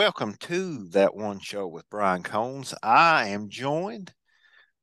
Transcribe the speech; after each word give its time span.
Welcome 0.00 0.36
to 0.40 0.88
that 0.92 1.14
one 1.14 1.40
show 1.40 1.68
with 1.68 1.84
Brian 1.90 2.22
Combs. 2.22 2.72
I 2.82 3.28
am 3.28 3.50
joined 3.50 4.14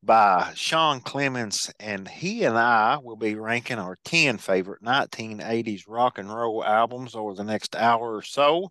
by 0.03 0.51
Shawn 0.53 1.01
Clemons, 1.01 1.71
and 1.79 2.07
he 2.07 2.43
and 2.43 2.55
I 2.55 2.99
will 3.01 3.15
be 3.15 3.33
ranking 3.33 3.79
our 3.79 3.97
10 4.05 4.37
favorite 4.37 4.83
1980s 4.83 5.85
rock 5.87 6.19
and 6.19 6.31
roll 6.31 6.63
albums 6.63 7.15
over 7.15 7.33
the 7.33 7.43
next 7.43 7.75
hour 7.75 8.15
or 8.15 8.21
so. 8.21 8.69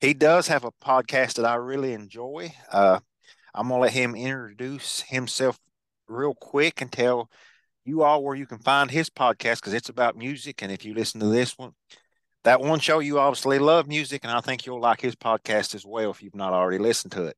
He 0.00 0.14
does 0.14 0.46
have 0.46 0.62
a 0.62 0.70
podcast 0.70 1.34
that 1.34 1.46
I 1.46 1.56
really 1.56 1.94
enjoy. 1.94 2.54
Uh, 2.70 3.00
I'm 3.52 3.66
going 3.66 3.78
to 3.78 3.82
let 3.82 3.92
him 3.92 4.14
introduce 4.14 5.00
himself 5.00 5.58
real 6.06 6.34
quick 6.34 6.80
and 6.80 6.92
tell 6.92 7.28
you 7.84 8.04
all 8.04 8.22
where 8.22 8.36
you 8.36 8.46
can 8.46 8.58
find 8.60 8.88
his 8.88 9.10
podcast 9.10 9.56
because 9.56 9.74
it's 9.74 9.88
about 9.88 10.16
music. 10.16 10.62
And 10.62 10.70
if 10.70 10.84
you 10.84 10.94
listen 10.94 11.18
to 11.18 11.26
this 11.26 11.58
one, 11.58 11.72
that 12.44 12.60
one 12.60 12.80
show 12.80 13.00
you 13.00 13.18
obviously 13.18 13.58
love 13.58 13.86
music, 13.86 14.24
and 14.24 14.32
I 14.32 14.40
think 14.40 14.66
you'll 14.66 14.80
like 14.80 15.00
his 15.00 15.14
podcast 15.14 15.74
as 15.74 15.84
well 15.84 16.10
if 16.10 16.22
you've 16.22 16.34
not 16.34 16.52
already 16.52 16.78
listened 16.78 17.12
to 17.12 17.24
it. 17.24 17.36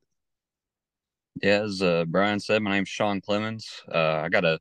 Yeah, 1.42 1.62
as 1.62 1.82
uh, 1.82 2.04
Brian 2.06 2.40
said, 2.40 2.62
my 2.62 2.72
name's 2.72 2.88
Shawn 2.88 3.20
Clemons. 3.20 3.64
Uh, 3.92 4.22
I 4.24 4.28
got 4.28 4.44
a 4.44 4.60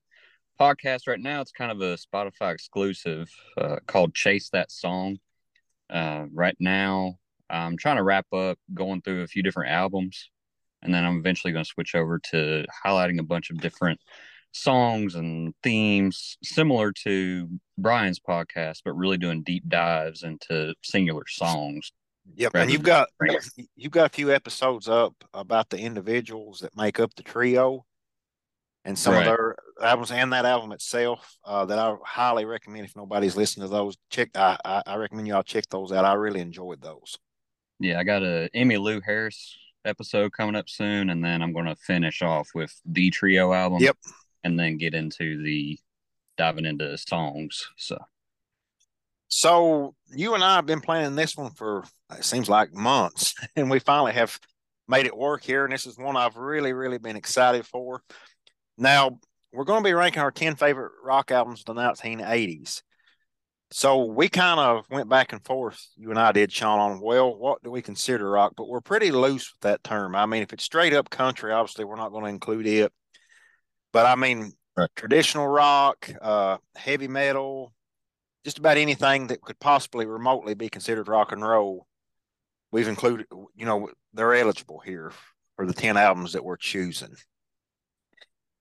podcast 0.59 1.07
right 1.07 1.19
now. 1.19 1.41
It's 1.41 1.51
kind 1.51 1.71
of 1.71 1.81
a 1.81 1.97
Spotify 1.97 2.53
exclusive 2.53 3.29
uh, 3.57 3.77
called 3.87 4.15
Chase 4.15 4.49
That 4.49 4.71
Song. 4.71 5.17
Uh, 5.89 6.25
right 6.33 6.55
now, 6.59 7.15
I'm 7.49 7.77
trying 7.77 7.97
to 7.97 8.03
wrap 8.03 8.31
up 8.33 8.57
going 8.73 9.01
through 9.01 9.23
a 9.23 9.27
few 9.27 9.43
different 9.43 9.71
albums, 9.71 10.29
and 10.81 10.93
then 10.93 11.03
I'm 11.03 11.17
eventually 11.17 11.51
going 11.53 11.65
to 11.65 11.69
switch 11.69 11.93
over 11.93 12.19
to 12.31 12.65
highlighting 12.85 13.19
a 13.19 13.23
bunch 13.23 13.49
of 13.49 13.59
different 13.59 13.99
songs 14.51 15.15
and 15.15 15.53
themes 15.63 16.37
similar 16.43 16.91
to 17.03 17.49
Brian's 17.77 18.19
podcast, 18.19 18.81
but 18.83 18.93
really 18.93 19.17
doing 19.17 19.43
deep 19.43 19.67
dives 19.67 20.23
into 20.23 20.73
singular 20.83 21.23
songs. 21.27 21.91
Yep, 22.35 22.55
and 22.55 22.71
you've 22.71 22.83
got 22.83 23.09
you've 23.75 23.91
got 23.91 24.05
a 24.05 24.09
few 24.09 24.31
episodes 24.31 24.87
up 24.87 25.13
about 25.33 25.69
the 25.69 25.79
individuals 25.79 26.59
that 26.59 26.77
make 26.77 26.99
up 26.99 27.13
the 27.15 27.23
trio, 27.23 27.83
and 28.85 28.97
some 28.97 29.13
right. 29.13 29.27
of 29.27 29.35
their 29.35 29.55
albums 29.81 30.11
and 30.11 30.31
that 30.31 30.45
album 30.45 30.71
itself 30.71 31.37
uh, 31.43 31.65
that 31.65 31.79
I 31.79 31.95
highly 32.05 32.45
recommend. 32.45 32.85
If 32.85 32.95
nobody's 32.95 33.35
listened 33.35 33.63
to 33.63 33.69
those, 33.69 33.97
check. 34.09 34.29
I, 34.35 34.57
I, 34.63 34.83
I 34.85 34.95
recommend 34.97 35.27
y'all 35.27 35.43
check 35.43 35.65
those 35.69 35.91
out. 35.91 36.05
I 36.05 36.13
really 36.13 36.41
enjoyed 36.41 36.81
those. 36.81 37.17
Yeah, 37.79 37.99
I 37.99 38.03
got 38.03 38.21
a 38.21 38.49
Emmylou 38.55 39.01
Harris 39.03 39.57
episode 39.83 40.31
coming 40.31 40.55
up 40.55 40.69
soon, 40.69 41.09
and 41.09 41.23
then 41.23 41.41
I'm 41.41 41.53
going 41.53 41.65
to 41.65 41.75
finish 41.75 42.21
off 42.21 42.49
with 42.53 42.73
the 42.85 43.09
trio 43.09 43.51
album. 43.51 43.79
Yep, 43.81 43.97
and 44.43 44.59
then 44.59 44.77
get 44.77 44.93
into 44.93 45.41
the 45.43 45.77
diving 46.37 46.65
into 46.65 46.97
songs. 46.97 47.67
So, 47.77 47.97
so 49.27 49.95
you 50.13 50.33
and 50.33 50.43
I 50.43 50.55
have 50.55 50.65
been 50.65 50.81
planning 50.81 51.15
this 51.15 51.37
one 51.37 51.51
for 51.51 51.83
it 52.17 52.25
seems 52.25 52.49
like 52.49 52.73
months, 52.73 53.35
and 53.55 53.69
we 53.69 53.79
finally 53.79 54.13
have 54.13 54.39
made 54.87 55.05
it 55.05 55.17
work 55.17 55.43
here. 55.43 55.63
And 55.63 55.73
this 55.73 55.85
is 55.85 55.97
one 55.97 56.17
I've 56.17 56.37
really, 56.37 56.73
really 56.73 56.97
been 56.97 57.15
excited 57.15 57.65
for. 57.65 58.01
Now 58.77 59.19
we're 59.53 59.65
going 59.65 59.83
to 59.83 59.87
be 59.87 59.93
ranking 59.93 60.21
our 60.21 60.31
ten 60.31 60.55
favorite 60.55 60.91
rock 61.03 61.31
albums 61.31 61.63
of 61.65 61.75
the 61.75 61.81
1980s. 61.81 62.81
So 63.73 64.03
we 64.03 64.27
kind 64.27 64.59
of 64.59 64.83
went 64.89 65.07
back 65.07 65.31
and 65.31 65.43
forth, 65.45 65.81
you 65.95 66.09
and 66.09 66.19
I 66.19 66.33
did, 66.33 66.51
Shawn, 66.51 66.79
on 66.79 66.99
well, 66.99 67.33
what 67.33 67.63
do 67.63 67.71
we 67.71 67.81
consider 67.81 68.29
rock? 68.29 68.51
But 68.57 68.67
we're 68.67 68.81
pretty 68.81 69.11
loose 69.11 69.53
with 69.53 69.61
that 69.61 69.81
term. 69.81 70.13
I 70.13 70.25
mean, 70.25 70.43
if 70.43 70.51
it's 70.51 70.65
straight 70.65 70.93
up 70.93 71.09
country, 71.09 71.53
obviously 71.53 71.85
we're 71.85 71.95
not 71.95 72.11
going 72.11 72.25
to 72.25 72.29
include 72.29 72.67
it. 72.67 72.91
But 73.93 74.05
I 74.05 74.15
mean, 74.15 74.53
right. 74.77 74.89
traditional 74.95 75.47
rock, 75.47 76.09
uh, 76.21 76.57
heavy 76.75 77.07
metal, 77.07 77.73
just 78.43 78.57
about 78.57 78.77
anything 78.77 79.27
that 79.27 79.41
could 79.41 79.59
possibly 79.59 80.05
remotely 80.05 80.53
be 80.53 80.69
considered 80.69 81.07
rock 81.07 81.31
and 81.31 81.43
roll, 81.43 81.87
we've 82.71 82.87
included. 82.87 83.27
You 83.55 83.65
know, 83.65 83.89
they're 84.13 84.33
eligible 84.33 84.79
here 84.79 85.11
for 85.55 85.65
the 85.65 85.73
ten 85.73 85.97
albums 85.97 86.33
that 86.33 86.43
we're 86.43 86.57
choosing. 86.57 87.15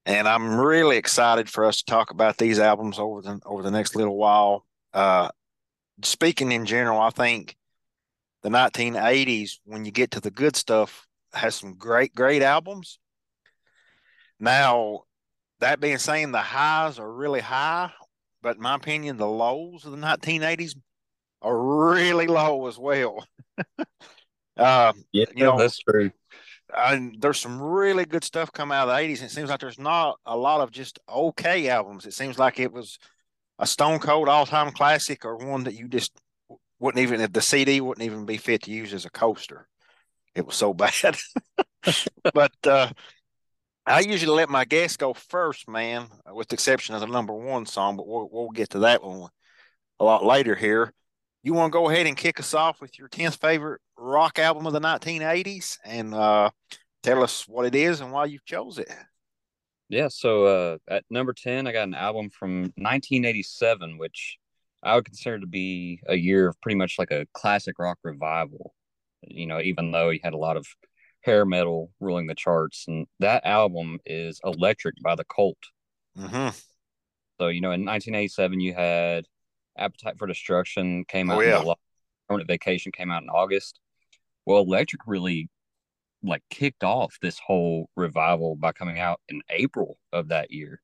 And 0.06 0.26
I'm 0.26 0.58
really 0.58 0.96
excited 0.96 1.48
for 1.48 1.64
us 1.64 1.78
to 1.78 1.84
talk 1.84 2.10
about 2.10 2.38
these 2.38 2.58
albums 2.58 2.98
over 2.98 3.22
the 3.22 3.40
over 3.44 3.62
the 3.62 3.70
next 3.70 3.94
little 3.94 4.16
while. 4.16 4.64
Uh, 4.92 5.28
speaking 6.02 6.52
in 6.52 6.66
general, 6.66 7.00
I 7.00 7.10
think 7.10 7.56
the 8.42 8.48
1980s, 8.48 9.58
when 9.64 9.84
you 9.84 9.92
get 9.92 10.12
to 10.12 10.20
the 10.20 10.30
good 10.30 10.56
stuff, 10.56 11.06
has 11.32 11.54
some 11.54 11.74
great, 11.74 12.14
great 12.14 12.42
albums. 12.42 12.98
Now, 14.38 15.02
that 15.60 15.80
being 15.80 15.98
saying, 15.98 16.32
the 16.32 16.38
highs 16.38 16.98
are 16.98 17.10
really 17.10 17.40
high, 17.40 17.90
but 18.42 18.56
in 18.56 18.62
my 18.62 18.74
opinion, 18.74 19.16
the 19.16 19.26
lows 19.26 19.84
of 19.84 19.92
the 19.92 19.98
1980s 19.98 20.74
are 21.42 21.58
really 21.58 22.26
low 22.26 22.66
as 22.66 22.78
well. 22.78 23.24
uh, 24.56 24.92
yeah, 25.12 25.26
you 25.34 25.44
know, 25.44 25.58
that's 25.58 25.78
true. 25.78 26.10
And 26.76 27.16
there's 27.20 27.40
some 27.40 27.60
really 27.60 28.04
good 28.04 28.24
stuff 28.24 28.52
come 28.52 28.70
out 28.70 28.88
of 28.88 28.94
the 28.94 29.02
80s. 29.02 29.22
It 29.22 29.30
seems 29.30 29.50
like 29.50 29.60
there's 29.60 29.78
not 29.78 30.18
a 30.24 30.36
lot 30.36 30.60
of 30.60 30.70
just 30.70 30.98
okay 31.08 31.68
albums. 31.68 32.06
It 32.06 32.14
seems 32.14 32.38
like 32.38 32.60
it 32.60 32.72
was 32.72 32.98
a 33.58 33.66
stone 33.66 33.98
cold 33.98 34.28
all 34.28 34.46
time 34.46 34.70
classic 34.72 35.24
or 35.24 35.36
one 35.36 35.64
that 35.64 35.74
you 35.74 35.88
just 35.88 36.12
wouldn't 36.78 37.02
even, 37.02 37.20
if 37.20 37.32
the 37.32 37.42
CD 37.42 37.80
wouldn't 37.80 38.04
even 38.04 38.24
be 38.24 38.36
fit 38.36 38.62
to 38.62 38.70
use 38.70 38.94
as 38.94 39.04
a 39.04 39.10
coaster. 39.10 39.68
It 40.34 40.46
was 40.46 40.54
so 40.54 40.72
bad. 40.74 41.16
but, 42.32 42.52
uh, 42.64 42.90
I 43.86 44.00
usually 44.00 44.36
let 44.36 44.50
my 44.50 44.64
guests 44.64 44.96
go 44.96 45.14
first, 45.14 45.68
man, 45.68 46.06
with 46.32 46.48
the 46.48 46.54
exception 46.54 46.94
of 46.94 47.00
the 47.00 47.06
number 47.06 47.32
one 47.32 47.66
song, 47.66 47.96
but 47.96 48.06
we'll, 48.06 48.28
we'll 48.30 48.50
get 48.50 48.70
to 48.70 48.80
that 48.80 49.02
one 49.02 49.30
a 49.98 50.04
lot 50.04 50.24
later 50.24 50.54
here. 50.54 50.92
You 51.42 51.54
want 51.54 51.72
to 51.72 51.78
go 51.78 51.88
ahead 51.88 52.06
and 52.06 52.16
kick 52.16 52.38
us 52.38 52.52
off 52.52 52.80
with 52.80 52.98
your 52.98 53.08
10th 53.08 53.40
favorite 53.40 53.80
rock 53.96 54.38
album 54.38 54.66
of 54.66 54.72
the 54.72 54.80
1980s 54.80 55.78
and 55.84 56.14
uh, 56.14 56.50
tell 57.02 57.22
us 57.22 57.48
what 57.48 57.64
it 57.64 57.74
is 57.74 58.00
and 58.00 58.12
why 58.12 58.26
you 58.26 58.38
chose 58.44 58.78
it. 58.78 58.92
Yeah, 59.88 60.08
so 60.08 60.44
uh, 60.44 60.78
at 60.88 61.04
number 61.10 61.32
10, 61.32 61.66
I 61.66 61.72
got 61.72 61.88
an 61.88 61.94
album 61.94 62.30
from 62.30 62.60
1987, 62.76 63.98
which 63.98 64.36
I 64.82 64.94
would 64.94 65.04
consider 65.04 65.40
to 65.40 65.46
be 65.46 66.00
a 66.06 66.14
year 66.14 66.48
of 66.48 66.60
pretty 66.60 66.76
much 66.76 66.96
like 66.98 67.10
a 67.10 67.26
classic 67.32 67.78
rock 67.78 67.98
revival. 68.04 68.74
You 69.22 69.46
know, 69.46 69.60
even 69.60 69.90
though 69.90 70.10
he 70.10 70.20
had 70.22 70.32
a 70.32 70.38
lot 70.38 70.56
of 70.56 70.66
hair 71.22 71.44
metal 71.44 71.90
ruling 72.00 72.26
the 72.26 72.34
charts, 72.34 72.84
and 72.88 73.06
that 73.18 73.44
album 73.44 73.98
is 74.06 74.40
"Electric" 74.44 74.96
by 75.02 75.14
the 75.14 75.24
Cult. 75.24 75.58
Mm-hmm. 76.18 76.56
So 77.40 77.48
you 77.48 77.60
know, 77.60 77.72
in 77.72 77.84
1987, 77.84 78.60
you 78.60 78.74
had 78.74 79.26
"Appetite 79.78 80.18
for 80.18 80.26
Destruction" 80.26 81.04
came 81.06 81.30
oh, 81.30 81.34
out. 81.34 81.38
Oh, 81.38 81.42
yeah. 81.42 81.60
in 81.60 81.74
Permanent 82.28 82.48
Vacation 82.48 82.92
came 82.92 83.10
out 83.10 83.22
in 83.22 83.28
August. 83.28 83.80
Well, 84.46 84.62
Electric 84.62 85.02
really 85.06 85.48
like 86.22 86.42
kicked 86.50 86.84
off 86.84 87.16
this 87.22 87.38
whole 87.38 87.88
revival 87.96 88.56
by 88.56 88.72
coming 88.72 88.98
out 88.98 89.20
in 89.28 89.42
April 89.50 89.96
of 90.12 90.28
that 90.28 90.50
year. 90.50 90.80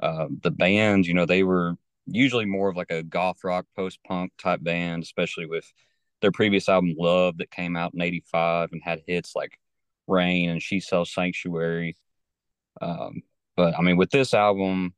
Uh, 0.00 0.26
the 0.42 0.50
band, 0.50 1.06
you 1.06 1.14
know, 1.14 1.26
they 1.26 1.42
were 1.42 1.74
usually 2.06 2.44
more 2.44 2.68
of 2.68 2.76
like 2.76 2.90
a 2.90 3.02
goth 3.02 3.38
rock, 3.44 3.66
post 3.76 3.98
punk 4.06 4.32
type 4.38 4.62
band, 4.62 5.02
especially 5.02 5.46
with 5.46 5.70
their 6.20 6.32
previous 6.32 6.68
album 6.68 6.94
Love 6.98 7.38
that 7.38 7.50
came 7.50 7.76
out 7.76 7.94
in 7.94 8.00
85 8.00 8.70
and 8.72 8.82
had 8.82 9.02
hits 9.06 9.34
like 9.36 9.58
Rain 10.06 10.50
and 10.50 10.62
She 10.62 10.80
Sells 10.80 11.12
Sanctuary. 11.12 11.96
Um, 12.80 13.22
but 13.56 13.78
I 13.78 13.82
mean, 13.82 13.96
with 13.96 14.10
this 14.10 14.34
album, 14.34 14.94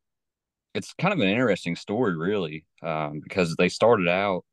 it's 0.73 0.93
kind 0.93 1.13
of 1.13 1.19
an 1.19 1.27
interesting 1.27 1.75
story, 1.75 2.15
really, 2.15 2.65
um, 2.81 3.19
because 3.21 3.55
they 3.55 3.69
started 3.69 4.07
out, 4.07 4.45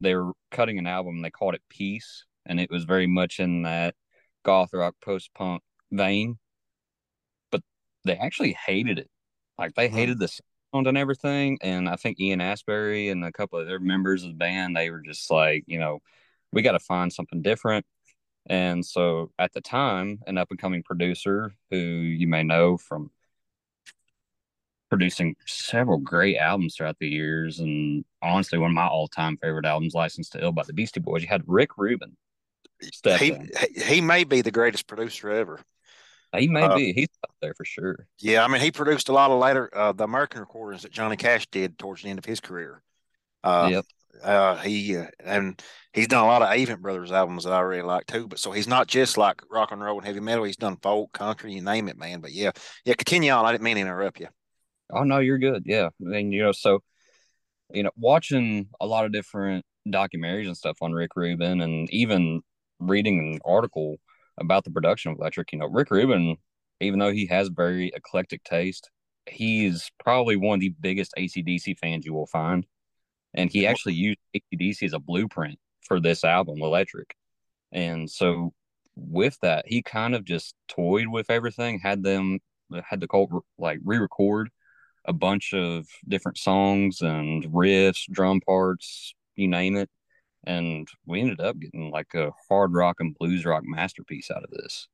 they 0.00 0.14
were 0.14 0.32
cutting 0.50 0.78
an 0.78 0.86
album, 0.86 1.22
they 1.22 1.30
called 1.30 1.54
it 1.54 1.62
Peace, 1.68 2.24
and 2.46 2.60
it 2.60 2.70
was 2.70 2.84
very 2.84 3.06
much 3.06 3.40
in 3.40 3.62
that 3.62 3.94
goth 4.44 4.70
rock, 4.72 4.94
post 5.04 5.30
punk 5.34 5.62
vein. 5.92 6.38
But 7.50 7.62
they 8.04 8.16
actually 8.16 8.56
hated 8.66 8.98
it. 8.98 9.10
Like, 9.58 9.74
they 9.74 9.88
hated 9.88 10.18
the 10.18 10.28
sound 10.28 10.47
and 10.72 10.98
everything. 10.98 11.58
And 11.62 11.88
I 11.88 11.96
think 11.96 12.20
Ian 12.20 12.40
Astbury 12.40 13.10
and 13.10 13.24
a 13.24 13.32
couple 13.32 13.58
of 13.58 13.66
their 13.66 13.80
members 13.80 14.22
of 14.22 14.30
the 14.30 14.36
band, 14.36 14.76
they 14.76 14.90
were 14.90 15.00
just 15.00 15.30
like, 15.30 15.64
you 15.66 15.78
know, 15.78 16.00
we 16.52 16.62
got 16.62 16.72
to 16.72 16.78
find 16.78 17.12
something 17.12 17.42
different. 17.42 17.84
And 18.46 18.84
so 18.84 19.30
at 19.38 19.52
the 19.52 19.60
time, 19.60 20.20
an 20.26 20.38
up 20.38 20.48
and 20.50 20.58
coming 20.58 20.82
producer 20.82 21.52
who 21.70 21.76
you 21.76 22.26
may 22.26 22.42
know 22.42 22.76
from 22.78 23.10
producing 24.88 25.36
several 25.46 25.98
great 25.98 26.38
albums 26.38 26.76
throughout 26.76 26.98
the 26.98 27.08
years, 27.08 27.58
and 27.58 28.04
honestly, 28.22 28.58
one 28.58 28.70
of 28.70 28.74
my 28.74 28.86
all 28.86 29.08
time 29.08 29.36
favorite 29.36 29.66
albums, 29.66 29.94
Licensed 29.94 30.32
to 30.32 30.42
Ill 30.42 30.52
by 30.52 30.62
the 30.62 30.72
Beastie 30.72 31.00
Boys, 31.00 31.22
you 31.22 31.28
had 31.28 31.42
Rick 31.46 31.76
Rubin. 31.76 32.16
He, 33.18 33.36
he 33.82 34.00
may 34.00 34.24
be 34.24 34.40
the 34.40 34.50
greatest 34.50 34.86
producer 34.86 35.30
ever. 35.30 35.60
He 36.36 36.48
may 36.48 36.62
uh, 36.62 36.76
be. 36.76 36.92
He's 36.92 37.08
up 37.24 37.34
there 37.40 37.54
for 37.54 37.64
sure. 37.64 38.06
Yeah, 38.18 38.44
I 38.44 38.48
mean, 38.48 38.60
he 38.60 38.70
produced 38.70 39.08
a 39.08 39.12
lot 39.12 39.30
of 39.30 39.40
later 39.40 39.74
uh, 39.74 39.92
the 39.92 40.04
American 40.04 40.40
recordings 40.40 40.82
that 40.82 40.92
Johnny 40.92 41.16
Cash 41.16 41.46
did 41.46 41.78
towards 41.78 42.02
the 42.02 42.10
end 42.10 42.18
of 42.18 42.24
his 42.24 42.40
career. 42.40 42.82
Uh, 43.42 43.68
yep. 43.70 43.84
Uh, 44.22 44.56
he 44.56 44.96
uh, 44.96 45.06
and 45.24 45.62
he's 45.92 46.08
done 46.08 46.24
a 46.24 46.26
lot 46.26 46.42
of 46.42 46.48
Avett 46.48 46.80
Brothers 46.80 47.12
albums 47.12 47.44
that 47.44 47.52
I 47.52 47.60
really 47.60 47.82
like 47.82 48.06
too. 48.06 48.26
But 48.26 48.40
so 48.40 48.50
he's 48.52 48.66
not 48.66 48.88
just 48.88 49.16
like 49.16 49.42
rock 49.50 49.70
and 49.70 49.80
roll 49.80 49.98
and 49.98 50.06
heavy 50.06 50.20
metal. 50.20 50.44
He's 50.44 50.56
done 50.56 50.76
folk, 50.82 51.12
country, 51.12 51.54
you 51.54 51.62
name 51.62 51.88
it, 51.88 51.96
man. 51.96 52.20
But 52.20 52.32
yeah, 52.32 52.50
yeah. 52.84 52.94
Continue 52.94 53.30
on. 53.30 53.46
I 53.46 53.52
didn't 53.52 53.64
mean 53.64 53.76
to 53.76 53.82
interrupt 53.82 54.20
you. 54.20 54.28
Oh 54.90 55.04
no, 55.04 55.18
you're 55.18 55.38
good. 55.38 55.62
Yeah, 55.66 55.86
I 55.86 56.04
mean, 56.04 56.32
you 56.32 56.42
know, 56.42 56.52
so 56.52 56.82
you 57.72 57.82
know, 57.82 57.90
watching 57.96 58.68
a 58.80 58.86
lot 58.86 59.04
of 59.04 59.12
different 59.12 59.64
documentaries 59.86 60.46
and 60.46 60.56
stuff 60.56 60.78
on 60.82 60.92
Rick 60.92 61.12
Rubin, 61.14 61.60
and 61.60 61.88
even 61.90 62.42
reading 62.80 63.34
an 63.34 63.40
article 63.44 63.96
about 64.40 64.64
the 64.64 64.70
production 64.70 65.12
of 65.12 65.18
Electric. 65.18 65.52
You 65.52 65.58
know, 65.58 65.66
Rick 65.66 65.90
Rubin, 65.90 66.36
even 66.80 66.98
though 66.98 67.12
he 67.12 67.26
has 67.26 67.48
very 67.48 67.92
eclectic 67.94 68.44
taste, 68.44 68.90
he's 69.26 69.90
probably 70.02 70.36
one 70.36 70.56
of 70.56 70.60
the 70.60 70.74
biggest 70.80 71.12
ACDC 71.18 71.78
fans 71.78 72.04
you 72.04 72.14
will 72.14 72.26
find. 72.26 72.66
And 73.34 73.50
he 73.50 73.66
actually 73.66 73.94
used 73.94 74.18
ACDC 74.34 74.82
as 74.84 74.92
a 74.94 74.98
blueprint 74.98 75.58
for 75.82 76.00
this 76.00 76.24
album, 76.24 76.62
Electric. 76.62 77.14
And 77.72 78.10
so 78.10 78.52
with 78.96 79.38
that, 79.42 79.66
he 79.68 79.82
kind 79.82 80.14
of 80.14 80.24
just 80.24 80.54
toyed 80.68 81.08
with 81.08 81.30
everything, 81.30 81.78
had 81.78 82.02
them 82.02 82.38
had 82.84 83.00
the 83.00 83.08
cult 83.08 83.30
like 83.58 83.78
re-record 83.84 84.50
a 85.04 85.12
bunch 85.12 85.54
of 85.54 85.86
different 86.06 86.36
songs 86.36 87.00
and 87.00 87.44
riffs, 87.44 88.04
drum 88.10 88.40
parts, 88.40 89.14
you 89.36 89.48
name 89.48 89.76
it. 89.76 89.88
And 90.48 90.88
we 91.06 91.20
ended 91.20 91.40
up 91.40 91.58
getting 91.58 91.90
like 91.90 92.14
a 92.14 92.32
hard 92.48 92.72
rock 92.72 92.96
and 93.00 93.14
blues 93.14 93.44
rock 93.44 93.64
masterpiece 93.66 94.30
out 94.30 94.44
of 94.44 94.50
this. 94.50 94.88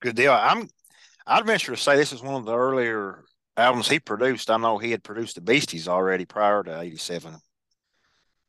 Good 0.00 0.14
deal. 0.14 0.32
I'm 0.32 0.68
I'd 1.26 1.44
venture 1.44 1.72
to 1.72 1.76
say 1.76 1.96
this 1.96 2.12
is 2.12 2.22
one 2.22 2.36
of 2.36 2.44
the 2.44 2.56
earlier 2.56 3.24
albums 3.56 3.88
he 3.88 3.98
produced. 3.98 4.48
I 4.48 4.56
know 4.58 4.78
he 4.78 4.92
had 4.92 5.02
produced 5.02 5.34
the 5.34 5.40
Beasties 5.40 5.88
already 5.88 6.24
prior 6.24 6.62
to 6.62 6.80
'87, 6.80 7.34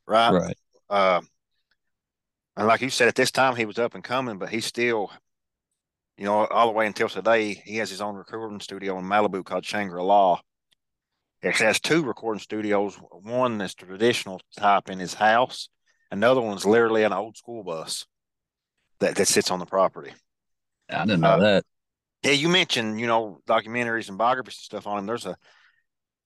right? 0.06 0.32
Right. 0.32 0.56
Uh, 0.88 1.20
and 2.56 2.68
like 2.68 2.80
you 2.80 2.90
said, 2.90 3.08
at 3.08 3.16
this 3.16 3.32
time 3.32 3.56
he 3.56 3.64
was 3.64 3.78
up 3.78 3.96
and 3.96 4.04
coming, 4.04 4.38
but 4.38 4.50
he 4.50 4.60
still, 4.60 5.10
you 6.16 6.24
know, 6.24 6.46
all 6.46 6.68
the 6.68 6.72
way 6.72 6.86
until 6.86 7.08
today, 7.08 7.54
he 7.54 7.78
has 7.78 7.90
his 7.90 8.00
own 8.00 8.14
recording 8.14 8.60
studio 8.60 8.96
in 8.98 9.04
Malibu 9.04 9.44
called 9.44 9.64
Shangri 9.64 10.00
La. 10.00 10.38
He 11.44 11.64
has 11.64 11.78
two 11.78 12.02
recording 12.02 12.40
studios. 12.40 12.94
One 13.10 13.60
is 13.60 13.74
traditional 13.74 14.40
type 14.56 14.88
in 14.88 14.98
his 14.98 15.14
house. 15.14 15.68
Another 16.10 16.40
one's 16.40 16.64
literally 16.64 17.02
an 17.02 17.12
old 17.12 17.36
school 17.36 17.62
bus 17.62 18.06
that, 19.00 19.16
that 19.16 19.28
sits 19.28 19.50
on 19.50 19.58
the 19.58 19.66
property. 19.66 20.12
I 20.88 21.04
didn't 21.04 21.20
know 21.20 21.28
uh, 21.28 21.38
that. 21.38 21.64
Yeah, 22.22 22.32
you 22.32 22.48
mentioned 22.48 22.98
you 22.98 23.06
know 23.06 23.40
documentaries 23.46 24.08
and 24.08 24.16
biographies 24.16 24.56
and 24.56 24.64
stuff 24.64 24.86
on 24.86 24.98
him. 24.98 25.06
There's 25.06 25.26
a 25.26 25.36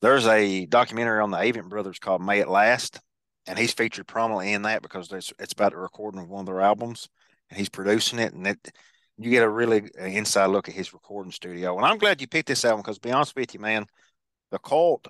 there's 0.01 0.27
a 0.27 0.67
documentary 0.67 1.21
on 1.21 1.33
the 1.33 1.39
Avett 1.39 1.69
brothers 1.69 1.99
called 1.99 2.23
May 2.23 2.39
It 2.39 2.49
Last, 2.49 3.01
and 3.47 3.59
he's 3.59 3.73
featured 3.73 4.07
prominently 4.07 4.53
in 4.53 4.63
that 4.63 4.83
because 4.83 5.11
it's 5.13 5.53
about 5.53 5.73
the 5.73 5.79
recording 5.79 6.21
of 6.21 6.29
one 6.29 6.41
of 6.41 6.47
their 6.47 6.61
albums, 6.61 7.09
and 7.51 7.59
he's 7.59 7.69
producing 7.69 8.21
it, 8.21 8.33
and 8.33 8.47
it 8.47 8.71
you 9.17 9.31
get 9.31 9.43
a 9.43 9.49
really 9.49 9.91
inside 9.99 10.47
look 10.47 10.69
at 10.69 10.75
his 10.75 10.93
recording 10.93 11.33
studio. 11.33 11.77
And 11.77 11.85
I'm 11.85 11.99
glad 11.99 12.21
you 12.21 12.29
picked 12.29 12.47
this 12.47 12.65
album 12.65 12.83
because, 12.83 12.97
to 12.97 13.09
be 13.09 13.11
honest 13.11 13.35
with 13.35 13.53
you, 13.53 13.59
man, 13.59 13.87
the 14.51 14.59
Cult 14.59 15.09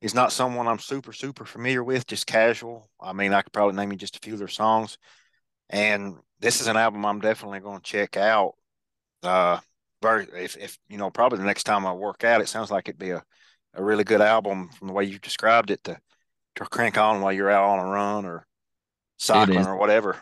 is 0.00 0.14
not 0.14 0.32
someone 0.32 0.66
I'm 0.66 0.78
super 0.78 1.12
super 1.12 1.44
familiar 1.44 1.84
with, 1.84 2.06
just 2.06 2.26
casual. 2.26 2.90
I 3.00 3.12
mean, 3.12 3.32
I 3.32 3.42
could 3.42 3.52
probably 3.52 3.76
name 3.76 3.92
you 3.92 3.98
just 3.98 4.16
a 4.16 4.20
few 4.20 4.34
of 4.34 4.38
their 4.38 4.48
songs, 4.48 4.98
and 5.68 6.16
this 6.40 6.60
is 6.60 6.66
an 6.66 6.76
album 6.76 7.04
I'm 7.04 7.20
definitely 7.20 7.60
going 7.60 7.78
to 7.78 7.82
check 7.82 8.16
out. 8.16 8.54
Uh, 9.22 9.60
very 10.02 10.26
if, 10.34 10.56
if 10.56 10.78
you 10.88 10.96
know 10.96 11.10
probably 11.10 11.38
the 11.38 11.44
next 11.44 11.64
time 11.64 11.86
I 11.86 11.92
work 11.92 12.24
out, 12.24 12.40
it 12.40 12.48
sounds 12.48 12.70
like 12.70 12.88
it'd 12.88 12.98
be 12.98 13.10
a, 13.10 13.22
a 13.74 13.82
really 13.82 14.04
good 14.04 14.20
album 14.20 14.70
from 14.70 14.88
the 14.88 14.94
way 14.94 15.04
you 15.04 15.18
described 15.18 15.70
it 15.70 15.84
to 15.84 15.98
to 16.56 16.64
crank 16.64 16.98
on 16.98 17.20
while 17.20 17.32
you're 17.32 17.50
out 17.50 17.78
on 17.78 17.86
a 17.86 17.90
run 17.90 18.24
or 18.24 18.46
cycling 19.18 19.66
or 19.66 19.76
whatever. 19.76 20.16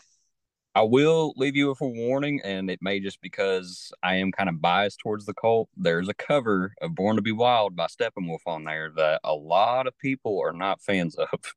I 0.78 0.82
will 0.82 1.32
leave 1.34 1.56
you 1.56 1.70
with 1.70 1.80
a 1.80 1.88
warning, 1.88 2.40
and 2.44 2.70
it 2.70 2.78
may 2.80 3.00
just 3.00 3.20
because 3.20 3.90
I 4.00 4.14
am 4.14 4.30
kind 4.30 4.48
of 4.48 4.60
biased 4.60 5.00
towards 5.00 5.26
the 5.26 5.34
cult. 5.34 5.68
There's 5.76 6.08
a 6.08 6.14
cover 6.14 6.72
of 6.80 6.94
Born 6.94 7.16
to 7.16 7.22
Be 7.22 7.32
Wild 7.32 7.74
by 7.74 7.86
Steppenwolf 7.86 8.46
on 8.46 8.62
there 8.62 8.92
that 8.94 9.20
a 9.24 9.34
lot 9.34 9.88
of 9.88 9.98
people 9.98 10.40
are 10.40 10.52
not 10.52 10.80
fans 10.80 11.16
of. 11.16 11.28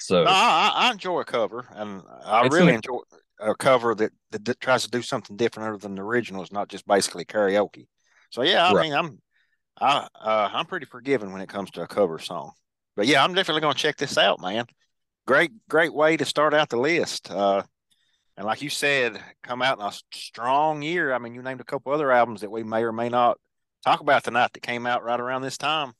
So 0.00 0.22
no, 0.22 0.30
I, 0.30 0.70
I, 0.74 0.90
enjoy 0.90 1.20
a 1.20 1.24
cover, 1.24 1.66
and 1.70 2.02
I 2.22 2.46
really 2.48 2.74
enjoy 2.74 2.98
a 3.40 3.54
cover 3.54 3.94
that, 3.94 4.12
that, 4.32 4.44
that, 4.44 4.60
tries 4.60 4.82
to 4.82 4.90
do 4.90 5.00
something 5.00 5.34
different 5.34 5.70
other 5.70 5.78
than 5.78 5.94
the 5.94 6.02
original. 6.02 6.42
It's 6.42 6.52
not 6.52 6.68
just 6.68 6.86
basically 6.86 7.24
karaoke. 7.24 7.86
So 8.28 8.42
yeah, 8.42 8.68
I 8.68 8.74
right. 8.74 8.82
mean, 8.82 8.92
I'm 8.92 9.22
I 9.80 10.06
uh, 10.14 10.50
I'm 10.52 10.66
pretty 10.66 10.84
forgiving 10.84 11.32
when 11.32 11.40
it 11.40 11.48
comes 11.48 11.70
to 11.70 11.80
a 11.80 11.86
cover 11.86 12.18
song. 12.18 12.52
But 12.96 13.06
yeah, 13.06 13.24
I'm 13.24 13.32
definitely 13.32 13.62
going 13.62 13.76
to 13.76 13.80
check 13.80 13.96
this 13.96 14.18
out, 14.18 14.42
man. 14.42 14.66
Great, 15.26 15.52
great 15.70 15.94
way 15.94 16.18
to 16.18 16.26
start 16.26 16.52
out 16.52 16.68
the 16.68 16.76
list. 16.76 17.30
Uh, 17.30 17.62
and 18.38 18.46
like 18.46 18.62
you 18.62 18.70
said, 18.70 19.20
come 19.42 19.62
out 19.62 19.80
in 19.80 19.84
a 19.84 19.90
strong 20.12 20.80
year. 20.80 21.12
I 21.12 21.18
mean, 21.18 21.34
you 21.34 21.42
named 21.42 21.60
a 21.60 21.64
couple 21.64 21.92
other 21.92 22.12
albums 22.12 22.42
that 22.42 22.50
we 22.52 22.62
may 22.62 22.84
or 22.84 22.92
may 22.92 23.08
not 23.08 23.36
talk 23.84 23.98
about 23.98 24.22
tonight 24.22 24.52
that 24.52 24.62
came 24.62 24.86
out 24.86 25.02
right 25.02 25.18
around 25.18 25.42
this 25.42 25.58
time. 25.58 25.92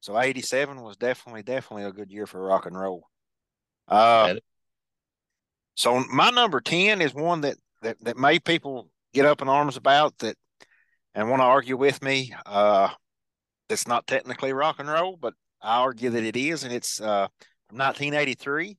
So 0.00 0.18
87 0.18 0.80
was 0.80 0.96
definitely, 0.96 1.42
definitely 1.42 1.84
a 1.84 1.92
good 1.92 2.10
year 2.10 2.26
for 2.26 2.42
rock 2.42 2.64
and 2.64 2.78
roll. 2.78 3.06
Uh, 3.86 4.36
so 5.74 6.02
my 6.10 6.30
number 6.30 6.62
10 6.62 7.02
is 7.02 7.12
one 7.12 7.42
that, 7.42 7.56
that, 7.82 8.02
that 8.02 8.16
made 8.16 8.46
people 8.46 8.88
get 9.12 9.26
up 9.26 9.42
in 9.42 9.48
arms 9.50 9.76
about 9.76 10.16
that 10.20 10.36
and 11.14 11.28
want 11.28 11.40
to 11.40 11.44
argue 11.44 11.76
with 11.76 12.02
me. 12.02 12.32
Uh, 12.46 12.88
that's 13.68 13.86
not 13.86 14.06
technically 14.06 14.54
rock 14.54 14.76
and 14.78 14.88
roll, 14.88 15.18
but 15.20 15.34
I 15.60 15.80
argue 15.80 16.08
that 16.08 16.24
it 16.24 16.34
is. 16.34 16.64
And 16.64 16.72
it's 16.72 16.98
uh, 16.98 17.28
from 17.68 17.76
1983, 17.76 18.78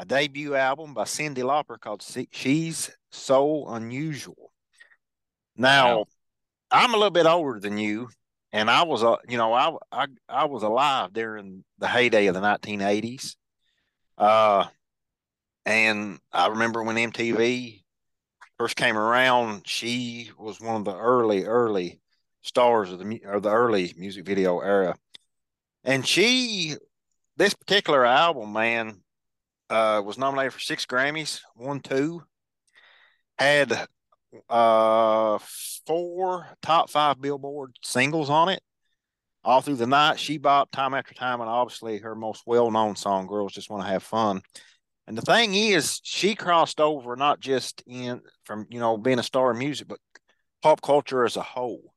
a 0.00 0.04
debut 0.06 0.54
album 0.54 0.94
by 0.94 1.04
Cyndi 1.04 1.42
Lauper 1.44 1.78
called 1.78 2.02
She's 2.32 2.90
So 3.10 3.66
Unusual. 3.68 4.50
Now, 5.58 5.98
wow. 5.98 6.04
I'm 6.70 6.94
a 6.94 6.96
little 6.96 7.10
bit 7.10 7.26
older 7.26 7.60
than 7.60 7.76
you, 7.76 8.08
and 8.50 8.70
I 8.70 8.84
was, 8.84 9.04
uh, 9.04 9.16
you 9.28 9.36
know, 9.36 9.52
I, 9.52 9.76
I, 9.92 10.06
I 10.26 10.44
was 10.46 10.62
alive 10.62 11.12
during 11.12 11.64
the 11.78 11.86
heyday 11.86 12.28
of 12.28 12.34
the 12.34 12.40
1980s. 12.40 13.36
Uh, 14.16 14.68
and 15.66 16.18
I 16.32 16.46
remember 16.46 16.82
when 16.82 16.96
MTV 16.96 17.82
first 18.56 18.76
came 18.76 18.96
around, 18.96 19.68
she 19.68 20.30
was 20.38 20.62
one 20.62 20.76
of 20.76 20.86
the 20.86 20.96
early, 20.96 21.44
early 21.44 22.00
stars 22.40 22.90
of 22.90 23.00
the 23.00 23.20
or 23.26 23.38
the 23.38 23.50
early 23.50 23.92
music 23.98 24.24
video 24.24 24.60
era. 24.60 24.96
And 25.84 26.08
she, 26.08 26.76
this 27.36 27.52
particular 27.52 28.06
album, 28.06 28.54
man, 28.54 29.02
uh, 29.70 30.02
was 30.04 30.18
nominated 30.18 30.52
for 30.52 30.60
six 30.60 30.84
Grammys, 30.84 31.40
won 31.56 31.80
two, 31.80 32.22
had 33.38 33.86
uh 34.48 35.38
four 35.86 36.46
top 36.62 36.90
five 36.90 37.20
Billboard 37.20 37.74
singles 37.82 38.30
on 38.30 38.48
it. 38.48 38.62
All 39.42 39.62
through 39.62 39.76
the 39.76 39.86
night, 39.86 40.20
She 40.20 40.36
Bop 40.36 40.70
time 40.70 40.92
after 40.92 41.14
time, 41.14 41.40
and 41.40 41.48
obviously 41.48 41.98
her 41.98 42.14
most 42.14 42.42
well-known 42.46 42.96
song, 42.96 43.26
"Girls 43.26 43.52
Just 43.52 43.70
Want 43.70 43.82
to 43.82 43.88
Have 43.88 44.02
Fun." 44.02 44.42
And 45.06 45.16
the 45.16 45.22
thing 45.22 45.54
is, 45.54 46.00
she 46.04 46.34
crossed 46.34 46.80
over 46.80 47.16
not 47.16 47.40
just 47.40 47.82
in 47.86 48.20
from 48.44 48.66
you 48.70 48.80
know 48.80 48.98
being 48.98 49.18
a 49.18 49.22
star 49.22 49.50
in 49.50 49.58
music, 49.58 49.88
but 49.88 49.98
pop 50.62 50.82
culture 50.82 51.24
as 51.24 51.36
a 51.36 51.42
whole. 51.42 51.94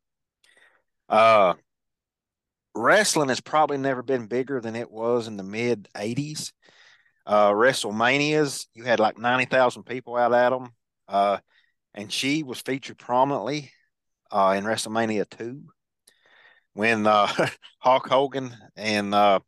Uh, 1.09 1.55
wrestling 2.73 3.29
has 3.29 3.41
probably 3.41 3.77
never 3.77 4.01
been 4.01 4.27
bigger 4.27 4.61
than 4.61 4.75
it 4.75 4.89
was 4.89 5.27
in 5.27 5.35
the 5.37 5.43
mid 5.43 5.89
'80s. 5.95 6.53
Uh, 7.25 7.51
WrestleManias, 7.51 8.67
you 8.73 8.83
had 8.83 8.99
like 8.99 9.17
ninety 9.17 9.45
thousand 9.45 9.83
people 9.83 10.15
out 10.15 10.33
at 10.33 10.49
them, 10.49 10.69
uh, 11.07 11.37
and 11.93 12.11
she 12.11 12.43
was 12.43 12.59
featured 12.59 12.97
prominently 12.97 13.71
uh, 14.31 14.55
in 14.57 14.65
WrestleMania 14.65 15.29
two 15.29 15.63
when 16.73 17.07
uh, 17.07 17.27
Hulk 17.79 18.07
Hogan 18.07 18.55
and 18.75 19.13
uh, 19.13 19.39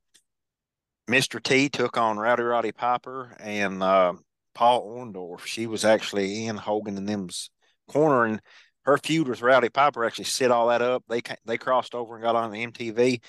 Mr. 1.09 1.41
T 1.41 1.69
took 1.69 1.97
on 1.97 2.17
Rowdy 2.17 2.43
Roddy 2.43 2.71
Piper 2.71 3.35
and 3.39 3.83
uh, 3.83 4.13
Paul 4.53 4.87
Orndorff. 4.87 5.45
She 5.45 5.67
was 5.67 5.85
actually 5.85 6.45
in 6.45 6.57
Hogan 6.57 6.97
and 6.97 7.07
them's 7.07 7.49
corner, 7.87 8.25
and 8.25 8.41
her 8.83 8.97
feud 8.97 9.27
with 9.27 9.41
Rowdy 9.41 9.69
Piper 9.69 10.05
actually 10.05 10.25
set 10.25 10.51
all 10.51 10.69
that 10.69 10.81
up. 10.81 11.03
They 11.09 11.21
they 11.45 11.57
crossed 11.57 11.93
over 11.95 12.15
and 12.15 12.23
got 12.23 12.35
on 12.35 12.51
the 12.51 12.65
MTV. 12.65 13.21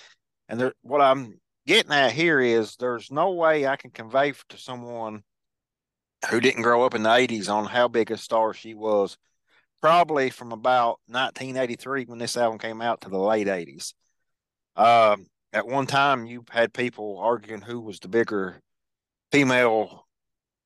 And 0.48 0.72
what 0.82 1.00
I'm 1.00 1.40
getting 1.66 1.92
at 1.92 2.12
here 2.12 2.40
is 2.40 2.76
there's 2.76 3.10
no 3.10 3.32
way 3.32 3.66
I 3.66 3.76
can 3.76 3.90
convey 3.90 4.32
to 4.48 4.58
someone 4.58 5.22
who 6.30 6.40
didn't 6.40 6.62
grow 6.62 6.84
up 6.84 6.94
in 6.94 7.02
the 7.02 7.10
80s 7.10 7.50
on 7.50 7.66
how 7.66 7.88
big 7.88 8.10
a 8.10 8.16
star 8.16 8.54
she 8.54 8.74
was. 8.74 9.16
Probably 9.82 10.30
from 10.30 10.52
about 10.52 11.00
1983 11.06 12.06
when 12.06 12.18
this 12.18 12.36
album 12.36 12.58
came 12.58 12.80
out 12.80 13.02
to 13.02 13.10
the 13.10 13.18
late 13.18 13.46
80s. 13.46 13.92
Um, 14.74 15.26
at 15.52 15.66
one 15.66 15.86
time 15.86 16.26
you 16.26 16.44
had 16.50 16.72
people 16.72 17.18
arguing 17.18 17.60
who 17.60 17.80
was 17.80 18.00
the 18.00 18.08
bigger 18.08 18.60
female 19.30 20.06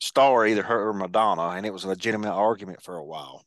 star, 0.00 0.46
either 0.46 0.62
her 0.62 0.88
or 0.88 0.92
Madonna, 0.92 1.48
and 1.48 1.66
it 1.66 1.72
was 1.72 1.84
a 1.84 1.88
legitimate 1.88 2.32
argument 2.32 2.82
for 2.82 2.96
a 2.96 3.04
while. 3.04 3.44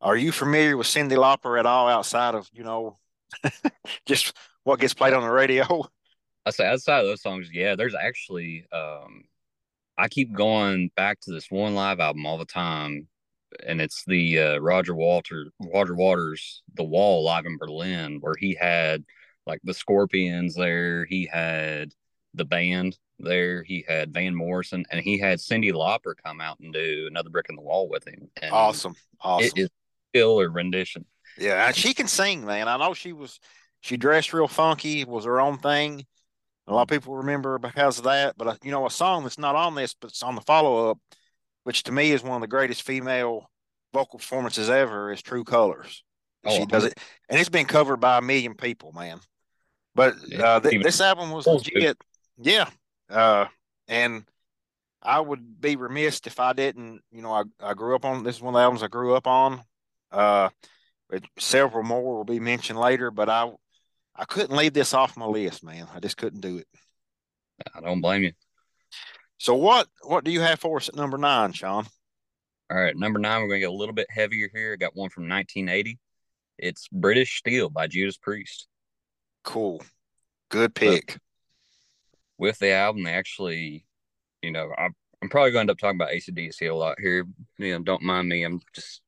Are 0.00 0.16
you 0.16 0.32
familiar 0.32 0.76
with 0.76 0.86
Cyndi 0.86 1.16
Lauper 1.16 1.58
at 1.58 1.66
all 1.66 1.88
outside 1.88 2.34
of, 2.34 2.48
you 2.52 2.62
know, 2.62 2.98
just 4.06 4.36
what 4.62 4.78
gets 4.78 4.94
played 4.94 5.14
on 5.14 5.22
the 5.22 5.30
radio? 5.30 5.84
I 6.46 6.50
say 6.50 6.66
outside 6.66 7.00
of 7.00 7.06
those 7.06 7.22
songs, 7.22 7.48
yeah, 7.52 7.76
there's 7.76 7.94
actually 7.94 8.66
um 8.72 9.24
I 9.96 10.08
keep 10.08 10.32
going 10.32 10.90
back 10.96 11.20
to 11.20 11.32
this 11.32 11.50
one 11.50 11.74
live 11.74 12.00
album 12.00 12.26
all 12.26 12.38
the 12.38 12.44
time, 12.44 13.06
and 13.64 13.80
it's 13.80 14.04
the 14.06 14.38
uh, 14.38 14.58
Roger 14.58 14.94
Walter 14.94 15.46
Roger 15.60 15.94
Waters 15.94 16.62
The 16.74 16.84
Wall 16.84 17.24
live 17.24 17.46
in 17.46 17.58
Berlin, 17.58 18.18
where 18.20 18.34
he 18.38 18.54
had 18.54 19.04
like 19.46 19.60
the 19.62 19.74
Scorpions 19.74 20.54
there. 20.54 21.04
He 21.04 21.26
had 21.26 21.92
the 22.34 22.44
band 22.44 22.98
there. 23.18 23.62
He 23.62 23.84
had 23.86 24.12
Van 24.12 24.34
Morrison, 24.34 24.84
and 24.90 25.00
he 25.00 25.18
had 25.18 25.38
Cyndi 25.38 25.72
Lauper 25.72 26.14
come 26.24 26.40
out 26.40 26.58
and 26.60 26.72
do 26.72 27.06
another 27.08 27.30
brick 27.30 27.46
in 27.48 27.56
the 27.56 27.62
wall 27.62 27.88
with 27.88 28.06
him. 28.06 28.28
And 28.42 28.52
awesome, 28.52 28.96
awesome. 29.20 29.46
It 29.56 29.62
is 29.62 29.68
still 30.10 30.40
a 30.40 30.48
rendition. 30.48 31.04
Yeah, 31.38 31.66
and 31.66 31.76
she 31.76 31.94
can 31.94 32.08
sing, 32.08 32.44
man. 32.44 32.68
I 32.68 32.76
know 32.76 32.94
she 32.94 33.12
was 33.12 33.38
she 33.80 33.96
dressed 33.96 34.32
real 34.32 34.48
funky, 34.48 35.04
was 35.04 35.24
her 35.24 35.40
own 35.40 35.58
thing. 35.58 36.04
A 36.66 36.74
lot 36.74 36.82
of 36.82 36.88
people 36.88 37.16
remember 37.16 37.58
because 37.58 37.98
of 37.98 38.04
that. 38.04 38.36
But 38.36 38.46
uh, 38.46 38.56
you 38.62 38.70
know, 38.70 38.86
a 38.86 38.90
song 38.90 39.22
that's 39.22 39.38
not 39.38 39.56
on 39.56 39.74
this, 39.74 39.94
but 39.94 40.10
it's 40.10 40.22
on 40.22 40.34
the 40.34 40.40
follow 40.40 40.90
up, 40.90 40.98
which 41.64 41.82
to 41.84 41.92
me 41.92 42.12
is 42.12 42.22
one 42.22 42.36
of 42.36 42.40
the 42.40 42.46
greatest 42.46 42.82
female 42.82 43.50
vocal 43.92 44.18
performances 44.18 44.70
ever, 44.70 45.12
is 45.12 45.22
True 45.22 45.44
Colors. 45.44 46.02
Oh, 46.44 46.58
she 46.58 46.66
does 46.66 46.84
it, 46.84 46.98
and 47.28 47.40
it's 47.40 47.48
been 47.48 47.66
covered 47.66 47.98
by 47.98 48.18
a 48.18 48.22
million 48.22 48.54
people, 48.54 48.92
man. 48.92 49.20
But 49.94 50.14
uh, 50.38 50.60
th- 50.60 50.82
this 50.82 51.00
album 51.00 51.30
was 51.30 51.46
legit. 51.46 51.96
Yeah. 52.36 52.68
Uh, 53.08 53.46
and 53.88 54.24
I 55.02 55.20
would 55.20 55.60
be 55.60 55.76
remiss 55.76 56.20
if 56.26 56.40
I 56.40 56.52
didn't, 56.52 57.00
you 57.12 57.22
know, 57.22 57.32
I, 57.32 57.42
I 57.60 57.74
grew 57.74 57.94
up 57.94 58.04
on 58.04 58.24
this 58.24 58.36
is 58.36 58.42
one 58.42 58.54
of 58.54 58.58
the 58.58 58.62
albums 58.62 58.82
I 58.82 58.88
grew 58.88 59.14
up 59.14 59.26
on. 59.26 59.62
Uh, 60.10 60.48
several 61.38 61.84
more 61.84 62.16
will 62.16 62.24
be 62.24 62.40
mentioned 62.40 62.78
later, 62.78 63.10
but 63.10 63.28
I 63.28 63.50
I 64.16 64.24
couldn't 64.24 64.56
leave 64.56 64.72
this 64.72 64.94
off 64.94 65.16
my 65.16 65.26
list, 65.26 65.64
man. 65.64 65.86
I 65.94 66.00
just 66.00 66.16
couldn't 66.16 66.40
do 66.40 66.58
it. 66.58 66.68
I 67.74 67.80
don't 67.80 68.00
blame 68.00 68.22
you. 68.22 68.32
So 69.38 69.54
what 69.54 69.88
what 70.02 70.24
do 70.24 70.30
you 70.30 70.40
have 70.40 70.60
for 70.60 70.76
us 70.76 70.88
at 70.88 70.96
number 70.96 71.18
nine, 71.18 71.52
Shawn? 71.52 71.86
All 72.70 72.78
right, 72.78 72.96
number 72.96 73.18
nine, 73.18 73.42
we're 73.42 73.48
gonna 73.48 73.60
get 73.60 73.68
a 73.68 73.72
little 73.72 73.94
bit 73.94 74.06
heavier 74.10 74.48
here. 74.52 74.72
I 74.72 74.76
got 74.76 74.96
one 74.96 75.10
from 75.10 75.28
1980. 75.28 75.98
It's 76.58 76.88
British 76.88 77.38
Steel 77.38 77.68
by 77.68 77.86
Judas 77.88 78.16
Priest. 78.16 78.68
Cool. 79.42 79.82
Good 80.50 80.74
pick. 80.74 81.06
But 81.06 81.18
with 82.38 82.58
the 82.58 82.70
album, 82.70 83.02
they 83.02 83.12
actually, 83.12 83.86
you 84.42 84.52
know, 84.52 84.70
I'm, 84.76 84.94
I'm 85.22 85.28
probably 85.28 85.50
going 85.50 85.66
to 85.66 85.70
end 85.70 85.70
up 85.70 85.78
talking 85.78 86.00
about 86.00 86.12
ACDC 86.12 86.70
a 86.70 86.74
lot 86.74 86.98
here. 87.00 87.26
You 87.58 87.72
know, 87.72 87.82
don't 87.82 88.02
mind 88.02 88.28
me. 88.28 88.44
I'm 88.44 88.60
just 88.74 89.00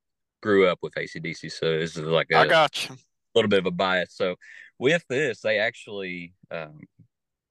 grew 0.42 0.66
up 0.66 0.78
with 0.82 0.94
ACDC, 0.94 1.52
so 1.52 1.78
this 1.78 1.96
is 1.96 2.04
like 2.04 2.28
a, 2.32 2.38
I 2.38 2.46
got 2.46 2.88
you. 2.88 2.96
little 3.34 3.48
bit 3.48 3.60
of 3.60 3.66
a 3.66 3.70
bias. 3.70 4.14
So 4.14 4.36
with 4.78 5.04
this, 5.08 5.40
they 5.40 5.58
actually 5.58 6.34
um, 6.50 6.80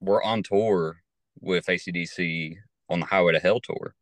were 0.00 0.22
on 0.22 0.42
tour 0.42 1.02
with 1.40 1.66
ACDC 1.66 2.56
on 2.88 3.00
the 3.00 3.06
Highway 3.06 3.32
to 3.32 3.40
Hell 3.40 3.60
tour. 3.60 3.94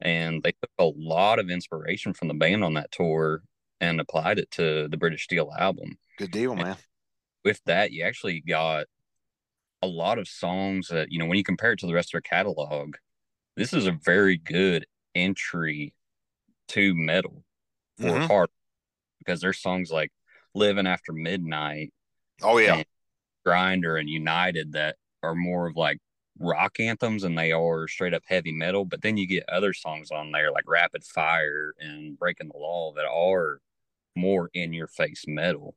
And 0.00 0.42
they 0.42 0.52
took 0.52 0.70
a 0.78 0.90
lot 0.96 1.38
of 1.38 1.48
inspiration 1.48 2.12
from 2.12 2.28
the 2.28 2.34
band 2.34 2.64
on 2.64 2.74
that 2.74 2.90
tour 2.90 3.42
and 3.80 4.00
applied 4.00 4.38
it 4.38 4.50
to 4.52 4.88
the 4.88 4.96
British 4.96 5.24
Steel 5.24 5.52
album. 5.56 5.98
Good 6.18 6.32
deal, 6.32 6.54
man. 6.54 6.66
And 6.66 6.76
with 7.44 7.60
that, 7.66 7.92
you 7.92 8.04
actually 8.04 8.40
got 8.40 8.86
a 9.80 9.86
lot 9.86 10.18
of 10.18 10.28
songs 10.28 10.88
that, 10.88 11.10
you 11.10 11.18
know, 11.18 11.26
when 11.26 11.38
you 11.38 11.44
compare 11.44 11.72
it 11.72 11.78
to 11.80 11.86
the 11.86 11.94
rest 11.94 12.08
of 12.08 12.12
their 12.12 12.20
catalog, 12.20 12.94
this 13.56 13.72
is 13.72 13.86
a 13.86 13.98
very 14.04 14.38
good 14.38 14.86
entry 15.14 15.94
to 16.68 16.94
metal 16.94 17.44
for 17.98 18.06
mm-hmm. 18.06 18.26
hard 18.26 18.48
because 19.18 19.40
there's 19.40 19.60
songs 19.60 19.90
like 19.90 20.10
Living 20.54 20.86
After 20.86 21.12
Midnight. 21.12 21.92
Oh, 22.42 22.58
yeah. 22.58 22.76
And 22.76 22.84
Grinder 23.44 23.96
and 23.96 24.08
United 24.08 24.72
that 24.72 24.96
are 25.22 25.34
more 25.34 25.66
of 25.66 25.76
like 25.76 25.98
rock 26.38 26.80
anthems 26.80 27.24
and 27.24 27.36
they 27.36 27.52
are 27.52 27.86
straight 27.88 28.14
up 28.14 28.22
heavy 28.26 28.52
metal. 28.52 28.84
But 28.84 29.02
then 29.02 29.16
you 29.16 29.26
get 29.26 29.48
other 29.48 29.72
songs 29.72 30.10
on 30.10 30.32
there 30.32 30.50
like 30.50 30.68
Rapid 30.68 31.04
Fire 31.04 31.74
and 31.78 32.18
Breaking 32.18 32.48
the 32.48 32.58
Law 32.58 32.92
that 32.94 33.06
are 33.06 33.60
more 34.16 34.50
in 34.54 34.72
your 34.72 34.88
face 34.88 35.24
metal. 35.26 35.74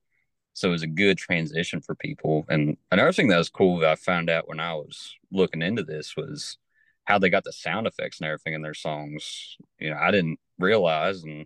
So 0.54 0.70
it 0.70 0.72
was 0.72 0.84
a 0.84 0.88
good 0.88 1.18
transition 1.18 1.82
for 1.82 1.96
people. 1.96 2.46
And 2.48 2.78
another 2.92 3.12
thing 3.12 3.28
that 3.28 3.38
was 3.38 3.50
cool 3.50 3.80
that 3.80 3.90
I 3.90 3.96
found 3.96 4.30
out 4.30 4.48
when 4.48 4.60
I 4.60 4.74
was 4.74 5.14
looking 5.32 5.62
into 5.62 5.84
this 5.84 6.16
was 6.16 6.58
how 7.04 7.20
they 7.20 7.30
got 7.30 7.44
the 7.44 7.52
sound 7.52 7.88
effects 7.88 8.20
and 8.20 8.28
everything 8.28 8.54
in 8.54 8.62
their 8.62 8.74
songs. 8.74 9.58
You 9.80 9.90
know, 9.90 9.98
I 9.98 10.12
didn't 10.12 10.40
realize, 10.58 11.24
and 11.24 11.46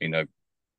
you 0.00 0.08
know, 0.08 0.24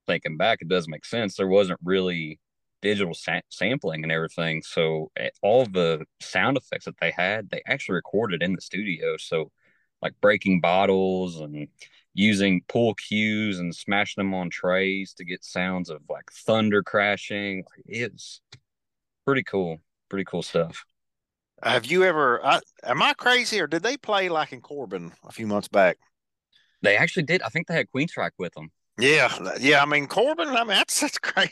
thinking 0.08 0.36
back, 0.36 0.62
it 0.62 0.68
does 0.68 0.88
make 0.88 1.06
sense. 1.06 1.36
There 1.36 1.48
wasn't 1.48 1.80
really 1.84 2.40
digital 2.84 3.14
sa- 3.16 3.42
sampling 3.50 4.04
and 4.04 4.12
everything. 4.12 4.62
So 4.62 5.10
eh, 5.18 5.30
all 5.42 5.66
the 5.66 6.06
sound 6.20 6.58
effects 6.58 6.86
that 6.86 7.00
they 7.00 7.12
had, 7.12 7.50
they 7.50 7.64
actually 7.66 7.96
recorded 7.96 8.44
in 8.44 8.54
the 8.54 8.62
studio. 8.62 9.18
So 9.18 9.52
like 10.02 10.14
breaking 10.22 10.60
bottles 10.60 11.40
and 11.40 11.68
using 12.14 12.62
pool 12.68 12.94
cues 12.94 13.58
and 13.58 13.74
smashing 13.74 14.22
them 14.22 14.34
on 14.34 14.50
trays 14.50 15.14
to 15.14 15.26
get 15.26 15.44
sounds 15.44 15.90
of 15.90 16.02
like 16.10 16.30
thunder 16.32 16.84
crashing. 16.84 17.64
It's 17.86 18.42
pretty 19.26 19.44
cool. 19.44 19.80
Pretty 20.10 20.26
cool 20.26 20.44
stuff. 20.44 20.84
Have 21.64 21.86
you 21.86 22.04
ever? 22.04 22.46
I, 22.46 22.60
am 22.84 23.02
I 23.02 23.14
crazy, 23.14 23.62
or 23.62 23.68
did 23.68 23.84
they 23.84 23.96
play 23.96 24.28
like 24.28 24.52
in 24.52 24.60
Corbin 24.60 25.14
a 25.26 25.32
few 25.32 25.48
months 25.48 25.70
back? 25.70 25.98
They 26.82 26.98
actually 26.98 27.24
did. 27.24 27.42
I 27.42 27.48
think 27.48 27.68
they 27.68 27.74
had 27.74 27.88
Queensryche 27.96 28.32
with 28.38 28.54
them. 28.54 28.70
Yeah, 29.00 29.56
yeah. 29.60 29.82
I 29.82 29.86
mean 29.86 30.08
Corbin. 30.08 30.50
I 30.50 30.60
mean 30.60 30.68
that's 30.68 31.00
that's 31.02 31.18
great. 31.18 31.50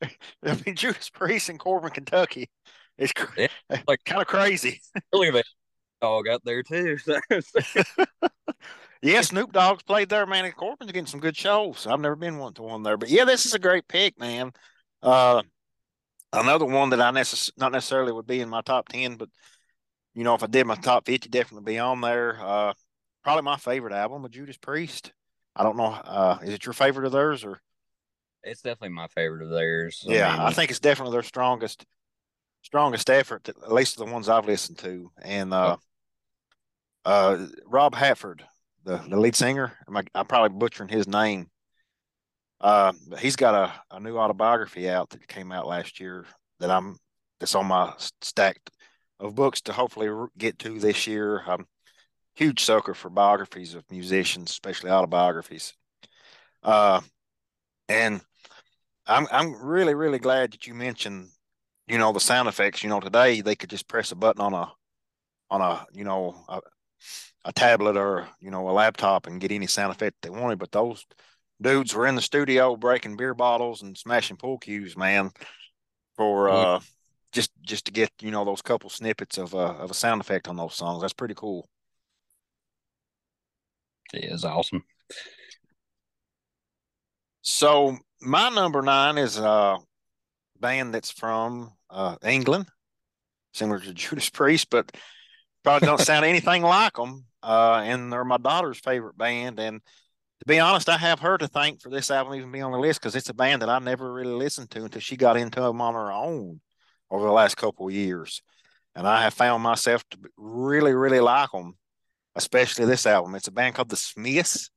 I 0.42 0.56
mean 0.64 0.74
Judas 0.74 1.10
Priest 1.10 1.50
in 1.50 1.58
Corbin, 1.58 1.90
Kentucky. 1.90 2.48
It's 2.96 3.12
yeah, 3.36 3.48
like 3.88 4.04
kind 4.04 4.22
of 4.22 4.28
crazy. 4.28 4.80
Look 5.12 5.26
at 5.28 5.34
that 5.34 5.44
dog 6.00 6.28
out 6.28 6.42
there 6.44 6.62
too. 6.62 6.98
yeah, 9.02 9.20
Snoop 9.20 9.52
Dogg's 9.52 9.82
played 9.82 10.08
there, 10.08 10.26
man. 10.26 10.44
And 10.44 10.56
Corbin's 10.56 10.92
getting 10.92 11.06
some 11.06 11.20
good 11.20 11.36
shows. 11.36 11.86
I've 11.86 12.00
never 12.00 12.16
been 12.16 12.38
one 12.38 12.54
to 12.54 12.62
one 12.62 12.82
there, 12.82 12.96
but 12.96 13.10
yeah, 13.10 13.24
this 13.24 13.46
is 13.46 13.54
a 13.54 13.58
great 13.58 13.86
pick, 13.88 14.18
man. 14.18 14.52
Uh, 15.02 15.42
another 16.32 16.66
one 16.66 16.90
that 16.90 17.00
I 17.00 17.10
necess- 17.12 17.52
not 17.58 17.72
necessarily 17.72 18.12
would 18.12 18.26
be 18.26 18.40
in 18.40 18.48
my 18.48 18.62
top 18.62 18.88
ten, 18.88 19.16
but 19.16 19.30
you 20.14 20.24
know, 20.24 20.34
if 20.34 20.42
I 20.42 20.46
did 20.46 20.66
my 20.66 20.76
top 20.76 21.06
fifty, 21.06 21.28
definitely 21.28 21.72
be 21.72 21.78
on 21.78 22.00
there. 22.00 22.38
Uh, 22.40 22.74
probably 23.24 23.42
my 23.42 23.56
favorite 23.56 23.94
album 23.94 24.24
of 24.24 24.30
Judas 24.32 24.58
Priest. 24.58 25.12
I 25.58 25.64
don't 25.64 25.76
know. 25.76 25.86
Uh, 25.86 26.38
is 26.42 26.54
it 26.54 26.64
your 26.64 26.72
favorite 26.72 27.06
of 27.06 27.12
theirs 27.12 27.44
or? 27.44 27.60
It's 28.44 28.62
definitely 28.62 28.94
my 28.94 29.08
favorite 29.08 29.42
of 29.42 29.50
theirs. 29.50 30.04
Yeah, 30.06 30.28
I, 30.28 30.32
mean, 30.32 30.40
I 30.46 30.50
think 30.52 30.70
it's 30.70 30.80
definitely 30.80 31.12
their 31.12 31.24
strongest, 31.24 31.84
strongest 32.62 33.10
effort. 33.10 33.48
At 33.48 33.72
least 33.72 33.96
the 33.96 34.04
ones 34.04 34.28
I've 34.28 34.46
listened 34.46 34.78
to, 34.78 35.10
and 35.20 35.52
uh, 35.52 35.76
uh, 37.04 37.46
Rob 37.66 37.96
Halford, 37.96 38.44
the, 38.84 38.98
the 39.08 39.18
lead 39.18 39.34
singer. 39.34 39.72
I, 39.92 40.02
I'm 40.14 40.26
probably 40.26 40.56
butchering 40.56 40.88
his 40.88 41.08
name. 41.08 41.48
Uh, 42.60 42.92
he's 43.18 43.36
got 43.36 43.54
a, 43.54 43.96
a 43.96 44.00
new 44.00 44.16
autobiography 44.16 44.88
out 44.88 45.10
that 45.10 45.26
came 45.26 45.50
out 45.50 45.66
last 45.66 46.00
year 46.00 46.24
that 46.60 46.70
I'm 46.70 46.96
that's 47.40 47.54
on 47.54 47.66
my 47.66 47.94
stack 48.20 48.58
of 49.20 49.34
books 49.34 49.60
to 49.62 49.72
hopefully 49.72 50.08
get 50.36 50.58
to 50.60 50.78
this 50.78 51.06
year. 51.06 51.42
I'm 51.46 51.66
huge 52.38 52.62
sucker 52.62 52.94
for 52.94 53.10
biographies 53.10 53.74
of 53.74 53.90
musicians, 53.90 54.50
especially 54.50 54.90
autobiographies. 54.90 55.74
Uh, 56.62 57.00
and 57.88 58.20
I'm 59.06 59.26
I'm 59.32 59.60
really 59.60 59.94
really 59.94 60.20
glad 60.20 60.52
that 60.52 60.66
you 60.66 60.74
mentioned, 60.74 61.30
you 61.88 61.98
know, 61.98 62.12
the 62.12 62.20
sound 62.20 62.48
effects. 62.48 62.84
You 62.84 62.90
know, 62.90 63.00
today 63.00 63.40
they 63.40 63.56
could 63.56 63.70
just 63.70 63.88
press 63.88 64.12
a 64.12 64.16
button 64.16 64.40
on 64.40 64.54
a 64.54 64.72
on 65.50 65.60
a 65.62 65.86
you 65.92 66.04
know 66.04 66.36
a, 66.48 66.60
a 67.44 67.52
tablet 67.52 67.96
or 67.96 68.28
you 68.40 68.50
know 68.52 68.70
a 68.70 68.72
laptop 68.72 69.26
and 69.26 69.40
get 69.40 69.50
any 69.52 69.66
sound 69.66 69.92
effect 69.92 70.16
they 70.22 70.30
wanted. 70.30 70.60
But 70.60 70.70
those 70.72 71.06
dudes 71.60 71.92
were 71.92 72.06
in 72.06 72.14
the 72.14 72.22
studio 72.22 72.76
breaking 72.76 73.16
beer 73.16 73.34
bottles 73.34 73.82
and 73.82 73.98
smashing 73.98 74.36
pool 74.36 74.58
cues, 74.58 74.96
man, 74.96 75.32
for 76.16 76.50
uh, 76.50 76.80
just 77.32 77.50
just 77.62 77.86
to 77.86 77.92
get 77.92 78.12
you 78.22 78.30
know 78.30 78.44
those 78.44 78.62
couple 78.62 78.90
snippets 78.90 79.38
of 79.38 79.56
uh, 79.56 79.74
of 79.78 79.90
a 79.90 79.94
sound 79.94 80.20
effect 80.20 80.46
on 80.48 80.56
those 80.56 80.76
songs. 80.76 81.02
That's 81.02 81.14
pretty 81.14 81.34
cool. 81.34 81.68
It 84.12 84.24
is 84.24 84.44
awesome. 84.44 84.84
So 87.42 87.96
my 88.20 88.48
number 88.50 88.82
nine 88.82 89.18
is 89.18 89.38
a 89.38 89.78
band 90.60 90.94
that's 90.94 91.10
from 91.10 91.72
uh, 91.90 92.16
England, 92.24 92.66
similar 93.54 93.80
to 93.80 93.94
Judas 93.94 94.30
Priest, 94.30 94.68
but 94.70 94.90
probably 95.62 95.86
don't 95.86 96.00
sound 96.00 96.24
anything 96.26 96.62
like 96.62 96.94
them. 96.94 97.24
Uh, 97.42 97.82
and 97.84 98.12
they're 98.12 98.24
my 98.24 98.36
daughter's 98.36 98.78
favorite 98.78 99.16
band. 99.16 99.60
And 99.60 99.80
to 99.80 100.46
be 100.46 100.58
honest, 100.58 100.88
I 100.88 100.98
have 100.98 101.20
her 101.20 101.38
to 101.38 101.48
thank 101.48 101.80
for 101.80 101.88
this 101.88 102.10
album 102.10 102.34
even 102.34 102.50
being 102.50 102.64
on 102.64 102.72
the 102.72 102.78
list 102.78 103.00
because 103.00 103.16
it's 103.16 103.28
a 103.28 103.34
band 103.34 103.62
that 103.62 103.68
I 103.68 103.78
never 103.78 104.12
really 104.12 104.34
listened 104.34 104.70
to 104.72 104.84
until 104.84 105.00
she 105.00 105.16
got 105.16 105.36
into 105.36 105.60
them 105.60 105.80
on 105.80 105.94
her 105.94 106.12
own 106.12 106.60
over 107.10 107.24
the 107.24 107.32
last 107.32 107.56
couple 107.56 107.88
of 107.88 107.94
years. 107.94 108.42
And 108.94 109.06
I 109.06 109.22
have 109.22 109.34
found 109.34 109.62
myself 109.62 110.02
to 110.10 110.18
really, 110.36 110.92
really 110.92 111.20
like 111.20 111.50
them, 111.52 111.76
especially 112.38 112.86
this 112.86 113.04
album. 113.04 113.34
It's 113.34 113.48
a 113.48 113.52
band 113.52 113.74
called 113.74 113.90
The 113.90 113.96
Smiths. 113.96 114.70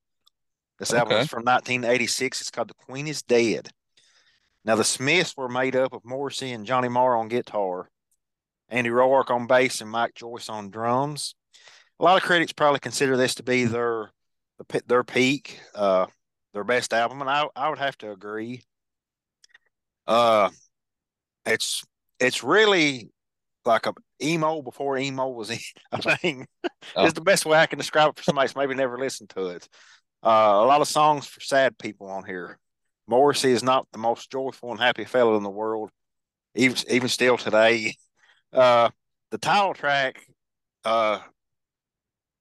This 0.80 0.91
okay. 0.91 1.00
album 1.00 1.18
is 1.20 1.27
from 1.27 1.44
1986. 1.44 2.41
It's 2.41 2.50
called 2.50 2.70
The 2.70 2.86
Queen 2.86 3.08
is 3.08 3.22
Dead. 3.22 3.70
Now, 4.65 4.75
the 4.75 4.84
Smiths 4.84 5.38
were 5.38 5.48
made 5.48 5.75
up 5.75 5.94
of 5.94 6.03
Morrissey 6.03 6.51
and 6.51 6.65
Johnny 6.65 6.89
Marr 6.89 7.15
on 7.15 7.27
guitar, 7.27 7.88
Andy 8.68 8.89
Rourke 8.89 9.30
on 9.30 9.46
bass, 9.48 9.80
and 9.80 9.89
Mike 9.89 10.15
Joyce 10.15 10.50
on 10.50 10.72
drums. 10.72 11.36
A 12.00 12.03
lot 12.03 12.18
of 12.18 12.24
critics 12.24 12.51
probably 12.51 12.80
consider 12.80 13.15
this 13.15 13.36
to 13.36 13.44
be 13.44 13.65
their 13.65 14.12
their 14.88 15.03
peak, 15.03 15.60
uh, 15.75 16.08
their 16.53 16.63
best 16.63 16.94
album, 16.94 17.22
and 17.22 17.30
I 17.30 17.48
I 17.56 17.70
would 17.70 17.80
have 17.80 17.98
to 18.00 18.12
agree. 18.12 18.63
Uh, 20.08 20.50
it's 21.46 21.84
it's 22.20 22.44
really 22.44 23.12
like 23.65 23.86
a 23.86 23.94
emo 24.22 24.62
before 24.62 24.98
emo 24.98 25.30
was 25.30 25.51
a 25.51 26.18
thing. 26.18 26.48
Oh. 26.96 27.06
it's 27.06 27.13
the 27.13 27.22
best 27.22 27.46
way 27.46 27.60
I 27.60 27.68
can 27.68 27.78
describe 27.78 28.10
it 28.10 28.18
for 28.18 28.24
somebody 28.24 28.48
who's 28.48 28.56
maybe 28.56 28.74
never 28.74 28.98
listened 28.98 29.30
to 29.30 29.50
it. 29.50 29.70
Uh, 30.24 30.30
a 30.30 30.66
lot 30.66 30.82
of 30.82 30.88
songs 30.88 31.28
for 31.28 31.40
sad 31.40 31.78
people 31.78 32.08
on 32.08 32.25
here. 32.25 32.58
Morrissey 33.08 33.51
is 33.51 33.63
not 33.63 33.88
the 33.92 34.00
most 34.00 34.32
joyful 34.32 34.72
and 34.72 34.80
happy 34.80 35.06
fellow 35.06 35.38
in 35.38 35.44
the 35.44 35.50
world, 35.50 35.92
even 36.56 36.78
even 36.90 37.08
still 37.08 37.38
today. 37.38 37.94
Uh, 38.51 38.90
the 39.30 39.38
title 39.38 39.74
track 39.74 40.25
uh, 40.84 41.20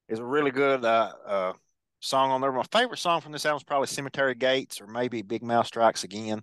is 0.09 0.19
a 0.19 0.25
really 0.25 0.51
good 0.51 0.85
uh, 0.85 1.13
uh, 1.27 1.53
song 2.01 2.31
on 2.31 2.41
there. 2.41 2.53
My 2.53 2.65
favorite 2.73 2.99
song 2.99 3.21
from 3.21 3.33
this 3.33 3.47
album 3.47 3.59
is 3.59 3.65
probably 3.65 3.87
Cemetery 3.87 4.35
Gates 4.35 4.81
or 4.81 4.87
maybe 4.87 5.23
Big 5.23 5.43
Mouth 5.43 5.67
Strikes 5.67 6.05
Again. 6.05 6.43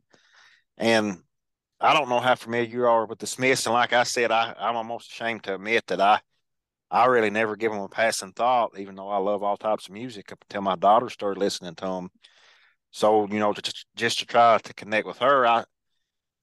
And 0.77 1.17
I 1.79 1.93
don't 1.93 2.10
know 2.10 2.19
how 2.19 2.36
familiar 2.36 2.69
you 2.69 2.86
are 2.86 3.05
with 3.05 3.19
the 3.19 3.27
Smiths. 3.27 3.65
And 3.65 3.74
like 3.74 3.93
I 3.93 4.03
said, 4.03 4.31
I, 4.31 4.53
I'm 4.60 4.75
almost 4.75 5.12
ashamed 5.12 5.43
to 5.43 5.55
admit 5.55 5.88
that 5.88 6.01
I 6.01 6.19
I 6.91 7.05
really 7.07 7.29
never 7.29 7.55
give 7.57 7.72
them 7.72 7.81
a 7.81 7.89
passing 7.89 8.31
thought, 8.34 8.79
even 8.79 8.96
though 8.96 9.10
I 9.10 9.17
love 9.17 9.43
all 9.43 9.57
types 9.57 9.88
of 9.88 9.93
music 9.93 10.31
until 10.31 10.62
my 10.62 10.75
daughter 10.77 11.10
started 11.10 11.39
listening 11.39 11.75
to 11.75 11.86
them. 11.86 12.10
So, 12.91 13.27
you 13.27 13.39
know, 13.39 13.53
just, 13.53 13.86
just 13.96 14.19
to 14.19 14.25
try 14.25 14.57
to 14.60 14.74
connect 14.74 15.07
with 15.07 15.17
her, 15.19 15.46
I 15.48 15.65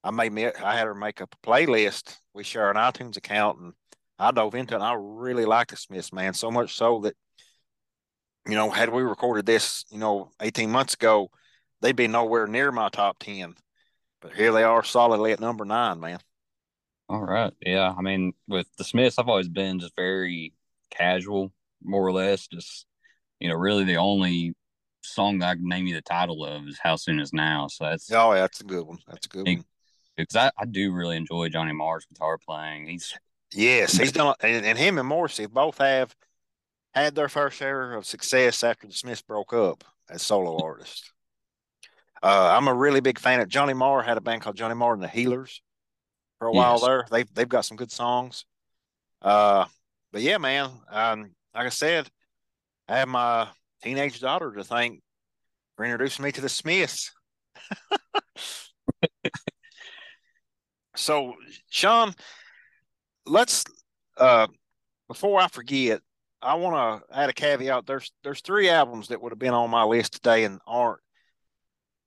I 0.04 0.10
made 0.12 0.32
me 0.32 0.46
I 0.46 0.76
had 0.76 0.86
her 0.86 0.94
make 0.94 1.20
up 1.20 1.34
a 1.34 1.46
playlist. 1.46 2.18
We 2.34 2.44
share 2.44 2.70
an 2.70 2.76
iTunes 2.76 3.16
account 3.16 3.60
and 3.60 3.74
I 4.18 4.32
dove 4.32 4.54
into 4.54 4.74
it. 4.74 4.78
And 4.78 4.84
I 4.84 4.94
really 4.98 5.46
like 5.46 5.68
the 5.68 5.76
Smiths, 5.76 6.12
man, 6.12 6.34
so 6.34 6.50
much 6.50 6.74
so 6.74 7.00
that 7.02 7.16
you 8.46 8.54
know, 8.54 8.70
had 8.70 8.90
we 8.90 9.02
recorded 9.02 9.46
this, 9.46 9.84
you 9.90 9.98
know, 9.98 10.30
18 10.40 10.70
months 10.70 10.94
ago, 10.94 11.28
they'd 11.80 11.96
be 11.96 12.08
nowhere 12.08 12.46
near 12.46 12.70
my 12.72 12.88
top 12.88 13.18
10. 13.18 13.54
But 14.24 14.32
here 14.32 14.52
they 14.52 14.62
are 14.62 14.82
solidly 14.82 15.32
at 15.32 15.40
number 15.40 15.66
nine, 15.66 16.00
man. 16.00 16.18
All 17.10 17.20
right. 17.20 17.52
Yeah. 17.60 17.92
I 17.94 18.00
mean, 18.00 18.32
with 18.48 18.66
the 18.78 18.84
Smiths, 18.84 19.18
I've 19.18 19.28
always 19.28 19.50
been 19.50 19.80
just 19.80 19.94
very 19.94 20.54
casual, 20.90 21.52
more 21.82 22.06
or 22.06 22.12
less. 22.12 22.46
Just, 22.46 22.86
you 23.38 23.50
know, 23.50 23.54
really 23.54 23.84
the 23.84 23.96
only 23.96 24.54
song 25.02 25.40
that 25.40 25.50
I 25.50 25.54
can 25.56 25.68
name 25.68 25.86
you 25.86 25.94
the 25.94 26.00
title 26.00 26.42
of 26.42 26.66
is 26.66 26.78
How 26.82 26.96
Soon 26.96 27.20
Is 27.20 27.34
Now. 27.34 27.66
So 27.68 27.84
that's. 27.84 28.10
Oh, 28.10 28.32
yeah, 28.32 28.40
that's 28.40 28.62
a 28.62 28.64
good 28.64 28.86
one. 28.86 28.96
That's 29.06 29.26
a 29.26 29.28
good 29.28 29.46
one. 29.46 29.64
Because 30.16 30.36
I, 30.36 30.50
I 30.56 30.64
do 30.64 30.90
really 30.94 31.18
enjoy 31.18 31.50
Johnny 31.50 31.74
Marr's 31.74 32.06
guitar 32.06 32.38
playing. 32.38 32.86
He's. 32.86 33.12
Yes, 33.52 33.92
he's 33.98 34.10
done, 34.10 34.34
and, 34.40 34.64
and 34.64 34.78
him 34.78 34.96
and 34.98 35.06
Morrissey 35.06 35.44
both 35.44 35.76
have 35.78 36.16
had 36.94 37.14
their 37.14 37.28
fair 37.28 37.50
share 37.50 37.92
of 37.92 38.06
success 38.06 38.64
after 38.64 38.86
the 38.86 38.94
Smiths 38.94 39.20
broke 39.20 39.52
up 39.52 39.84
as 40.08 40.22
solo 40.22 40.64
artists. 40.64 41.12
Uh, 42.24 42.56
I'm 42.56 42.68
a 42.68 42.74
really 42.74 43.00
big 43.00 43.18
fan 43.18 43.40
of 43.40 43.48
Johnny 43.50 43.74
Marr. 43.74 44.02
Had 44.02 44.16
a 44.16 44.22
band 44.22 44.40
called 44.40 44.56
Johnny 44.56 44.74
Marr 44.74 44.94
and 44.94 45.02
the 45.02 45.08
Healers 45.08 45.60
for 46.38 46.48
a 46.48 46.54
yes. 46.54 46.56
while 46.56 46.78
there. 46.78 47.04
They've 47.10 47.34
they've 47.34 47.46
got 47.46 47.66
some 47.66 47.76
good 47.76 47.92
songs. 47.92 48.46
Uh, 49.20 49.66
but 50.10 50.22
yeah, 50.22 50.38
man. 50.38 50.70
Um, 50.90 51.32
like 51.54 51.66
I 51.66 51.68
said, 51.68 52.08
I 52.88 52.96
have 52.96 53.08
my 53.08 53.48
teenage 53.82 54.20
daughter 54.20 54.50
to 54.52 54.64
thank 54.64 55.02
for 55.76 55.84
introducing 55.84 56.24
me 56.24 56.32
to 56.32 56.40
the 56.40 56.48
Smiths. 56.48 57.12
so, 60.96 61.34
Shawn, 61.68 62.14
let's 63.26 63.66
uh, 64.16 64.46
before 65.08 65.42
I 65.42 65.48
forget, 65.48 66.00
I 66.40 66.54
want 66.54 67.02
to 67.02 67.14
add 67.14 67.28
a 67.28 67.34
caveat. 67.34 67.84
There's 67.84 68.10
there's 68.22 68.40
three 68.40 68.70
albums 68.70 69.08
that 69.08 69.20
would 69.20 69.32
have 69.32 69.38
been 69.38 69.52
on 69.52 69.68
my 69.68 69.84
list 69.84 70.14
today 70.14 70.44
and 70.44 70.58
aren't. 70.66 71.03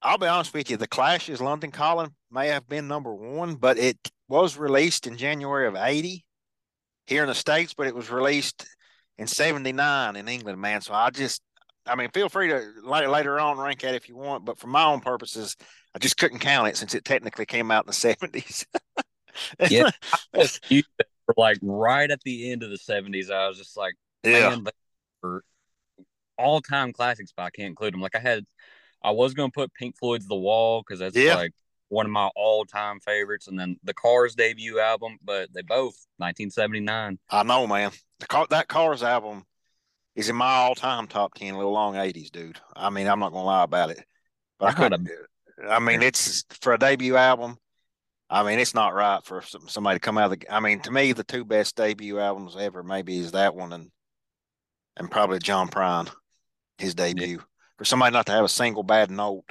I'll 0.02 0.18
be 0.18 0.28
honest 0.28 0.54
with 0.54 0.70
you. 0.70 0.78
The 0.78 0.88
Clash's 0.88 1.42
London 1.42 1.72
Calling 1.72 2.14
may 2.32 2.48
have 2.50 2.68
been 2.68 2.88
number 2.88 3.14
one, 3.14 3.56
but 3.56 3.78
it 3.78 3.98
was 4.28 4.58
released 4.58 5.08
in 5.08 5.18
January 5.18 5.68
of 5.68 5.76
'80 5.76 6.24
here 7.08 7.24
in 7.24 7.30
the 7.30 7.36
states, 7.36 7.74
but 7.74 7.88
it 7.88 7.96
was 7.96 8.12
released 8.12 8.68
in 9.18 9.28
'79 9.28 10.16
in 10.16 10.28
England, 10.28 10.60
man. 10.62 10.82
So 10.82 10.94
I 10.94 11.10
just, 11.10 11.42
I 11.86 11.96
mean, 11.96 12.10
feel 12.12 12.30
free 12.30 12.50
to 12.50 12.72
later 12.84 13.40
on 13.40 13.58
rank 13.58 13.82
that 13.82 13.96
if 13.96 14.08
you 14.08 14.16
want, 14.16 14.46
but 14.46 14.60
for 14.60 14.68
my 14.68 14.84
own 14.84 15.00
purposes, 15.00 15.56
I 15.96 16.00
just 16.00 16.18
couldn't 16.18 16.40
count 16.40 16.68
it 16.68 16.78
since 16.78 16.94
it 16.94 17.04
technically 17.04 17.46
came 17.46 17.72
out 17.72 17.86
in 17.86 17.88
the 17.88 17.94
'70s. 18.16 18.66
yeah, 19.70 19.90
like 21.38 21.58
right 21.62 22.10
at 22.12 22.22
the 22.22 22.52
end 22.52 22.62
of 22.62 22.70
the 22.70 22.78
'70s, 22.78 23.32
I 23.32 23.48
was 23.48 23.58
just 23.58 23.76
like, 23.76 23.96
yeah. 24.24 24.56
All 26.38 26.62
time 26.62 26.94
classics, 26.94 27.34
but 27.36 27.44
I 27.44 27.50
can't 27.50 27.70
include 27.70 27.96
them. 27.96 28.02
Like 28.02 28.16
I 28.16 28.20
had, 28.20 28.46
I 29.08 29.12
was 29.12 29.34
going 29.34 29.50
to 29.50 29.54
put 29.54 29.74
Pink 29.74 29.96
Floyd's 29.98 30.28
The 30.28 30.36
Wall 30.36 30.84
because 30.86 31.00
that's 31.00 31.16
yeah. 31.16 31.36
like 31.36 31.54
one 31.88 32.06
of 32.06 32.12
my 32.12 32.30
all 32.36 32.66
time 32.66 33.00
favorites, 33.00 33.48
and 33.48 33.58
then 33.58 33.78
the 33.86 33.94
Cars 33.94 34.36
debut 34.36 34.82
album, 34.82 35.18
but 35.24 35.48
they 35.54 35.62
both 35.62 35.96
1979. 36.18 37.18
I 37.30 37.44
know, 37.44 37.66
man. 37.68 37.92
The 38.20 38.28
car, 38.28 38.48
that 38.50 38.68
Cars 38.68 39.04
album 39.04 39.46
is 40.18 40.28
in 40.28 40.36
my 40.36 40.52
all 40.52 40.76
time 40.76 41.08
top 41.08 41.36
10 41.36 41.56
little 41.56 41.72
long 41.72 41.94
80s, 41.94 42.30
dude. 42.32 42.60
I 42.76 42.90
mean, 42.90 43.08
I'm 43.08 43.20
not 43.20 43.32
going 43.32 43.44
to 43.44 43.48
lie 43.48 43.64
about 43.64 43.92
it. 43.92 44.04
But 44.60 44.66
I 44.66 44.74
couldn't. 44.74 45.10
I 45.70 45.80
mean, 45.80 46.02
it's 46.02 46.44
for 46.60 46.74
a 46.74 46.78
debut 46.78 47.16
album. 47.16 47.58
I 48.30 48.44
mean, 48.44 48.60
it's 48.60 48.76
not 48.76 48.94
right 48.94 49.24
for 49.24 49.42
somebody 49.42 49.96
to 49.96 50.02
come 50.02 50.18
out 50.18 50.34
of 50.34 50.38
the. 50.38 50.54
I 50.54 50.60
mean, 50.60 50.82
to 50.82 50.92
me, 50.92 51.14
the 51.14 51.24
two 51.24 51.46
best 51.46 51.78
debut 51.78 52.20
albums 52.20 52.58
ever 52.60 52.84
maybe 52.84 53.18
is 53.18 53.32
that 53.32 53.56
one 53.56 53.72
and 53.72 53.90
and 54.98 55.10
probably 55.10 55.40
John 55.40 55.70
Prine, 55.70 56.10
his 56.78 56.94
debut. 56.94 57.42
For 57.78 57.86
somebody 57.86 58.14
not 58.14 58.26
to 58.28 58.32
have 58.32 58.46
a 58.46 58.50
single 58.50 58.84
bad 58.84 59.12
note. 59.12 59.46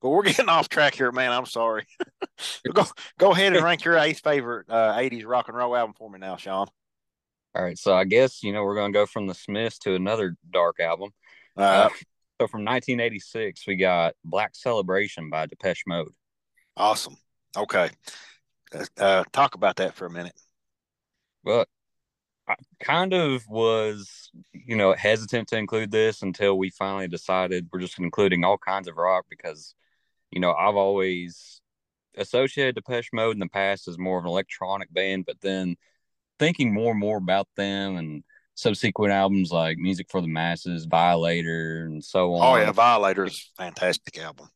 But 0.00 0.10
we're 0.10 0.22
getting 0.24 0.48
off 0.48 0.68
track 0.68 0.94
here, 0.94 1.12
man. 1.12 1.32
I'm 1.32 1.46
sorry. 1.46 1.86
go 2.74 2.84
go 3.18 3.32
ahead 3.32 3.54
and 3.54 3.64
rank 3.64 3.84
your 3.84 3.98
eighth 3.98 4.20
favorite 4.20 4.66
uh, 4.68 4.94
80s 4.96 5.26
rock 5.26 5.48
and 5.48 5.56
roll 5.56 5.76
album 5.76 5.94
for 5.96 6.10
me 6.10 6.18
now, 6.18 6.36
Shawn. 6.36 6.68
All 7.54 7.62
right. 7.62 7.78
So 7.78 7.94
I 7.94 8.04
guess, 8.04 8.42
you 8.42 8.52
know, 8.52 8.62
we're 8.62 8.76
going 8.76 8.92
to 8.92 8.98
go 8.98 9.06
from 9.06 9.26
the 9.26 9.34
Smiths 9.34 9.78
to 9.80 9.94
another 9.94 10.36
dark 10.52 10.78
album. 10.80 11.10
Uh, 11.56 11.60
uh, 11.60 11.88
so 12.40 12.46
from 12.46 12.64
1986, 12.64 13.66
we 13.66 13.76
got 13.76 14.14
Black 14.24 14.54
Celebration 14.54 15.30
by 15.30 15.46
Depeche 15.46 15.82
Mode. 15.86 16.12
Awesome. 16.76 17.16
Okay. 17.56 17.90
Uh, 18.98 19.24
talk 19.32 19.56
about 19.56 19.76
that 19.76 19.94
for 19.94 20.06
a 20.06 20.10
minute. 20.10 20.38
Well, 21.44 21.66
I 22.50 22.84
kind 22.84 23.12
of 23.12 23.46
was, 23.48 24.30
you 24.52 24.76
know, 24.76 24.92
hesitant 24.92 25.48
to 25.48 25.56
include 25.56 25.90
this 25.90 26.22
until 26.22 26.58
we 26.58 26.70
finally 26.70 27.08
decided 27.08 27.68
we're 27.72 27.80
just 27.80 27.98
including 27.98 28.44
all 28.44 28.58
kinds 28.58 28.88
of 28.88 28.96
rock 28.96 29.26
because, 29.30 29.74
you 30.30 30.40
know, 30.40 30.52
I've 30.52 30.76
always 30.76 31.60
associated 32.16 32.74
Depeche 32.74 33.10
Mode 33.12 33.36
in 33.36 33.40
the 33.40 33.48
past 33.48 33.86
as 33.86 33.98
more 33.98 34.18
of 34.18 34.24
an 34.24 34.30
electronic 34.30 34.92
band, 34.92 35.26
but 35.26 35.40
then 35.40 35.76
thinking 36.38 36.72
more 36.72 36.90
and 36.90 37.00
more 37.00 37.18
about 37.18 37.46
them 37.56 37.96
and 37.96 38.24
subsequent 38.54 39.12
albums 39.12 39.52
like 39.52 39.78
Music 39.78 40.08
for 40.10 40.20
the 40.20 40.28
Masses, 40.28 40.86
Violator, 40.86 41.84
and 41.86 42.02
so 42.02 42.34
on. 42.34 42.42
Oh 42.42 42.60
yeah, 42.60 42.72
Violator 42.72 43.24
is 43.24 43.50
fantastic 43.56 44.18
album. 44.18 44.48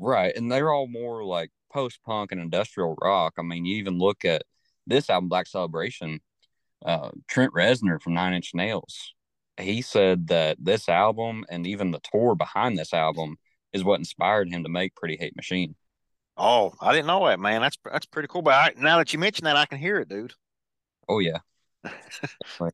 Right, 0.00 0.34
and 0.36 0.50
they're 0.50 0.72
all 0.72 0.88
more 0.88 1.24
like 1.24 1.50
post 1.72 2.00
punk 2.04 2.32
and 2.32 2.40
industrial 2.40 2.96
rock. 3.00 3.34
I 3.38 3.42
mean, 3.42 3.64
you 3.64 3.76
even 3.76 3.98
look 3.98 4.24
at 4.24 4.42
this 4.86 5.08
album, 5.08 5.28
Black 5.28 5.46
Celebration 5.46 6.20
uh, 6.84 7.10
Trent 7.28 7.52
Reznor 7.52 8.00
from 8.00 8.14
Nine 8.14 8.34
Inch 8.34 8.52
Nails. 8.54 9.14
He 9.58 9.82
said 9.82 10.28
that 10.28 10.56
this 10.60 10.88
album 10.88 11.44
and 11.48 11.66
even 11.66 11.90
the 11.90 12.00
tour 12.12 12.34
behind 12.34 12.78
this 12.78 12.94
album 12.94 13.36
is 13.72 13.84
what 13.84 13.98
inspired 13.98 14.50
him 14.50 14.62
to 14.62 14.68
make 14.68 14.94
Pretty 14.94 15.16
Hate 15.18 15.36
Machine. 15.36 15.74
Oh, 16.36 16.72
I 16.80 16.92
didn't 16.92 17.08
know 17.08 17.26
that, 17.26 17.40
man. 17.40 17.60
That's 17.60 17.76
that's 17.84 18.06
pretty 18.06 18.28
cool. 18.28 18.42
But 18.42 18.54
I, 18.54 18.72
now 18.76 18.98
that 18.98 19.12
you 19.12 19.18
mention 19.18 19.44
that, 19.44 19.56
I 19.56 19.66
can 19.66 19.78
hear 19.78 19.98
it, 19.98 20.08
dude. 20.08 20.34
Oh 21.08 21.18
yeah. 21.18 21.38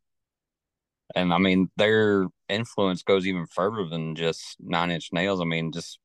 and 1.14 1.32
I 1.32 1.38
mean, 1.38 1.70
their 1.76 2.26
influence 2.48 3.02
goes 3.02 3.26
even 3.26 3.46
further 3.46 3.86
than 3.88 4.16
just 4.16 4.56
Nine 4.60 4.90
Inch 4.90 5.08
Nails. 5.12 5.40
I 5.40 5.44
mean, 5.44 5.72
just 5.72 5.98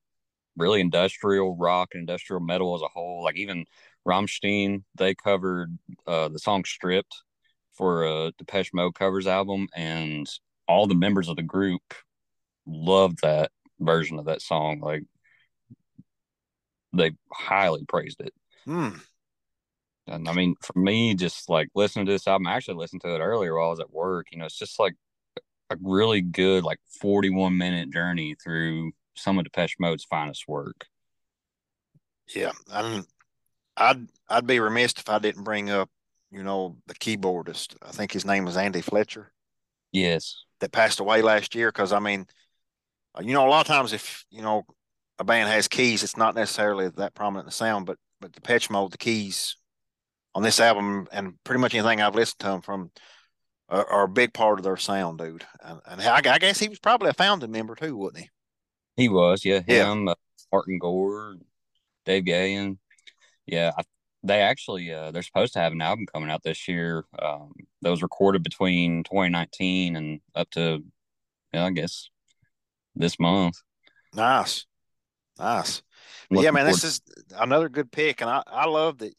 really 0.55 0.79
industrial 0.79 1.57
rock 1.57 1.89
and 1.93 2.01
industrial 2.01 2.41
metal 2.41 2.75
as 2.75 2.81
a 2.81 2.87
whole. 2.87 3.23
Like 3.23 3.35
even 3.35 3.65
Rammstein, 4.07 4.83
they 4.95 5.15
covered 5.15 5.77
uh, 6.07 6.29
the 6.29 6.39
song 6.39 6.63
"Stripped" 6.63 7.23
for 7.79 8.03
a 8.03 8.33
Depeche 8.37 8.73
Mode 8.73 8.93
covers 8.93 9.25
album, 9.25 9.69
and 9.73 10.29
all 10.67 10.85
the 10.85 10.95
members 10.95 11.29
of 11.29 11.37
the 11.37 11.41
group 11.41 11.81
loved 12.67 13.19
that 13.21 13.51
version 13.79 14.19
of 14.19 14.25
that 14.25 14.41
song. 14.41 14.81
Like 14.81 15.03
they 16.91 17.13
highly 17.31 17.85
praised 17.85 18.19
it. 18.19 18.33
Hmm. 18.65 18.89
And 20.07 20.27
I 20.27 20.33
mean, 20.33 20.55
for 20.61 20.77
me, 20.77 21.15
just 21.15 21.49
like 21.49 21.69
listening 21.73 22.05
to 22.07 22.11
this 22.11 22.27
album, 22.27 22.47
I 22.47 22.55
actually 22.55 22.75
listened 22.75 23.01
to 23.01 23.15
it 23.15 23.19
earlier 23.19 23.55
while 23.55 23.67
I 23.67 23.71
was 23.71 23.79
at 23.79 23.93
work. 23.93 24.27
You 24.31 24.39
know, 24.39 24.45
it's 24.45 24.59
just 24.59 24.77
like 24.77 24.95
a 25.69 25.77
really 25.81 26.21
good, 26.21 26.65
like 26.65 26.79
41 26.99 27.57
minute 27.57 27.93
journey 27.93 28.35
through 28.43 28.91
some 29.15 29.37
of 29.37 29.45
Depeche 29.45 29.77
Mode's 29.79 30.03
finest 30.03 30.49
work. 30.49 30.85
Yeah. 32.35 32.51
I'm, 32.73 33.05
I'd, 33.77 34.07
I'd 34.27 34.47
be 34.47 34.59
remiss 34.59 34.95
if 34.97 35.07
I 35.07 35.19
didn't 35.19 35.43
bring 35.45 35.69
up 35.69 35.89
you 36.31 36.43
know, 36.43 36.77
the 36.87 36.93
keyboardist. 36.93 37.75
I 37.81 37.91
think 37.91 38.11
his 38.11 38.25
name 38.25 38.45
was 38.45 38.57
Andy 38.57 38.81
Fletcher. 38.81 39.31
Yes. 39.91 40.43
That 40.59 40.71
passed 40.71 40.99
away 40.99 41.21
last 41.21 41.55
year. 41.55 41.71
Cause 41.71 41.91
I 41.91 41.99
mean, 41.99 42.25
uh, 43.17 43.21
you 43.23 43.33
know, 43.33 43.47
a 43.47 43.49
lot 43.49 43.61
of 43.61 43.67
times 43.67 43.93
if, 43.93 44.25
you 44.29 44.41
know, 44.41 44.63
a 45.17 45.23
band 45.23 45.49
has 45.49 45.67
keys, 45.67 46.03
it's 46.03 46.17
not 46.17 46.35
necessarily 46.35 46.89
that 46.89 47.15
prominent 47.15 47.45
in 47.45 47.47
the 47.47 47.51
sound, 47.51 47.85
but, 47.85 47.97
but 48.21 48.33
the 48.33 48.39
Depeche 48.39 48.69
Mode, 48.69 48.91
the 48.91 48.97
keys 48.97 49.55
on 50.35 50.43
this 50.43 50.59
album, 50.59 51.07
and 51.11 51.33
pretty 51.43 51.59
much 51.59 51.73
anything 51.73 52.01
I've 52.01 52.15
listened 52.15 52.39
to 52.39 52.47
them 52.47 52.61
from 52.61 52.91
are, 53.67 53.85
are 53.85 54.03
a 54.03 54.09
big 54.09 54.33
part 54.33 54.59
of 54.59 54.63
their 54.63 54.77
sound, 54.77 55.17
dude. 55.19 55.45
And, 55.63 55.79
and 55.85 56.01
I, 56.01 56.17
I, 56.17 56.39
guess 56.39 56.59
he 56.59 56.69
was 56.69 56.79
probably 56.79 57.09
a 57.09 57.13
founding 57.13 57.51
member 57.51 57.75
too, 57.75 57.95
wasn't 57.95 58.19
he? 58.19 58.29
He 58.95 59.09
was, 59.09 59.43
yeah. 59.43 59.59
Him, 59.59 60.05
yeah. 60.05 60.11
Uh, 60.11 60.15
Martin 60.51 60.79
Gore, 60.79 61.35
Dave 62.05 62.25
Gahan. 62.25 62.77
Yeah, 63.45 63.71
I, 63.77 63.83
they 64.23 64.41
actually 64.41 64.91
uh, 64.91 65.11
they're 65.11 65.21
supposed 65.21 65.53
to 65.53 65.59
have 65.59 65.71
an 65.71 65.81
album 65.81 66.05
coming 66.05 66.29
out 66.29 66.43
this 66.43 66.67
year. 66.67 67.05
Um, 67.17 67.53
that 67.81 67.89
was 67.89 68.01
recorded 68.01 68.43
between 68.43 69.03
2019 69.03 69.95
and 69.95 70.19
up 70.35 70.49
to, 70.51 70.83
yeah, 71.53 71.65
I 71.65 71.71
guess, 71.71 72.09
this 72.95 73.19
month. 73.19 73.55
Nice, 74.13 74.65
nice. 75.37 75.81
yeah, 76.29 76.51
man, 76.51 76.65
this 76.65 76.83
is 76.83 77.01
another 77.37 77.69
good 77.69 77.91
pick, 77.91 78.21
and 78.21 78.29
I 78.29 78.43
I 78.47 78.65
love 78.65 78.99
that. 78.99 79.13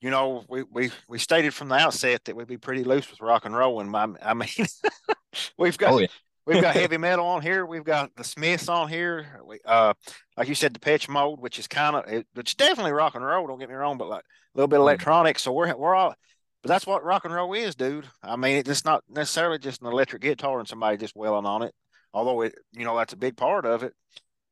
You 0.00 0.10
know, 0.10 0.44
we 0.48 0.64
we 0.64 0.90
we 1.08 1.18
stated 1.18 1.54
from 1.54 1.68
the 1.68 1.76
outset 1.76 2.24
that 2.24 2.36
we'd 2.36 2.46
be 2.46 2.58
pretty 2.58 2.84
loose 2.84 3.10
with 3.10 3.22
rock 3.22 3.46
and 3.46 3.56
roll, 3.56 3.80
and 3.80 3.90
my, 3.90 4.08
I 4.22 4.34
mean, 4.34 4.48
we've 5.58 5.78
got 5.78 5.94
oh, 5.94 5.98
yeah. 5.98 6.08
We've 6.46 6.62
got 6.62 6.74
heavy 6.74 6.96
metal 6.96 7.26
on 7.26 7.42
here. 7.42 7.66
We've 7.66 7.84
got 7.84 8.14
the 8.16 8.24
Smiths 8.24 8.68
on 8.68 8.88
here. 8.88 9.40
We, 9.44 9.60
uh, 9.64 9.94
like 10.36 10.48
you 10.48 10.54
said, 10.54 10.72
Depeche 10.72 11.08
Mode, 11.08 11.40
which 11.40 11.58
is 11.58 11.66
kind 11.66 11.96
of 11.96 12.06
it, 12.06 12.26
it's 12.36 12.54
definitely 12.54 12.92
rock 12.92 13.14
and 13.14 13.24
roll. 13.24 13.46
Don't 13.46 13.58
get 13.58 13.68
me 13.68 13.74
wrong, 13.74 13.98
but 13.98 14.08
like 14.08 14.24
a 14.24 14.58
little 14.58 14.68
bit 14.68 14.76
of 14.76 14.80
mm. 14.80 14.88
electronic. 14.88 15.38
So 15.38 15.52
we're 15.52 15.74
we're 15.76 15.94
all, 15.94 16.14
but 16.62 16.68
that's 16.68 16.86
what 16.86 17.04
rock 17.04 17.24
and 17.24 17.34
roll 17.34 17.54
is, 17.54 17.74
dude. 17.74 18.06
I 18.22 18.36
mean, 18.36 18.62
it's 18.66 18.84
not 18.84 19.04
necessarily 19.08 19.58
just 19.58 19.82
an 19.82 19.88
electric 19.88 20.22
guitar 20.22 20.58
and 20.58 20.68
somebody 20.68 20.96
just 20.96 21.16
wailing 21.16 21.46
on 21.46 21.62
it 21.62 21.74
although 22.14 22.42
it, 22.42 22.54
you 22.72 22.84
know, 22.84 22.96
that's 22.96 23.12
a 23.12 23.18
big 23.18 23.36
part 23.36 23.66
of 23.66 23.82
it. 23.82 23.92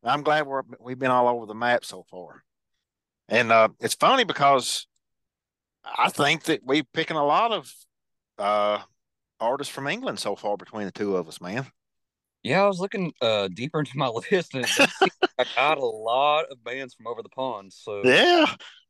I'm 0.05 0.24
glad 0.24 0.46
we're 0.46 0.62
we've 0.81 0.98
been 0.98 1.12
all 1.12 1.28
over 1.28 1.46
the 1.46 1.55
map 1.55 1.85
so 1.85 2.05
far, 2.11 2.42
and 3.28 3.52
uh, 3.52 3.68
it's 3.78 3.94
funny 3.94 4.24
because 4.24 4.88
I 5.85 6.11
think 6.11 6.42
that 6.44 6.64
we're 6.64 6.83
picking 6.92 7.16
a 7.16 7.24
lot 7.24 7.52
of 7.52 7.72
uh, 8.37 8.81
artists 9.38 9.72
from 9.72 9.87
England 9.87 10.18
so 10.18 10.35
far 10.35 10.57
between 10.57 10.87
the 10.87 10.90
two 10.90 11.16
of 11.16 11.28
us, 11.28 11.40
man. 11.40 11.66
Yeah, 12.42 12.64
I 12.64 12.66
was 12.66 12.81
looking 12.81 13.12
uh, 13.20 13.48
deeper 13.48 13.78
into 13.78 13.96
my 13.96 14.09
list, 14.31 14.55
and 14.55 14.66
I 15.38 15.44
got 15.55 15.78
a 15.78 15.85
lot 15.85 16.46
of 16.50 16.62
bands 16.64 16.94
from 16.94 17.07
over 17.07 17.22
the 17.22 17.28
pond. 17.28 17.72
So 17.72 18.02
yeah, 18.05 18.46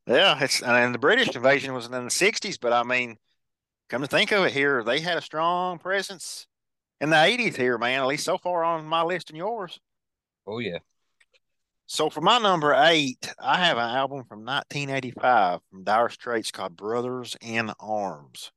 yeah, 0.07 0.43
it's 0.43 0.61
and 0.61 0.93
the 0.93 0.99
British 0.99 1.35
invasion 1.35 1.73
was 1.73 1.85
in 1.85 1.91
the 1.91 1.99
'60s, 1.99 2.57
but 2.59 2.73
I 2.73 2.83
mean, 2.83 3.17
come 3.89 4.01
to 4.01 4.07
think 4.07 4.31
of 4.31 4.45
it, 4.45 4.53
here 4.53 4.83
they 4.83 4.99
had 4.99 5.17
a 5.17 5.21
strong 5.21 5.77
presence 5.77 6.47
in 7.03 7.09
the 7.09 7.17
80s 7.17 7.57
here, 7.57 7.77
man, 7.77 7.99
at 7.99 8.07
least 8.07 8.23
so 8.23 8.37
far 8.37 8.63
on 8.63 8.85
my 8.85 9.03
list 9.03 9.29
and 9.29 9.37
yours. 9.37 9.79
Oh, 10.47 10.59
yeah. 10.59 10.77
So 11.85 12.09
for 12.09 12.21
my 12.21 12.39
number 12.39 12.73
eight, 12.73 13.31
I 13.37 13.57
have 13.57 13.77
an 13.77 13.89
album 13.89 14.23
from 14.23 14.45
1985 14.45 15.59
from 15.69 15.83
Dire 15.83 16.09
Straits 16.09 16.49
called 16.49 16.77
Brothers 16.77 17.35
in 17.41 17.71
Arms. 17.79 18.51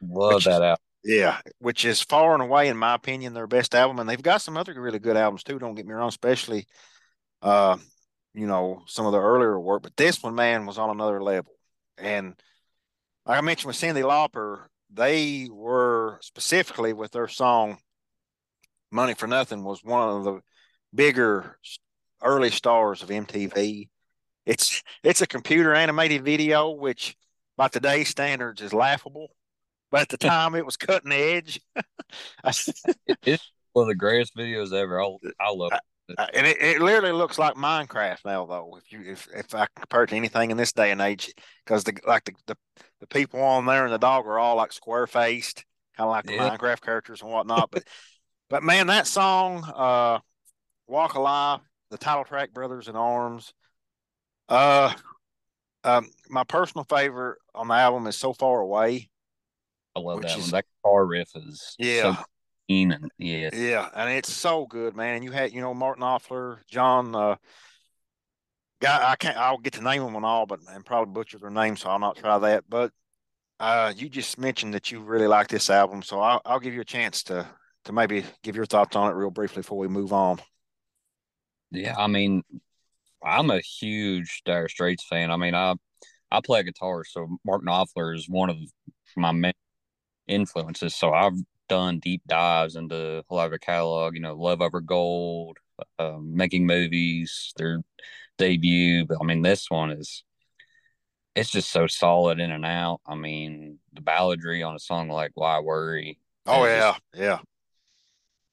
Love 0.00 0.44
that 0.44 0.62
album. 0.62 0.78
Yeah, 1.04 1.40
which 1.58 1.84
is 1.84 2.02
far 2.02 2.34
and 2.34 2.42
away, 2.42 2.68
in 2.68 2.76
my 2.76 2.94
opinion, 2.94 3.32
their 3.32 3.46
best 3.46 3.74
album. 3.74 3.98
And 3.98 4.08
they've 4.08 4.20
got 4.20 4.42
some 4.42 4.56
other 4.56 4.78
really 4.80 4.98
good 4.98 5.16
albums 5.16 5.42
too. 5.44 5.58
Don't 5.58 5.74
get 5.74 5.86
me 5.86 5.94
wrong, 5.94 6.08
especially, 6.08 6.66
uh, 7.42 7.78
you 8.34 8.46
know, 8.46 8.82
some 8.86 9.06
of 9.06 9.12
the 9.12 9.20
earlier 9.20 9.58
work. 9.58 9.82
But 9.82 9.96
this 9.96 10.22
one, 10.22 10.34
man, 10.34 10.66
was 10.66 10.78
on 10.78 10.90
another 10.90 11.22
level. 11.22 11.52
And 11.98 12.34
like 13.26 13.38
I 13.38 13.40
mentioned 13.42 13.68
with 13.68 13.76
Cyndi 13.76 14.02
Lauper, 14.02 14.66
they 14.90 15.48
were 15.50 16.18
specifically 16.22 16.92
with 16.92 17.12
their 17.12 17.28
song 17.28 17.78
Money 18.90 19.14
for 19.14 19.26
Nothing 19.26 19.64
was 19.64 19.84
one 19.84 20.08
of 20.08 20.24
the 20.24 20.40
bigger 20.94 21.58
early 22.22 22.50
stars 22.50 23.02
of 23.02 23.10
MTV. 23.10 23.88
It's 24.46 24.82
it's 25.02 25.20
a 25.20 25.26
computer 25.26 25.74
animated 25.74 26.24
video, 26.24 26.70
which 26.70 27.16
by 27.56 27.68
today's 27.68 28.08
standards 28.08 28.62
is 28.62 28.72
laughable, 28.72 29.28
but 29.90 30.02
at 30.02 30.08
the 30.08 30.16
time 30.18 30.54
it 30.54 30.64
was 30.64 30.76
cutting 30.76 31.12
edge. 31.12 31.60
it's 32.44 33.50
one 33.72 33.84
of 33.84 33.88
the 33.88 33.94
greatest 33.94 34.36
videos 34.36 34.72
ever. 34.72 35.02
I, 35.02 35.16
I 35.40 35.50
love 35.50 35.72
it. 35.72 35.80
And 36.34 36.46
it, 36.46 36.56
it 36.62 36.80
literally 36.80 37.12
looks 37.12 37.38
like 37.38 37.54
Minecraft 37.54 38.24
now, 38.24 38.46
though. 38.46 38.78
If 38.78 38.90
you 38.90 39.02
if, 39.12 39.28
if 39.34 39.54
I 39.54 39.66
compare 39.76 40.04
it 40.04 40.08
to 40.08 40.16
anything 40.16 40.50
in 40.50 40.56
this 40.56 40.72
day 40.72 40.90
and 40.90 41.02
age, 41.02 41.34
because 41.64 41.84
the 41.84 41.98
like 42.06 42.24
the, 42.24 42.32
the, 42.46 42.56
the 43.00 43.06
people 43.08 43.40
on 43.42 43.66
there 43.66 43.84
and 43.84 43.92
the 43.92 43.98
dog 43.98 44.26
are 44.26 44.38
all 44.38 44.56
like 44.56 44.72
square 44.72 45.06
faced, 45.06 45.66
kind 45.96 46.06
of 46.06 46.10
like 46.10 46.24
the. 46.24 46.38
Minecraft 46.38 46.80
characters 46.80 47.20
and 47.20 47.30
whatnot. 47.30 47.70
but 47.70 47.84
but 48.48 48.62
man, 48.62 48.86
that 48.86 49.06
song, 49.06 49.62
uh, 49.64 50.20
"Walk 50.86 51.14
of 51.14 51.22
Life," 51.22 51.60
the 51.90 51.98
title 51.98 52.24
track, 52.24 52.54
"Brothers 52.54 52.88
in 52.88 52.96
Arms," 52.96 53.52
uh, 54.48 54.94
um, 55.84 56.08
my 56.30 56.44
personal 56.44 56.84
favorite 56.84 57.38
on 57.54 57.68
the 57.68 57.74
album 57.74 58.06
is 58.06 58.16
"So 58.16 58.32
Far 58.32 58.60
Away." 58.60 59.10
I 59.98 60.02
love 60.02 60.22
that 60.22 60.36
is, 60.36 60.44
one. 60.44 60.50
That 60.50 60.64
car 60.84 61.06
riff 61.06 61.30
is 61.34 61.74
yeah. 61.78 62.02
So 62.02 62.16
and 62.68 63.10
yeah, 63.18 63.50
yeah, 63.52 63.88
and 63.94 64.10
it's 64.10 64.32
so 64.32 64.66
good, 64.66 64.94
man. 64.94 65.16
And 65.16 65.24
you 65.24 65.32
had, 65.32 65.52
you 65.52 65.60
know, 65.60 65.72
Martin 65.72 66.02
Knopfler, 66.02 66.58
John, 66.70 67.14
uh, 67.14 67.36
guy. 68.80 69.12
I 69.12 69.16
can't. 69.16 69.36
I'll 69.36 69.58
get 69.58 69.74
to 69.74 69.82
name 69.82 70.04
them 70.04 70.16
on 70.16 70.24
all, 70.24 70.44
but 70.46 70.60
and 70.70 70.84
probably 70.84 71.12
butcher 71.12 71.38
their 71.38 71.50
name, 71.50 71.76
so 71.76 71.88
I'll 71.88 71.98
not 71.98 72.16
try 72.16 72.38
that. 72.38 72.64
But 72.68 72.92
uh, 73.58 73.94
you 73.96 74.08
just 74.08 74.38
mentioned 74.38 74.74
that 74.74 74.90
you 74.90 75.00
really 75.00 75.26
like 75.26 75.48
this 75.48 75.70
album, 75.70 76.02
so 76.02 76.20
I'll, 76.20 76.42
I'll 76.44 76.60
give 76.60 76.74
you 76.74 76.82
a 76.82 76.86
chance 76.86 77.22
to 77.24 77.48
to 77.86 77.92
maybe 77.92 78.24
give 78.42 78.54
your 78.54 78.66
thoughts 78.66 78.96
on 78.96 79.10
it 79.10 79.14
real 79.14 79.30
briefly 79.30 79.62
before 79.62 79.78
we 79.78 79.88
move 79.88 80.12
on. 80.12 80.38
Yeah, 81.70 81.94
I 81.96 82.06
mean, 82.06 82.42
I'm 83.24 83.50
a 83.50 83.60
huge 83.60 84.42
Dire 84.44 84.68
Straits 84.68 85.06
fan. 85.06 85.30
I 85.30 85.38
mean, 85.38 85.54
I 85.54 85.74
I 86.30 86.40
play 86.42 86.62
guitar, 86.64 87.02
so 87.04 87.38
Mark 87.46 87.64
Knopfler 87.64 88.14
is 88.14 88.28
one 88.28 88.50
of 88.50 88.58
my 89.16 89.32
main 89.32 89.54
influences. 90.28 90.94
So 90.94 91.12
I've 91.12 91.34
done 91.68 91.98
deep 91.98 92.22
dives 92.26 92.76
into 92.76 93.24
a 93.28 93.34
lot 93.34 93.46
of 93.46 93.50
their 93.50 93.58
catalog. 93.58 94.14
You 94.14 94.20
know, 94.20 94.34
Love 94.34 94.60
Over 94.60 94.80
Gold, 94.80 95.58
um, 95.98 96.34
making 96.34 96.66
movies, 96.66 97.52
their 97.56 97.82
debut. 98.38 99.06
But 99.06 99.18
I 99.20 99.24
mean, 99.24 99.42
this 99.42 99.70
one 99.70 99.90
is 99.90 100.24
it's 101.34 101.50
just 101.50 101.70
so 101.70 101.86
solid 101.86 102.40
in 102.40 102.50
and 102.50 102.64
out. 102.64 103.00
I 103.06 103.14
mean, 103.14 103.78
the 103.92 104.00
balladry 104.00 104.66
on 104.66 104.74
a 104.74 104.80
song 104.80 105.08
like 105.08 105.32
"Why 105.34 105.60
Worry." 105.60 106.18
Oh 106.46 106.64
yeah, 106.64 106.92
just, 106.92 107.00
yeah. 107.14 107.38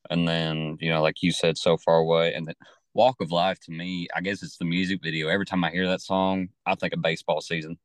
And 0.09 0.27
then 0.27 0.77
you 0.79 0.91
know, 0.91 1.01
like 1.01 1.23
you 1.23 1.31
said, 1.31 1.57
so 1.57 1.77
far 1.77 1.97
away, 1.97 2.33
and 2.33 2.45
then 2.45 2.55
Walk 2.93 3.17
of 3.21 3.31
Life 3.31 3.59
to 3.61 3.71
me, 3.71 4.07
I 4.15 4.21
guess 4.21 4.43
it's 4.43 4.57
the 4.57 4.65
music 4.65 4.99
video. 5.01 5.29
Every 5.29 5.45
time 5.45 5.63
I 5.63 5.71
hear 5.71 5.87
that 5.87 6.01
song, 6.01 6.49
I 6.65 6.75
think 6.75 6.93
of 6.93 7.01
baseball 7.01 7.41
season. 7.41 7.77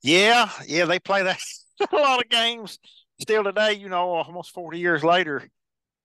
Yeah, 0.00 0.50
yeah, 0.66 0.84
they 0.86 0.98
play 0.98 1.22
that 1.24 1.38
a 1.80 1.96
lot 1.96 2.20
of 2.20 2.28
games 2.28 2.78
still 3.20 3.44
today. 3.44 3.74
You 3.74 3.88
know, 3.88 4.10
almost 4.10 4.52
forty 4.52 4.78
years 4.78 5.04
later. 5.04 5.48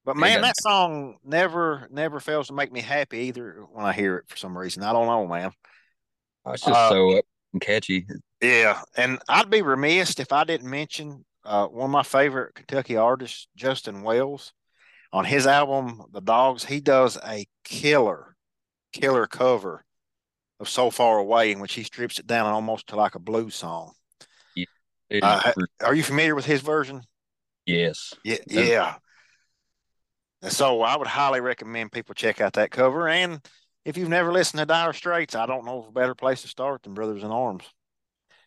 But 0.05 0.17
man, 0.17 0.41
that 0.41 0.57
song 0.61 1.17
never 1.23 1.87
never 1.89 2.19
fails 2.19 2.47
to 2.47 2.53
make 2.53 2.71
me 2.71 2.81
happy 2.81 3.19
either 3.19 3.65
when 3.71 3.85
I 3.85 3.93
hear 3.93 4.17
it 4.17 4.25
for 4.27 4.35
some 4.35 4.57
reason. 4.57 4.83
I 4.83 4.91
don't 4.91 5.07
know, 5.07 5.25
man. 5.27 5.51
Oh, 6.45 6.51
it's 6.51 6.63
just 6.63 6.75
uh, 6.75 6.89
so 6.89 7.21
catchy. 7.61 8.05
Yeah, 8.41 8.81
and 8.97 9.19
I'd 9.29 9.49
be 9.49 9.61
remiss 9.61 10.19
if 10.19 10.33
I 10.33 10.43
didn't 10.43 10.69
mention 10.69 11.23
uh, 11.45 11.67
one 11.67 11.85
of 11.85 11.91
my 11.91 12.03
favorite 12.03 12.55
Kentucky 12.55 12.97
artists, 12.97 13.47
Justin 13.55 14.01
Wells 14.03 14.53
on 15.13 15.25
his 15.25 15.47
album 15.47 16.01
The 16.11 16.21
Dogs, 16.21 16.65
he 16.65 16.81
does 16.81 17.17
a 17.25 17.45
killer, 17.63 18.35
killer 18.91 19.27
cover 19.27 19.85
of 20.59 20.67
So 20.67 20.89
Far 20.89 21.19
Away 21.19 21.51
in 21.51 21.59
which 21.59 21.73
he 21.73 21.83
strips 21.83 22.19
it 22.19 22.27
down 22.27 22.47
almost 22.47 22.87
to 22.87 22.95
like 22.95 23.15
a 23.15 23.19
blues 23.19 23.55
song. 23.55 23.93
Uh, 25.21 25.51
are 25.81 25.93
you 25.93 26.03
familiar 26.03 26.35
with 26.35 26.45
his 26.45 26.61
version? 26.61 27.01
Yes. 27.65 28.13
Yeah. 28.23 28.37
Yeah. 28.47 28.95
So 30.49 30.81
I 30.81 30.97
would 30.97 31.07
highly 31.07 31.39
recommend 31.39 31.91
people 31.91 32.15
check 32.15 32.41
out 32.41 32.53
that 32.53 32.71
cover. 32.71 33.07
And 33.07 33.39
if 33.85 33.97
you've 33.97 34.09
never 34.09 34.31
listened 34.31 34.59
to 34.59 34.65
Dire 34.65 34.93
Straits, 34.93 35.35
I 35.35 35.45
don't 35.45 35.65
know 35.65 35.79
of 35.79 35.87
a 35.87 35.91
better 35.91 36.15
place 36.15 36.41
to 36.41 36.47
start 36.47 36.83
than 36.83 36.93
Brothers 36.93 37.23
in 37.23 37.31
Arms. 37.31 37.63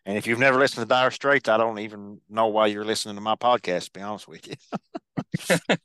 And 0.04 0.16
if 0.16 0.26
you've 0.26 0.38
never 0.38 0.58
listened 0.58 0.82
to 0.82 0.88
Dire 0.88 1.10
Straits, 1.10 1.48
I 1.48 1.56
don't 1.56 1.78
even 1.78 2.20
know 2.28 2.46
why 2.48 2.66
you're 2.66 2.84
listening 2.84 3.16
to 3.16 3.20
my 3.20 3.34
podcast, 3.34 3.86
to 3.86 3.92
be 3.92 4.00
honest 4.02 4.28
with 4.28 4.46
you. 4.46 5.56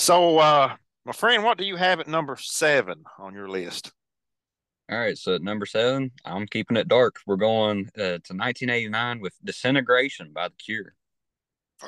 So, 0.00 0.38
uh, 0.38 0.76
my 1.04 1.12
friend, 1.12 1.44
what 1.44 1.58
do 1.58 1.64
you 1.64 1.76
have 1.76 2.00
at 2.00 2.08
number 2.08 2.34
seven 2.40 3.04
on 3.18 3.34
your 3.34 3.50
list? 3.50 3.92
All 4.90 4.98
right, 4.98 5.16
so 5.16 5.36
at 5.36 5.42
number 5.42 5.66
seven, 5.66 6.10
I'm 6.24 6.48
keeping 6.48 6.76
it 6.76 6.88
dark. 6.88 7.20
We're 7.24 7.36
going 7.36 7.90
uh, 7.96 8.18
to 8.24 8.34
1989 8.34 9.20
with 9.20 9.34
"Disintegration" 9.44 10.32
by 10.32 10.48
The 10.48 10.54
Cure. 10.56 10.94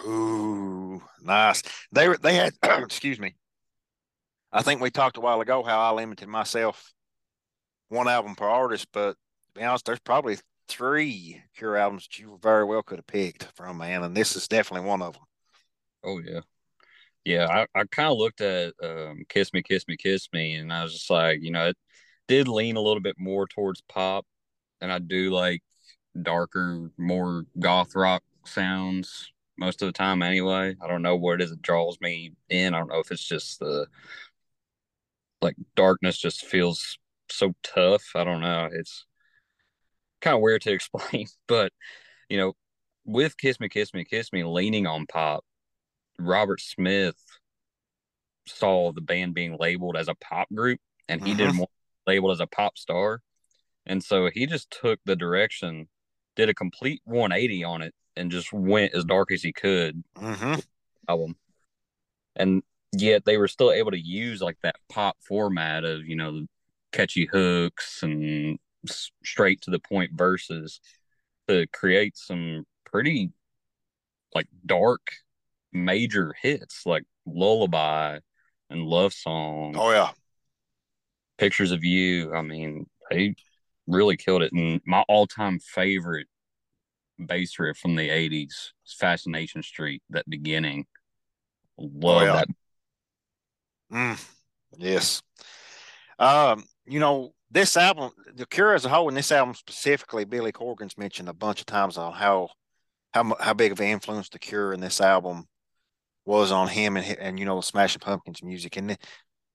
Ooh, 0.06 1.02
nice. 1.20 1.64
They 1.90 2.06
were 2.06 2.16
they 2.16 2.34
had 2.36 2.54
excuse 2.62 3.18
me. 3.18 3.34
I 4.52 4.62
think 4.62 4.80
we 4.80 4.90
talked 4.90 5.16
a 5.16 5.20
while 5.20 5.40
ago 5.40 5.64
how 5.64 5.80
I 5.80 5.90
limited 5.90 6.28
myself 6.28 6.92
one 7.88 8.06
album 8.06 8.36
per 8.36 8.46
artist, 8.46 8.86
but 8.92 9.14
to 9.14 9.60
be 9.60 9.64
honest, 9.64 9.84
there's 9.84 9.98
probably 9.98 10.38
three 10.68 11.42
Cure 11.56 11.76
albums 11.76 12.06
that 12.06 12.20
you 12.20 12.38
very 12.40 12.64
well 12.64 12.84
could 12.84 12.98
have 12.98 13.06
picked 13.08 13.48
from, 13.56 13.78
man, 13.78 14.04
and 14.04 14.16
this 14.16 14.36
is 14.36 14.46
definitely 14.46 14.86
one 14.86 15.02
of 15.02 15.14
them. 15.14 15.24
Oh 16.04 16.20
yeah, 16.20 16.40
yeah, 17.24 17.48
I, 17.48 17.80
I 17.80 17.84
kind 17.84 18.12
of 18.12 18.18
looked 18.18 18.42
at 18.42 18.74
um, 18.80 19.24
"Kiss 19.28 19.52
Me, 19.52 19.60
Kiss 19.60 19.88
Me, 19.88 19.96
Kiss 19.96 20.28
Me," 20.32 20.54
and 20.54 20.72
I 20.72 20.84
was 20.84 20.92
just 20.92 21.10
like, 21.10 21.42
you 21.42 21.50
know, 21.50 21.70
it 21.70 21.76
did 22.32 22.48
lean 22.48 22.76
a 22.76 22.80
little 22.80 23.02
bit 23.02 23.16
more 23.18 23.46
towards 23.46 23.82
pop, 23.82 24.24
and 24.80 24.90
I 24.90 25.00
do 25.00 25.30
like 25.30 25.62
darker, 26.20 26.90
more 26.96 27.44
goth 27.60 27.94
rock 27.94 28.22
sounds 28.46 29.30
most 29.58 29.82
of 29.82 29.86
the 29.88 29.92
time 29.92 30.22
anyway. 30.22 30.74
I 30.80 30.88
don't 30.88 31.02
know 31.02 31.14
what 31.14 31.34
it 31.34 31.44
is 31.44 31.50
that 31.50 31.60
draws 31.60 31.98
me 32.00 32.32
in. 32.48 32.72
I 32.72 32.78
don't 32.78 32.88
know 32.88 33.00
if 33.00 33.10
it's 33.10 33.22
just 33.22 33.58
the 33.58 33.86
like 35.42 35.56
darkness 35.76 36.16
just 36.16 36.46
feels 36.46 36.98
so 37.30 37.52
tough. 37.62 38.02
I 38.14 38.24
don't 38.24 38.40
know. 38.40 38.70
It's 38.72 39.04
kind 40.22 40.34
of 40.34 40.40
weird 40.40 40.62
to 40.62 40.72
explain, 40.72 41.26
but 41.46 41.70
you 42.30 42.38
know, 42.38 42.54
with 43.04 43.36
Kiss 43.36 43.60
Me, 43.60 43.68
Kiss 43.68 43.92
Me, 43.92 44.06
Kiss 44.06 44.32
Me 44.32 44.42
leaning 44.42 44.86
on 44.86 45.04
pop, 45.04 45.44
Robert 46.18 46.62
Smith 46.62 47.22
saw 48.46 48.90
the 48.90 49.02
band 49.02 49.34
being 49.34 49.58
labeled 49.60 49.98
as 49.98 50.08
a 50.08 50.14
pop 50.14 50.48
group 50.54 50.80
and 51.10 51.22
he 51.22 51.32
mm-hmm. 51.32 51.38
didn't 51.38 51.58
want 51.58 51.70
labeled 52.06 52.32
as 52.32 52.40
a 52.40 52.46
pop 52.46 52.78
star. 52.78 53.20
And 53.86 54.02
so 54.02 54.30
he 54.32 54.46
just 54.46 54.70
took 54.70 55.00
the 55.04 55.16
direction, 55.16 55.88
did 56.36 56.48
a 56.48 56.54
complete 56.54 57.02
180 57.04 57.64
on 57.64 57.82
it, 57.82 57.94
and 58.16 58.30
just 58.30 58.52
went 58.52 58.94
as 58.94 59.04
dark 59.04 59.32
as 59.32 59.42
he 59.42 59.52
could. 59.52 60.02
Mm-hmm. 60.16 60.60
Album. 61.08 61.36
And 62.36 62.62
yet 62.92 63.24
they 63.24 63.36
were 63.38 63.48
still 63.48 63.72
able 63.72 63.90
to 63.90 64.00
use 64.00 64.40
like 64.40 64.58
that 64.62 64.76
pop 64.88 65.16
format 65.20 65.84
of, 65.84 66.06
you 66.06 66.16
know, 66.16 66.46
catchy 66.92 67.26
hooks 67.26 68.02
and 68.02 68.58
straight 68.86 69.60
to 69.62 69.70
the 69.70 69.78
point 69.78 70.12
verses 70.14 70.80
to 71.48 71.66
create 71.68 72.16
some 72.16 72.64
pretty 72.84 73.30
like 74.34 74.48
dark 74.66 75.00
major 75.72 76.34
hits 76.40 76.84
like 76.86 77.04
Lullaby 77.26 78.18
and 78.70 78.82
Love 78.82 79.12
Song. 79.12 79.74
Oh 79.76 79.90
yeah. 79.90 80.10
Pictures 81.42 81.72
of 81.72 81.82
You. 81.82 82.32
I 82.32 82.42
mean, 82.42 82.86
they 83.10 83.34
really 83.88 84.16
killed 84.16 84.42
it. 84.42 84.52
And 84.52 84.80
my 84.86 85.04
all 85.08 85.26
time 85.26 85.58
favorite 85.58 86.28
bass 87.18 87.58
riff 87.58 87.78
from 87.78 87.96
the 87.96 88.08
80s 88.08 88.46
is 88.46 88.72
Fascination 88.96 89.64
Street, 89.64 90.02
that 90.10 90.24
beginning. 90.30 90.86
Love 91.76 92.22
oh, 92.22 92.24
yeah. 92.24 92.32
that. 92.32 92.48
Mm, 93.92 94.28
yes. 94.78 95.20
Um, 96.16 96.62
you 96.86 97.00
know, 97.00 97.34
this 97.50 97.76
album, 97.76 98.12
The 98.36 98.46
Cure 98.46 98.74
as 98.74 98.84
a 98.84 98.88
whole, 98.88 99.08
and 99.08 99.16
this 99.16 99.32
album 99.32 99.56
specifically, 99.56 100.24
Billy 100.24 100.52
Corgan's 100.52 100.96
mentioned 100.96 101.28
a 101.28 101.34
bunch 101.34 101.58
of 101.58 101.66
times 101.66 101.98
on 101.98 102.12
how 102.12 102.50
how 103.10 103.36
how 103.40 103.52
big 103.52 103.72
of 103.72 103.80
an 103.80 103.88
influence 103.88 104.28
The 104.28 104.38
Cure 104.38 104.72
in 104.72 104.80
this 104.80 105.00
album 105.00 105.48
was 106.24 106.52
on 106.52 106.68
him 106.68 106.96
and 106.96 107.18
and 107.18 107.36
you 107.40 107.44
know 107.44 107.60
Smashing 107.60 107.98
Pumpkins 107.98 108.44
music. 108.44 108.76
And 108.76 108.96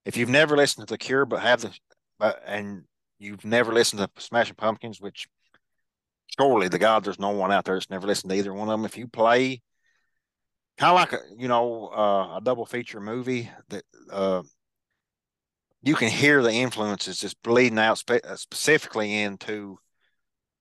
if 0.08 0.16
you've 0.16 0.30
never 0.30 0.56
listened 0.56 0.88
to 0.88 0.94
The 0.94 0.98
Cure, 0.98 1.26
but 1.26 1.42
have 1.42 1.62
the 1.62 1.78
but 2.18 2.42
and 2.46 2.86
you've 3.20 3.44
never 3.44 3.74
listened 3.74 4.00
to 4.00 4.10
Smashing 4.22 4.56
Pumpkins, 4.56 5.02
which 5.02 5.28
surely 6.40 6.70
the 6.70 6.80
God 6.80 7.04
there's 7.04 7.20
no 7.20 7.32
one 7.32 7.52
out 7.52 7.66
there 7.66 7.76
that's 7.76 7.90
never 7.90 8.08
listened 8.08 8.32
to 8.32 8.38
either 8.38 8.54
one 8.54 8.70
of 8.70 8.72
them. 8.72 8.86
If 8.86 8.98
you 8.98 9.08
play 9.08 9.62
kind 10.78 10.92
of 10.92 10.96
like 10.96 11.14
a 11.14 11.20
you 11.38 11.50
know 11.50 11.88
uh, 11.88 12.38
a 12.38 12.42
double 12.42 12.66
feature 12.66 13.02
movie 13.02 13.50
that 13.68 13.84
uh, 14.10 14.44
you 15.84 15.96
can 15.96 16.10
hear 16.10 16.42
the 16.42 16.54
influences 16.54 17.20
just 17.20 17.42
bleeding 17.44 17.78
out 17.78 17.98
spe- 17.98 18.26
uh, 18.26 18.38
specifically 18.38 19.14
into 19.14 19.78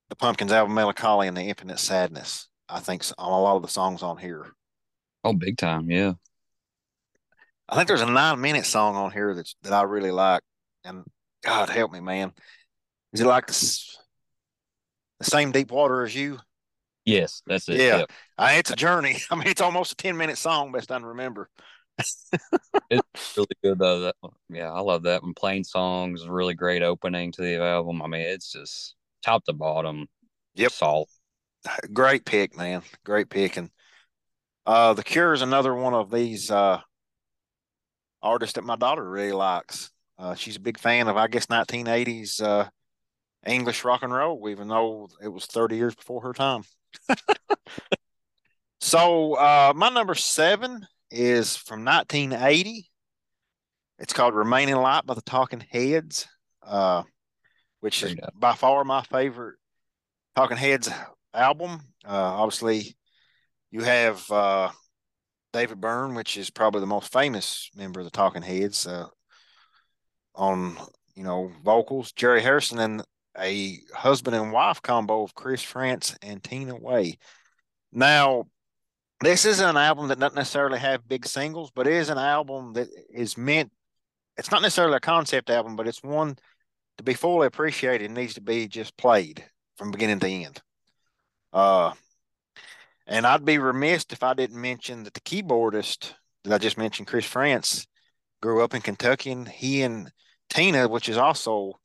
the 0.09 0.15
Pumpkins 0.17 0.51
album 0.51 0.73
Mellon 0.73 0.93
Collie 0.93 1.29
and 1.29 1.37
the 1.37 1.43
Infinite 1.43 1.79
Sadness. 1.79 2.49
I 2.67 2.81
think 2.81 3.01
on 3.17 3.31
a 3.31 3.41
lot 3.41 3.55
of 3.55 3.61
the 3.61 3.69
songs 3.69 4.03
on 4.03 4.17
here. 4.17 4.47
Oh, 5.23 5.31
big 5.31 5.57
time, 5.57 5.89
yeah. 5.89 6.13
I 7.69 7.75
think 7.75 7.87
there's 7.87 8.01
a 8.01 8.05
nine 8.05 8.39
minute 8.39 8.65
song 8.65 8.95
on 8.95 9.11
here 9.11 9.33
that's 9.33 9.55
that 9.63 9.73
I 9.73 9.83
really 9.83 10.11
like, 10.11 10.41
and 10.85 11.03
God 11.43 11.69
help 11.69 11.91
me, 11.91 11.99
man. 11.99 12.31
Is 13.13 13.21
it 13.21 13.27
like 13.27 13.47
the, 13.47 13.81
the 15.19 15.25
same 15.25 15.51
deep 15.51 15.71
water 15.71 16.03
as 16.03 16.15
you? 16.15 16.39
Yes, 17.05 17.41
that's 17.45 17.67
it. 17.69 17.77
Yeah, 17.77 17.97
yep. 17.99 18.11
I, 18.37 18.55
it's 18.55 18.71
a 18.71 18.75
journey. 18.75 19.17
I 19.31 19.35
mean, 19.35 19.47
it's 19.47 19.61
almost 19.61 19.93
a 19.93 19.95
ten 19.95 20.17
minute 20.17 20.37
song, 20.37 20.71
best 20.71 20.91
I 20.91 20.95
can 20.95 21.05
remember. 21.05 21.49
it's 22.89 23.35
really 23.35 23.47
good 23.63 23.79
though. 23.79 24.01
That 24.01 24.15
yeah, 24.49 24.71
I 24.71 24.79
love 24.79 25.03
that 25.03 25.23
one. 25.23 25.33
Plainsong's, 25.33 26.27
really 26.27 26.53
great 26.53 26.83
opening 26.83 27.31
to 27.33 27.41
the 27.41 27.61
album. 27.61 28.01
I 28.01 28.07
mean, 28.07 28.21
it's 28.21 28.51
just 28.51 28.95
top 29.23 29.43
to 29.45 29.53
bottom. 29.53 30.07
Yep, 30.55 30.71
salt. 30.71 31.09
Great 31.91 32.23
pick, 32.23 32.55
man. 32.55 32.81
Great 33.03 33.29
pick, 33.29 33.57
and 33.57 33.71
uh, 34.65 34.93
the 34.93 35.03
Cure 35.03 35.33
is 35.33 35.41
another 35.41 35.73
one 35.73 35.93
of 35.93 36.11
these 36.11 36.51
uh, 36.51 36.81
artists 38.21 38.55
that 38.55 38.63
my 38.63 38.75
daughter 38.75 39.07
really 39.07 39.31
likes. 39.31 39.91
Uh, 40.17 40.35
she's 40.35 40.55
a 40.55 40.61
big 40.61 40.79
fan 40.79 41.07
of, 41.07 41.17
I 41.17 41.27
guess, 41.27 41.45
1980s 41.47 42.41
uh, 42.41 42.69
English 43.45 43.83
rock 43.83 44.03
and 44.03 44.13
roll, 44.13 44.49
even 44.49 44.67
though 44.67 45.09
it 45.21 45.27
was 45.27 45.45
30 45.45 45.75
years 45.75 45.95
before 45.95 46.21
her 46.21 46.33
time. 46.33 46.63
so 48.81 49.35
uh, 49.35 49.73
my 49.75 49.89
number 49.89 50.15
seven 50.15 50.85
is 51.11 51.55
from 51.55 51.85
1980. 51.85 52.89
It's 53.99 54.13
called 54.13 54.35
Remain 54.35 54.69
in 54.69 54.77
Light 54.77 55.05
by 55.05 55.13
the 55.13 55.21
Talking 55.21 55.63
Heads, 55.71 56.27
uh, 56.63 57.03
which 57.79 58.03
is 58.03 58.15
by 58.35 58.53
far 58.53 58.83
my 58.83 59.01
favorite 59.03 59.55
Talking 60.35 60.57
Heads 60.57 60.89
album. 61.33 61.79
Uh, 62.05 62.11
obviously, 62.11 62.95
you 63.71 63.81
have 63.81 64.29
uh, 64.31 64.69
David 65.57 65.81
Byrne, 65.81 66.13
which 66.13 66.37
is 66.37 66.51
probably 66.51 66.81
the 66.81 66.85
most 66.85 67.11
famous 67.11 67.71
member 67.75 67.99
of 67.99 68.05
the 68.05 68.11
Talking 68.11 68.43
Heads, 68.43 68.85
uh, 68.85 69.07
on 70.35 70.77
you 71.15 71.23
know 71.23 71.51
vocals. 71.63 72.11
Jerry 72.11 72.43
Harrison 72.43 72.77
and 72.77 73.03
a 73.35 73.79
husband 73.91 74.35
and 74.35 74.51
wife 74.51 74.83
combo 74.83 75.23
of 75.23 75.33
Chris 75.33 75.63
Frantz 75.63 76.15
and 76.21 76.43
Tina 76.43 76.75
Way. 76.75 77.17
Now, 77.91 78.45
this 79.21 79.45
is 79.45 79.59
an 79.59 79.77
album 79.77 80.09
that 80.09 80.19
doesn't 80.19 80.35
necessarily 80.35 80.77
have 80.77 81.07
big 81.07 81.25
singles, 81.25 81.71
but 81.73 81.87
it 81.87 81.93
is 81.93 82.09
an 82.09 82.19
album 82.19 82.73
that 82.73 82.89
is 83.11 83.35
meant. 83.35 83.71
It's 84.37 84.51
not 84.51 84.61
necessarily 84.61 84.97
a 84.97 84.99
concept 84.99 85.49
album, 85.49 85.75
but 85.75 85.87
it's 85.87 86.03
one 86.03 86.37
to 86.97 87.03
be 87.03 87.15
fully 87.15 87.47
appreciated. 87.47 88.11
needs 88.11 88.35
to 88.35 88.41
be 88.41 88.67
just 88.67 88.95
played 88.95 89.43
from 89.75 89.89
beginning 89.89 90.19
to 90.19 90.27
end. 90.27 90.61
Uh, 91.51 91.93
and 93.07 93.25
I'd 93.25 93.45
be 93.45 93.57
remiss 93.57 94.05
if 94.11 94.21
I 94.21 94.33
didn't 94.33 94.61
mention 94.61 95.03
that 95.03 95.13
the 95.13 95.21
keyboardist 95.21 96.13
that 96.43 96.53
I 96.53 96.57
just 96.57 96.77
mentioned, 96.77 97.07
Chris 97.07 97.25
Frantz, 97.25 97.87
grew 98.41 98.63
up 98.63 98.73
in 98.73 98.81
Kentucky, 98.81 99.31
and 99.31 99.47
he 99.47 99.81
and 99.81 100.11
Tina, 100.49 100.87
which 100.87 101.09
is 101.09 101.17
also 101.17 101.79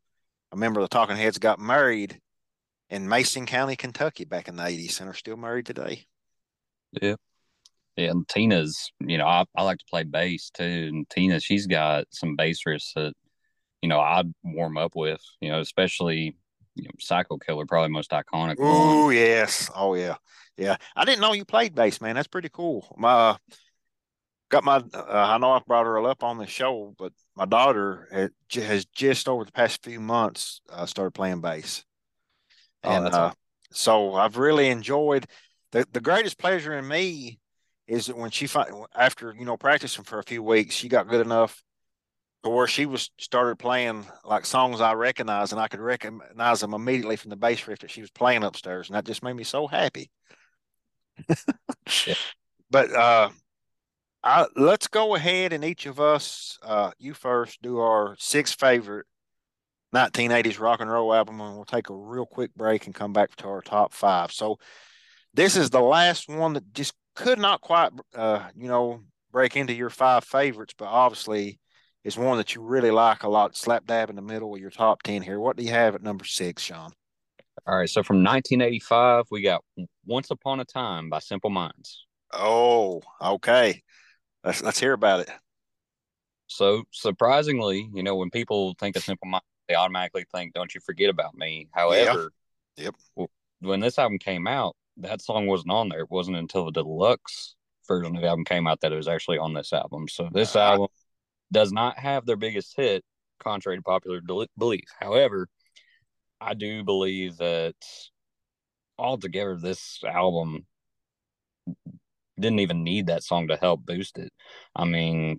a 0.52 0.56
member 0.56 0.80
of 0.80 0.84
the 0.84 0.94
Talking 0.94 1.16
Heads, 1.16 1.38
got 1.38 1.58
married 1.58 2.20
in 2.90 3.08
Mason 3.08 3.46
County, 3.46 3.76
Kentucky, 3.76 4.24
back 4.24 4.48
in 4.48 4.56
the 4.56 4.62
'80s, 4.62 5.00
and 5.00 5.08
are 5.08 5.14
still 5.14 5.36
married 5.36 5.66
today. 5.66 6.04
Yeah. 7.00 7.14
Yeah, 7.96 8.10
and 8.10 8.26
Tina's, 8.26 8.90
you 9.00 9.18
know, 9.18 9.26
I, 9.26 9.44
I 9.54 9.64
like 9.64 9.78
to 9.78 9.84
play 9.90 10.04
bass 10.04 10.50
too. 10.50 10.88
And 10.90 11.08
Tina, 11.10 11.40
she's 11.40 11.66
got 11.66 12.06
some 12.10 12.36
bass 12.36 12.60
riffs 12.66 12.94
that, 12.94 13.12
you 13.82 13.88
know, 13.88 14.00
I'd 14.00 14.32
warm 14.42 14.78
up 14.78 14.96
with, 14.96 15.20
you 15.40 15.50
know, 15.50 15.60
especially 15.60 16.34
you 16.74 16.84
know, 16.84 16.90
Psycho 16.98 17.36
Killer, 17.38 17.66
probably 17.66 17.90
most 17.90 18.10
iconic. 18.10 18.56
Oh, 18.58 19.10
yes. 19.10 19.70
Oh, 19.74 19.94
yeah. 19.94 20.16
Yeah. 20.56 20.76
I 20.96 21.04
didn't 21.04 21.20
know 21.20 21.32
you 21.32 21.44
played 21.44 21.74
bass, 21.74 22.00
man. 22.00 22.14
That's 22.14 22.28
pretty 22.28 22.48
cool. 22.50 22.94
My, 22.96 23.36
got 24.50 24.64
my, 24.64 24.76
uh, 24.94 25.04
I 25.06 25.38
know 25.38 25.52
I 25.52 25.60
brought 25.66 25.86
her 25.86 26.06
up 26.08 26.22
on 26.22 26.38
the 26.38 26.46
show, 26.46 26.94
but 26.98 27.12
my 27.36 27.46
daughter 27.46 28.30
has 28.52 28.84
just 28.86 29.28
over 29.28 29.44
the 29.44 29.52
past 29.52 29.82
few 29.82 30.00
months 30.00 30.60
uh, 30.70 30.86
started 30.86 31.12
playing 31.12 31.40
bass. 31.40 31.84
Oh, 32.84 32.90
and 32.90 33.14
uh, 33.14 33.32
so 33.70 34.14
I've 34.14 34.36
really 34.36 34.68
enjoyed 34.68 35.26
the, 35.70 35.86
the 35.92 36.00
greatest 36.00 36.38
pleasure 36.38 36.76
in 36.76 36.86
me 36.86 37.38
is 37.86 38.06
that 38.06 38.16
when 38.16 38.30
she 38.30 38.48
after 38.94 39.34
you 39.38 39.44
know 39.44 39.56
practicing 39.56 40.04
for 40.04 40.18
a 40.18 40.24
few 40.24 40.42
weeks, 40.42 40.74
she 40.74 40.88
got 40.88 41.08
good 41.08 41.24
enough 41.24 41.62
where 42.42 42.66
she 42.66 42.86
was 42.86 43.10
started 43.18 43.58
playing 43.58 44.06
like 44.24 44.46
songs 44.46 44.80
I 44.80 44.94
recognized, 44.94 45.52
and 45.52 45.60
I 45.60 45.68
could 45.68 45.80
recognize 45.80 46.60
them 46.60 46.74
immediately 46.74 47.16
from 47.16 47.30
the 47.30 47.36
bass 47.36 47.66
riff 47.66 47.80
that 47.80 47.90
she 47.90 48.00
was 48.00 48.10
playing 48.10 48.42
upstairs, 48.42 48.88
and 48.88 48.96
that 48.96 49.04
just 49.04 49.22
made 49.22 49.34
me 49.34 49.44
so 49.44 49.66
happy. 49.66 50.10
yeah. 52.06 52.14
But 52.70 52.90
uh, 52.90 53.28
I, 54.24 54.46
let's 54.56 54.88
go 54.88 55.14
ahead 55.14 55.52
and 55.52 55.62
each 55.62 55.84
of 55.84 56.00
us, 56.00 56.58
uh, 56.62 56.92
you 56.98 57.12
first, 57.12 57.60
do 57.60 57.80
our 57.80 58.16
six 58.18 58.54
favorite 58.54 59.04
1980s 59.94 60.58
rock 60.58 60.80
and 60.80 60.90
roll 60.90 61.12
album, 61.12 61.40
and 61.40 61.54
we'll 61.54 61.66
take 61.66 61.90
a 61.90 61.94
real 61.94 62.24
quick 62.24 62.54
break 62.54 62.86
and 62.86 62.94
come 62.94 63.12
back 63.12 63.36
to 63.36 63.48
our 63.48 63.60
top 63.60 63.92
five. 63.92 64.32
So 64.32 64.58
this 65.34 65.54
is 65.54 65.68
the 65.70 65.82
last 65.82 66.30
one 66.30 66.54
that 66.54 66.72
just 66.72 66.94
could 67.14 67.38
not 67.38 67.60
quite, 67.60 67.92
uh, 68.14 68.48
you 68.56 68.68
know, 68.68 69.02
break 69.32 69.56
into 69.56 69.74
your 69.74 69.90
five 69.90 70.24
favorites, 70.24 70.74
but 70.76 70.86
obviously 70.86 71.58
is 72.04 72.18
one 72.18 72.38
that 72.38 72.54
you 72.54 72.62
really 72.62 72.90
like 72.90 73.22
a 73.22 73.28
lot, 73.28 73.56
slap 73.56 73.86
dab 73.86 74.10
in 74.10 74.16
the 74.16 74.22
middle 74.22 74.54
of 74.54 74.60
your 74.60 74.70
top 74.70 75.02
10 75.02 75.22
here. 75.22 75.38
What 75.38 75.56
do 75.56 75.62
you 75.62 75.70
have 75.70 75.94
at 75.94 76.02
number 76.02 76.24
six, 76.24 76.62
Shawn? 76.62 76.92
All 77.66 77.76
right. 77.76 77.88
So 77.88 78.02
from 78.02 78.24
1985, 78.24 79.26
we 79.30 79.42
got 79.42 79.62
Once 80.04 80.30
Upon 80.30 80.60
a 80.60 80.64
Time 80.64 81.10
by 81.10 81.20
Simple 81.20 81.50
Minds. 81.50 82.06
Oh, 82.32 83.02
okay. 83.20 83.82
Let's, 84.44 84.62
let's 84.62 84.80
hear 84.80 84.92
about 84.92 85.20
it. 85.20 85.30
So 86.48 86.84
surprisingly, 86.90 87.88
you 87.94 88.02
know, 88.02 88.16
when 88.16 88.30
people 88.30 88.74
think 88.78 88.96
of 88.96 89.04
Simple 89.04 89.28
Minds, 89.28 89.46
they 89.68 89.74
automatically 89.74 90.26
think, 90.34 90.54
don't 90.54 90.74
you 90.74 90.80
forget 90.80 91.08
about 91.08 91.34
me. 91.34 91.68
However, 91.72 92.32
yeah. 92.76 92.90
yep 93.16 93.28
when 93.62 93.80
this 93.80 93.98
album 93.98 94.18
came 94.18 94.46
out, 94.46 94.76
that 94.98 95.22
song 95.22 95.46
wasn't 95.46 95.70
on 95.70 95.88
there. 95.88 96.00
It 96.00 96.10
wasn't 96.10 96.36
until 96.36 96.66
the 96.66 96.72
deluxe 96.72 97.54
version 97.88 98.14
of 98.14 98.22
the 98.22 98.28
album 98.28 98.44
came 98.44 98.66
out 98.66 98.80
that 98.80 98.92
it 98.92 98.96
was 98.96 99.08
actually 99.08 99.38
on 99.38 99.54
this 99.54 99.72
album. 99.72 100.08
So 100.08 100.28
this 100.32 100.54
uh, 100.56 100.60
album 100.60 100.88
does 101.52 101.72
not 101.72 101.98
have 101.98 102.26
their 102.26 102.36
biggest 102.36 102.74
hit, 102.76 103.04
contrary 103.38 103.76
to 103.76 103.82
popular 103.82 104.20
belief. 104.58 104.84
However, 104.98 105.48
I 106.40 106.54
do 106.54 106.82
believe 106.82 107.36
that 107.36 107.76
altogether 108.98 109.56
this 109.56 110.00
album 110.04 110.66
didn't 112.38 112.60
even 112.60 112.82
need 112.82 113.06
that 113.06 113.22
song 113.22 113.48
to 113.48 113.56
help 113.56 113.84
boost 113.84 114.18
it. 114.18 114.32
I 114.74 114.84
mean, 114.84 115.38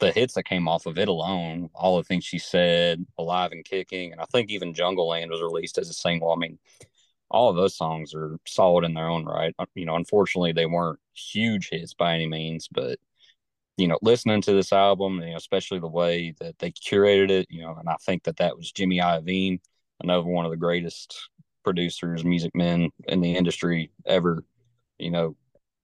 the 0.00 0.12
hits 0.12 0.34
that 0.34 0.44
came 0.44 0.68
off 0.68 0.86
of 0.86 0.98
it 0.98 1.08
alone, 1.08 1.70
all 1.74 1.96
the 1.96 2.04
things 2.04 2.24
she 2.24 2.38
said, 2.38 3.04
Alive 3.18 3.52
and 3.52 3.64
Kicking, 3.64 4.12
and 4.12 4.20
I 4.20 4.24
think 4.26 4.50
even 4.50 4.74
Jungle 4.74 5.08
Land 5.08 5.30
was 5.30 5.40
released 5.40 5.78
as 5.78 5.88
a 5.88 5.94
single. 5.94 6.32
I 6.32 6.36
mean, 6.36 6.58
all 7.30 7.48
of 7.48 7.56
those 7.56 7.76
songs 7.76 8.14
are 8.14 8.36
solid 8.46 8.84
in 8.84 8.94
their 8.94 9.08
own 9.08 9.24
right. 9.24 9.54
Uh, 9.58 9.66
you 9.74 9.86
know, 9.86 9.96
unfortunately, 9.96 10.52
they 10.52 10.66
weren't 10.66 10.98
huge 11.14 11.70
hits 11.70 11.94
by 11.94 12.14
any 12.14 12.26
means, 12.26 12.68
but 12.70 12.98
you 13.76 13.88
know, 13.88 13.98
listening 14.02 14.40
to 14.42 14.52
this 14.52 14.72
album, 14.72 15.20
you 15.20 15.30
know, 15.30 15.36
especially 15.36 15.80
the 15.80 15.88
way 15.88 16.34
that 16.40 16.58
they 16.58 16.70
curated 16.70 17.30
it, 17.30 17.46
you 17.50 17.62
know, 17.62 17.74
and 17.78 17.88
I 17.88 17.96
think 18.04 18.24
that 18.24 18.36
that 18.36 18.56
was 18.56 18.72
Jimmy 18.72 18.98
Iovine, 18.98 19.60
another 20.02 20.24
one 20.24 20.44
of 20.44 20.50
the 20.50 20.56
greatest 20.56 21.30
producers, 21.64 22.24
music 22.24 22.52
men 22.54 22.90
in 23.08 23.20
the 23.20 23.34
industry 23.34 23.90
ever. 24.06 24.44
You 24.98 25.10
know, 25.10 25.36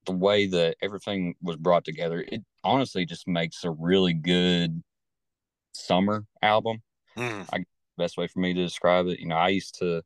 the 0.07 0.12
way 0.12 0.46
that 0.46 0.76
everything 0.81 1.35
was 1.42 1.57
brought 1.57 1.85
together, 1.85 2.24
it 2.26 2.42
honestly 2.62 3.05
just 3.05 3.26
makes 3.26 3.64
a 3.64 3.70
really 3.70 4.12
good 4.12 4.83
summer 5.72 6.24
album. 6.42 6.83
Mm. 7.16 7.48
I 7.53 7.64
best 7.98 8.16
way 8.16 8.29
for 8.29 8.38
me 8.38 8.55
to 8.55 8.62
describe 8.62 9.07
it. 9.09 9.18
You 9.18 9.26
know, 9.26 9.37
I 9.37 9.48
used 9.48 9.79
to, 9.81 10.03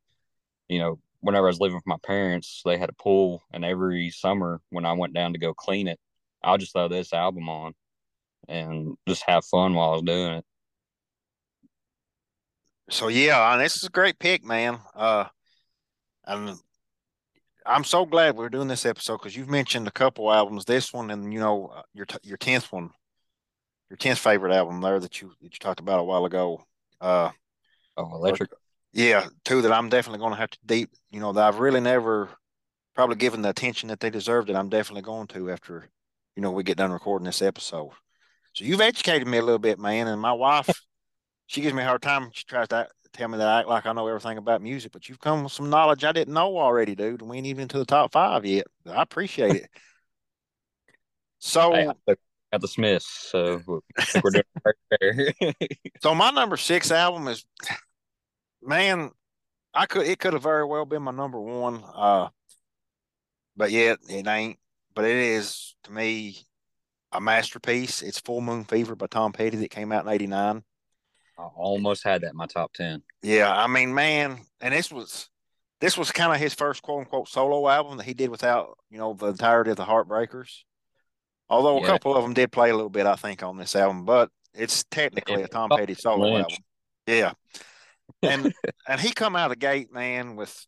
you 0.67 0.79
know, 0.79 0.99
whenever 1.21 1.47
I 1.47 1.49
was 1.49 1.59
living 1.59 1.75
with 1.75 1.87
my 1.87 1.97
parents, 2.03 2.61
they 2.65 2.77
had 2.77 2.89
a 2.89 2.93
pool, 2.93 3.43
and 3.53 3.63
every 3.63 4.09
summer 4.09 4.61
when 4.69 4.85
I 4.85 4.93
went 4.93 5.13
down 5.13 5.33
to 5.33 5.39
go 5.39 5.53
clean 5.53 5.87
it, 5.87 5.99
I'll 6.45 6.57
just 6.57 6.73
throw 6.73 6.87
this 6.87 7.11
album 7.13 7.49
on 7.49 7.73
and 8.47 8.95
just 9.07 9.23
have 9.27 9.45
fun 9.45 9.73
while 9.73 9.89
I 9.89 9.93
was 9.93 10.01
doing 10.03 10.33
it. 10.33 10.45
So 12.89 13.07
yeah, 13.07 13.57
this 13.57 13.75
is 13.75 13.83
a 13.83 13.89
great 13.89 14.19
pick, 14.19 14.45
man. 14.45 14.79
Uh, 14.93 15.25
I'm 16.23 16.59
I'm 17.65 17.83
so 17.83 18.05
glad 18.05 18.35
we're 18.35 18.49
doing 18.49 18.67
this 18.67 18.85
episode 18.85 19.17
because 19.17 19.35
you've 19.35 19.49
mentioned 19.49 19.87
a 19.87 19.91
couple 19.91 20.31
albums, 20.31 20.65
this 20.65 20.93
one 20.93 21.09
and 21.09 21.33
you 21.33 21.39
know 21.39 21.73
uh, 21.75 21.81
your 21.93 22.05
your 22.21 22.37
tenth 22.37 22.71
one, 22.71 22.91
your 23.89 23.97
tenth 23.97 24.19
favorite 24.19 24.53
album 24.53 24.81
there 24.81 24.99
that 24.99 25.21
you 25.21 25.33
that 25.41 25.53
you 25.53 25.59
talked 25.59 25.79
about 25.79 25.99
a 25.99 26.03
while 26.03 26.25
ago. 26.25 26.63
Uh, 27.01 27.31
oh, 27.97 28.15
Electric. 28.15 28.51
Yeah, 28.93 29.27
two 29.43 29.61
that 29.63 29.73
I'm 29.73 29.89
definitely 29.89 30.19
going 30.19 30.31
to 30.31 30.39
have 30.39 30.51
to 30.51 30.59
deep. 30.65 30.91
You 31.09 31.19
know 31.19 31.33
that 31.33 31.43
I've 31.43 31.59
really 31.59 31.81
never 31.81 32.29
probably 32.93 33.15
given 33.15 33.41
the 33.41 33.49
attention 33.49 33.89
that 33.89 33.99
they 33.99 34.11
deserved, 34.11 34.49
and 34.49 34.57
I'm 34.57 34.69
definitely 34.69 35.01
going 35.01 35.27
to 35.27 35.49
after 35.49 35.89
you 36.35 36.41
know 36.41 36.51
we 36.51 36.63
get 36.63 36.77
done 36.77 36.91
recording 36.91 37.25
this 37.25 37.41
episode. 37.41 37.91
So 38.53 38.63
you've 38.65 38.81
educated 38.81 39.27
me 39.27 39.37
a 39.37 39.41
little 39.41 39.59
bit, 39.59 39.79
man. 39.79 40.07
And 40.07 40.21
my 40.21 40.33
wife, 40.33 40.69
she 41.47 41.61
gives 41.61 41.73
me 41.73 41.83
a 41.83 41.85
hard 41.85 42.01
time. 42.01 42.29
She 42.33 42.45
tries 42.45 42.69
to 42.69 42.87
tell 43.13 43.27
me 43.27 43.37
that 43.37 43.47
I 43.47 43.59
act 43.59 43.67
like 43.67 43.85
I 43.85 43.93
know 43.93 44.07
everything 44.07 44.37
about 44.37 44.61
music, 44.61 44.91
but 44.91 45.09
you've 45.09 45.19
come 45.19 45.43
with 45.43 45.51
some 45.51 45.69
knowledge 45.69 46.03
I 46.03 46.11
didn't 46.11 46.33
know 46.33 46.57
already, 46.57 46.95
dude. 46.95 47.21
And 47.21 47.29
We 47.29 47.37
ain't 47.37 47.47
even 47.47 47.67
to 47.69 47.77
the 47.77 47.85
top 47.85 48.11
five 48.11 48.45
yet. 48.45 48.67
I 48.85 49.01
appreciate 49.01 49.55
it. 49.55 49.69
So 51.37 51.93
at 52.51 52.61
the 52.61 52.67
Smiths, 52.67 53.29
so 53.29 53.61
we're 53.67 54.31
doing 54.31 54.43
right 54.65 54.75
there. 54.99 55.33
so 56.01 56.15
my 56.15 56.31
number 56.31 56.57
six 56.57 56.89
album 56.89 57.27
is 57.27 57.45
man, 58.63 59.11
I 59.73 59.85
could 59.85 60.07
it 60.07 60.17
could 60.17 60.33
have 60.33 60.41
very 60.41 60.65
well 60.65 60.85
been 60.85 61.03
my 61.03 61.11
number 61.11 61.39
one. 61.39 61.83
Uh, 61.93 62.29
but 63.55 63.71
yet 63.71 63.99
it 64.09 64.25
ain't. 64.25 64.57
But 64.95 65.05
it 65.05 65.17
is 65.17 65.75
to 65.83 65.91
me 65.91 66.37
a 67.11 67.21
masterpiece. 67.21 68.01
It's 68.01 68.19
Full 68.19 68.41
Moon 68.41 68.63
Fever 68.63 68.95
by 68.95 69.07
Tom 69.07 69.33
Petty 69.33 69.57
that 69.57 69.69
came 69.69 69.91
out 69.91 70.05
in 70.05 70.11
'89. 70.11 70.63
I 71.37 71.41
almost 71.41 72.03
had 72.03 72.21
that 72.21 72.31
in 72.31 72.37
my 72.37 72.45
top 72.45 72.73
ten. 72.73 73.03
Yeah, 73.21 73.53
I 73.53 73.67
mean, 73.67 73.93
man, 73.93 74.39
and 74.61 74.73
this 74.73 74.91
was 74.91 75.29
this 75.81 75.97
was 75.97 76.11
kind 76.11 76.33
of 76.33 76.39
his 76.39 76.53
first 76.53 76.81
quote 76.81 77.01
unquote 77.01 77.27
solo 77.27 77.67
album 77.67 77.97
that 77.97 78.05
he 78.05 78.13
did 78.13 78.29
without 78.29 78.77
you 78.89 78.97
know 78.97 79.13
the 79.13 79.27
entirety 79.27 79.71
of 79.71 79.77
the 79.77 79.85
Heartbreakers. 79.85 80.63
Although 81.49 81.79
yeah. 81.79 81.83
a 81.83 81.87
couple 81.87 82.15
of 82.15 82.23
them 82.23 82.33
did 82.33 82.51
play 82.51 82.69
a 82.69 82.75
little 82.75 82.89
bit, 82.89 83.05
I 83.05 83.15
think, 83.15 83.43
on 83.43 83.57
this 83.57 83.75
album, 83.75 84.05
but 84.05 84.29
it's 84.53 84.83
technically 84.85 85.43
a 85.43 85.47
Tom 85.47 85.69
Petty 85.69 85.93
solo 85.93 86.33
Lynch. 86.33 86.53
album. 86.53 86.63
Yeah, 87.07 87.33
and 88.21 88.53
and 88.87 89.01
he 89.01 89.11
come 89.11 89.35
out 89.35 89.51
of 89.51 89.57
the 89.57 89.59
gate, 89.59 89.93
man, 89.93 90.35
with 90.35 90.65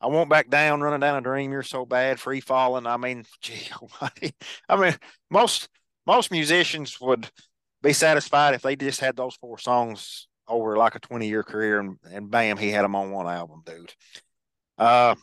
I 0.00 0.06
won't 0.08 0.30
back 0.30 0.50
down, 0.50 0.80
running 0.82 1.00
down 1.00 1.16
a 1.16 1.20
dream. 1.20 1.52
You're 1.52 1.62
so 1.62 1.86
bad, 1.86 2.20
free 2.20 2.40
falling. 2.40 2.86
I 2.86 2.96
mean, 2.96 3.24
gee, 3.40 3.68
I 4.68 4.76
mean, 4.76 4.94
most 5.30 5.68
most 6.06 6.30
musicians 6.30 7.00
would 7.00 7.28
be 7.82 7.92
satisfied 7.92 8.54
if 8.54 8.62
they 8.62 8.76
just 8.76 9.00
had 9.00 9.16
those 9.16 9.36
four 9.36 9.58
songs 9.58 10.28
over 10.48 10.76
like 10.76 10.94
a 10.94 11.00
20 11.00 11.26
year 11.26 11.42
career, 11.42 11.80
and 11.80 11.96
and 12.10 12.30
bam, 12.30 12.56
he 12.56 12.70
had 12.70 12.84
them 12.84 12.94
on 12.94 13.10
one 13.10 13.26
album, 13.26 13.62
dude. 13.64 13.94
Uh, 14.78 15.14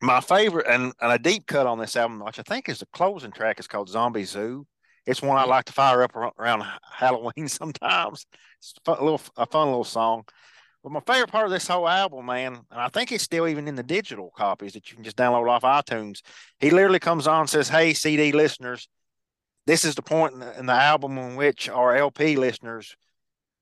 my 0.00 0.20
favorite 0.20 0.66
and, 0.66 0.92
and 1.00 1.12
a 1.12 1.18
deep 1.18 1.46
cut 1.46 1.66
on 1.66 1.78
this 1.78 1.96
album, 1.96 2.24
which 2.24 2.38
I 2.38 2.42
think 2.42 2.68
is 2.68 2.78
the 2.78 2.86
closing 2.86 3.32
track, 3.32 3.60
is 3.60 3.68
called 3.68 3.88
Zombie 3.88 4.24
Zoo. 4.24 4.66
It's 5.06 5.22
one 5.22 5.38
I 5.38 5.44
like 5.44 5.64
to 5.66 5.72
fire 5.72 6.02
up 6.02 6.14
around 6.14 6.64
Halloween 6.82 7.48
sometimes. 7.48 8.26
It's 8.58 8.74
a 8.78 8.80
fun, 8.84 9.04
little 9.04 9.20
a 9.36 9.46
fun 9.46 9.68
little 9.68 9.84
song. 9.84 10.24
But 10.82 10.92
my 10.92 11.00
favorite 11.00 11.30
part 11.30 11.44
of 11.44 11.50
this 11.50 11.68
whole 11.68 11.88
album, 11.88 12.26
man, 12.26 12.54
and 12.70 12.80
I 12.80 12.88
think 12.88 13.12
it's 13.12 13.24
still 13.24 13.46
even 13.46 13.68
in 13.68 13.74
the 13.74 13.82
digital 13.82 14.32
copies 14.34 14.72
that 14.72 14.90
you 14.90 14.94
can 14.94 15.04
just 15.04 15.16
download 15.16 15.48
off 15.48 15.62
iTunes. 15.62 16.20
He 16.58 16.70
literally 16.70 16.98
comes 16.98 17.26
on 17.26 17.40
and 17.40 17.50
says, 17.50 17.68
"Hey, 17.68 17.92
CD 17.92 18.32
listeners, 18.32 18.88
this 19.66 19.84
is 19.84 19.94
the 19.94 20.02
point 20.02 20.34
in 20.34 20.40
the, 20.40 20.58
in 20.58 20.66
the 20.66 20.72
album 20.72 21.18
in 21.18 21.36
which 21.36 21.68
our 21.68 21.94
LP 21.94 22.36
listeners 22.36 22.96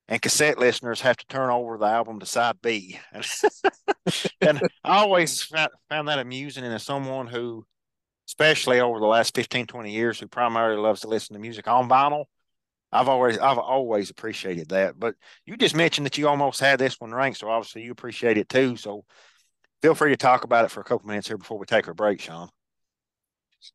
and 0.06 0.22
cassette 0.22 0.58
listeners 0.58 1.00
have 1.00 1.16
to 1.16 1.26
turn 1.26 1.50
over 1.50 1.76
the 1.76 1.86
album 1.86 2.20
to 2.20 2.26
side 2.26 2.60
B." 2.62 3.00
and 4.40 4.62
I 4.84 4.98
always 4.98 5.42
found 5.42 5.70
that 5.90 6.20
amusing, 6.20 6.62
and 6.62 6.72
as 6.72 6.84
someone 6.84 7.26
who, 7.26 7.66
especially 8.28 8.78
over 8.78 9.00
the 9.00 9.06
last 9.06 9.34
15, 9.34 9.66
20 9.66 9.90
years, 9.90 10.20
who 10.20 10.28
primarily 10.28 10.80
loves 10.80 11.00
to 11.00 11.08
listen 11.08 11.34
to 11.34 11.40
music 11.40 11.66
on 11.66 11.88
vinyl 11.88 12.26
I've 12.92 13.08
always 13.08 13.38
I've 13.38 13.58
always 13.58 14.10
appreciated 14.10 14.70
that. 14.70 14.98
But 14.98 15.14
you 15.44 15.56
just 15.56 15.76
mentioned 15.76 16.06
that 16.06 16.18
you 16.18 16.28
almost 16.28 16.60
had 16.60 16.78
this 16.78 17.00
one 17.00 17.12
ranked, 17.12 17.38
so 17.38 17.48
obviously 17.48 17.82
you 17.82 17.92
appreciate 17.92 18.38
it 18.38 18.48
too. 18.48 18.76
So 18.76 19.04
feel 19.82 19.94
free 19.94 20.10
to 20.10 20.16
talk 20.16 20.44
about 20.44 20.64
it 20.64 20.70
for 20.70 20.80
a 20.80 20.84
couple 20.84 21.08
minutes 21.08 21.28
here 21.28 21.38
before 21.38 21.58
we 21.58 21.66
take 21.66 21.88
our 21.88 21.94
break, 21.94 22.20
Shawn. 22.20 22.48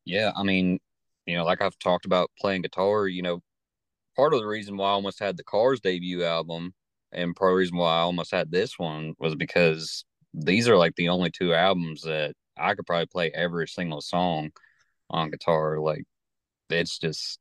Yeah, 0.06 0.32
I 0.36 0.44
mean, 0.44 0.80
you 1.26 1.36
know, 1.36 1.46
like 1.46 1.62
I've 1.62 1.78
talked 1.80 2.06
about 2.06 2.32
playing 2.40 2.64
guitar, 2.64 3.08
you 3.08 3.22
know, 3.22 3.42
part 4.16 4.34
of 4.34 4.40
the 4.40 4.48
reason 4.48 4.78
why 4.78 4.90
I 4.90 4.94
almost 4.94 5.20
had 5.20 5.38
the 5.38 5.44
Cars 5.44 5.80
debut 5.80 6.24
album 6.24 6.74
and 7.12 7.36
part 7.36 7.52
of 7.52 7.56
the 7.56 7.60
reason 7.60 7.78
why 7.78 7.98
I 7.98 8.02
almost 8.02 8.32
had 8.32 8.52
this 8.52 8.80
one 8.80 9.14
was 9.20 9.36
because 9.36 10.06
these 10.34 10.68
are 10.68 10.78
like 10.78 10.96
the 10.96 11.10
only 11.10 11.30
two 11.30 11.54
albums 11.54 12.02
that 12.04 12.34
I 12.58 12.74
could 12.76 12.86
probably 12.86 13.06
play 13.06 13.32
every 13.34 13.68
single 13.68 14.02
song 14.02 14.52
on 15.10 15.30
guitar. 15.30 15.80
Like 15.80 16.04
it's 16.70 16.98
just 16.98 17.40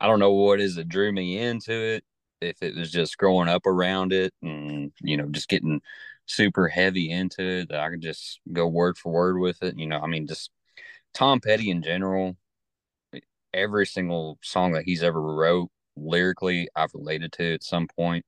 I 0.00 0.06
don't 0.06 0.20
know 0.20 0.32
what 0.32 0.60
is 0.60 0.76
that 0.76 0.88
drew 0.88 1.12
me 1.12 1.38
into 1.38 1.72
it. 1.72 2.04
If 2.40 2.62
it 2.62 2.76
was 2.76 2.90
just 2.90 3.16
growing 3.16 3.48
up 3.48 3.66
around 3.66 4.12
it 4.12 4.34
and 4.42 4.92
you 5.00 5.16
know 5.16 5.26
just 5.30 5.48
getting 5.48 5.80
super 6.26 6.68
heavy 6.68 7.10
into 7.10 7.42
it, 7.42 7.68
that 7.70 7.80
I 7.80 7.90
could 7.90 8.02
just 8.02 8.40
go 8.52 8.66
word 8.66 8.98
for 8.98 9.12
word 9.12 9.38
with 9.38 9.62
it. 9.62 9.78
You 9.78 9.86
know, 9.86 10.00
I 10.00 10.06
mean, 10.06 10.26
just 10.26 10.50
Tom 11.14 11.40
Petty 11.40 11.70
in 11.70 11.82
general. 11.82 12.36
Every 13.52 13.86
single 13.86 14.38
song 14.42 14.72
that 14.72 14.84
he's 14.84 15.02
ever 15.02 15.20
wrote 15.22 15.70
lyrically, 15.96 16.68
I've 16.74 16.92
related 16.94 17.32
to 17.34 17.54
at 17.54 17.62
some 17.62 17.86
point, 17.96 18.24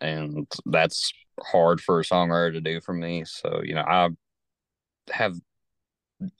and 0.00 0.46
that's 0.66 1.12
hard 1.42 1.80
for 1.80 2.00
a 2.00 2.04
songwriter 2.04 2.54
to 2.54 2.60
do 2.60 2.80
for 2.80 2.94
me. 2.94 3.24
So 3.26 3.60
you 3.62 3.74
know, 3.74 3.84
I 3.86 4.08
have 5.12 5.34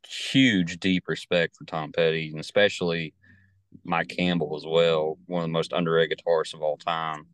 huge, 0.06 0.78
deep 0.80 1.08
respect 1.08 1.56
for 1.56 1.64
Tom 1.64 1.92
Petty, 1.92 2.30
and 2.30 2.40
especially 2.40 3.14
Mike 3.84 4.08
Campbell 4.08 4.56
as 4.56 4.64
well, 4.66 5.18
one 5.26 5.42
of 5.42 5.48
the 5.48 5.52
most 5.52 5.72
underrated 5.72 6.18
guitarists 6.18 6.54
of 6.54 6.62
all 6.62 6.76
time. 6.76 7.26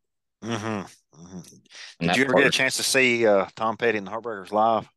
Mm-hmm. 0.44 1.20
mm-hmm. 1.20 2.06
Did 2.06 2.16
you 2.16 2.24
ever 2.24 2.34
get 2.34 2.46
a 2.46 2.50
chance 2.50 2.76
to 2.76 2.82
see 2.82 3.26
uh, 3.26 3.46
Tom 3.56 3.76
Petty 3.76 3.98
and 3.98 4.06
the 4.06 4.10
Heartbreakers 4.10 4.52
live? 4.52 4.88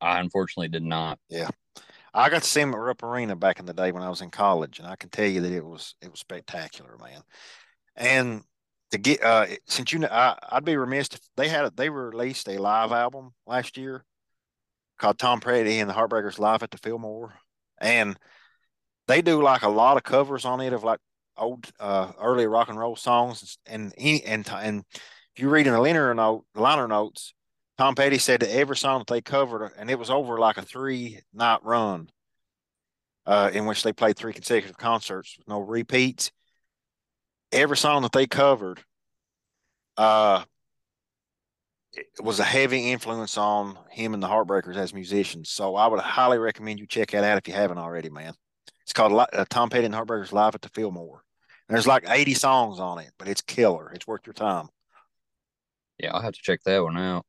I 0.00 0.20
unfortunately 0.20 0.68
did 0.68 0.82
not. 0.82 1.18
Yeah, 1.28 1.48
I 2.14 2.30
got 2.30 2.42
to 2.42 2.48
see 2.48 2.60
him 2.60 2.74
at 2.74 2.78
Rupp 2.78 3.02
Arena 3.02 3.34
back 3.36 3.60
in 3.60 3.66
the 3.66 3.74
day 3.74 3.92
when 3.92 4.02
I 4.02 4.08
was 4.08 4.20
in 4.20 4.30
college, 4.30 4.78
and 4.78 4.88
I 4.88 4.96
can 4.96 5.10
tell 5.10 5.26
you 5.26 5.40
that 5.40 5.52
it 5.52 5.64
was 5.64 5.94
it 6.00 6.10
was 6.10 6.20
spectacular, 6.20 6.96
man. 6.98 7.22
And 7.96 8.42
to 8.92 8.98
get 8.98 9.22
uh, 9.22 9.46
since 9.66 9.92
you 9.92 9.98
know, 9.98 10.08
I, 10.10 10.36
would 10.54 10.64
be 10.64 10.76
remiss 10.76 11.08
if 11.08 11.20
they 11.36 11.48
had 11.48 11.64
a, 11.64 11.72
they 11.74 11.90
released 11.90 12.48
a 12.48 12.58
live 12.58 12.92
album 12.92 13.34
last 13.46 13.76
year 13.76 14.04
called 14.98 15.18
Tom 15.18 15.40
Petty 15.40 15.78
and 15.78 15.90
the 15.90 15.94
Heartbreakers 15.94 16.38
live 16.38 16.62
at 16.62 16.70
the 16.70 16.78
Fillmore, 16.78 17.34
and 17.78 18.16
they 19.08 19.22
do 19.22 19.42
like 19.42 19.62
a 19.62 19.68
lot 19.68 19.96
of 19.96 20.02
covers 20.02 20.44
on 20.44 20.60
it 20.60 20.72
of 20.72 20.84
like 20.84 21.00
old 21.36 21.70
uh, 21.80 22.12
early 22.20 22.46
rock 22.46 22.68
and 22.68 22.78
roll 22.78 22.96
songs 22.96 23.58
and 23.66 23.92
and 23.98 24.22
and 24.24 24.48
and 24.50 24.84
if 25.34 25.42
you 25.42 25.48
read 25.48 25.66
in 25.66 25.72
the 25.72 25.80
liner 25.80 26.14
note 26.14 26.44
liner 26.54 26.88
notes 26.88 27.34
Tom 27.78 27.94
Petty 27.94 28.18
said 28.18 28.40
that 28.40 28.54
every 28.54 28.76
song 28.76 29.00
that 29.00 29.12
they 29.12 29.20
covered, 29.20 29.70
and 29.76 29.90
it 29.90 29.98
was 29.98 30.08
over 30.08 30.38
like 30.38 30.56
a 30.56 30.62
three 30.62 31.20
night 31.34 31.60
run, 31.62 32.08
uh, 33.26 33.50
in 33.52 33.66
which 33.66 33.82
they 33.82 33.92
played 33.92 34.16
three 34.16 34.32
consecutive 34.32 34.78
concerts 34.78 35.36
with 35.36 35.46
no 35.46 35.60
repeats. 35.60 36.30
Every 37.52 37.76
song 37.76 38.02
that 38.02 38.12
they 38.12 38.26
covered, 38.26 38.82
uh, 39.98 40.44
was 42.20 42.40
a 42.40 42.44
heavy 42.44 42.92
influence 42.92 43.38
on 43.38 43.78
him 43.90 44.14
and 44.14 44.22
the 44.22 44.28
Heartbreakers 44.28 44.76
as 44.76 44.92
musicians. 44.92 45.50
So 45.50 45.76
I 45.76 45.86
would 45.86 46.00
highly 46.00 46.38
recommend 46.38 46.78
you 46.78 46.86
check 46.86 47.10
that 47.12 47.24
out 47.24 47.38
if 47.38 47.48
you 47.48 47.54
haven't 47.54 47.78
already, 47.78 48.10
man. 48.10 48.34
It's 48.86 48.92
called 48.92 49.26
uh, 49.32 49.44
Tom 49.50 49.68
Petty 49.68 49.84
and 49.84 49.94
Heartbreakers 49.94 50.30
Live 50.30 50.54
at 50.54 50.62
the 50.62 50.68
Fillmore. 50.68 51.24
There's 51.68 51.88
like 51.88 52.04
80 52.08 52.34
songs 52.34 52.78
on 52.78 53.00
it, 53.00 53.10
but 53.18 53.26
it's 53.26 53.42
killer. 53.42 53.90
It's 53.92 54.06
worth 54.06 54.24
your 54.24 54.32
time. 54.32 54.68
Yeah, 55.98 56.12
I'll 56.14 56.22
have 56.22 56.34
to 56.34 56.40
check 56.40 56.60
that 56.64 56.84
one 56.84 56.96
out. 56.96 57.26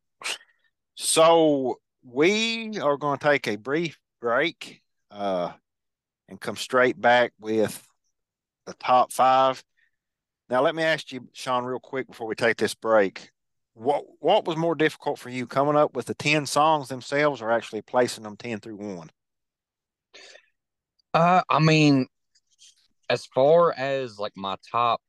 So 0.93 1.80
we 2.03 2.78
are 2.80 2.97
going 2.97 3.18
to 3.18 3.28
take 3.28 3.47
a 3.47 3.55
brief 3.55 3.97
break 4.22 4.84
uh, 5.10 5.51
and 6.30 6.39
come 6.39 6.58
straight 6.58 7.01
back 7.01 7.34
with 7.39 7.84
the 8.68 8.76
top 8.76 9.12
five. 9.12 9.64
Now, 10.51 10.62
let 10.62 10.76
me 10.76 10.84
ask 10.84 11.12
you, 11.12 11.28
Shawn, 11.34 11.66
real 11.66 11.80
quick 11.80 12.05
before 12.05 12.28
we 12.28 12.36
take 12.36 12.58
this 12.58 12.76
break. 12.76 13.32
What 13.74 14.05
what 14.20 14.45
was 14.45 14.58
more 14.58 14.76
difficult 14.76 15.18
for 15.18 15.30
you, 15.30 15.47
coming 15.47 15.76
up 15.76 15.95
with 15.95 16.05
the 16.05 16.16
ten 16.16 16.45
songs 16.45 16.88
themselves, 16.88 17.41
or 17.41 17.51
actually 17.51 17.82
placing 17.82 18.24
them 18.24 18.38
ten 18.38 18.60
through 18.60 18.78
one? 18.78 19.10
Uh, 21.18 21.41
I 21.49 21.57
mean, 21.57 22.05
as 23.09 23.26
far 23.26 23.74
as 23.74 24.20
like 24.20 24.34
my 24.36 24.55
top 24.72 25.01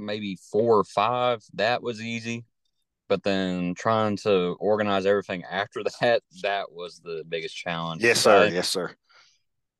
maybe 0.00 0.36
four 0.50 0.76
or 0.78 0.82
five, 0.82 1.40
that 1.54 1.84
was 1.84 2.02
easy. 2.02 2.44
But 3.08 3.22
then 3.22 3.74
trying 3.76 4.16
to 4.18 4.56
organize 4.58 5.06
everything 5.06 5.44
after 5.48 5.84
that, 6.00 6.22
that 6.42 6.72
was 6.72 6.98
the 6.98 7.22
biggest 7.28 7.56
challenge. 7.56 8.02
Yes, 8.02 8.22
sir. 8.22 8.42
I, 8.42 8.46
yes, 8.48 8.68
sir. 8.68 8.92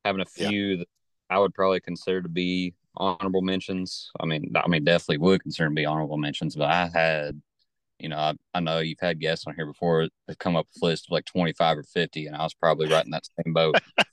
Having 0.04 0.20
a 0.22 0.26
few 0.26 0.66
yeah. 0.66 0.76
that 0.76 0.88
I 1.30 1.40
would 1.40 1.52
probably 1.52 1.80
consider 1.80 2.22
to 2.22 2.28
be 2.28 2.72
honorable 2.96 3.42
mentions. 3.42 4.12
I 4.20 4.26
mean, 4.26 4.52
I 4.54 4.68
mean, 4.68 4.84
definitely 4.84 5.18
would 5.18 5.42
consider 5.42 5.68
to 5.68 5.74
be 5.74 5.84
honorable 5.84 6.16
mentions, 6.16 6.54
but 6.54 6.70
I 6.70 6.88
had, 6.94 7.42
you 7.98 8.08
know, 8.08 8.18
I, 8.18 8.34
I 8.54 8.60
know 8.60 8.78
you've 8.78 9.00
had 9.00 9.18
guests 9.18 9.48
on 9.48 9.56
here 9.56 9.66
before 9.66 10.06
that 10.28 10.38
come 10.38 10.54
up 10.54 10.68
with 10.72 10.80
a 10.84 10.86
list 10.86 11.06
of 11.08 11.12
like 11.12 11.24
25 11.24 11.78
or 11.78 11.82
50, 11.82 12.26
and 12.26 12.36
I 12.36 12.44
was 12.44 12.54
probably 12.54 12.86
right 12.86 13.04
in 13.04 13.10
that 13.10 13.26
same 13.44 13.52
boat. 13.52 13.74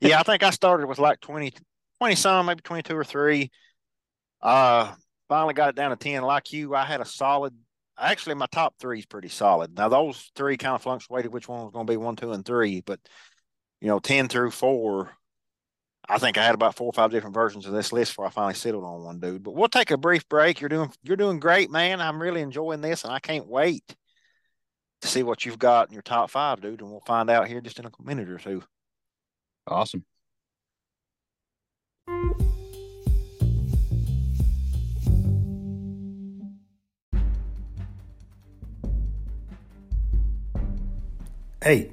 yeah, 0.00 0.20
I 0.20 0.22
think 0.22 0.42
I 0.42 0.50
started 0.50 0.86
with 0.86 0.98
like 0.98 1.20
20, 1.20 1.52
20 2.00 2.14
some, 2.14 2.46
maybe 2.46 2.62
22 2.62 2.96
or 2.96 3.04
three. 3.04 3.50
Uh, 4.40 4.92
finally 5.28 5.54
got 5.54 5.70
it 5.70 5.76
down 5.76 5.90
to 5.90 5.96
10. 5.96 6.22
Like 6.22 6.52
you, 6.52 6.74
I 6.74 6.84
had 6.84 7.00
a 7.00 7.04
solid, 7.04 7.54
actually, 7.98 8.34
my 8.34 8.46
top 8.46 8.74
three 8.78 8.98
is 8.98 9.06
pretty 9.06 9.28
solid. 9.28 9.76
Now, 9.76 9.88
those 9.88 10.30
three 10.34 10.56
kind 10.56 10.74
of 10.74 10.82
fluctuated 10.82 11.32
which 11.32 11.48
one 11.48 11.64
was 11.64 11.72
going 11.72 11.86
to 11.86 11.92
be 11.92 11.96
one, 11.96 12.16
two, 12.16 12.32
and 12.32 12.44
three, 12.44 12.80
but, 12.80 13.00
you 13.80 13.88
know, 13.88 13.98
10 13.98 14.28
through 14.28 14.50
four, 14.50 15.10
I 16.08 16.18
think 16.18 16.36
I 16.36 16.44
had 16.44 16.54
about 16.54 16.76
four 16.76 16.88
or 16.88 16.92
five 16.92 17.10
different 17.10 17.34
versions 17.34 17.66
of 17.66 17.72
this 17.72 17.92
list 17.92 18.12
before 18.12 18.26
I 18.26 18.30
finally 18.30 18.54
settled 18.54 18.84
on 18.84 19.02
one 19.02 19.20
dude. 19.20 19.42
But 19.42 19.54
we'll 19.54 19.68
take 19.68 19.90
a 19.90 19.96
brief 19.96 20.28
break. 20.28 20.60
You're 20.60 20.68
doing 20.68 20.92
you're 21.02 21.16
doing 21.16 21.40
great, 21.40 21.70
man. 21.70 22.00
I'm 22.00 22.20
really 22.20 22.42
enjoying 22.42 22.82
this, 22.82 23.04
and 23.04 23.12
I 23.12 23.20
can't 23.20 23.46
wait 23.48 23.96
to 25.00 25.08
see 25.08 25.22
what 25.22 25.46
you've 25.46 25.58
got 25.58 25.88
in 25.88 25.94
your 25.94 26.02
top 26.02 26.30
five, 26.30 26.60
dude. 26.60 26.82
And 26.82 26.90
we'll 26.90 27.00
find 27.06 27.30
out 27.30 27.48
here 27.48 27.62
just 27.62 27.78
in 27.78 27.86
a 27.86 27.90
minute 28.02 28.28
or 28.28 28.38
two. 28.38 28.62
Awesome. 29.66 30.04
Hey, 41.62 41.92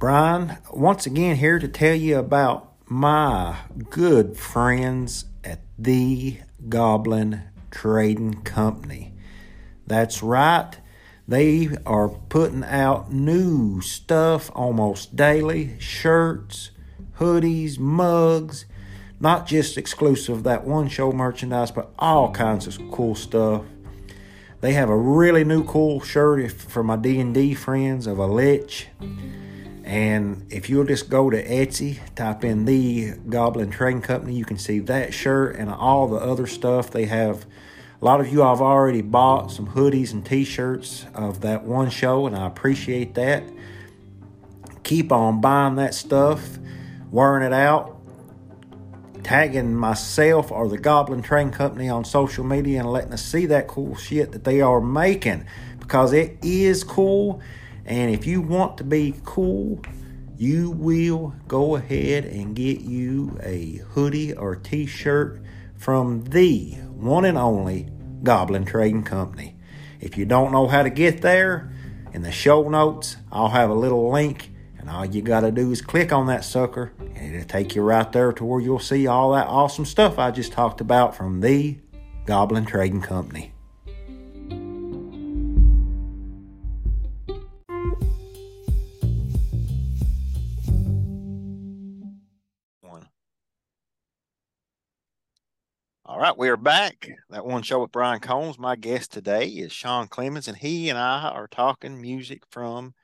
Brian, 0.00 0.58
once 0.72 1.06
again 1.06 1.36
here 1.36 1.60
to 1.60 1.68
tell 1.68 1.94
you 1.94 2.18
about 2.18 2.72
my 2.86 3.56
good 3.88 4.36
friends 4.36 5.26
at 5.44 5.60
the 5.78 6.38
Goblin 6.68 7.42
Trading 7.70 8.42
Company. 8.42 9.14
That's 9.86 10.24
right, 10.24 10.72
they 11.28 11.68
are 11.86 12.08
putting 12.08 12.64
out 12.64 13.12
new 13.12 13.80
stuff 13.80 14.50
almost 14.56 15.14
daily 15.14 15.78
shirts, 15.78 16.71
hoodies, 17.22 17.78
mugs, 17.78 18.64
not 19.20 19.46
just 19.46 19.78
exclusive 19.78 20.38
of 20.38 20.44
that 20.44 20.64
one 20.64 20.88
show 20.88 21.12
merchandise, 21.12 21.70
but 21.70 21.92
all 21.98 22.32
kinds 22.32 22.66
of 22.66 22.78
cool 22.90 23.14
stuff. 23.14 23.62
They 24.60 24.72
have 24.72 24.88
a 24.88 24.96
really 24.96 25.44
new 25.44 25.64
cool 25.64 26.00
shirt 26.00 26.50
for 26.50 26.82
my 26.82 26.96
D&D 26.96 27.54
friends 27.54 28.06
of 28.06 28.18
a 28.18 28.26
lich. 28.26 28.88
And 29.84 30.46
if 30.50 30.70
you'll 30.70 30.84
just 30.84 31.08
go 31.08 31.30
to 31.30 31.44
Etsy, 31.44 31.98
type 32.14 32.44
in 32.44 32.64
the 32.64 33.12
Goblin 33.28 33.70
Trading 33.70 34.02
Company, 34.02 34.34
you 34.34 34.44
can 34.44 34.58
see 34.58 34.78
that 34.80 35.14
shirt 35.14 35.56
and 35.56 35.70
all 35.70 36.08
the 36.08 36.16
other 36.16 36.46
stuff. 36.46 36.90
They 36.90 37.06
have 37.06 37.46
a 38.00 38.04
lot 38.04 38.20
of 38.20 38.32
you 38.32 38.42
I've 38.42 38.60
already 38.60 39.02
bought 39.02 39.52
some 39.52 39.68
hoodies 39.68 40.12
and 40.12 40.26
t-shirts 40.26 41.06
of 41.14 41.40
that 41.42 41.64
one 41.64 41.90
show, 41.90 42.26
and 42.26 42.36
I 42.36 42.46
appreciate 42.46 43.14
that. 43.14 43.44
Keep 44.82 45.12
on 45.12 45.40
buying 45.40 45.76
that 45.76 45.94
stuff, 45.94 46.58
wearing 47.12 47.46
it 47.46 47.52
out, 47.52 48.00
tagging 49.22 49.76
myself 49.76 50.50
or 50.50 50.68
the 50.68 50.78
Goblin 50.78 51.22
Trading 51.22 51.52
Company 51.52 51.88
on 51.88 52.04
social 52.04 52.42
media 52.42 52.80
and 52.80 52.90
letting 52.90 53.12
us 53.12 53.24
see 53.24 53.46
that 53.46 53.68
cool 53.68 53.94
shit 53.94 54.32
that 54.32 54.42
they 54.42 54.60
are 54.60 54.80
making 54.80 55.46
because 55.78 56.12
it 56.12 56.38
is 56.42 56.82
cool. 56.82 57.40
And 57.84 58.12
if 58.12 58.26
you 58.26 58.40
want 58.40 58.78
to 58.78 58.84
be 58.84 59.14
cool, 59.24 59.80
you 60.36 60.70
will 60.70 61.34
go 61.46 61.76
ahead 61.76 62.24
and 62.24 62.56
get 62.56 62.80
you 62.80 63.38
a 63.42 63.82
hoodie 63.90 64.32
or 64.32 64.56
t 64.56 64.86
shirt 64.86 65.40
from 65.76 66.24
the 66.24 66.70
one 66.94 67.26
and 67.26 67.36
only 67.36 67.88
Goblin 68.22 68.64
Trading 68.64 69.04
Company. 69.04 69.54
If 70.00 70.16
you 70.16 70.24
don't 70.24 70.50
know 70.50 70.66
how 70.66 70.82
to 70.82 70.90
get 70.90 71.20
there, 71.20 71.72
in 72.12 72.22
the 72.22 72.32
show 72.32 72.68
notes, 72.68 73.16
I'll 73.30 73.48
have 73.48 73.70
a 73.70 73.74
little 73.74 74.10
link 74.10 74.51
and 74.82 74.90
all 74.90 75.06
you 75.06 75.22
got 75.22 75.40
to 75.40 75.52
do 75.52 75.70
is 75.70 75.80
click 75.80 76.12
on 76.12 76.26
that 76.26 76.44
sucker, 76.44 76.92
and 76.98 77.36
it'll 77.36 77.46
take 77.46 77.76
you 77.76 77.82
right 77.82 78.10
there 78.10 78.32
to 78.32 78.44
where 78.44 78.60
you'll 78.60 78.80
see 78.80 79.06
all 79.06 79.32
that 79.32 79.46
awesome 79.46 79.84
stuff 79.84 80.18
I 80.18 80.32
just 80.32 80.52
talked 80.52 80.80
about 80.80 81.16
from 81.16 81.40
the 81.40 81.78
Goblin 82.26 82.66
Trading 82.66 83.00
Company. 83.00 83.54
All 96.04 96.18
right, 96.18 96.36
we 96.36 96.48
are 96.48 96.56
back. 96.56 97.08
That 97.30 97.46
one 97.46 97.62
show 97.62 97.80
with 97.80 97.92
Brian 97.92 98.18
Combs. 98.18 98.58
My 98.58 98.74
guest 98.74 99.12
today 99.12 99.46
is 99.46 99.72
Shawn 99.72 100.08
Clemons, 100.08 100.48
and 100.48 100.56
he 100.56 100.90
and 100.90 100.98
I 100.98 101.28
are 101.28 101.46
talking 101.46 102.00
music 102.00 102.42
from 102.50 102.94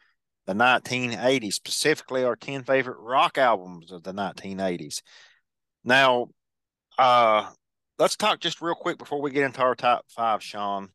the 0.48 0.54
1980s, 0.54 1.52
specifically 1.52 2.24
our 2.24 2.34
10 2.34 2.64
favorite 2.64 2.96
rock 3.00 3.36
albums 3.36 3.92
of 3.92 4.02
the 4.02 4.12
1980s. 4.14 5.02
Now, 5.84 6.28
uh, 6.96 7.50
let's 7.98 8.16
talk 8.16 8.40
just 8.40 8.62
real 8.62 8.74
quick 8.74 8.96
before 8.96 9.20
we 9.20 9.30
get 9.30 9.44
into 9.44 9.60
our 9.60 9.74
top 9.74 10.06
five, 10.08 10.42
Shawn. 10.42 10.88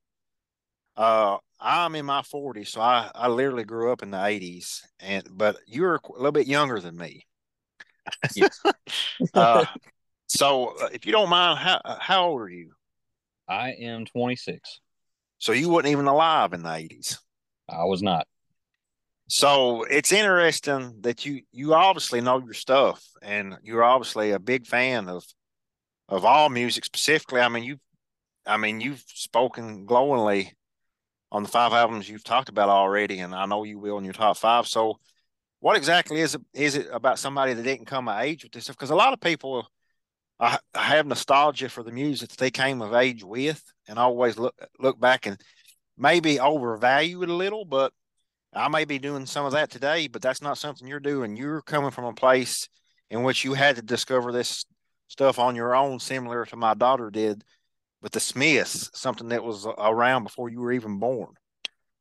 Uh, 0.97 1.37
I'm 1.59 1.93
in 1.93 2.03
my 2.07 2.21
40s, 2.21 2.69
so 2.69 2.81
I, 2.81 3.11
I 3.13 3.27
literally 3.27 3.63
grew 3.63 3.91
up 3.91 4.01
in 4.01 4.09
the 4.09 4.17
80s, 4.17 4.79
and 4.99 5.23
but 5.29 5.57
you're 5.67 5.95
a 5.95 6.11
little 6.13 6.31
bit 6.31 6.47
younger 6.47 6.79
than 6.79 6.97
me. 6.97 7.27
Yes. 8.35 8.59
uh, 9.35 9.65
so, 10.25 10.73
uh, 10.81 10.89
if 10.91 11.05
you 11.05 11.11
don't 11.11 11.29
mind, 11.29 11.59
how 11.59 11.79
how 11.99 12.25
old 12.25 12.41
are 12.41 12.49
you? 12.49 12.71
I 13.47 13.73
am 13.73 14.05
26. 14.05 14.79
So 15.37 15.51
you 15.51 15.69
weren't 15.69 15.87
even 15.87 16.07
alive 16.07 16.53
in 16.53 16.63
the 16.63 16.69
80s. 16.69 17.17
I 17.69 17.83
was 17.83 18.01
not. 18.01 18.25
So 19.35 19.81
it's 19.81 20.11
interesting 20.11 20.97
that 21.01 21.25
you 21.25 21.41
you 21.51 21.73
obviously 21.73 22.21
know 22.21 22.37
your 22.37 22.53
stuff, 22.53 23.03
and 23.19 23.57
you're 23.63 23.83
obviously 23.83 24.29
a 24.29 24.37
big 24.37 24.67
fan 24.67 25.09
of 25.09 25.25
of 26.07 26.23
all 26.23 26.49
music. 26.49 26.85
Specifically, 26.85 27.41
I 27.41 27.49
mean 27.49 27.63
you, 27.63 27.77
I 28.45 28.57
mean 28.57 28.79
you've 28.79 29.03
spoken 29.07 29.85
glowingly 29.87 30.53
on 31.31 31.41
the 31.41 31.49
five 31.49 31.73
albums 31.73 32.07
you've 32.07 32.23
talked 32.23 32.47
about 32.47 32.69
already, 32.69 33.21
and 33.21 33.33
I 33.33 33.47
know 33.47 33.63
you 33.63 33.79
will 33.79 33.97
in 33.97 34.03
your 34.03 34.13
top 34.13 34.37
five. 34.37 34.67
So, 34.67 34.99
what 35.61 35.77
exactly 35.77 36.19
is 36.19 36.35
it 36.35 36.41
is 36.53 36.75
it 36.75 36.89
about 36.91 37.17
somebody 37.17 37.55
that 37.55 37.63
didn't 37.63 37.87
come 37.87 38.07
of 38.07 38.21
age 38.21 38.43
with 38.43 38.51
this 38.51 38.65
stuff? 38.65 38.75
Because 38.77 38.91
a 38.91 38.95
lot 38.95 39.13
of 39.13 39.19
people 39.19 39.67
I, 40.39 40.59
have 40.75 41.07
nostalgia 41.07 41.69
for 41.69 41.81
the 41.81 41.91
music 41.91 42.29
that 42.29 42.37
they 42.37 42.51
came 42.51 42.83
of 42.83 42.93
age 42.93 43.23
with, 43.23 43.63
and 43.87 43.97
always 43.97 44.37
look 44.37 44.53
look 44.77 44.99
back 44.99 45.25
and 45.25 45.41
maybe 45.97 46.39
overvalue 46.39 47.23
it 47.23 47.29
a 47.29 47.33
little, 47.33 47.65
but 47.65 47.91
I 48.55 48.67
may 48.67 48.85
be 48.85 48.99
doing 48.99 49.25
some 49.25 49.45
of 49.45 49.53
that 49.53 49.69
today, 49.69 50.07
but 50.07 50.21
that's 50.21 50.41
not 50.41 50.57
something 50.57 50.87
you're 50.87 50.99
doing. 50.99 51.35
You're 51.35 51.61
coming 51.61 51.91
from 51.91 52.05
a 52.05 52.13
place 52.13 52.67
in 53.09 53.23
which 53.23 53.43
you 53.43 53.53
had 53.53 53.75
to 53.77 53.81
discover 53.81 54.31
this 54.31 54.65
stuff 55.07 55.39
on 55.39 55.55
your 55.55 55.75
own, 55.75 55.99
similar 55.99 56.45
to 56.45 56.55
my 56.55 56.73
daughter 56.73 57.09
did 57.09 57.43
with 58.01 58.11
the 58.11 58.19
Smiths, 58.19 58.89
something 58.93 59.29
that 59.29 59.43
was 59.43 59.65
around 59.77 60.23
before 60.23 60.49
you 60.49 60.59
were 60.59 60.73
even 60.73 60.99
born. 60.99 61.33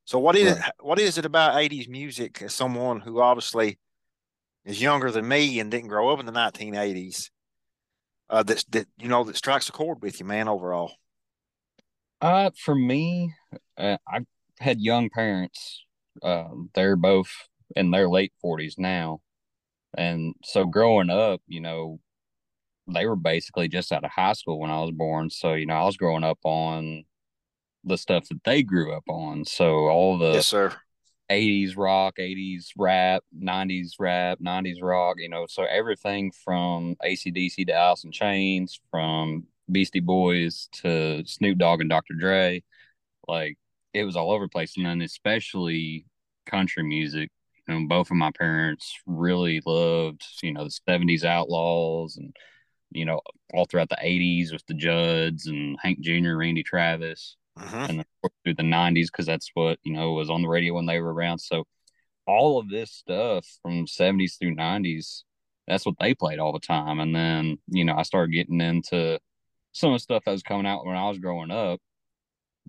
So 0.05 0.19
what 0.19 0.35
is 0.35 0.59
right. 0.59 0.71
what 0.81 0.99
is 0.99 1.17
it 1.17 1.25
about 1.25 1.55
'80s 1.55 1.87
music 1.87 2.41
as 2.41 2.53
someone 2.53 2.99
who 2.99 3.21
obviously 3.21 3.79
is 4.65 4.81
younger 4.81 5.11
than 5.11 5.27
me 5.27 5.59
and 5.59 5.71
didn't 5.71 5.87
grow 5.87 6.09
up 6.09 6.19
in 6.19 6.25
the 6.25 6.31
1980s 6.31 7.29
uh, 8.29 8.43
that 8.43 8.65
that 8.71 8.87
you 8.97 9.07
know 9.07 9.23
that 9.23 9.37
strikes 9.37 9.69
a 9.69 9.71
chord 9.71 10.01
with 10.01 10.19
you, 10.19 10.25
man? 10.25 10.49
Overall, 10.49 10.93
uh, 12.21 12.51
for 12.57 12.75
me, 12.75 13.33
uh, 13.77 13.97
I 14.05 14.19
had 14.59 14.81
young 14.81 15.09
parents. 15.09 15.82
Um, 16.21 16.69
they're 16.73 16.95
both 16.95 17.31
in 17.75 17.91
their 17.91 18.09
late 18.09 18.33
40s 18.43 18.77
now, 18.77 19.21
and 19.97 20.35
so 20.43 20.65
growing 20.65 21.09
up, 21.09 21.41
you 21.47 21.61
know, 21.61 21.99
they 22.87 23.05
were 23.05 23.15
basically 23.15 23.67
just 23.67 23.91
out 23.91 24.03
of 24.03 24.11
high 24.11 24.33
school 24.33 24.59
when 24.59 24.71
I 24.71 24.81
was 24.81 24.91
born. 24.91 25.29
So 25.29 25.53
you 25.53 25.65
know, 25.65 25.75
I 25.75 25.85
was 25.85 25.97
growing 25.97 26.23
up 26.23 26.39
on 26.43 27.03
the 27.83 27.97
stuff 27.97 28.27
that 28.29 28.43
they 28.43 28.63
grew 28.63 28.93
up 28.93 29.03
on. 29.09 29.45
So 29.45 29.87
all 29.87 30.17
the 30.17 30.33
yes, 30.33 30.47
sir. 30.47 30.73
80s 31.29 31.75
rock, 31.75 32.15
80s 32.17 32.69
rap, 32.77 33.23
90s 33.37 33.93
rap, 33.99 34.39
90s 34.39 34.81
rock, 34.81 35.17
you 35.19 35.29
know, 35.29 35.45
so 35.47 35.63
everything 35.63 36.31
from 36.43 36.95
ACDC 37.03 37.67
to 37.67 37.73
Alice 37.73 38.03
in 38.03 38.11
Chains, 38.11 38.79
from 38.91 39.45
Beastie 39.71 39.99
Boys 39.99 40.69
to 40.73 41.25
Snoop 41.25 41.57
Dogg 41.57 41.81
and 41.81 41.89
Dr. 41.89 42.13
Dre, 42.13 42.63
like 43.27 43.57
it 43.93 44.03
was 44.03 44.15
all 44.15 44.31
over 44.31 44.45
the 44.45 44.49
place. 44.49 44.75
And 44.77 44.85
then 44.85 45.01
especially 45.01 46.05
country 46.45 46.83
music. 46.83 47.29
You 47.67 47.79
know, 47.79 47.87
both 47.87 48.11
of 48.11 48.17
my 48.17 48.31
parents 48.31 48.93
really 49.05 49.61
loved, 49.65 50.23
you 50.41 50.51
know, 50.51 50.65
the 50.65 50.79
70s 50.89 51.23
outlaws 51.23 52.17
and, 52.17 52.35
you 52.91 53.05
know, 53.05 53.21
all 53.53 53.65
throughout 53.65 53.87
the 53.87 53.97
80s 54.03 54.51
with 54.51 54.65
the 54.67 54.73
Judds 54.73 55.47
and 55.47 55.77
Hank 55.81 56.01
Jr., 56.01 56.35
Randy 56.35 56.63
Travis 56.63 57.37
uh-huh. 57.57 57.87
and 57.89 58.05
through 58.43 58.55
the 58.55 58.63
90s 58.63 59.07
because 59.07 59.25
that's 59.25 59.49
what 59.53 59.79
you 59.83 59.93
know 59.93 60.13
was 60.13 60.29
on 60.29 60.41
the 60.41 60.47
radio 60.47 60.73
when 60.73 60.85
they 60.85 60.99
were 60.99 61.13
around 61.13 61.39
so 61.39 61.65
all 62.25 62.57
of 62.57 62.69
this 62.69 62.91
stuff 62.91 63.45
from 63.61 63.85
70s 63.85 64.37
through 64.39 64.55
90s 64.55 65.23
that's 65.67 65.85
what 65.85 65.95
they 65.99 66.13
played 66.13 66.39
all 66.39 66.53
the 66.53 66.59
time 66.59 66.99
and 66.99 67.15
then 67.15 67.57
you 67.67 67.85
know 67.85 67.95
i 67.95 68.03
started 68.03 68.33
getting 68.33 68.61
into 68.61 69.19
some 69.71 69.91
of 69.91 69.95
the 69.95 70.03
stuff 70.03 70.23
that 70.25 70.31
was 70.31 70.43
coming 70.43 70.65
out 70.65 70.85
when 70.85 70.95
i 70.95 71.07
was 71.07 71.19
growing 71.19 71.51
up 71.51 71.79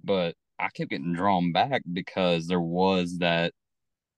but 0.02 0.34
i 0.58 0.68
kept 0.68 0.90
getting 0.90 1.12
drawn 1.12 1.52
back 1.52 1.82
because 1.92 2.46
there 2.46 2.60
was 2.60 3.18
that 3.18 3.52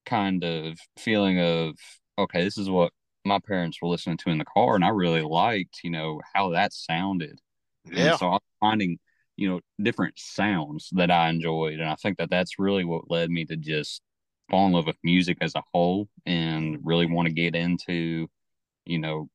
kind 0.05 0.45
of 0.45 0.79
feeling 0.99 1.41
of 1.41 1.75
okay 2.19 2.45
this 2.45 2.59
is 2.59 2.71
what 2.71 2.93
my 3.25 3.39
parents 3.41 3.79
were 3.83 3.89
listening 3.89 4.17
to 4.17 4.31
in 4.31 4.39
the 4.39 4.45
car 4.45 4.77
and 4.77 4.85
i 4.85 4.89
really 4.89 5.23
liked 5.23 5.81
you 5.83 5.91
know 5.91 6.21
how 6.35 6.51
that 6.51 6.73
sounded. 6.73 7.41
Yeah. 7.91 8.11
and 8.11 8.19
so 8.19 8.27
i 8.27 8.33
was 8.33 8.41
finding 8.61 8.99
you 9.37 9.49
know 9.49 9.61
different 9.81 10.19
sounds 10.19 10.89
that 10.93 11.11
I 11.11 11.29
enjoyed, 11.29 11.75
and 11.79 11.89
I 11.89 11.95
think 11.97 12.19
that 12.19 12.31
that's 12.31 12.59
really 12.59 12.85
what 12.85 13.11
led 13.11 13.31
me 13.31 13.45
to 13.47 13.57
just 13.57 14.03
fall 14.51 14.67
in 14.67 14.73
love 14.73 14.87
with 14.87 14.97
music 15.03 15.39
as 15.41 15.55
a 15.55 15.63
whole 15.73 16.09
and 16.25 16.79
really 16.83 17.07
want 17.07 17.29
to 17.29 17.35
get 17.35 17.55
into 17.55 18.29
you 18.87 18.99
know 18.99 19.29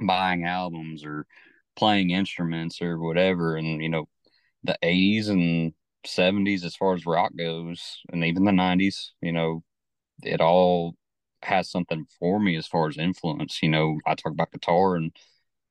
buying 0.00 0.44
albums 0.44 1.04
or 1.04 1.26
playing 1.76 2.10
instruments 2.10 2.80
or 2.80 2.98
whatever 2.98 3.56
and 3.56 3.82
you 3.82 3.88
know 3.88 4.06
the 4.62 4.76
80s 4.82 5.28
and 5.28 5.72
70s 6.04 6.64
as 6.64 6.76
far 6.76 6.94
as 6.94 7.06
rock 7.06 7.32
goes 7.36 8.00
and 8.12 8.24
even 8.24 8.44
the 8.44 8.50
90s 8.50 9.10
you 9.20 9.32
know 9.32 9.62
it 10.22 10.40
all 10.40 10.94
has 11.42 11.70
something 11.70 12.06
for 12.18 12.40
me 12.40 12.56
as 12.56 12.66
far 12.66 12.88
as 12.88 12.96
influence 12.96 13.60
you 13.62 13.68
know 13.68 13.98
i 14.06 14.14
talk 14.14 14.32
about 14.32 14.50
guitar 14.52 14.96
and 14.96 15.12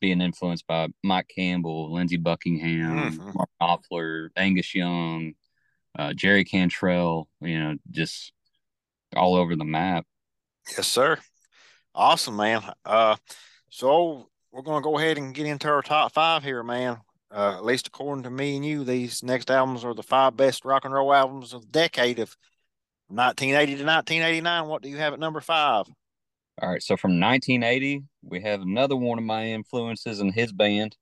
being 0.04 0.20
influenced 0.20 0.68
by 0.68 0.90
Mike 1.02 1.30
Campbell, 1.34 1.94
Lindsey 1.94 2.18
Buckingham, 2.18 3.14
mm-hmm. 3.14 3.32
Mark 3.36 3.50
Knopfler, 3.62 4.28
Angus 4.36 4.76
Young, 4.76 5.32
uh, 5.98 6.12
Jerry 6.12 6.44
Cantrell, 6.44 7.30
you 7.40 7.58
know, 7.58 7.76
just 7.90 8.34
all 9.16 9.36
over 9.36 9.56
the 9.56 9.64
map. 9.64 10.06
Yes, 10.76 10.88
sir. 10.88 11.20
Awesome, 11.96 12.36
man. 12.36 12.64
Uh, 12.84 13.16
so 13.70 14.28
we're 14.52 14.62
going 14.62 14.84
to 14.84 14.84
go 14.84 14.98
ahead 14.98 15.18
and 15.18 15.34
get 15.34 15.46
into 15.46 15.70
our 15.70 15.82
top 15.82 16.12
five 16.12 16.44
here, 16.44 16.64
man. 16.64 16.98
Uh, 17.34 17.56
at 17.58 17.66
least 17.66 17.88
according 17.88 18.24
to 18.24 18.30
me 18.30 18.56
and 18.56 18.66
you, 18.66 18.84
these 18.84 19.24
next 19.24 19.50
albums 19.50 19.84
are 19.84 19.96
the 19.96 20.04
five 20.04 20.38
best 20.38 20.66
rock 20.66 20.86
and 20.86 20.94
roll 20.94 21.14
albums 21.14 21.54
of 21.54 21.62
the 21.62 21.68
decade 21.68 22.20
of 22.20 22.36
1980 23.08 23.78
to 23.78 23.86
1989. 23.86 24.68
What 24.68 24.84
do 24.84 24.90
you 24.90 24.98
have 24.98 25.14
at 25.14 25.20
number 25.20 25.42
five? 25.42 25.88
All 26.62 26.70
right, 26.70 26.84
so 26.84 26.96
from 26.96 27.20
1980, 27.20 28.04
we 28.22 28.42
have 28.42 28.62
another 28.62 28.96
one 28.96 29.18
of 29.18 29.24
my 29.24 29.46
influences 29.48 30.20
in 30.20 30.32
his 30.32 30.52
band. 30.52 30.96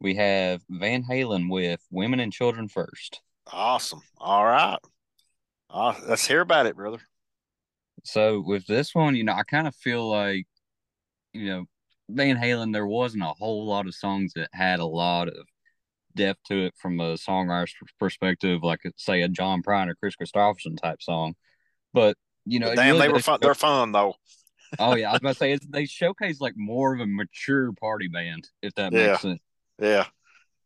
We 0.00 0.14
have 0.14 0.62
Van 0.70 1.04
Halen 1.04 1.50
with 1.50 1.80
Women 1.90 2.20
and 2.20 2.32
Children 2.32 2.68
First. 2.68 3.20
Awesome. 3.52 4.00
All 4.18 4.44
right. 4.44 4.78
Uh, 5.68 5.94
let's 6.08 6.26
hear 6.26 6.40
about 6.40 6.66
it, 6.66 6.76
brother. 6.76 6.98
So 8.04 8.40
with 8.40 8.66
this 8.66 8.94
one, 8.94 9.14
you 9.14 9.24
know, 9.24 9.34
I 9.34 9.42
kind 9.42 9.66
of 9.66 9.74
feel 9.74 10.08
like, 10.08 10.46
you 11.34 11.46
know, 11.46 11.64
Van 12.08 12.36
Halen, 12.36 12.72
there 12.72 12.86
wasn't 12.86 13.24
a 13.24 13.34
whole 13.38 13.66
lot 13.66 13.86
of 13.86 13.94
songs 13.94 14.32
that 14.34 14.48
had 14.52 14.80
a 14.80 14.86
lot 14.86 15.28
of 15.28 15.46
depth 16.16 16.42
to 16.48 16.66
it 16.66 16.74
from 16.76 16.98
a 17.00 17.14
songwriter's 17.14 17.74
perspective, 18.00 18.62
like 18.62 18.80
uh, 18.84 18.90
say 18.96 19.22
a 19.22 19.28
John 19.28 19.62
Prine 19.62 19.88
or 19.88 19.94
Kris 19.94 20.16
Kristofferson 20.16 20.80
type 20.80 21.00
song. 21.00 21.34
But 21.92 22.16
you 22.44 22.58
know, 22.58 22.68
but 22.68 22.76
damn, 22.76 22.96
really 22.96 23.06
they 23.06 23.12
were 23.12 23.20
fun. 23.20 23.38
They're 23.40 23.54
fun 23.54 23.92
though 23.92 24.16
oh 24.78 24.94
yeah, 24.94 25.10
I 25.10 25.12
was 25.12 25.20
about 25.20 25.32
to 25.32 25.38
say 25.38 25.58
they 25.70 25.86
showcase 25.86 26.40
like 26.40 26.54
more 26.56 26.94
of 26.94 27.00
a 27.00 27.06
mature 27.06 27.72
party 27.72 28.08
band, 28.08 28.48
if 28.62 28.74
that 28.74 28.92
yeah. 28.92 29.08
makes 29.08 29.22
sense. 29.22 29.40
Yeah. 29.80 30.06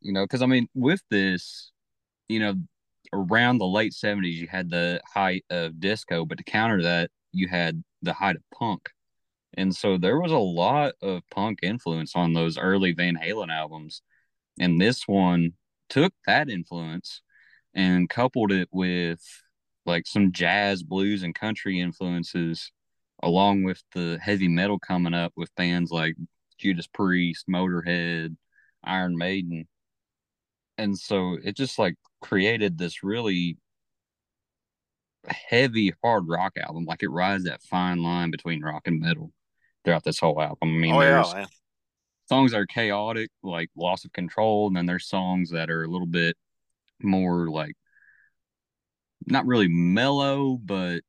You 0.00 0.12
know, 0.12 0.24
because 0.24 0.42
I 0.42 0.46
mean, 0.46 0.68
with 0.74 1.02
this, 1.10 1.72
you 2.28 2.40
know, 2.40 2.54
around 3.12 3.58
the 3.58 3.66
late 3.66 3.92
seventies, 3.92 4.40
you 4.40 4.48
had 4.48 4.70
the 4.70 5.00
height 5.06 5.44
of 5.50 5.80
disco, 5.80 6.24
but 6.24 6.38
to 6.38 6.44
counter 6.44 6.82
that, 6.82 7.10
you 7.32 7.48
had 7.48 7.82
the 8.02 8.12
height 8.12 8.36
of 8.36 8.42
punk, 8.56 8.88
and 9.54 9.74
so 9.74 9.98
there 9.98 10.18
was 10.18 10.32
a 10.32 10.38
lot 10.38 10.94
of 11.02 11.22
punk 11.30 11.58
influence 11.62 12.12
on 12.14 12.32
those 12.32 12.56
early 12.56 12.92
Van 12.92 13.16
Halen 13.16 13.52
albums, 13.54 14.02
and 14.60 14.80
this 14.80 15.08
one 15.08 15.54
took 15.88 16.12
that 16.26 16.50
influence 16.50 17.22
and 17.74 18.08
coupled 18.08 18.52
it 18.52 18.68
with 18.70 19.20
like 19.86 20.06
some 20.06 20.32
jazz, 20.32 20.82
blues, 20.82 21.22
and 21.22 21.34
country 21.34 21.80
influences 21.80 22.70
along 23.22 23.64
with 23.64 23.82
the 23.94 24.18
heavy 24.22 24.48
metal 24.48 24.78
coming 24.78 25.14
up 25.14 25.32
with 25.34 25.54
bands 25.56 25.90
like 25.90 26.14
Judas 26.58 26.86
Priest, 26.86 27.46
Motorhead, 27.48 28.36
Iron 28.84 29.16
Maiden. 29.16 29.66
And 30.76 30.96
so 30.96 31.38
it 31.42 31.56
just 31.56 31.78
like 31.78 31.94
created 32.20 32.76
this 32.76 33.02
really 33.02 33.56
heavy 35.26 35.94
hard 36.02 36.28
rock 36.28 36.52
album. 36.58 36.84
Like 36.84 37.02
it 37.02 37.10
rides 37.10 37.44
that 37.44 37.62
fine 37.62 38.02
line 38.02 38.30
between 38.30 38.62
rock 38.62 38.82
and 38.86 39.00
metal 39.00 39.32
throughout 39.84 40.04
this 40.04 40.18
whole 40.18 40.40
album. 40.40 40.58
I 40.62 40.66
mean, 40.66 40.94
oh, 40.94 41.00
there's 41.00 41.32
yeah, 41.32 41.46
songs 42.30 42.52
that 42.52 42.60
are 42.60 42.66
chaotic, 42.66 43.28
like 43.42 43.68
loss 43.76 44.04
of 44.04 44.12
control, 44.12 44.68
and 44.68 44.76
then 44.76 44.86
there's 44.86 45.08
songs 45.08 45.50
that 45.50 45.68
are 45.68 45.82
a 45.82 45.88
little 45.88 46.06
bit 46.06 46.36
more 47.02 47.50
like 47.50 47.74
not 49.26 49.46
really 49.46 49.66
mellow, 49.68 50.56
but 50.56 51.02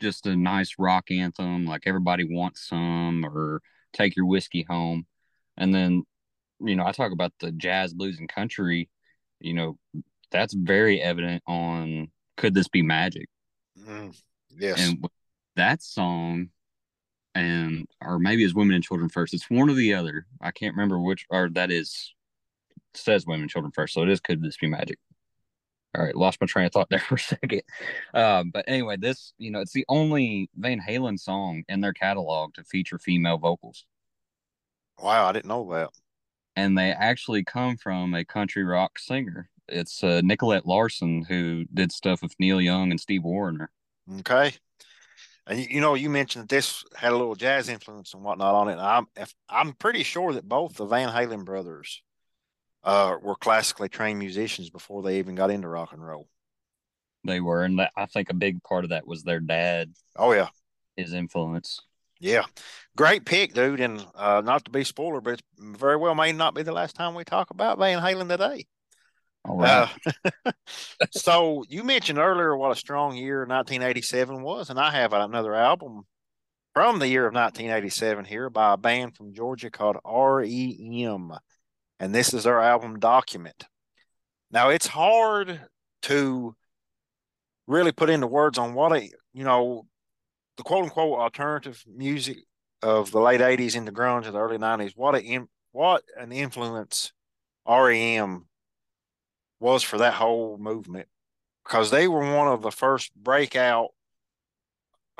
just 0.00 0.26
a 0.26 0.34
nice 0.34 0.74
rock 0.76 1.12
anthem, 1.12 1.64
like 1.64 1.82
everybody 1.86 2.24
wants 2.24 2.66
some, 2.68 3.24
or 3.24 3.62
take 3.92 4.16
your 4.16 4.26
whiskey 4.26 4.66
home. 4.68 5.06
And 5.56 5.72
then, 5.72 6.02
you 6.60 6.74
know, 6.74 6.84
I 6.84 6.90
talk 6.90 7.12
about 7.12 7.32
the 7.38 7.52
jazz, 7.52 7.94
blues, 7.94 8.18
and 8.18 8.28
country. 8.28 8.90
You 9.38 9.54
know, 9.54 9.78
that's 10.32 10.54
very 10.54 11.00
evident 11.00 11.44
on 11.46 12.08
"Could 12.36 12.54
This 12.54 12.68
Be 12.68 12.82
Magic?" 12.82 13.28
Mm, 13.78 14.20
yes, 14.58 14.80
and 14.80 15.04
that 15.54 15.82
song, 15.84 16.48
and 17.38 17.86
or 18.00 18.18
maybe 18.18 18.44
it's 18.44 18.54
"Women 18.54 18.74
and 18.74 18.84
Children 18.84 19.08
First. 19.08 19.34
It's 19.34 19.50
one 19.50 19.70
or 19.70 19.74
the 19.74 19.94
other. 19.94 20.26
I 20.40 20.50
can't 20.50 20.74
remember 20.74 20.98
which, 21.00 21.26
or 21.30 21.48
that 21.50 21.70
is 21.70 22.14
says 22.94 23.26
"Women 23.26 23.42
and 23.42 23.50
Children 23.50 23.72
First. 23.72 23.94
So 23.94 24.02
it 24.02 24.08
is 24.08 24.20
"Could 24.20 24.42
This 24.42 24.56
Be 24.56 24.66
Magic?" 24.66 24.98
all 25.96 26.04
right, 26.04 26.14
lost 26.14 26.40
my 26.40 26.46
train 26.46 26.66
of 26.66 26.72
thought 26.72 26.88
there 26.90 26.98
for 27.08 27.14
a 27.14 27.18
second. 27.18 27.62
Um, 28.14 28.50
but 28.50 28.64
anyway, 28.68 28.96
this, 28.96 29.32
you 29.38 29.50
know, 29.50 29.60
it's 29.60 29.72
the 29.72 29.86
only 29.88 30.50
Van 30.56 30.80
Halen 30.86 31.18
song 31.18 31.64
in 31.68 31.80
their 31.80 31.92
catalog 31.92 32.54
to 32.54 32.64
feature 32.64 32.98
female 32.98 33.38
vocals. 33.38 33.84
Wow, 35.02 35.26
I 35.26 35.32
didn't 35.32 35.46
know 35.46 35.70
that. 35.72 35.90
And 36.56 36.76
they 36.76 36.90
actually 36.90 37.44
come 37.44 37.76
from 37.76 38.14
a 38.14 38.24
country 38.24 38.64
rock 38.64 38.98
singer. 38.98 39.48
It's 39.68 40.02
uh, 40.02 40.20
Nicolette 40.24 40.66
Larson 40.66 41.24
who 41.24 41.64
did 41.72 41.92
stuff 41.92 42.22
with 42.22 42.34
Neil 42.38 42.60
Young 42.60 42.90
and 42.90 43.00
Steve 43.00 43.22
Wariner. 43.22 43.70
Okay. 44.20 44.54
And 45.48 45.58
you 45.58 45.80
know, 45.80 45.94
you 45.94 46.10
mentioned 46.10 46.44
that 46.44 46.48
this 46.50 46.84
had 46.94 47.12
a 47.12 47.16
little 47.16 47.34
jazz 47.34 47.70
influence 47.70 48.12
and 48.12 48.22
whatnot 48.22 48.54
on 48.54 48.68
it. 48.68 48.76
I'm 48.76 49.06
I'm 49.48 49.72
pretty 49.72 50.02
sure 50.02 50.34
that 50.34 50.46
both 50.46 50.74
the 50.74 50.84
Van 50.84 51.08
Halen 51.08 51.46
brothers 51.46 52.02
uh, 52.84 53.16
were 53.20 53.34
classically 53.34 53.88
trained 53.88 54.18
musicians 54.18 54.68
before 54.68 55.02
they 55.02 55.18
even 55.18 55.34
got 55.34 55.50
into 55.50 55.68
rock 55.68 55.92
and 55.92 56.06
roll. 56.06 56.28
They 57.24 57.40
were, 57.40 57.64
and 57.64 57.80
I 57.96 58.06
think 58.06 58.30
a 58.30 58.34
big 58.34 58.62
part 58.62 58.84
of 58.84 58.90
that 58.90 59.06
was 59.06 59.22
their 59.22 59.40
dad. 59.40 59.92
Oh 60.16 60.32
yeah, 60.32 60.48
his 60.96 61.14
influence. 61.14 61.80
Yeah, 62.20 62.44
great 62.96 63.24
pick, 63.24 63.54
dude. 63.54 63.80
And 63.80 64.06
uh, 64.14 64.42
not 64.44 64.66
to 64.66 64.70
be 64.70 64.84
spoiler, 64.84 65.20
but 65.20 65.34
it 65.34 65.42
very 65.58 65.96
well 65.96 66.14
may 66.14 66.32
not 66.32 66.54
be 66.54 66.62
the 66.62 66.72
last 66.72 66.94
time 66.94 67.14
we 67.14 67.24
talk 67.24 67.50
about 67.50 67.78
Van 67.78 68.02
Halen 68.02 68.28
today. 68.28 68.66
All 69.44 69.58
right. 69.58 69.88
Uh, 70.44 70.52
so 71.10 71.64
you 71.68 71.84
mentioned 71.84 72.18
earlier 72.18 72.56
what 72.56 72.72
a 72.72 72.76
strong 72.76 73.16
year 73.16 73.40
1987 73.40 74.42
was, 74.42 74.70
and 74.70 74.78
I 74.78 74.90
have 74.90 75.12
another 75.12 75.54
album 75.54 76.04
from 76.74 76.98
the 76.98 77.08
year 77.08 77.26
of 77.26 77.34
1987 77.34 78.24
here 78.24 78.50
by 78.50 78.74
a 78.74 78.76
band 78.76 79.16
from 79.16 79.32
Georgia 79.32 79.70
called 79.70 79.96
REM, 80.04 81.32
and 81.98 82.14
this 82.14 82.32
is 82.34 82.44
their 82.44 82.60
album 82.60 82.98
Document. 82.98 83.64
Now 84.50 84.70
it's 84.70 84.86
hard 84.86 85.60
to 86.02 86.54
really 87.66 87.92
put 87.92 88.10
into 88.10 88.26
words 88.26 88.58
on 88.58 88.74
what 88.74 88.92
a 88.92 89.02
you 89.32 89.44
know 89.44 89.86
the 90.56 90.62
quote 90.62 90.84
unquote 90.84 91.18
alternative 91.18 91.82
music 91.86 92.38
of 92.82 93.10
the 93.10 93.20
late 93.20 93.40
80s 93.40 93.76
into 93.76 93.92
grunge 93.92 94.26
of 94.26 94.32
the 94.32 94.40
early 94.40 94.58
90s 94.58 94.92
what 94.96 95.14
a 95.14 95.40
what 95.72 96.02
an 96.16 96.32
influence 96.32 97.12
REM 97.68 98.47
was 99.60 99.82
for 99.82 99.98
that 99.98 100.14
whole 100.14 100.58
movement 100.58 101.08
because 101.64 101.90
they 101.90 102.08
were 102.08 102.20
one 102.20 102.48
of 102.48 102.62
the 102.62 102.70
first 102.70 103.14
breakout 103.14 103.88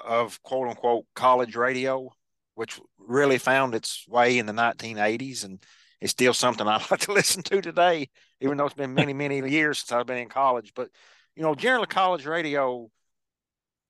of 0.02 0.42
quote 0.42 0.68
unquote 0.68 1.04
college 1.14 1.56
radio 1.56 2.10
which 2.54 2.80
really 2.98 3.38
found 3.38 3.74
its 3.74 4.06
way 4.08 4.38
in 4.38 4.46
the 4.46 4.52
1980s 4.52 5.44
and 5.44 5.62
it's 6.00 6.12
still 6.12 6.32
something 6.32 6.66
I 6.66 6.82
like 6.90 7.00
to 7.00 7.12
listen 7.12 7.42
to 7.44 7.60
today 7.60 8.08
even 8.40 8.56
though 8.56 8.66
it's 8.66 8.74
been 8.74 8.94
many 8.94 9.12
many 9.12 9.38
years 9.50 9.80
since 9.80 9.92
I've 9.92 10.06
been 10.06 10.18
in 10.18 10.28
college 10.28 10.72
but 10.74 10.90
you 11.38 11.44
know, 11.44 11.54
generally 11.54 11.86
college 11.86 12.26
radio 12.26 12.90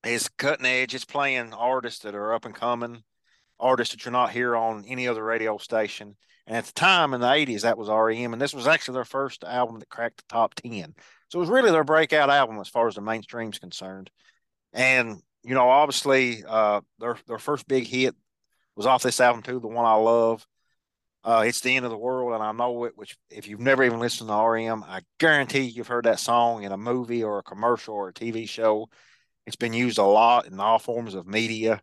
is 0.05 0.29
cutting 0.37 0.67
edge. 0.67 0.93
It's 0.93 1.03
playing 1.03 1.51
artists 1.51 2.03
that 2.03 2.13
are 2.13 2.31
up 2.31 2.45
and 2.45 2.53
coming, 2.53 3.01
artists 3.59 3.95
that 3.95 4.05
you're 4.05 4.11
not 4.11 4.29
here 4.29 4.55
on 4.55 4.85
any 4.87 5.07
other 5.07 5.23
radio 5.23 5.57
station. 5.57 6.15
And 6.49 6.57
at 6.57 6.65
the 6.65 6.73
time 6.73 7.13
in 7.13 7.21
the 7.21 7.27
80s, 7.27 7.61
that 7.61 7.77
was 7.77 7.89
REM. 7.89 8.33
And 8.33 8.41
this 8.41 8.55
was 8.55 8.65
actually 8.65 8.95
their 8.95 9.05
first 9.05 9.43
album 9.43 9.77
that 9.79 9.87
cracked 9.87 10.17
the 10.17 10.33
top 10.33 10.55
10. 10.55 10.95
So 11.29 11.37
it 11.37 11.41
was 11.41 11.49
really 11.49 11.69
their 11.69 11.83
breakout 11.83 12.31
album 12.31 12.57
as 12.59 12.67
far 12.67 12.87
as 12.87 12.95
the 12.95 13.01
mainstream's 13.01 13.59
concerned. 13.59 14.09
And, 14.73 15.21
you 15.43 15.53
know, 15.53 15.69
obviously, 15.69 16.43
uh, 16.47 16.81
their, 16.97 17.17
their 17.27 17.37
first 17.37 17.67
big 17.67 17.85
hit 17.85 18.15
was 18.75 18.87
off 18.87 19.03
this 19.03 19.19
album, 19.19 19.43
too, 19.43 19.59
the 19.59 19.67
one 19.67 19.85
I 19.85 19.93
love. 19.93 20.45
Uh, 21.23 21.43
it's 21.45 21.61
the 21.61 21.75
end 21.75 21.85
of 21.85 21.91
the 21.91 21.97
world, 21.97 22.33
and 22.33 22.41
I 22.41 22.51
know 22.51 22.85
it. 22.85 22.93
Which, 22.97 23.15
if 23.29 23.47
you've 23.47 23.59
never 23.59 23.83
even 23.83 23.99
listened 23.99 24.29
to 24.29 24.35
REM, 24.35 24.83
I 24.87 25.01
guarantee 25.19 25.61
you've 25.61 25.87
heard 25.87 26.05
that 26.05 26.19
song 26.19 26.63
in 26.63 26.71
a 26.71 26.77
movie 26.77 27.23
or 27.23 27.39
a 27.39 27.43
commercial 27.43 27.93
or 27.93 28.07
a 28.07 28.13
TV 28.13 28.49
show. 28.49 28.89
It's 29.45 29.57
been 29.57 29.73
used 29.73 29.99
a 29.99 30.03
lot 30.03 30.47
in 30.47 30.59
all 30.59 30.79
forms 30.79 31.13
of 31.13 31.27
media. 31.27 31.81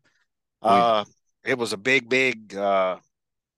Uh, 0.63 1.05
it 1.45 1.59
was 1.59 1.73
a 1.73 1.77
big, 1.77 2.09
big 2.09 2.57
uh, 2.57 2.97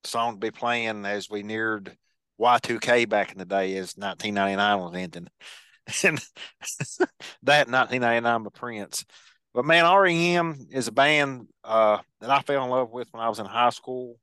song 0.05 0.35
to 0.35 0.39
be 0.39 0.51
playing 0.51 1.05
as 1.05 1.29
we 1.31 1.43
neared 1.43 1.97
Y2K 2.41 3.09
back 3.09 3.33
in 3.33 3.39
the 3.39 3.45
day, 3.45 3.77
as 3.77 3.95
1999 3.97 4.79
was 4.79 4.95
ending, 4.95 5.29
and 6.05 6.19
that 7.43 7.69
1999 7.69 8.43
by 8.43 8.51
Prince. 8.55 9.05
But 9.55 9.65
man, 9.65 9.85
REM 9.93 10.69
is 10.71 10.89
a 10.89 10.93
band 10.93 11.49
uh, 11.65 11.99
that 12.21 12.31
I 12.31 12.43
fell 12.43 12.65
in 12.65 12.71
love 12.71 12.91
with 12.91 13.09
when 13.11 13.23
I 13.23 13.29
was 13.29 13.39
in 13.39 13.47
high 13.47 13.71
school 13.71 14.17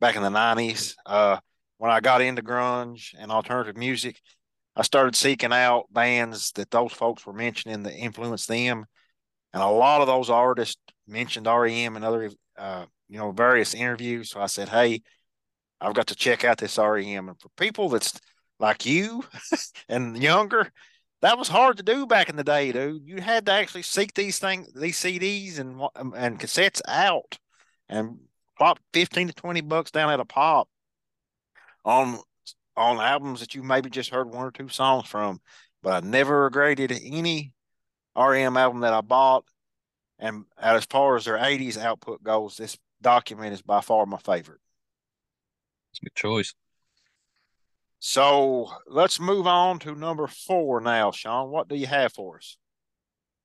back 0.00 0.16
in 0.16 0.22
the 0.22 0.30
90s. 0.30 0.94
Uh, 1.06 1.38
when 1.78 1.90
I 1.90 2.00
got 2.00 2.20
into 2.20 2.42
grunge 2.42 3.14
and 3.18 3.30
alternative 3.30 3.76
music, 3.76 4.20
I 4.74 4.82
started 4.82 5.14
seeking 5.14 5.52
out 5.52 5.92
bands 5.92 6.52
that 6.52 6.70
those 6.70 6.92
folks 6.92 7.24
were 7.26 7.32
mentioning 7.32 7.82
that 7.82 7.94
influenced 7.94 8.48
them. 8.48 8.86
And 9.52 9.62
a 9.62 9.68
lot 9.68 10.00
of 10.00 10.06
those 10.06 10.30
artists 10.30 10.80
mentioned 11.06 11.46
REM 11.46 11.96
and 11.96 12.04
other, 12.04 12.30
uh, 12.56 12.86
you 13.10 13.18
know, 13.18 13.32
various 13.32 13.74
interviews. 13.74 14.30
So 14.30 14.40
I 14.40 14.46
said, 14.46 14.68
hey, 14.68 15.02
I've 15.80 15.94
got 15.94 16.06
to 16.08 16.14
check 16.14 16.44
out 16.44 16.58
this 16.58 16.78
REM. 16.78 17.28
And 17.28 17.40
for 17.40 17.48
people 17.56 17.88
that's 17.88 18.18
like 18.60 18.86
you 18.86 19.24
and 19.88 20.16
younger, 20.16 20.70
that 21.20 21.36
was 21.36 21.48
hard 21.48 21.76
to 21.78 21.82
do 21.82 22.06
back 22.06 22.28
in 22.28 22.36
the 22.36 22.44
day, 22.44 22.70
dude. 22.72 23.02
You 23.04 23.20
had 23.20 23.46
to 23.46 23.52
actually 23.52 23.82
seek 23.82 24.14
these 24.14 24.38
things, 24.38 24.72
these 24.74 24.98
CDs 24.98 25.58
and 25.58 25.82
um, 25.96 26.14
and 26.16 26.38
cassettes 26.38 26.80
out, 26.86 27.38
and 27.88 28.18
pop 28.58 28.78
15 28.94 29.28
to 29.28 29.34
20 29.34 29.60
bucks 29.62 29.90
down 29.90 30.10
at 30.10 30.20
a 30.20 30.24
pop 30.24 30.68
on 31.84 32.20
on 32.76 32.98
albums 32.98 33.40
that 33.40 33.54
you 33.54 33.62
maybe 33.62 33.90
just 33.90 34.10
heard 34.10 34.30
one 34.30 34.46
or 34.46 34.50
two 34.52 34.68
songs 34.68 35.08
from. 35.08 35.40
But 35.82 36.04
I 36.04 36.06
never 36.06 36.44
regretted 36.44 36.92
any 36.92 37.52
REM 38.16 38.56
album 38.56 38.80
that 38.80 38.92
I 38.92 39.00
bought. 39.00 39.44
And 40.18 40.44
as 40.58 40.84
far 40.84 41.16
as 41.16 41.24
their 41.24 41.38
80s 41.38 41.78
output 41.78 42.22
goes, 42.22 42.56
this 42.56 42.76
document 43.02 43.52
is 43.52 43.62
by 43.62 43.80
far 43.80 44.06
my 44.06 44.18
favorite. 44.18 44.60
It's 45.92 46.00
a 46.00 46.04
good 46.04 46.14
choice. 46.14 46.54
So 47.98 48.70
let's 48.86 49.20
move 49.20 49.46
on 49.46 49.78
to 49.80 49.94
number 49.94 50.26
four 50.26 50.80
now, 50.80 51.10
Shawn. 51.10 51.50
What 51.50 51.68
do 51.68 51.76
you 51.76 51.86
have 51.86 52.12
for 52.12 52.38
us? 52.38 52.56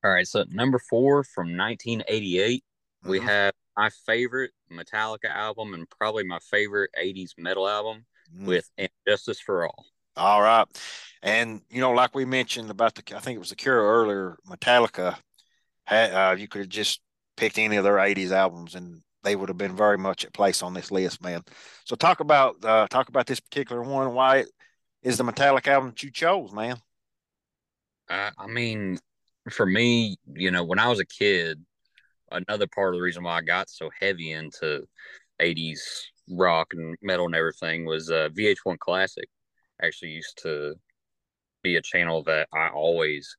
All 0.04 0.12
right. 0.12 0.28
So 0.28 0.46
number 0.50 0.80
four 0.80 1.24
from 1.24 1.58
1988, 1.58 2.64
mm-hmm. 2.64 3.10
we 3.10 3.20
have 3.20 3.54
my 3.76 3.90
favorite 4.06 4.52
Metallica 4.72 5.30
album 5.30 5.74
and 5.74 5.90
probably 5.90 6.24
my 6.24 6.40
favorite 6.40 6.92
80s 6.98 7.32
metal 7.38 7.68
album 7.68 8.06
mm. 8.34 8.46
with 8.46 8.70
Justice 9.08 9.42
for 9.42 9.66
All. 9.66 9.86
All 10.16 10.42
right. 10.42 10.66
And, 11.22 11.62
you 11.70 11.82
know, 11.82 11.92
like 11.92 12.16
we 12.16 12.24
mentioned 12.24 12.70
about 12.70 12.96
the, 12.96 13.18
I 13.18 13.20
think 13.20 13.36
it 13.36 13.40
was 13.40 13.50
the 13.50 13.56
Cure 13.56 13.76
earlier, 13.76 14.38
Metallica, 14.48 15.18
had, 15.86 16.14
uh, 16.14 16.36
you 16.38 16.48
could 16.48 16.62
have 16.62 16.70
just 16.70 17.02
picked 17.36 17.58
any 17.58 17.76
of 17.76 17.84
their 17.84 17.96
80s 17.96 18.32
albums 18.32 18.76
and 18.76 19.02
they 19.26 19.36
would 19.36 19.50
have 19.50 19.58
been 19.58 19.76
very 19.76 19.98
much 19.98 20.24
at 20.24 20.34
place 20.34 20.62
on 20.62 20.74
this 20.74 20.92
list, 20.92 21.22
man. 21.22 21.42
So 21.84 21.96
talk 21.96 22.22
about, 22.22 22.64
uh, 22.64 22.88
talk 22.88 23.10
about 23.10 23.28
this 23.28 23.40
particular 23.40 23.82
one. 23.82 24.14
Why 24.14 24.38
it 24.38 24.50
is 25.04 25.18
the 25.18 25.24
metallic 25.24 25.68
album 25.68 25.90
that 25.90 26.04
you 26.04 26.12
chose, 26.12 26.54
man? 26.54 26.78
Uh, 28.10 28.32
I 28.38 28.48
mean, 28.48 29.00
for 29.50 29.66
me, 29.66 30.18
you 30.34 30.52
know, 30.52 30.64
when 30.64 30.80
I 30.80 30.88
was 30.88 31.00
a 31.00 31.06
kid, 31.06 31.64
another 32.32 32.68
part 32.68 32.94
of 32.94 33.00
the 33.00 33.04
reason 33.04 33.24
why 33.24 33.38
I 33.38 33.42
got 33.42 33.70
so 33.70 33.90
heavy 34.00 34.32
into 34.32 34.86
80s 35.42 35.82
rock 36.30 36.68
and 36.74 36.96
metal 37.02 37.26
and 37.26 37.36
everything 37.36 37.86
was 37.86 38.10
uh, 38.10 38.30
VH1 38.38 38.78
Classic. 38.80 39.28
Actually, 39.82 40.12
used 40.12 40.40
to 40.44 40.76
be 41.64 41.76
a 41.76 41.82
channel 41.82 42.24
that 42.24 42.48
I 42.54 42.70
always 42.70 43.36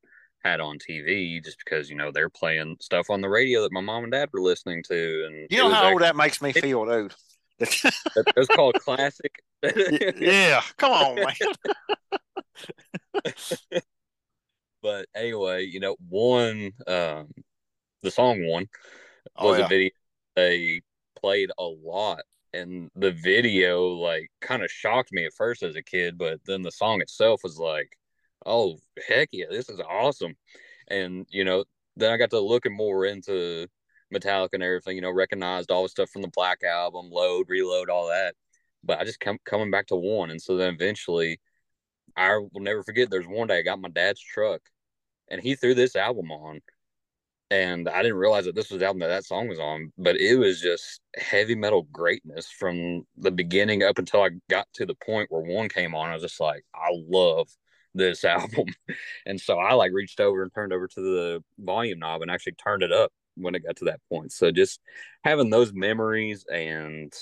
had 0.47 0.61
on 0.61 0.79
TV 0.79 1.43
just 1.43 1.59
because 1.65 1.91
you 1.91 1.97
know 1.97 2.11
they're 2.11 2.31
playing 2.31 2.77
stuff 2.81 3.11
on 3.11 3.21
the 3.21 3.29
radio 3.29 3.63
that 3.63 3.73
my 3.73 3.81
mom 3.81 4.05
and 4.05 4.13
dad 4.13 4.29
were 4.33 4.41
listening 4.41 4.83
to. 4.85 5.27
And 5.27 5.47
you 5.51 5.59
know 5.59 5.71
how 5.71 5.87
actually, 5.87 6.03
that 6.03 6.17
makes 6.17 6.41
me 6.41 6.53
feel, 6.53 6.85
dude. 6.85 7.15
it 7.59 8.37
was 8.37 8.49
called 8.49 8.75
Classic. 8.75 9.33
yeah, 10.17 10.63
come 10.77 10.93
on, 10.93 11.15
man. 11.17 11.35
but 14.83 15.07
anyway, 15.15 15.65
you 15.65 15.81
know, 15.81 15.97
one 16.09 16.73
um, 16.87 17.29
the 18.03 18.11
song 18.11 18.47
one 18.47 18.69
was 19.39 19.57
oh, 19.57 19.59
yeah. 19.59 19.65
a 19.65 19.69
video 19.69 19.91
they 20.37 20.81
played 21.19 21.51
a 21.59 21.65
lot 21.65 22.21
and 22.53 22.91
the 22.95 23.11
video 23.11 23.89
like 23.89 24.31
kind 24.41 24.63
of 24.63 24.71
shocked 24.71 25.11
me 25.13 25.25
at 25.25 25.33
first 25.33 25.63
as 25.63 25.77
a 25.77 25.83
kid 25.83 26.17
but 26.17 26.39
then 26.47 26.63
the 26.63 26.71
song 26.71 27.01
itself 27.01 27.41
was 27.43 27.59
like 27.59 27.89
oh 28.47 28.79
heck 29.09 29.29
yeah 29.33 29.47
this 29.51 29.69
is 29.69 29.81
awesome. 29.81 30.35
And 30.89 31.27
you 31.31 31.45
know 31.45 31.65
then 31.97 32.13
i 32.13 32.17
got 32.17 32.31
to 32.31 32.41
looking 32.41 32.77
more 32.77 33.07
into 33.07 33.67
metallica 34.15 34.51
and 34.55 34.63
everything 34.63 34.97
you 34.97 35.03
know 35.03 35.11
recognized 35.11 35.71
all 35.71 35.83
the 35.83 35.89
stuff 35.89 36.11
from 36.11 36.23
the 36.23 36.29
black 36.29 36.63
album 36.65 37.11
load 37.11 37.47
reload 37.49 37.91
all 37.91 38.09
that. 38.09 38.35
But 38.85 39.01
i 39.01 39.05
just 39.05 39.21
come 39.21 39.39
coming 39.45 39.71
back 39.71 39.87
to 39.89 39.97
one. 39.97 40.31
And 40.31 40.41
so 40.41 40.57
then 40.57 40.75
eventually 40.75 41.41
i 42.17 42.37
will 42.37 42.61
never 42.61 42.83
forget 42.83 43.11
there's 43.11 43.27
one 43.27 43.49
day 43.49 43.59
i 43.59 43.63
got 43.63 43.81
my 43.81 43.91
dad's 43.91 44.21
truck 44.21 44.63
and 45.29 45.41
he 45.41 45.55
threw 45.55 45.75
this 45.75 45.97
album 45.97 46.31
on. 46.31 46.61
And 47.51 47.89
I 47.89 48.03
didn't 48.03 48.19
realize 48.19 48.47
that 48.47 48.57
this 48.57 48.71
was 48.71 48.81
the 48.81 48.87
album 48.87 49.01
that 49.01 49.09
that 49.09 49.25
song 49.25 49.47
was 49.49 49.61
on, 49.61 49.93
but 49.97 50.17
it 50.17 50.37
was 50.37 50.61
just 50.61 51.01
heavy 51.17 51.55
metal 51.55 51.87
greatness 51.93 52.51
from 52.51 53.05
the 53.17 53.31
beginning 53.31 53.85
up 53.85 53.99
until 53.99 54.23
I 54.23 54.31
got 54.51 54.67
to 54.75 54.87
the 54.87 54.97
point 54.97 55.31
where 55.31 55.43
one 55.43 55.69
came 55.69 55.95
on. 55.95 56.11
I 56.11 56.15
was 56.15 56.23
just 56.23 56.41
like, 56.41 56.65
I 56.75 56.89
love 57.09 57.49
this 57.97 58.25
album, 58.25 58.67
and 59.27 59.41
so 59.41 59.59
I 59.59 59.75
like 59.75 59.93
reached 59.93 60.21
over 60.21 60.43
and 60.43 60.53
turned 60.55 60.73
over 60.73 60.89
to 60.89 61.01
the 61.01 61.45
volume 61.59 61.99
knob 61.99 62.23
and 62.23 62.31
actually 62.31 62.55
turned 62.55 62.83
it 62.83 62.93
up 62.93 63.13
when 63.37 63.55
it 63.55 63.65
got 63.65 63.77
to 63.77 63.87
that 63.87 64.01
point. 64.09 64.33
So 64.33 64.51
just 64.51 64.81
having 65.25 65.51
those 65.51 65.73
memories 65.73 66.45
and 66.53 67.13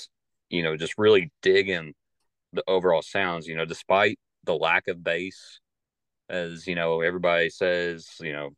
you 0.49 0.63
know 0.63 0.77
just 0.77 0.93
really 0.97 1.31
digging 1.41 1.93
the 2.53 2.63
overall 2.67 3.01
sounds, 3.01 3.47
you 3.47 3.55
know, 3.55 3.65
despite 3.65 4.19
the 4.45 4.55
lack 4.55 4.87
of 4.87 5.03
bass, 5.03 5.59
as 6.29 6.67
you 6.67 6.75
know 6.75 7.01
everybody 7.01 7.49
says, 7.49 8.07
you 8.19 8.31
know 8.31 8.51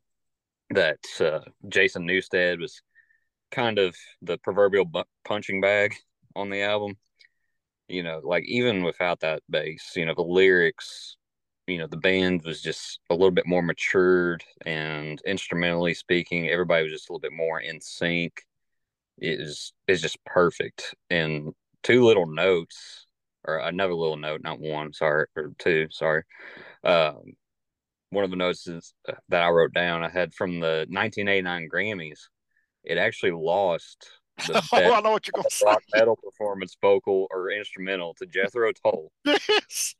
that 0.70 0.98
uh, 1.20 1.40
Jason 1.68 2.06
Newsted 2.06 2.60
was 2.60 2.82
kind 3.50 3.78
of 3.78 3.96
the 4.22 4.38
proverbial 4.38 4.84
bu- 4.84 5.04
punching 5.24 5.60
bag 5.60 5.94
on 6.36 6.50
the 6.50 6.62
album. 6.62 6.96
You 7.88 8.02
know, 8.02 8.20
like 8.22 8.44
even 8.46 8.82
without 8.82 9.20
that 9.20 9.42
bass, 9.48 9.92
you 9.96 10.04
know, 10.06 10.14
the 10.14 10.22
lyrics, 10.22 11.16
you 11.68 11.78
know, 11.78 11.86
the 11.86 11.96
band 11.96 12.42
was 12.44 12.62
just 12.62 13.00
a 13.10 13.14
little 13.14 13.30
bit 13.30 13.46
more 13.46 13.62
matured 13.62 14.42
and 14.64 15.20
instrumentally 15.26 15.94
speaking, 15.94 16.48
everybody 16.48 16.84
was 16.84 16.92
just 16.92 17.08
a 17.08 17.12
little 17.12 17.20
bit 17.20 17.32
more 17.32 17.60
in 17.60 17.80
sync. 17.80 18.42
It 19.18 19.40
is 19.40 19.72
is 19.86 20.00
just 20.00 20.24
perfect. 20.24 20.94
And 21.10 21.52
two 21.82 22.04
little 22.04 22.26
notes 22.26 23.06
or 23.44 23.58
another 23.58 23.94
little 23.94 24.16
note, 24.16 24.42
not 24.42 24.60
one, 24.60 24.92
sorry, 24.92 25.26
or 25.36 25.52
two, 25.58 25.88
sorry. 25.90 26.22
Um, 26.84 27.34
one 28.10 28.24
of 28.24 28.30
the 28.30 28.36
notes 28.36 28.66
is, 28.66 28.94
uh, 29.08 29.14
that 29.28 29.42
I 29.42 29.48
wrote 29.48 29.74
down 29.74 30.02
I 30.02 30.08
had 30.08 30.32
from 30.32 30.60
the 30.60 30.86
1989 30.88 31.68
Grammys. 31.72 32.20
It 32.84 32.96
actually 32.98 33.32
lost 33.32 34.08
the 34.46 34.62
oh, 34.72 34.94
I 34.94 35.00
know 35.00 35.10
what 35.10 35.26
you're 35.26 35.32
going 35.34 35.44
to 35.44 35.54
say. 35.54 35.66
rock 35.66 35.82
metal 35.94 36.16
performance 36.16 36.76
vocal 36.80 37.26
or 37.30 37.50
instrumental 37.50 38.14
to 38.14 38.26
Jethro 38.26 38.72
Tull. 38.72 39.12
Yes, 39.24 39.94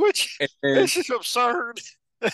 which 0.00 0.38
this 0.62 0.96
is 0.96 1.10
absurd. 1.10 1.80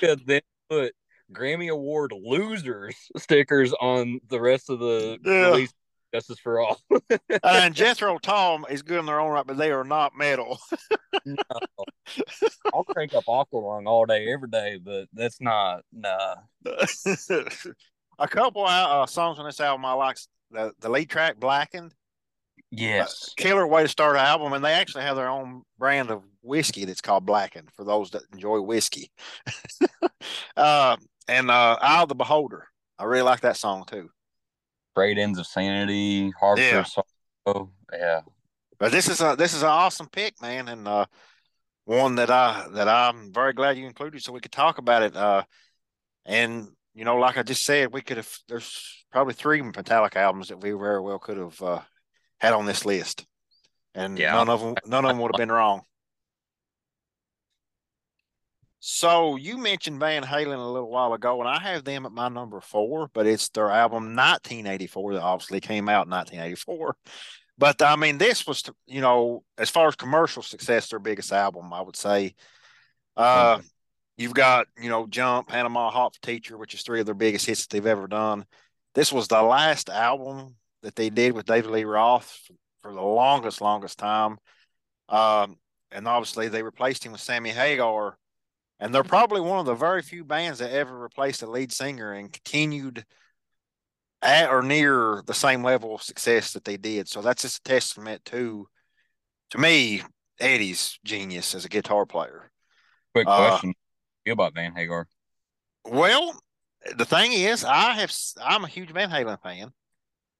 then 0.00 0.40
put 0.70 0.94
Grammy 1.32 1.70
Award 1.70 2.12
losers 2.12 2.96
stickers 3.16 3.72
on 3.74 4.20
the 4.28 4.40
rest 4.40 4.70
of 4.70 4.78
the 4.78 5.18
yeah. 5.24 5.50
release 5.50 5.72
Justice 6.12 6.38
for 6.38 6.60
All. 6.60 6.80
uh, 6.92 7.18
and 7.42 7.74
Jethro 7.74 8.18
Tom 8.18 8.64
is 8.70 8.82
good 8.82 9.00
in 9.00 9.06
their 9.06 9.18
own 9.18 9.32
right, 9.32 9.44
but 9.44 9.56
they 9.56 9.72
are 9.72 9.82
not 9.82 10.12
metal. 10.16 10.60
no. 11.24 11.36
I'll 12.72 12.84
crank 12.84 13.14
up 13.14 13.24
Aqualung 13.24 13.88
all 13.88 14.06
day, 14.06 14.32
every 14.32 14.48
day, 14.48 14.78
but 14.80 15.08
that's 15.12 15.40
not 15.40 15.82
nah. 15.92 16.36
a 18.18 18.28
couple 18.28 18.64
uh, 18.64 19.06
songs 19.06 19.40
on 19.40 19.46
this 19.46 19.58
album 19.58 19.84
I 19.84 19.94
like. 19.94 20.18
The, 20.52 20.72
the 20.78 20.88
lead 20.88 21.10
track, 21.10 21.40
Blackened. 21.40 21.92
Yes. 22.70 23.30
Uh, 23.30 23.42
killer 23.42 23.66
way 23.66 23.82
to 23.82 23.88
start 23.88 24.16
an 24.16 24.24
album. 24.24 24.52
And 24.52 24.64
they 24.64 24.72
actually 24.72 25.04
have 25.04 25.16
their 25.16 25.28
own 25.28 25.62
brand 25.78 26.10
of 26.10 26.22
whiskey 26.42 26.84
that's 26.84 27.00
called 27.00 27.26
Blackened 27.26 27.70
for 27.76 27.84
those 27.84 28.10
that 28.10 28.22
enjoy 28.32 28.60
whiskey. 28.60 29.10
uh, 30.56 30.96
and 31.28 31.50
uh, 31.50 31.78
Eye 31.80 32.02
of 32.02 32.08
the 32.08 32.14
Beholder. 32.14 32.68
I 32.98 33.04
really 33.04 33.22
like 33.22 33.40
that 33.40 33.56
song 33.56 33.84
too. 33.86 34.10
Frayed 34.94 35.18
Ends 35.18 35.38
of 35.38 35.46
Sanity, 35.46 36.32
Hard 36.38 36.58
yeah. 36.58 36.84
Sorrow. 36.84 37.70
Yeah. 37.92 38.20
But 38.78 38.92
this 38.92 39.08
is 39.08 39.20
a 39.20 39.34
this 39.36 39.54
is 39.54 39.62
an 39.62 39.68
awesome 39.68 40.08
pick, 40.08 40.40
man, 40.42 40.68
and 40.68 40.86
uh, 40.86 41.06
one 41.84 42.16
that 42.16 42.30
I 42.30 42.66
that 42.72 42.88
I'm 42.88 43.32
very 43.32 43.52
glad 43.52 43.76
you 43.76 43.86
included 43.86 44.22
so 44.22 44.32
we 44.32 44.40
could 44.40 44.52
talk 44.52 44.78
about 44.78 45.02
it. 45.02 45.16
Uh, 45.16 45.42
and 46.24 46.68
you 46.94 47.04
know, 47.04 47.16
like 47.16 47.36
I 47.36 47.42
just 47.42 47.64
said, 47.64 47.92
we 47.92 48.02
could 48.02 48.16
have 48.16 48.30
there's 48.48 49.04
probably 49.10 49.34
three 49.34 49.60
Metallica 49.60 50.16
albums 50.16 50.48
that 50.48 50.60
we 50.60 50.70
very 50.72 51.00
well 51.00 51.18
could 51.18 51.38
have 51.38 51.60
uh, 51.62 51.80
had 52.40 52.52
on 52.52 52.66
this 52.66 52.84
list, 52.84 53.26
and 53.94 54.18
yeah. 54.18 54.32
none 54.32 54.48
of 54.48 54.60
them 54.60 54.74
none 54.86 55.04
of 55.04 55.10
them 55.10 55.18
would 55.18 55.32
have 55.34 55.38
been 55.38 55.52
wrong. 55.52 55.82
So 58.86 59.36
you 59.36 59.56
mentioned 59.56 59.98
Van 59.98 60.22
Halen 60.22 60.58
a 60.58 60.70
little 60.70 60.90
while 60.90 61.14
ago, 61.14 61.40
and 61.40 61.48
I 61.48 61.58
have 61.58 61.84
them 61.84 62.04
at 62.04 62.12
my 62.12 62.28
number 62.28 62.60
four, 62.60 63.08
but 63.14 63.26
it's 63.26 63.48
their 63.48 63.70
album 63.70 64.14
1984 64.14 65.14
that 65.14 65.22
obviously 65.22 65.60
came 65.60 65.88
out 65.88 66.04
in 66.04 66.10
1984. 66.10 66.94
But 67.56 67.80
I 67.80 67.96
mean, 67.96 68.18
this 68.18 68.46
was, 68.46 68.62
you 68.86 69.00
know, 69.00 69.42
as 69.56 69.70
far 69.70 69.88
as 69.88 69.96
commercial 69.96 70.42
success, 70.42 70.90
their 70.90 70.98
biggest 70.98 71.32
album, 71.32 71.72
I 71.72 71.80
would 71.80 71.96
say. 71.96 72.34
Uh, 73.16 73.60
you've 74.18 74.34
got, 74.34 74.66
you 74.78 74.90
know, 74.90 75.06
Jump, 75.06 75.48
Panama 75.48 75.88
Hot 75.90 76.14
for 76.14 76.20
Teacher, 76.20 76.58
which 76.58 76.74
is 76.74 76.82
three 76.82 77.00
of 77.00 77.06
their 77.06 77.14
biggest 77.14 77.46
hits 77.46 77.62
that 77.62 77.70
they've 77.70 77.86
ever 77.86 78.06
done. 78.06 78.44
This 78.94 79.10
was 79.12 79.28
the 79.28 79.40
last 79.40 79.88
album 79.88 80.56
that 80.84 80.94
they 80.94 81.10
did 81.10 81.34
with 81.34 81.46
David 81.46 81.70
Lee 81.70 81.84
Roth 81.84 82.48
for 82.82 82.92
the 82.92 83.02
longest, 83.02 83.60
longest 83.60 83.98
time. 83.98 84.38
Um, 85.08 85.56
and 85.90 86.06
obviously 86.06 86.48
they 86.48 86.62
replaced 86.62 87.04
him 87.04 87.12
with 87.12 87.20
Sammy 87.20 87.50
Hagar 87.50 88.16
and 88.80 88.94
they're 88.94 89.04
probably 89.04 89.40
one 89.40 89.58
of 89.58 89.66
the 89.66 89.74
very 89.74 90.02
few 90.02 90.24
bands 90.24 90.58
that 90.58 90.72
ever 90.72 90.98
replaced 90.98 91.42
a 91.42 91.46
lead 91.46 91.72
singer 91.72 92.12
and 92.12 92.32
continued 92.32 93.04
at 94.20 94.50
or 94.50 94.62
near 94.62 95.22
the 95.26 95.34
same 95.34 95.62
level 95.62 95.94
of 95.94 96.02
success 96.02 96.52
that 96.52 96.64
they 96.64 96.76
did. 96.76 97.08
So 97.08 97.22
that's 97.22 97.42
just 97.42 97.58
a 97.58 97.62
testament 97.62 98.24
to, 98.26 98.66
to 99.50 99.58
me, 99.58 100.02
Eddie's 100.40 100.98
genius 101.04 101.54
as 101.54 101.64
a 101.64 101.68
guitar 101.68 102.04
player. 102.06 102.50
Quick 103.14 103.28
uh, 103.28 103.48
question: 103.48 103.74
uh, 104.28 104.32
about 104.32 104.54
Van 104.54 104.74
Hagar? 104.74 105.06
Well, 105.84 106.38
the 106.96 107.04
thing 107.04 107.32
is, 107.32 107.64
I 107.64 107.92
have 107.92 108.12
I'm 108.42 108.64
a 108.64 108.68
huge 108.68 108.90
Van 108.90 109.10
Halen 109.10 109.40
fan. 109.40 109.72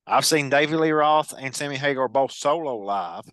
I've 0.06 0.26
seen 0.26 0.50
David 0.50 0.80
Lee 0.80 0.90
Roth 0.90 1.32
and 1.38 1.54
Sammy 1.54 1.76
Hagar 1.76 2.08
both 2.08 2.32
solo 2.32 2.76
live, 2.76 3.24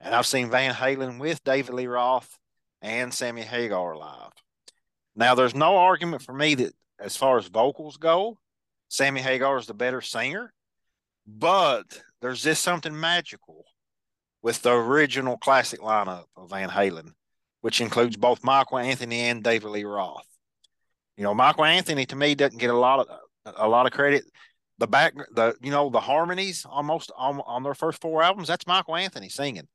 and 0.00 0.14
I've 0.14 0.26
seen 0.26 0.50
Van 0.50 0.74
Halen 0.74 1.18
with 1.18 1.44
David 1.44 1.74
Lee 1.74 1.86
Roth 1.86 2.38
and 2.80 3.12
Sammy 3.12 3.42
Hagar 3.42 3.96
live. 3.96 4.32
Now, 5.14 5.34
there's 5.34 5.54
no 5.54 5.76
argument 5.76 6.22
for 6.22 6.32
me 6.32 6.54
that 6.56 6.72
as 6.98 7.16
far 7.16 7.36
as 7.38 7.48
vocals 7.48 7.96
go, 7.96 8.38
Sammy 8.88 9.20
Hagar 9.20 9.58
is 9.58 9.66
the 9.66 9.74
better 9.74 10.00
singer, 10.00 10.52
but 11.26 12.00
there's 12.22 12.42
just 12.42 12.62
something 12.62 12.98
magical 12.98 13.64
with 14.42 14.62
the 14.62 14.72
original 14.72 15.36
classic 15.36 15.80
lineup 15.80 16.24
of 16.36 16.50
Van 16.50 16.70
Halen, 16.70 17.12
which 17.60 17.80
includes 17.80 18.16
both 18.16 18.44
Michael 18.44 18.78
Anthony 18.78 19.20
and 19.20 19.42
David 19.42 19.68
Lee 19.70 19.84
Roth. 19.84 20.24
You 21.16 21.24
know, 21.24 21.34
Michael 21.34 21.64
Anthony 21.64 22.06
to 22.06 22.16
me 22.16 22.34
doesn't 22.34 22.58
get 22.58 22.70
a 22.70 22.78
lot 22.78 23.00
of 23.00 23.08
a 23.56 23.68
lot 23.68 23.86
of 23.86 23.92
credit. 23.92 24.24
The 24.78 24.86
back, 24.86 25.14
the 25.34 25.56
you 25.60 25.70
know, 25.70 25.90
the 25.90 26.00
harmonies 26.00 26.64
almost 26.68 27.10
on, 27.16 27.40
on 27.46 27.62
their 27.64 27.74
first 27.74 28.00
four 28.00 28.22
albums, 28.22 28.48
that's 28.48 28.66
Michael 28.66 28.96
Anthony 28.96 29.28
singing 29.28 29.66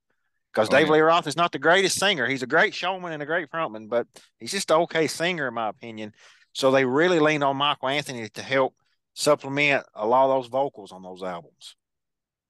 because 0.54 0.70
oh, 0.70 0.72
Dave 0.72 0.88
yeah. 0.88 0.94
Lee 0.94 1.00
Roth 1.00 1.28
is 1.28 1.36
not 1.36 1.52
the 1.52 1.60
greatest 1.60 2.00
singer. 2.00 2.28
He's 2.28 2.44
a 2.44 2.48
great 2.48 2.74
showman 2.74 3.12
and 3.12 3.24
a 3.24 3.26
great 3.26 3.50
frontman, 3.50 3.90
but 3.90 4.08
he's 4.40 4.52
just 4.52 4.70
an 4.72 4.78
okay 4.82 5.08
singer, 5.08 5.48
in 5.48 5.54
my 5.54 5.70
opinion. 5.70 6.14
So 6.54 6.72
they 6.72 6.86
really 6.86 7.20
leaned 7.20 7.44
on 7.44 7.58
Michael 7.58 7.90
Anthony 7.90 8.30
to 8.30 8.42
help 8.42 8.76
supplement 9.16 9.86
a 9.96 10.06
lot 10.06 10.26
of 10.26 10.42
those 10.42 10.50
vocals 10.50 10.92
on 10.92 11.02
those 11.02 11.24
albums. 11.24 11.76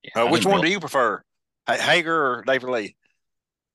Yeah, 0.03 0.23
uh, 0.23 0.29
which 0.29 0.45
one 0.45 0.61
do 0.61 0.69
you 0.69 0.81
prefer, 0.81 1.23
Hagar 1.65 2.13
or 2.13 2.43
David 2.45 2.69
Lee? 2.69 2.95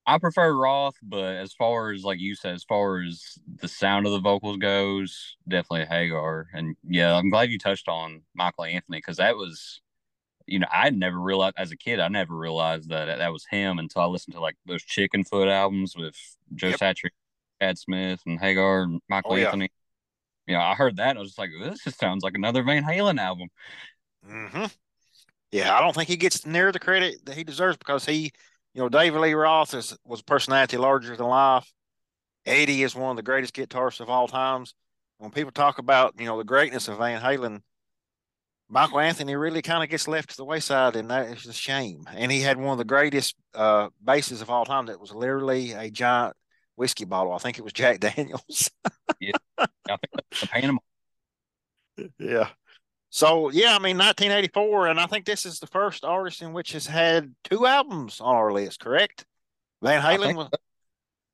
I 0.08 0.16
prefer 0.16 0.54
Roth, 0.54 0.96
but 1.02 1.36
as 1.36 1.52
far 1.52 1.92
as 1.92 2.02
like 2.02 2.18
you 2.18 2.34
said, 2.34 2.54
as 2.54 2.64
far 2.64 3.02
as 3.02 3.38
the 3.60 3.68
sound 3.68 4.06
of 4.06 4.12
the 4.12 4.20
vocals 4.20 4.56
goes, 4.56 5.36
definitely 5.46 5.84
Hagar. 5.84 6.46
And 6.54 6.76
yeah, 6.82 7.14
I'm 7.14 7.28
glad 7.28 7.50
you 7.50 7.58
touched 7.58 7.88
on 7.88 8.22
Michael 8.34 8.64
Anthony 8.64 8.98
because 8.98 9.18
that 9.18 9.36
was 9.36 9.82
you 10.46 10.58
know, 10.58 10.66
I 10.72 10.88
never 10.88 11.20
realized 11.20 11.56
as 11.58 11.72
a 11.72 11.76
kid, 11.76 12.00
I 12.00 12.08
never 12.08 12.34
realized 12.34 12.88
that 12.88 13.18
that 13.18 13.32
was 13.32 13.44
him 13.50 13.78
until 13.78 14.00
I 14.00 14.06
listened 14.06 14.34
to 14.34 14.40
like 14.40 14.56
those 14.64 14.82
Chicken 14.82 15.22
Chickenfoot 15.22 15.52
albums 15.52 15.94
with 15.94 16.16
Joe 16.54 16.68
yep. 16.68 16.80
Satriani, 16.80 17.10
Chad 17.60 17.78
Smith, 17.78 18.22
and 18.24 18.40
Hagar 18.40 18.84
and 18.84 19.02
Michael 19.10 19.32
oh, 19.32 19.36
Anthony. 19.36 19.68
Yeah. 20.46 20.52
You 20.52 20.58
know, 20.58 20.64
I 20.64 20.74
heard 20.74 20.96
that 20.96 21.10
and 21.10 21.18
I 21.18 21.20
was 21.20 21.32
just 21.32 21.38
like, 21.38 21.50
this 21.60 21.84
just 21.84 22.00
sounds 22.00 22.24
like 22.24 22.34
another 22.34 22.62
Van 22.62 22.82
Halen 22.82 23.20
album. 23.20 23.48
Mm-hmm. 24.26 24.64
Yeah, 25.52 25.76
I 25.76 25.82
don't 25.82 25.94
think 25.94 26.08
he 26.08 26.16
gets 26.16 26.46
near 26.46 26.72
the 26.72 26.78
credit 26.78 27.26
that 27.26 27.36
he 27.36 27.44
deserves 27.44 27.76
because 27.76 28.06
he, 28.06 28.32
you 28.74 28.82
know, 28.82 28.88
David 28.88 29.20
Lee 29.20 29.34
Roth 29.34 29.74
is, 29.74 29.96
was 30.04 30.20
a 30.20 30.24
personality 30.24 30.76
larger 30.76 31.16
than 31.16 31.26
life. 31.26 31.70
Eddie 32.46 32.82
is 32.82 32.94
one 32.94 33.10
of 33.10 33.16
the 33.16 33.22
greatest 33.22 33.54
guitarists 33.54 34.00
of 34.00 34.08
all 34.08 34.28
times. 34.28 34.74
When 35.18 35.30
people 35.30 35.52
talk 35.52 35.78
about, 35.78 36.14
you 36.18 36.26
know, 36.26 36.38
the 36.38 36.44
greatness 36.44 36.88
of 36.88 36.98
Van 36.98 37.20
Halen, 37.20 37.60
Michael 38.68 39.00
Anthony 39.00 39.34
really 39.34 39.62
kind 39.62 39.82
of 39.82 39.90
gets 39.90 40.06
left 40.06 40.30
to 40.30 40.36
the 40.36 40.44
wayside, 40.44 40.94
and 40.94 41.10
that 41.10 41.28
is 41.28 41.46
a 41.46 41.52
shame. 41.52 42.04
And 42.14 42.30
he 42.30 42.40
had 42.40 42.58
one 42.58 42.72
of 42.72 42.78
the 42.78 42.84
greatest 42.84 43.34
uh, 43.54 43.88
basses 44.02 44.42
of 44.42 44.50
all 44.50 44.64
time 44.64 44.86
that 44.86 45.00
was 45.00 45.12
literally 45.12 45.72
a 45.72 45.90
giant 45.90 46.36
whiskey 46.76 47.04
bottle. 47.04 47.32
I 47.32 47.38
think 47.38 47.58
it 47.58 47.64
was 47.64 47.72
Jack 47.72 48.00
Daniels. 48.00 48.70
yeah, 49.20 49.32
I 49.58 49.66
think 49.86 50.12
the 50.12 50.46
Panama. 50.46 50.78
Yeah. 52.18 52.48
So 53.10 53.50
yeah, 53.50 53.74
I 53.74 53.78
mean 53.78 53.96
1984, 53.96 54.88
and 54.88 55.00
I 55.00 55.06
think 55.06 55.24
this 55.24 55.46
is 55.46 55.60
the 55.60 55.66
first 55.66 56.04
artist 56.04 56.42
in 56.42 56.52
which 56.52 56.72
has 56.72 56.86
had 56.86 57.34
two 57.44 57.66
albums 57.66 58.20
on 58.20 58.34
our 58.34 58.52
list. 58.52 58.80
Correct? 58.80 59.24
Van 59.82 60.02
Halen 60.02 60.34
was. 60.34 60.50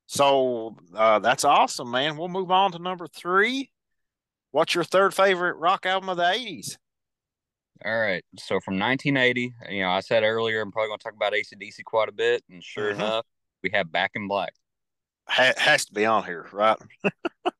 So 0.07 0.77
uh, 0.95 1.19
that's 1.19 1.43
awesome, 1.43 1.91
man. 1.91 2.17
We'll 2.17 2.27
move 2.27 2.51
on 2.51 2.71
to 2.73 2.79
number 2.79 3.07
three. 3.07 3.71
What's 4.51 4.75
your 4.75 4.83
third 4.83 5.13
favorite 5.13 5.57
rock 5.57 5.85
album 5.85 6.09
of 6.09 6.17
the 6.17 6.23
80s? 6.23 6.77
All 7.83 7.99
right. 7.99 8.23
So 8.37 8.59
from 8.59 8.79
1980, 8.79 9.53
you 9.69 9.81
know, 9.81 9.89
I 9.89 9.99
said 9.99 10.23
earlier, 10.23 10.61
I'm 10.61 10.71
probably 10.71 10.89
going 10.89 10.99
to 10.99 11.03
talk 11.03 11.15
about 11.15 11.33
ACDC 11.33 11.83
quite 11.83 12.07
a 12.07 12.13
bit. 12.13 12.43
And 12.49 12.63
sure 12.63 12.91
mm-hmm. 12.91 13.01
enough, 13.01 13.25
we 13.63 13.71
have 13.73 13.91
Back 13.91 14.11
in 14.15 14.27
Black. 14.27 14.53
Ha- 15.27 15.53
has 15.57 15.85
to 15.87 15.93
be 15.93 16.05
on 16.05 16.23
here, 16.23 16.47
right? 16.53 16.77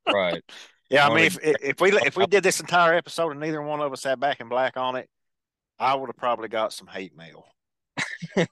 right. 0.08 0.44
Yeah. 0.96 1.08
I 1.08 1.14
mean, 1.14 1.26
if, 1.26 1.38
if 1.44 1.82
we 1.82 1.92
if 1.92 2.18
we 2.18 2.26
did 2.26 2.44
this 2.44 2.60
entire 2.60 2.94
episode 2.94 3.32
and 3.32 3.40
neither 3.40 3.62
one 3.62 3.82
of 3.82 3.92
us 3.92 4.04
had 4.04 4.20
Back 4.20 4.40
in 4.40 4.50
Black 4.50 4.78
on 4.78 4.96
it, 4.96 5.10
I 5.80 5.96
would 5.96 6.08
have 6.08 6.18
probably 6.18 6.48
got 6.48 6.74
some 6.74 6.88
hate 6.88 7.16
mail. 7.16 7.46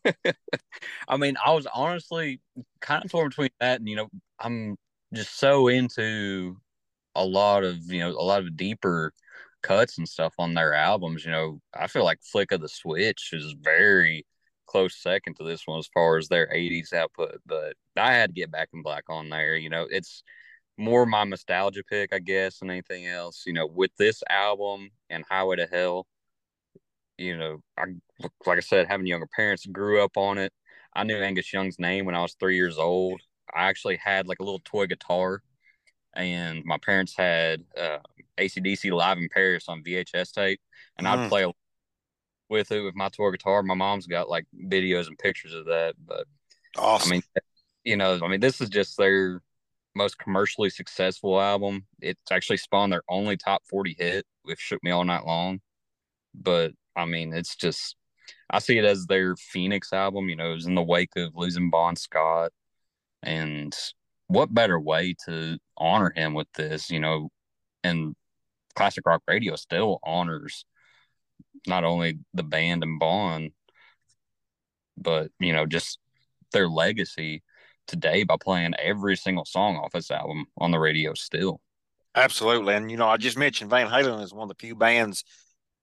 I 1.07 1.17
mean, 1.17 1.35
I 1.43 1.53
was 1.53 1.67
honestly 1.73 2.41
kind 2.81 3.03
of 3.03 3.11
torn 3.11 3.29
between 3.29 3.49
that 3.59 3.79
and, 3.79 3.87
you 3.87 3.95
know, 3.95 4.09
I'm 4.39 4.77
just 5.13 5.37
so 5.37 5.67
into 5.67 6.57
a 7.15 7.25
lot 7.25 7.63
of, 7.63 7.77
you 7.91 7.99
know, 7.99 8.09
a 8.09 8.23
lot 8.23 8.41
of 8.41 8.57
deeper 8.57 9.13
cuts 9.61 9.97
and 9.97 10.07
stuff 10.07 10.33
on 10.39 10.53
their 10.53 10.73
albums. 10.73 11.23
You 11.25 11.31
know, 11.31 11.61
I 11.73 11.87
feel 11.87 12.03
like 12.03 12.19
Flick 12.21 12.51
of 12.51 12.61
the 12.61 12.69
Switch 12.69 13.29
is 13.33 13.55
very 13.61 14.25
close 14.65 14.95
second 15.01 15.35
to 15.35 15.43
this 15.43 15.63
one 15.65 15.79
as 15.79 15.89
far 15.93 16.17
as 16.17 16.27
their 16.27 16.47
80s 16.47 16.93
output, 16.93 17.39
but 17.45 17.75
I 17.95 18.13
had 18.13 18.31
to 18.31 18.41
get 18.41 18.51
back 18.51 18.69
in 18.73 18.81
black 18.81 19.03
on 19.09 19.29
there. 19.29 19.55
You 19.55 19.69
know, 19.69 19.87
it's 19.89 20.23
more 20.77 21.05
my 21.05 21.23
nostalgia 21.23 21.83
pick, 21.83 22.13
I 22.13 22.19
guess, 22.19 22.59
than 22.59 22.69
anything 22.69 23.07
else. 23.07 23.43
You 23.45 23.53
know, 23.53 23.67
with 23.67 23.91
this 23.97 24.23
album 24.29 24.89
and 25.09 25.23
Highway 25.29 25.57
to 25.57 25.67
Hell, 25.67 26.07
you 27.17 27.37
know, 27.37 27.59
I 27.77 27.83
like 28.45 28.57
I 28.57 28.61
said, 28.61 28.87
having 28.87 29.07
younger 29.07 29.27
parents 29.35 29.65
grew 29.65 30.03
up 30.03 30.17
on 30.17 30.37
it. 30.37 30.51
I 30.95 31.03
knew 31.03 31.17
Angus 31.17 31.51
Young's 31.51 31.79
name 31.79 32.05
when 32.05 32.15
I 32.15 32.21
was 32.21 32.35
three 32.39 32.55
years 32.55 32.77
old. 32.77 33.21
I 33.53 33.63
actually 33.69 33.97
had 33.97 34.27
like 34.27 34.39
a 34.39 34.43
little 34.43 34.61
toy 34.63 34.87
guitar, 34.87 35.41
and 36.15 36.63
my 36.65 36.77
parents 36.77 37.15
had 37.15 37.63
uh, 37.79 37.99
ACDC 38.37 38.91
Live 38.91 39.17
in 39.17 39.29
Paris 39.29 39.65
on 39.67 39.83
VHS 39.83 40.31
tape, 40.31 40.59
and 40.97 41.07
mm. 41.07 41.11
I'd 41.11 41.29
play 41.29 41.51
with 42.49 42.71
it 42.71 42.81
with 42.81 42.95
my 42.95 43.09
toy 43.09 43.31
guitar. 43.31 43.63
My 43.63 43.73
mom's 43.73 44.07
got 44.07 44.29
like 44.29 44.45
videos 44.65 45.07
and 45.07 45.17
pictures 45.17 45.53
of 45.53 45.65
that, 45.65 45.95
but 46.05 46.25
awesome. 46.77 47.11
I 47.11 47.15
mean, 47.15 47.23
you 47.83 47.97
know, 47.97 48.19
I 48.23 48.27
mean, 48.27 48.39
this 48.39 48.61
is 48.61 48.69
just 48.69 48.97
their 48.97 49.41
most 49.95 50.17
commercially 50.17 50.69
successful 50.69 51.39
album. 51.39 51.85
It's 52.01 52.31
actually 52.31 52.57
spawned 52.57 52.91
their 52.91 53.03
only 53.09 53.37
top 53.37 53.63
40 53.69 53.95
hit, 53.97 54.25
which 54.43 54.59
shook 54.59 54.83
me 54.83 54.91
all 54.91 55.03
night 55.03 55.25
long. 55.25 55.61
But 56.33 56.71
I 56.95 57.05
mean, 57.05 57.33
it's 57.33 57.55
just, 57.55 57.95
I 58.49 58.59
see 58.59 58.77
it 58.77 58.85
as 58.85 59.05
their 59.05 59.35
Phoenix 59.35 59.93
album. 59.93 60.29
You 60.29 60.35
know, 60.35 60.51
it 60.51 60.55
was 60.55 60.65
in 60.65 60.75
the 60.75 60.81
wake 60.81 61.15
of 61.15 61.35
losing 61.35 61.69
Bon 61.69 61.95
Scott. 61.95 62.51
And 63.21 63.73
what 64.27 64.53
better 64.53 64.79
way 64.79 65.15
to 65.25 65.57
honor 65.77 66.11
him 66.15 66.33
with 66.33 66.47
this, 66.53 66.89
you 66.89 66.99
know? 66.99 67.29
And 67.83 68.15
classic 68.75 69.05
rock 69.05 69.21
radio 69.27 69.55
still 69.55 69.99
honors 70.03 70.65
not 71.67 71.83
only 71.83 72.19
the 72.33 72.43
band 72.43 72.83
and 72.83 72.99
Bon, 72.99 73.51
but, 74.97 75.31
you 75.39 75.53
know, 75.53 75.65
just 75.65 75.99
their 76.51 76.67
legacy 76.67 77.43
today 77.87 78.23
by 78.23 78.35
playing 78.41 78.73
every 78.81 79.15
single 79.15 79.45
song 79.45 79.77
off 79.77 79.91
this 79.91 80.11
album 80.11 80.45
on 80.57 80.71
the 80.71 80.79
radio 80.79 81.13
still. 81.13 81.61
Absolutely. 82.15 82.75
And, 82.75 82.91
you 82.91 82.97
know, 82.97 83.07
I 83.07 83.17
just 83.17 83.37
mentioned 83.37 83.69
Van 83.69 83.87
Halen 83.87 84.21
is 84.23 84.33
one 84.33 84.43
of 84.43 84.49
the 84.49 84.61
few 84.65 84.75
bands 84.75 85.23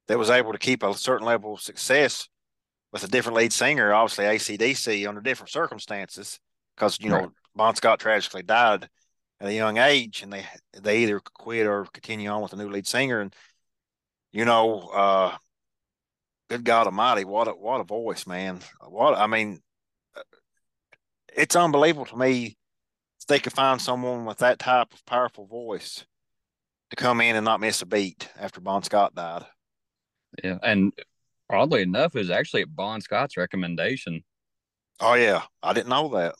that 0.09 0.19
was 0.19 0.31
able 0.31 0.53
to 0.53 0.59
keep 0.59 0.83
a 0.83 0.95
certain 0.95 1.27
level 1.27 1.55
of 1.55 1.61
success 1.61 2.29
with 2.93 3.05
a 3.05 3.09
different 3.09 3.37
lead 3.37 3.53
singer, 3.53 3.93
obviously 3.93 4.25
ACDC 4.25 5.09
under 5.09 5.21
different 5.21 5.51
circumstances, 5.51 6.41
because, 6.77 6.99
you 7.01 7.09
know, 7.09 7.19
right. 7.19 7.29
Bon 7.55 7.75
Scott 7.75 8.01
tragically 8.01 8.43
died 8.43 8.89
at 9.41 9.49
a 9.49 9.55
young 9.55 9.79
age 9.79 10.23
and 10.23 10.33
they, 10.33 10.45
they 10.81 10.99
either 10.99 11.21
quit 11.21 11.67
or 11.67 11.87
continue 11.93 12.29
on 12.29 12.43
with 12.43 12.53
a 12.53 12.57
new 12.57 12.69
lead 12.69 12.87
singer. 12.87 13.21
And, 13.21 13.35
you 14.33 14.45
know, 14.45 14.81
uh, 14.93 15.37
good 16.49 16.65
God 16.65 16.87
Almighty, 16.87 17.25
what 17.25 17.49
a, 17.49 17.53
what 17.53 17.81
a 17.81 17.85
voice, 17.85 18.27
man. 18.27 18.61
What, 18.89 19.17
I 19.17 19.27
mean, 19.27 19.61
it's 21.37 21.57
unbelievable 21.57 22.07
to 22.07 22.17
me 22.17 22.57
they 23.31 23.39
could 23.39 23.53
find 23.53 23.81
someone 23.81 24.25
with 24.25 24.39
that 24.39 24.59
type 24.59 24.93
of 24.93 25.07
powerful 25.07 25.47
voice 25.47 26.05
to 26.91 26.97
come 26.97 27.21
in 27.21 27.37
and 27.37 27.45
not 27.45 27.61
miss 27.61 27.81
a 27.81 27.87
beat 27.87 28.29
after 28.37 28.61
Bon 28.61 28.83
Scott 28.83 29.15
died. 29.15 29.45
Yeah, 30.43 30.59
and 30.63 30.93
oddly 31.49 31.83
enough, 31.83 32.15
it 32.15 32.19
was 32.19 32.31
actually 32.31 32.63
at 32.63 32.75
Bon 32.75 33.01
Scott's 33.01 33.37
recommendation. 33.37 34.25
Oh 34.99 35.15
yeah, 35.15 35.43
I 35.63 35.73
didn't 35.73 35.89
know 35.89 36.09
that. 36.09 36.35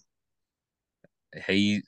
He, 1.47 1.83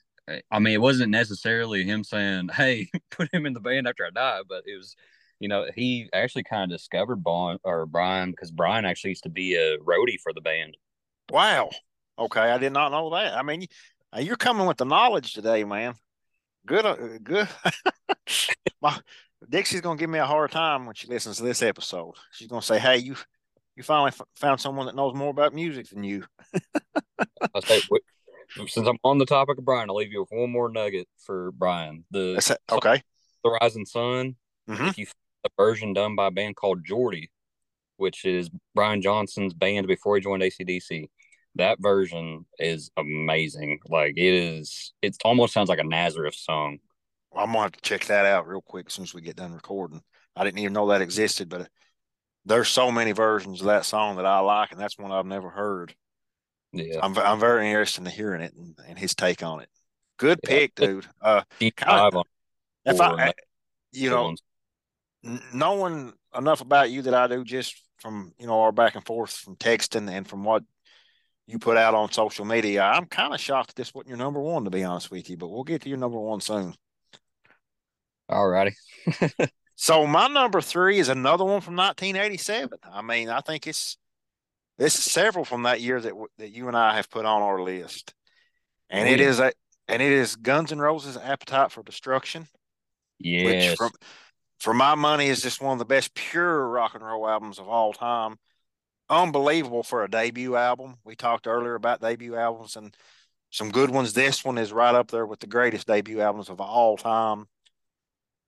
I 0.49 0.59
mean, 0.59 0.73
it 0.73 0.81
wasn't 0.81 1.11
necessarily 1.11 1.83
him 1.83 2.03
saying, 2.03 2.49
"Hey, 2.49 2.87
put 3.11 3.33
him 3.33 3.45
in 3.45 3.53
the 3.53 3.59
band 3.59 3.87
after 3.87 4.05
I 4.05 4.09
die," 4.09 4.41
but 4.47 4.63
it 4.65 4.77
was, 4.77 4.95
you 5.39 5.49
know, 5.49 5.67
he 5.75 6.09
actually 6.13 6.43
kind 6.43 6.71
of 6.71 6.77
discovered 6.77 7.23
Bon 7.23 7.57
or 7.63 7.85
Brian 7.85 8.31
because 8.31 8.51
Brian 8.51 8.85
actually 8.85 9.11
used 9.11 9.23
to 9.23 9.29
be 9.29 9.55
a 9.55 9.77
roadie 9.79 10.19
for 10.21 10.33
the 10.33 10.41
band. 10.41 10.77
Wow. 11.29 11.69
Okay, 12.17 12.41
I 12.41 12.57
did 12.57 12.73
not 12.73 12.91
know 12.91 13.09
that. 13.11 13.35
I 13.35 13.41
mean, 13.41 13.65
you're 14.19 14.35
coming 14.35 14.67
with 14.67 14.77
the 14.77 14.85
knowledge 14.85 15.33
today, 15.33 15.63
man. 15.63 15.95
Good, 16.65 16.85
uh, 16.85 16.95
good. 17.21 17.47
My 18.81 18.97
Dixie's 19.49 19.81
gonna 19.81 19.99
give 19.99 20.09
me 20.09 20.19
a 20.19 20.25
hard 20.25 20.51
time 20.51 20.85
when 20.85 20.95
she 20.95 21.07
listens 21.07 21.37
to 21.37 21.43
this 21.43 21.61
episode. 21.61 22.13
She's 22.31 22.47
gonna 22.47 22.61
say, 22.61 22.79
"Hey, 22.79 22.97
you, 22.97 23.15
you 23.75 23.83
finally 23.83 24.09
f- 24.09 24.21
found 24.35 24.61
someone 24.61 24.85
that 24.85 24.95
knows 24.95 25.13
more 25.13 25.29
about 25.29 25.53
music 25.53 25.89
than 25.89 26.03
you." 26.03 26.23
I'll 27.53 27.61
say, 27.61 27.81
since 28.67 28.87
I'm 28.87 28.97
on 29.03 29.17
the 29.17 29.25
topic 29.25 29.57
of 29.57 29.65
Brian, 29.65 29.89
I'll 29.89 29.95
leave 29.95 30.11
you 30.11 30.21
with 30.21 30.29
one 30.31 30.51
more 30.51 30.69
nugget 30.69 31.07
for 31.17 31.51
Brian. 31.51 32.05
The 32.11 32.33
That's 32.35 32.51
okay, 32.71 33.01
the 33.43 33.49
Rising 33.49 33.85
Sun. 33.85 34.35
Mm-hmm. 34.69 34.85
If 34.85 34.97
you 34.97 35.07
a 35.45 35.49
version 35.57 35.91
done 35.93 36.15
by 36.15 36.27
a 36.27 36.31
band 36.31 36.55
called 36.55 36.85
Geordie, 36.85 37.29
which 37.97 38.23
is 38.23 38.49
Brian 38.73 39.01
Johnson's 39.01 39.53
band 39.53 39.87
before 39.87 40.15
he 40.15 40.21
joined 40.21 40.41
ACDC 40.41 41.09
that 41.55 41.79
version 41.79 42.45
is 42.59 42.91
amazing. 42.97 43.79
Like 43.87 44.13
it 44.17 44.33
is, 44.33 44.93
it 45.01 45.17
almost 45.23 45.53
sounds 45.53 45.69
like 45.69 45.79
a 45.79 45.83
Nazareth 45.83 46.35
song. 46.35 46.79
I'm 47.35 47.47
gonna 47.47 47.61
have 47.61 47.71
to 47.73 47.81
check 47.81 48.05
that 48.05 48.25
out 48.25 48.47
real 48.47 48.61
quick 48.61 48.87
as 48.87 48.93
soon 48.93 49.03
as 49.03 49.13
we 49.13 49.21
get 49.21 49.35
done 49.35 49.53
recording. 49.53 50.01
I 50.35 50.43
didn't 50.43 50.59
even 50.59 50.73
know 50.73 50.87
that 50.89 51.01
existed, 51.01 51.49
but 51.49 51.69
there's 52.45 52.69
so 52.69 52.91
many 52.91 53.11
versions 53.11 53.61
of 53.61 53.67
that 53.67 53.85
song 53.85 54.17
that 54.17 54.25
I 54.25 54.39
like, 54.39 54.71
and 54.71 54.79
that's 54.79 54.97
one 54.97 55.11
I've 55.11 55.25
never 55.25 55.49
heard. 55.49 55.95
Yeah, 56.71 56.99
I'm 57.01 57.17
I'm 57.17 57.39
very 57.39 57.67
interested 57.67 58.01
in 58.05 58.11
hearing 58.11 58.41
it 58.41 58.53
and, 58.55 58.77
and 58.87 58.97
his 58.97 59.15
take 59.15 59.43
on 59.43 59.61
it. 59.61 59.69
Good 60.17 60.39
yeah. 60.43 60.49
pick, 60.49 60.75
dude. 60.75 61.07
Uh, 61.21 61.43
kinda, 61.59 62.23
if 62.85 62.99
I, 62.99 63.33
you 63.91 64.09
know, 64.09 64.35
knowing 65.53 66.13
enough 66.35 66.61
about 66.61 66.91
you 66.91 67.03
that 67.03 67.13
I 67.13 67.27
do, 67.27 67.43
just 67.43 67.75
from 67.97 68.33
you 68.39 68.47
know 68.47 68.61
our 68.61 68.71
back 68.71 68.95
and 68.95 69.05
forth 69.05 69.31
from 69.31 69.55
texting 69.55 70.09
and 70.09 70.27
from 70.27 70.43
what 70.43 70.63
you 71.47 71.59
put 71.59 71.77
out 71.77 71.93
on 71.93 72.11
social 72.11 72.45
media. 72.45 72.83
I'm 72.83 73.05
kind 73.05 73.33
of 73.33 73.39
shocked 73.39 73.69
that 73.69 73.75
this 73.75 73.93
wasn't 73.93 74.09
your 74.09 74.17
number 74.17 74.39
one, 74.39 74.63
to 74.63 74.69
be 74.69 74.83
honest 74.83 75.11
with 75.11 75.29
you, 75.29 75.37
but 75.37 75.49
we'll 75.49 75.63
get 75.63 75.81
to 75.81 75.89
your 75.89 75.97
number 75.97 76.19
one 76.19 76.41
soon. 76.41 76.73
All 78.29 78.47
righty. 78.47 78.75
so 79.75 80.07
my 80.07 80.27
number 80.27 80.61
three 80.61 80.99
is 80.99 81.09
another 81.09 81.43
one 81.43 81.61
from 81.61 81.75
1987. 81.75 82.79
I 82.91 83.01
mean, 83.01 83.29
I 83.29 83.41
think 83.41 83.67
it's 83.67 83.97
this 84.77 84.95
is 84.95 85.03
several 85.03 85.45
from 85.45 85.63
that 85.63 85.81
year 85.81 85.99
that 85.99 86.13
that 86.37 86.51
you 86.51 86.67
and 86.67 86.77
I 86.77 86.95
have 86.95 87.09
put 87.09 87.25
on 87.25 87.41
our 87.41 87.61
list, 87.61 88.13
and 88.89 89.07
it 89.07 89.19
is 89.19 89.39
a 89.39 89.51
and 89.87 90.01
it 90.01 90.11
is 90.11 90.35
Guns 90.35 90.71
N' 90.71 90.79
Roses' 90.79 91.17
"Appetite 91.17 91.71
for 91.71 91.83
Destruction." 91.83 92.47
Yes. 93.19 93.69
Which, 93.69 93.77
from, 93.77 93.91
for 94.59 94.73
my 94.73 94.95
money, 94.95 95.27
is 95.27 95.41
just 95.41 95.61
one 95.61 95.73
of 95.73 95.79
the 95.79 95.85
best 95.85 96.15
pure 96.15 96.67
rock 96.67 96.95
and 96.95 97.05
roll 97.05 97.27
albums 97.27 97.59
of 97.59 97.67
all 97.67 97.93
time 97.93 98.37
unbelievable 99.09 99.83
for 99.83 100.03
a 100.03 100.09
debut 100.09 100.55
album. 100.55 100.95
We 101.03 101.15
talked 101.15 101.47
earlier 101.47 101.75
about 101.75 102.01
debut 102.01 102.35
albums 102.35 102.75
and 102.75 102.95
some 103.49 103.71
good 103.71 103.89
ones. 103.89 104.13
This 104.13 104.43
one 104.43 104.57
is 104.57 104.73
right 104.73 104.95
up 104.95 105.11
there 105.11 105.25
with 105.25 105.39
the 105.39 105.47
greatest 105.47 105.87
debut 105.87 106.21
albums 106.21 106.49
of 106.49 106.59
all 106.59 106.97
time. 106.97 107.45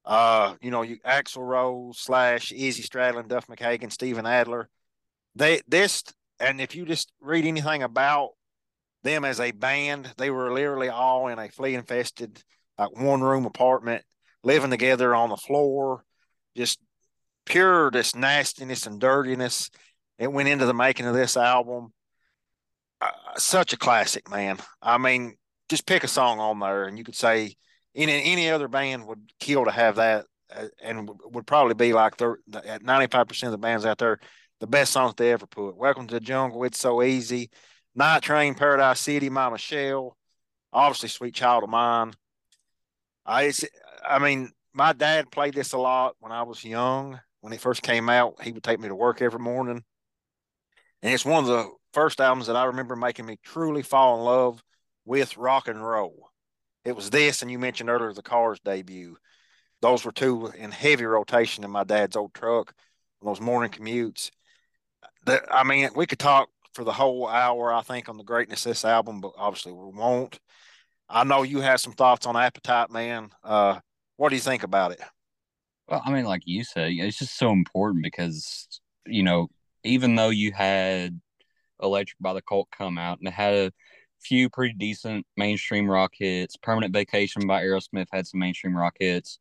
Uh, 0.04 0.56
you 0.62 0.72
know, 0.72 0.82
you 0.84 0.98
Axl 1.06 1.46
Rose 1.46 1.98
slash 2.00 2.52
Izzy 2.52 2.84
Stradlin, 2.84 3.28
Duff 3.28 3.48
McKagan, 3.48 3.92
Steven 3.92 4.26
Adler. 4.26 4.70
They 5.36 5.62
this 5.68 6.04
and 6.40 6.60
if 6.60 6.76
you 6.76 6.86
just 6.86 7.12
read 7.22 7.46
anything 7.46 7.84
about 7.84 8.32
them 9.04 9.24
as 9.26 9.40
a 9.40 9.52
band, 9.52 10.14
they 10.18 10.30
were 10.30 10.52
literally 10.52 10.90
all 10.90 11.28
in 11.28 11.40
a 11.40 11.50
flea 11.50 11.76
infested 11.76 12.44
like 12.78 12.98
one 12.98 13.22
room 13.22 13.46
apartment, 13.46 14.04
living 14.44 14.70
together 14.70 15.16
on 15.16 15.30
the 15.30 15.38
floor, 15.38 16.04
just 16.56 16.80
pure 17.46 17.92
this 17.92 18.16
nastiness 18.16 18.86
and 18.86 19.00
dirtiness 19.00 19.70
it 20.18 20.32
went 20.32 20.50
into 20.50 20.66
the 20.66 20.74
making 20.74 21.06
of 21.06 21.14
this 21.14 21.38
album. 21.38 21.94
Uh, 23.02 23.12
such 23.38 23.74
a 23.74 23.78
classic, 23.78 24.30
man. 24.30 24.58
I 24.82 24.98
mean, 24.98 25.36
just 25.70 25.86
pick 25.86 26.04
a 26.04 26.08
song 26.08 26.40
on 26.40 26.60
there, 26.60 26.86
and 26.86 26.98
you 26.98 27.04
could 27.04 27.16
say 27.16 27.56
any 27.94 28.24
any 28.24 28.50
other 28.50 28.68
band 28.68 29.06
would 29.08 29.32
kill 29.40 29.66
to 29.66 29.72
have 29.72 29.98
that, 29.98 30.26
uh, 30.56 30.68
and 30.82 31.10
would 31.26 31.46
probably 31.46 31.74
be 31.74 31.94
like 31.94 32.22
at 32.64 32.84
ninety 32.84 33.08
five 33.08 33.28
percent 33.28 33.50
of 33.50 33.60
the 33.60 33.66
bands 33.66 33.86
out 33.86 33.98
there, 33.98 34.20
the 34.60 34.68
best 34.68 34.94
songs 34.94 35.14
they 35.18 35.32
ever 35.32 35.48
put. 35.48 35.76
Welcome 35.76 36.08
to 36.08 36.14
the 36.14 36.20
Jungle, 36.20 36.64
It's 36.64 36.80
So 36.80 37.04
Easy, 37.04 37.50
Night 37.94 38.22
Train, 38.22 38.56
Paradise 38.56 39.02
City, 39.02 39.30
My 39.30 39.50
Michelle, 39.50 40.18
obviously 40.72 41.10
Sweet 41.10 41.36
Child 41.36 41.66
of 41.66 41.70
Mine. 41.70 42.14
I 43.26 43.52
I 44.08 44.20
mean, 44.20 44.52
my 44.74 44.94
dad 44.94 45.32
played 45.32 45.54
this 45.54 45.74
a 45.74 45.78
lot 45.78 46.16
when 46.20 46.32
I 46.32 46.44
was 46.44 46.64
young. 46.64 47.20
When 47.42 47.54
it 47.54 47.60
first 47.60 47.84
came 47.84 48.10
out, 48.10 48.42
he 48.42 48.52
would 48.52 48.64
take 48.64 48.80
me 48.80 48.88
to 48.88 48.96
work 48.96 49.22
every 49.22 49.40
morning 49.40 49.84
and 51.06 51.14
it's 51.14 51.24
one 51.24 51.44
of 51.44 51.48
the 51.48 51.70
first 51.94 52.20
albums 52.20 52.48
that 52.48 52.56
I 52.56 52.64
remember 52.64 52.96
making 52.96 53.28
me 53.28 53.38
truly 53.44 53.84
fall 53.84 54.18
in 54.18 54.26
love 54.26 54.64
with 55.06 55.38
rock 55.38 55.68
and 55.68 55.86
roll. 55.86 56.32
It 56.84 56.96
was 56.96 57.12
this, 57.12 57.44
and 57.44 57.52
you 57.52 57.60
mentioned 57.60 57.92
earlier 57.92 58.12
the 58.12 58.24
Cars 58.24 58.60
debut. 58.66 59.16
Those 59.84 60.04
were 60.04 60.12
two 60.12 60.48
in 60.48 60.72
heavy 60.72 61.06
rotation 61.06 61.64
in 61.64 61.70
my 61.70 61.84
dad's 61.84 62.16
old 62.16 62.34
truck 62.34 62.74
on 63.22 63.28
those 63.28 63.40
morning 63.40 63.70
commutes. 63.70 64.32
I 65.28 65.64
mean, 65.64 65.90
we 65.96 66.08
could 66.08 66.18
talk 66.18 66.50
for 66.74 66.84
the 66.84 66.92
whole 66.92 67.28
hour, 67.28 67.72
I 67.72 67.84
think, 67.84 68.10
on 68.10 68.18
the 68.18 68.24
greatness 68.24 68.66
of 68.66 68.72
this 68.72 68.84
album, 68.84 69.22
but 69.22 69.34
obviously 69.38 69.74
we 69.74 69.92
won't. 69.96 70.40
I 71.08 71.24
know 71.24 71.44
you 71.44 71.62
have 71.62 71.82
some 71.82 71.94
thoughts 71.94 72.26
on 72.26 72.36
Appetite 72.36 72.90
Man. 72.90 73.30
Uh, 73.44 73.80
what 74.18 74.30
do 74.30 74.36
you 74.38 74.42
think 74.42 74.64
about 74.64 74.94
it? 74.94 75.02
Well, 75.88 76.02
I 76.04 76.12
mean, 76.12 76.26
like 76.26 76.42
you 76.46 76.64
said, 76.64 76.94
it's 76.94 77.20
just 77.20 77.38
so 77.38 77.52
important 77.52 78.04
because, 78.04 78.68
you 79.06 79.22
know, 79.22 79.50
even 79.86 80.16
though 80.16 80.30
you 80.30 80.52
had 80.52 81.20
Electric 81.82 82.20
by 82.20 82.34
the 82.34 82.42
Cult 82.42 82.70
come 82.76 82.98
out 82.98 83.20
and 83.20 83.28
it 83.28 83.34
had 83.34 83.54
a 83.54 83.72
few 84.22 84.50
pretty 84.50 84.74
decent 84.74 85.26
mainstream 85.38 85.90
rock 85.90 86.14
hits, 86.18 86.58
Permanent 86.58 86.94
Vacation 86.94 87.48
by 87.48 87.62
Aerosmith 87.62 88.08
had 88.12 88.28
some 88.28 88.40
mainstream 88.40 88.76
rock 88.76 88.96
hits. 89.00 89.40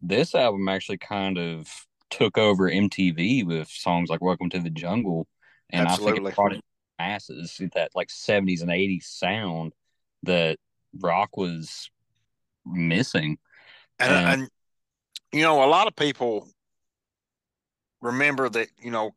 This 0.00 0.34
album 0.34 0.68
actually 0.68 0.98
kind 0.98 1.38
of 1.38 1.68
took 2.10 2.36
over 2.38 2.70
MTV 2.70 3.46
with 3.46 3.68
songs 3.68 4.10
like 4.10 4.20
Welcome 4.20 4.50
to 4.50 4.60
the 4.60 4.70
Jungle. 4.70 5.26
And 5.70 5.86
Absolutely. 5.86 6.12
I 6.12 6.14
think 6.14 6.28
it 6.28 6.36
brought 6.36 6.52
it 6.52 6.64
masses, 6.98 7.60
that 7.74 7.90
like 7.94 8.08
70s 8.08 8.62
and 8.62 8.70
80s 8.70 9.04
sound 9.04 9.72
that 10.24 10.58
rock 11.00 11.36
was 11.36 11.90
missing. 12.66 13.38
And, 13.98 14.12
and, 14.12 14.42
and 14.42 14.50
you 15.32 15.42
know, 15.42 15.64
a 15.64 15.66
lot 15.66 15.86
of 15.86 15.96
people 15.96 16.48
remember 18.00 18.48
that, 18.48 18.68
you 18.80 18.90
know, 18.90 19.14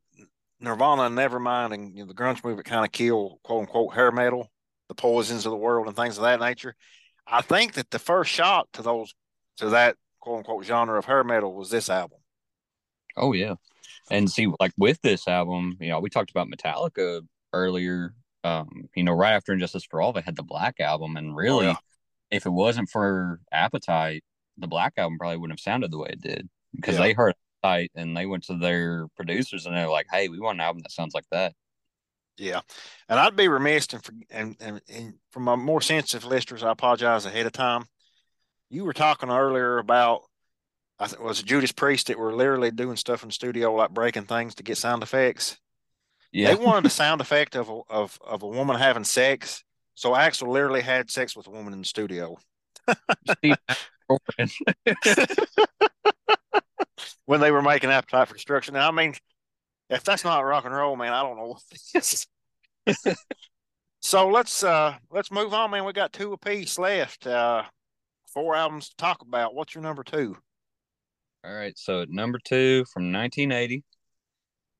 Nirvana 0.59 1.03
Nevermind 1.03 1.73
and 1.73 1.95
you 1.95 2.03
know, 2.03 2.07
the 2.07 2.13
grunge 2.13 2.43
movement 2.43 2.65
kind 2.65 2.85
of 2.85 2.91
killed 2.91 3.39
quote 3.43 3.61
unquote 3.61 3.93
hair 3.93 4.11
metal, 4.11 4.51
the 4.87 4.95
poisons 4.95 5.45
of 5.45 5.51
the 5.51 5.57
world 5.57 5.87
and 5.87 5.95
things 5.95 6.17
of 6.17 6.23
that 6.23 6.39
nature. 6.39 6.75
I 7.27 7.41
think 7.41 7.73
that 7.73 7.91
the 7.91 7.99
first 7.99 8.31
shot 8.31 8.67
to 8.73 8.81
those 8.81 9.13
to 9.57 9.69
that 9.69 9.95
quote 10.19 10.39
unquote 10.39 10.65
genre 10.65 10.97
of 10.97 11.05
hair 11.05 11.23
metal 11.23 11.53
was 11.53 11.69
this 11.69 11.89
album. 11.89 12.19
Oh 13.17 13.33
yeah. 13.33 13.55
And 14.11 14.29
see, 14.29 14.47
like 14.59 14.71
with 14.77 15.01
this 15.01 15.27
album, 15.27 15.77
you 15.79 15.89
know, 15.89 15.99
we 15.99 16.09
talked 16.09 16.31
about 16.31 16.47
Metallica 16.47 17.21
earlier. 17.53 18.13
Um, 18.43 18.89
you 18.95 19.03
know, 19.03 19.13
right 19.13 19.33
after 19.33 19.51
And 19.51 19.61
Justice 19.61 19.87
for 19.89 20.01
All, 20.01 20.13
they 20.13 20.21
had 20.21 20.35
the 20.35 20.43
Black 20.43 20.79
album, 20.79 21.17
and 21.17 21.35
really, 21.35 21.65
oh, 21.65 21.69
yeah. 21.69 21.75
if 22.29 22.45
it 22.45 22.51
wasn't 22.51 22.89
for 22.89 23.39
Appetite, 23.51 24.23
the 24.59 24.67
Black 24.67 24.93
album 24.97 25.17
probably 25.17 25.37
wouldn't 25.37 25.59
have 25.59 25.63
sounded 25.63 25.89
the 25.89 25.97
way 25.97 26.09
it 26.11 26.21
did 26.21 26.47
because 26.75 26.95
yeah. 26.95 27.01
they 27.01 27.13
heard 27.13 27.33
And 27.95 28.15
they 28.15 28.25
went 28.25 28.43
to 28.45 28.57
their 28.57 29.07
producers 29.15 29.65
and 29.65 29.75
they're 29.75 29.89
like, 29.89 30.07
"Hey, 30.11 30.27
we 30.29 30.39
want 30.39 30.57
an 30.57 30.61
album 30.61 30.81
that 30.83 30.91
sounds 30.91 31.13
like 31.13 31.25
that." 31.31 31.53
Yeah, 32.37 32.61
and 33.07 33.19
I'd 33.19 33.35
be 33.35 33.47
remiss 33.47 33.87
and 33.93 34.03
for 34.03 34.13
and, 34.29 34.55
and, 34.59 34.81
and 34.93 35.13
from 35.31 35.43
my 35.43 35.55
more 35.55 35.81
sensitive 35.81 36.25
listeners, 36.25 36.63
I 36.63 36.71
apologize 36.71 37.25
ahead 37.25 37.45
of 37.45 37.53
time. 37.53 37.85
You 38.69 38.83
were 38.83 38.93
talking 38.93 39.29
earlier 39.29 39.77
about 39.77 40.23
I 40.99 41.07
think 41.07 41.21
it 41.21 41.25
was 41.25 41.41
Judas 41.41 41.71
Priest 41.71 42.07
that 42.07 42.19
were 42.19 42.33
literally 42.33 42.71
doing 42.71 42.97
stuff 42.97 43.23
in 43.23 43.29
the 43.29 43.33
studio 43.33 43.73
like 43.73 43.91
breaking 43.91 44.25
things 44.25 44.55
to 44.55 44.63
get 44.63 44.77
sound 44.77 45.03
effects. 45.03 45.57
Yeah, 46.31 46.53
they 46.53 46.55
wanted 46.55 46.85
a 46.87 46.89
sound 47.01 47.21
effect 47.21 47.55
of 47.55 47.69
a, 47.69 47.81
of 47.89 48.19
of 48.25 48.43
a 48.43 48.47
woman 48.47 48.77
having 48.77 49.05
sex, 49.05 49.63
so 49.93 50.11
Axl 50.11 50.47
literally 50.47 50.81
had 50.81 51.09
sex 51.09 51.35
with 51.35 51.47
a 51.47 51.51
woman 51.51 51.73
in 51.73 51.79
the 51.79 51.85
studio. 51.85 52.37
when 57.25 57.39
they 57.39 57.51
were 57.51 57.61
making 57.61 57.89
Appetite 57.89 58.27
for 58.27 58.33
Destruction. 58.33 58.73
Now, 58.73 58.87
I 58.87 58.91
mean, 58.91 59.13
if 59.89 60.03
that's 60.03 60.23
not 60.23 60.39
rock 60.39 60.65
and 60.65 60.73
roll, 60.73 60.95
man, 60.95 61.13
I 61.13 61.21
don't 61.21 61.37
know 61.37 61.47
what 61.47 61.61
this 61.71 62.27
is. 62.85 63.15
so 64.01 64.27
let's 64.27 64.63
uh 64.63 64.95
let's 65.11 65.31
move 65.31 65.53
on, 65.53 65.71
man. 65.71 65.85
We 65.85 65.93
got 65.93 66.13
two 66.13 66.33
apiece 66.33 66.77
left. 66.77 67.27
Uh 67.27 67.63
four 68.33 68.55
albums 68.55 68.89
to 68.89 68.95
talk 68.97 69.21
about. 69.21 69.55
What's 69.55 69.73
your 69.73 69.83
number 69.83 70.03
two? 70.03 70.37
All 71.43 71.53
right, 71.53 71.77
so 71.77 72.05
number 72.09 72.39
two 72.43 72.85
from 72.91 73.11
1980. 73.11 73.83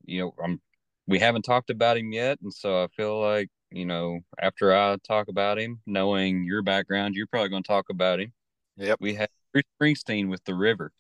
You 0.05 0.21
know, 0.21 0.35
I'm 0.43 0.61
we 1.07 1.19
haven't 1.19 1.43
talked 1.43 1.69
about 1.69 1.97
him 1.97 2.11
yet, 2.11 2.39
and 2.41 2.53
so 2.53 2.83
I 2.83 2.87
feel 2.95 3.19
like 3.19 3.49
you 3.71 3.85
know 3.85 4.19
after 4.39 4.75
I 4.75 4.97
talk 5.07 5.27
about 5.27 5.59
him, 5.59 5.81
knowing 5.85 6.43
your 6.43 6.61
background, 6.61 7.15
you're 7.15 7.27
probably 7.27 7.49
going 7.49 7.63
to 7.63 7.67
talk 7.67 7.85
about 7.89 8.19
him. 8.19 8.33
Yep. 8.77 8.97
We 8.99 9.13
have 9.15 9.29
Bruce 9.53 9.63
Springsteen 9.79 10.29
with 10.29 10.43
The 10.43 10.53
River. 10.53 10.91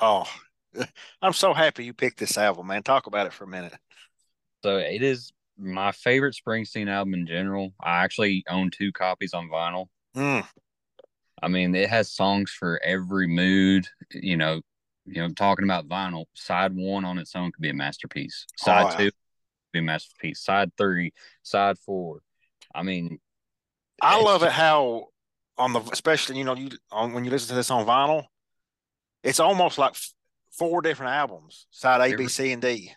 Oh, 0.00 0.28
I'm 1.22 1.32
so 1.32 1.54
happy 1.54 1.84
you 1.84 1.92
picked 1.92 2.18
this 2.18 2.38
album, 2.38 2.66
man. 2.66 2.82
Talk 2.82 3.06
about 3.06 3.26
it 3.26 3.32
for 3.32 3.44
a 3.44 3.48
minute. 3.48 3.74
So 4.62 4.78
it 4.78 5.02
is 5.02 5.32
my 5.58 5.92
favorite 5.92 6.36
Springsteen 6.36 6.88
album 6.88 7.14
in 7.14 7.26
general. 7.26 7.74
I 7.80 8.02
actually 8.04 8.44
own 8.48 8.70
two 8.70 8.92
copies 8.92 9.34
on 9.34 9.48
vinyl. 9.48 9.86
Mm. 10.16 10.46
I 11.42 11.48
mean, 11.48 11.74
it 11.74 11.90
has 11.90 12.10
songs 12.10 12.50
for 12.50 12.80
every 12.82 13.26
mood. 13.26 13.86
You 14.12 14.36
know, 14.36 14.62
you 15.06 15.20
know, 15.20 15.28
talking 15.32 15.64
about 15.64 15.88
vinyl. 15.88 16.24
Side 16.34 16.74
one 16.74 17.04
on 17.04 17.18
its 17.18 17.36
own 17.36 17.52
could 17.52 17.60
be 17.60 17.70
a 17.70 17.74
masterpiece. 17.74 18.46
Side 18.56 18.94
oh, 18.94 18.96
two, 18.96 19.10
be 19.72 19.80
a 19.80 19.82
masterpiece. 19.82 20.40
Side 20.40 20.72
three, 20.76 21.12
side 21.42 21.78
four. 21.78 22.20
I 22.74 22.82
mean, 22.82 23.18
I 24.00 24.20
love 24.20 24.42
it 24.42 24.52
how 24.52 25.08
on 25.56 25.72
the 25.72 25.80
especially 25.92 26.38
you 26.38 26.44
know 26.44 26.56
you 26.56 26.70
on 26.90 27.12
when 27.12 27.24
you 27.24 27.30
listen 27.30 27.48
to 27.48 27.54
this 27.54 27.70
on 27.70 27.86
vinyl, 27.86 28.24
it's 29.22 29.40
almost 29.40 29.78
like 29.78 29.94
four 30.56 30.82
different 30.82 31.12
albums, 31.12 31.66
side 31.70 32.12
A, 32.12 32.16
B, 32.16 32.28
C, 32.28 32.52
and 32.52 32.62
D. 32.62 32.92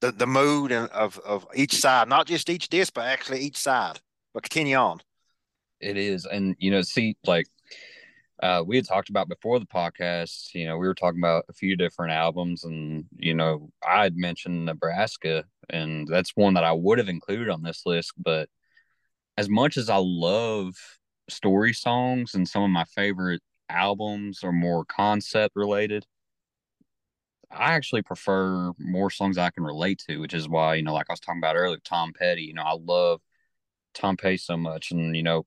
The 0.00 0.12
the 0.12 0.26
mood 0.26 0.72
and 0.72 0.88
of 0.90 1.18
of 1.18 1.46
each 1.54 1.74
side, 1.74 2.08
not 2.08 2.26
just 2.26 2.50
each 2.50 2.68
disc, 2.68 2.92
but 2.94 3.06
actually 3.06 3.40
each 3.40 3.56
side. 3.56 4.00
But 4.32 4.42
continue 4.42 4.76
on. 4.76 5.00
It 5.80 5.96
is, 5.96 6.26
and 6.26 6.56
you 6.58 6.70
know, 6.70 6.82
see, 6.82 7.16
like 7.26 7.46
uh, 8.42 8.62
we 8.66 8.76
had 8.76 8.86
talked 8.86 9.10
about 9.10 9.28
before 9.28 9.58
the 9.58 9.66
podcast. 9.66 10.54
You 10.54 10.66
know, 10.66 10.76
we 10.76 10.86
were 10.86 10.94
talking 10.94 11.20
about 11.20 11.44
a 11.48 11.52
few 11.52 11.76
different 11.76 12.12
albums, 12.12 12.64
and 12.64 13.04
you 13.16 13.34
know, 13.34 13.70
I 13.86 14.02
had 14.02 14.16
mentioned 14.16 14.66
Nebraska, 14.66 15.44
and 15.70 16.06
that's 16.08 16.32
one 16.34 16.54
that 16.54 16.64
I 16.64 16.72
would 16.72 16.98
have 16.98 17.08
included 17.08 17.48
on 17.48 17.62
this 17.62 17.82
list. 17.86 18.12
But 18.18 18.48
as 19.36 19.48
much 19.48 19.76
as 19.76 19.88
I 19.88 19.98
love 19.98 20.74
story 21.28 21.72
songs, 21.72 22.34
and 22.34 22.48
some 22.48 22.62
of 22.62 22.70
my 22.70 22.84
favorite 22.84 23.40
albums 23.68 24.42
are 24.42 24.52
more 24.52 24.84
concept 24.84 25.56
related, 25.56 26.04
I 27.50 27.72
actually 27.74 28.02
prefer 28.02 28.72
more 28.78 29.10
songs 29.10 29.38
I 29.38 29.50
can 29.50 29.64
relate 29.64 30.02
to, 30.08 30.18
which 30.18 30.34
is 30.34 30.48
why, 30.48 30.76
you 30.76 30.82
know, 30.82 30.94
like 30.94 31.06
I 31.08 31.12
was 31.12 31.20
talking 31.20 31.40
about 31.40 31.56
earlier, 31.56 31.78
Tom 31.84 32.12
Petty, 32.12 32.42
you 32.42 32.54
know, 32.54 32.62
I 32.62 32.76
love 32.80 33.20
Tom 33.94 34.16
Petty 34.16 34.36
so 34.36 34.56
much. 34.56 34.90
And, 34.90 35.16
you 35.16 35.22
know, 35.22 35.46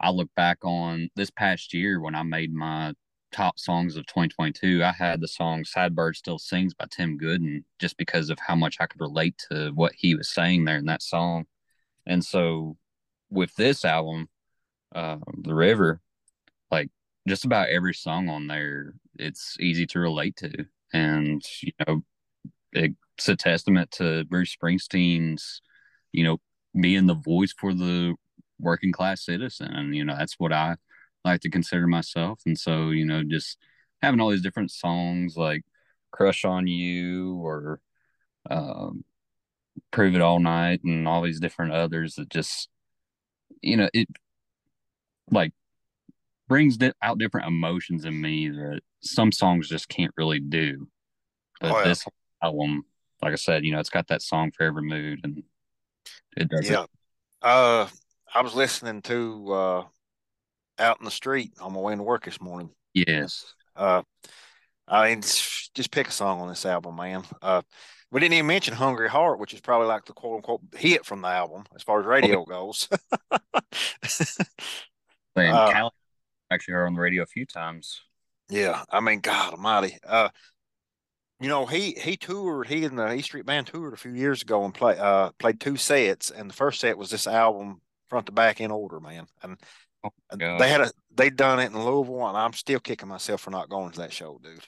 I 0.00 0.10
look 0.10 0.30
back 0.36 0.58
on 0.64 1.08
this 1.16 1.30
past 1.30 1.74
year 1.74 2.00
when 2.00 2.14
I 2.14 2.22
made 2.22 2.52
my 2.52 2.94
top 3.32 3.58
songs 3.58 3.96
of 3.96 4.06
2022, 4.06 4.84
I 4.84 4.92
had 4.92 5.20
the 5.20 5.28
song 5.28 5.64
Sad 5.64 5.94
Bird 5.94 6.16
Still 6.16 6.38
Sings 6.38 6.74
by 6.74 6.86
Tim 6.90 7.18
Gooden 7.18 7.64
just 7.78 7.96
because 7.96 8.30
of 8.30 8.38
how 8.38 8.54
much 8.54 8.76
I 8.78 8.86
could 8.86 9.00
relate 9.00 9.42
to 9.50 9.70
what 9.74 9.92
he 9.96 10.14
was 10.14 10.28
saying 10.28 10.64
there 10.64 10.76
in 10.76 10.86
that 10.86 11.02
song. 11.02 11.46
And 12.06 12.24
so 12.24 12.76
with 13.30 13.54
this 13.56 13.84
album, 13.84 14.28
uh, 14.94 15.18
The 15.42 15.54
River, 15.54 16.00
like 16.70 16.90
just 17.26 17.44
about 17.44 17.68
every 17.68 17.94
song 17.94 18.28
on 18.28 18.46
there, 18.46 18.94
it's 19.18 19.56
easy 19.58 19.86
to 19.86 19.98
relate 19.98 20.36
to 20.36 20.66
and 20.92 21.42
you 21.62 21.72
know 21.86 22.02
it's 22.72 23.28
a 23.28 23.36
testament 23.36 23.90
to 23.92 24.24
Bruce 24.24 24.56
Springsteen's 24.56 25.60
you 26.12 26.24
know 26.24 26.38
being 26.80 27.06
the 27.06 27.14
voice 27.14 27.54
for 27.58 27.74
the 27.74 28.14
working 28.58 28.92
class 28.92 29.24
citizen. 29.24 29.68
And 29.72 29.94
you 29.94 30.04
know 30.04 30.16
that's 30.16 30.38
what 30.38 30.52
I 30.52 30.76
like 31.24 31.40
to 31.42 31.50
consider 31.50 31.86
myself. 31.86 32.40
And 32.46 32.58
so 32.58 32.90
you 32.90 33.04
know 33.04 33.22
just 33.24 33.58
having 34.02 34.20
all 34.20 34.30
these 34.30 34.42
different 34.42 34.70
songs 34.70 35.36
like 35.36 35.62
crush 36.10 36.44
on 36.44 36.66
you 36.66 37.36
or 37.36 37.80
um, 38.50 39.04
prove 39.90 40.14
it 40.14 40.20
all 40.20 40.40
night 40.40 40.80
and 40.84 41.06
all 41.08 41.22
these 41.22 41.40
different 41.40 41.72
others 41.72 42.14
that 42.16 42.28
just 42.28 42.68
you 43.60 43.76
know 43.76 43.88
it 43.94 44.08
like 45.30 45.52
brings 46.48 46.76
out 47.02 47.18
different 47.18 47.46
emotions 47.46 48.04
in 48.04 48.20
me 48.20 48.48
that 48.48 48.80
some 49.02 49.32
songs 49.32 49.68
just 49.68 49.88
can't 49.88 50.12
really 50.16 50.40
do. 50.40 50.88
But 51.60 51.72
oh, 51.72 51.78
yeah. 51.78 51.84
this 51.84 52.04
album, 52.42 52.84
like 53.20 53.32
I 53.32 53.36
said, 53.36 53.64
you 53.64 53.72
know, 53.72 53.80
it's 53.80 53.90
got 53.90 54.08
that 54.08 54.22
song 54.22 54.50
for 54.56 54.64
every 54.64 54.82
mood, 54.82 55.20
and 55.24 55.42
it 56.36 56.48
does. 56.48 56.68
Yeah. 56.68 56.82
It. 56.82 56.90
Uh, 57.42 57.88
I 58.34 58.42
was 58.42 58.54
listening 58.54 59.02
to 59.02 59.52
uh, 59.52 59.84
out 60.78 60.98
in 61.00 61.04
the 61.04 61.10
street 61.10 61.52
on 61.60 61.72
my 61.72 61.80
way 61.80 61.94
to 61.94 62.02
work 62.02 62.24
this 62.24 62.40
morning. 62.40 62.70
Yes. 62.94 63.54
Uh, 63.76 64.02
I 64.88 65.10
mean, 65.10 65.20
just 65.20 65.90
pick 65.90 66.08
a 66.08 66.12
song 66.12 66.40
on 66.40 66.48
this 66.48 66.66
album, 66.66 66.96
man. 66.96 67.22
Uh, 67.40 67.62
we 68.10 68.20
didn't 68.20 68.34
even 68.34 68.46
mention 68.46 68.74
"Hungry 68.74 69.08
Heart," 69.08 69.38
which 69.38 69.54
is 69.54 69.60
probably 69.60 69.86
like 69.88 70.04
the 70.04 70.12
quote 70.12 70.36
unquote 70.36 70.60
hit 70.76 71.06
from 71.06 71.22
the 71.22 71.28
album 71.28 71.64
as 71.74 71.82
far 71.82 72.00
as 72.00 72.06
radio 72.06 72.44
goes. 72.44 72.88
Man, 75.34 75.54
uh, 75.54 75.88
actually 76.50 76.74
heard 76.74 76.86
on 76.86 76.94
the 76.94 77.00
radio 77.00 77.22
a 77.22 77.26
few 77.26 77.46
times. 77.46 78.02
Yeah, 78.52 78.84
I 78.90 79.00
mean, 79.00 79.20
God 79.20 79.54
Almighty. 79.54 79.96
Uh, 80.06 80.28
you 81.40 81.48
know, 81.48 81.64
he 81.64 81.92
he 81.92 82.18
toured. 82.18 82.66
He 82.66 82.84
and 82.84 82.98
the 82.98 83.14
E 83.14 83.22
Street 83.22 83.46
Band 83.46 83.66
toured 83.66 83.94
a 83.94 83.96
few 83.96 84.12
years 84.12 84.42
ago 84.42 84.64
and 84.64 84.74
play 84.74 84.98
uh 84.98 85.30
played 85.38 85.58
two 85.58 85.78
sets, 85.78 86.30
and 86.30 86.50
the 86.50 86.54
first 86.54 86.78
set 86.78 86.98
was 86.98 87.10
this 87.10 87.26
album 87.26 87.80
front 88.08 88.26
to 88.26 88.32
back 88.32 88.60
in 88.60 88.70
order, 88.70 89.00
man. 89.00 89.26
And 89.42 89.56
oh, 90.04 90.10
they 90.30 90.68
had 90.68 90.82
a 90.82 90.92
they 91.16 91.30
done 91.30 91.60
it 91.60 91.72
in 91.72 91.82
Louisville, 91.82 92.28
and 92.28 92.36
I'm 92.36 92.52
still 92.52 92.78
kicking 92.78 93.08
myself 93.08 93.40
for 93.40 93.50
not 93.50 93.70
going 93.70 93.90
to 93.92 94.00
that 94.00 94.12
show, 94.12 94.38
dude. 94.42 94.66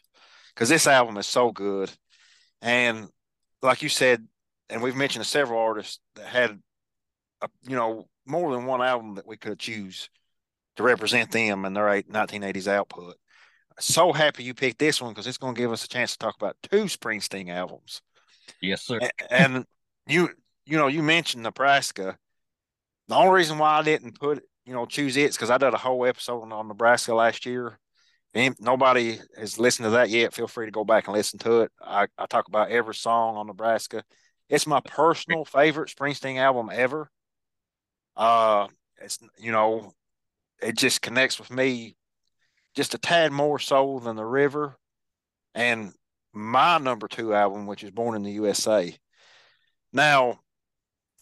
Because 0.54 0.70
this 0.70 0.86
album 0.86 1.18
is 1.18 1.26
so 1.26 1.52
good, 1.52 1.90
and 2.62 3.08
like 3.60 3.82
you 3.82 3.90
said, 3.90 4.26
and 4.70 4.80
we've 4.80 4.96
mentioned 4.96 5.26
several 5.26 5.60
artists 5.60 6.00
that 6.14 6.26
had, 6.26 6.58
a, 7.42 7.48
you 7.68 7.76
know, 7.76 8.08
more 8.24 8.50
than 8.54 8.64
one 8.64 8.80
album 8.80 9.16
that 9.16 9.26
we 9.26 9.36
could 9.36 9.58
choose 9.58 10.08
to 10.76 10.82
represent 10.82 11.30
them 11.32 11.66
and 11.66 11.76
their 11.76 12.02
1980s 12.02 12.66
output. 12.66 13.16
So 13.80 14.12
happy 14.12 14.44
you 14.44 14.54
picked 14.54 14.78
this 14.78 15.00
one 15.00 15.12
because 15.12 15.26
it's 15.26 15.38
going 15.38 15.54
to 15.54 15.60
give 15.60 15.72
us 15.72 15.84
a 15.84 15.88
chance 15.88 16.12
to 16.12 16.18
talk 16.18 16.36
about 16.36 16.56
two 16.62 16.84
Springsteen 16.84 17.50
albums. 17.50 18.02
Yes, 18.60 18.82
sir. 18.82 19.00
And, 19.00 19.12
and 19.30 19.66
you, 20.06 20.30
you 20.64 20.76
know, 20.76 20.86
you 20.86 21.02
mentioned 21.02 21.42
Nebraska. 21.42 22.16
The 23.08 23.14
only 23.14 23.34
reason 23.34 23.58
why 23.58 23.78
I 23.78 23.82
didn't 23.82 24.18
put, 24.18 24.42
you 24.64 24.72
know, 24.72 24.86
choose 24.86 25.16
it 25.16 25.30
is 25.30 25.36
because 25.36 25.50
I 25.50 25.58
did 25.58 25.74
a 25.74 25.78
whole 25.78 26.06
episode 26.06 26.50
on 26.52 26.68
Nebraska 26.68 27.14
last 27.14 27.46
year. 27.46 27.78
And 28.32 28.56
nobody 28.58 29.18
has 29.38 29.58
listened 29.58 29.84
to 29.86 29.90
that 29.90 30.10
yet. 30.10 30.34
Feel 30.34 30.48
free 30.48 30.66
to 30.66 30.72
go 30.72 30.84
back 30.84 31.06
and 31.06 31.16
listen 31.16 31.38
to 31.40 31.60
it. 31.60 31.72
I, 31.80 32.08
I 32.18 32.26
talk 32.26 32.48
about 32.48 32.70
every 32.70 32.94
song 32.94 33.36
on 33.36 33.46
Nebraska. 33.46 34.02
It's 34.48 34.66
my 34.66 34.80
personal 34.80 35.44
favorite 35.44 35.92
Springsteen 35.94 36.36
album 36.36 36.68
ever. 36.72 37.08
Uh, 38.16 38.66
it's 39.00 39.18
you 39.38 39.52
know, 39.52 39.92
it 40.60 40.76
just 40.76 41.00
connects 41.00 41.38
with 41.38 41.50
me 41.50 41.96
just 42.74 42.94
a 42.94 42.98
tad 42.98 43.32
more 43.32 43.58
soul 43.58 44.00
than 44.00 44.16
the 44.16 44.24
River, 44.24 44.76
and 45.54 45.92
my 46.32 46.78
number 46.78 47.08
two 47.08 47.34
album, 47.34 47.66
which 47.66 47.84
is 47.84 47.90
Born 47.90 48.16
in 48.16 48.22
the 48.22 48.32
USA. 48.32 48.96
Now, 49.92 50.40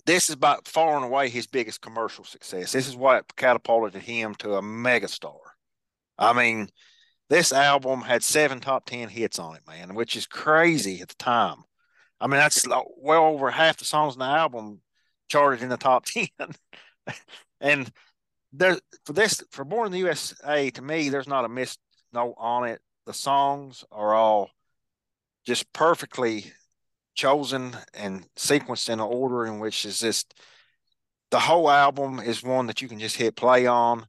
this 0.07 0.30
is 0.30 0.36
by 0.36 0.59
far 0.64 0.96
and 0.96 1.05
away 1.05 1.28
his 1.28 1.46
biggest 1.46 1.80
commercial 1.80 2.24
success. 2.24 2.72
This 2.72 2.88
is 2.88 2.96
what 2.96 3.36
catapulted 3.36 4.03
him 4.03 4.34
to 4.36 4.55
a 4.55 4.62
megastar. 4.62 5.38
I 6.18 6.32
mean, 6.32 6.68
this 7.28 7.53
album 7.53 8.00
had 8.00 8.22
seven 8.22 8.61
top 8.61 8.86
10 8.86 9.09
hits 9.09 9.38
on 9.38 9.57
it, 9.57 9.62
man, 9.66 9.94
which 9.94 10.16
is 10.16 10.26
crazy 10.26 11.00
at 11.00 11.09
the 11.09 11.14
time. 11.14 11.59
I 12.20 12.26
mean, 12.26 12.38
that's 12.38 12.66
well 12.96 13.24
over 13.24 13.50
half 13.50 13.78
the 13.78 13.84
songs 13.84 14.14
in 14.14 14.20
the 14.20 14.24
album 14.24 14.80
charted 15.28 15.62
in 15.62 15.68
the 15.68 15.76
top 15.76 16.05
10. 16.07 16.28
and 17.61 17.90
there 18.53 18.78
for 19.05 19.12
this 19.12 19.42
for 19.50 19.64
Born 19.64 19.86
in 19.86 19.92
the 19.92 19.98
USA, 19.98 20.70
to 20.70 20.82
me, 20.82 21.09
there's 21.09 21.28
not 21.28 21.44
a 21.44 21.48
missed 21.48 21.80
note 22.12 22.34
on 22.36 22.64
it. 22.68 22.80
The 23.07 23.14
songs 23.14 23.84
are 23.90 24.14
all 24.14 24.50
just 25.46 25.72
perfectly 25.72 26.53
chosen 27.14 27.76
and 27.94 28.26
sequenced 28.36 28.88
in 28.88 28.94
an 28.94 29.00
order 29.00 29.46
in 29.46 29.59
which 29.59 29.84
is 29.84 29.98
just 29.98 30.34
the 31.30 31.40
whole 31.40 31.70
album 31.70 32.20
is 32.20 32.42
one 32.42 32.66
that 32.66 32.80
you 32.82 32.88
can 32.88 32.98
just 32.98 33.16
hit 33.16 33.36
play 33.36 33.66
on 33.66 34.07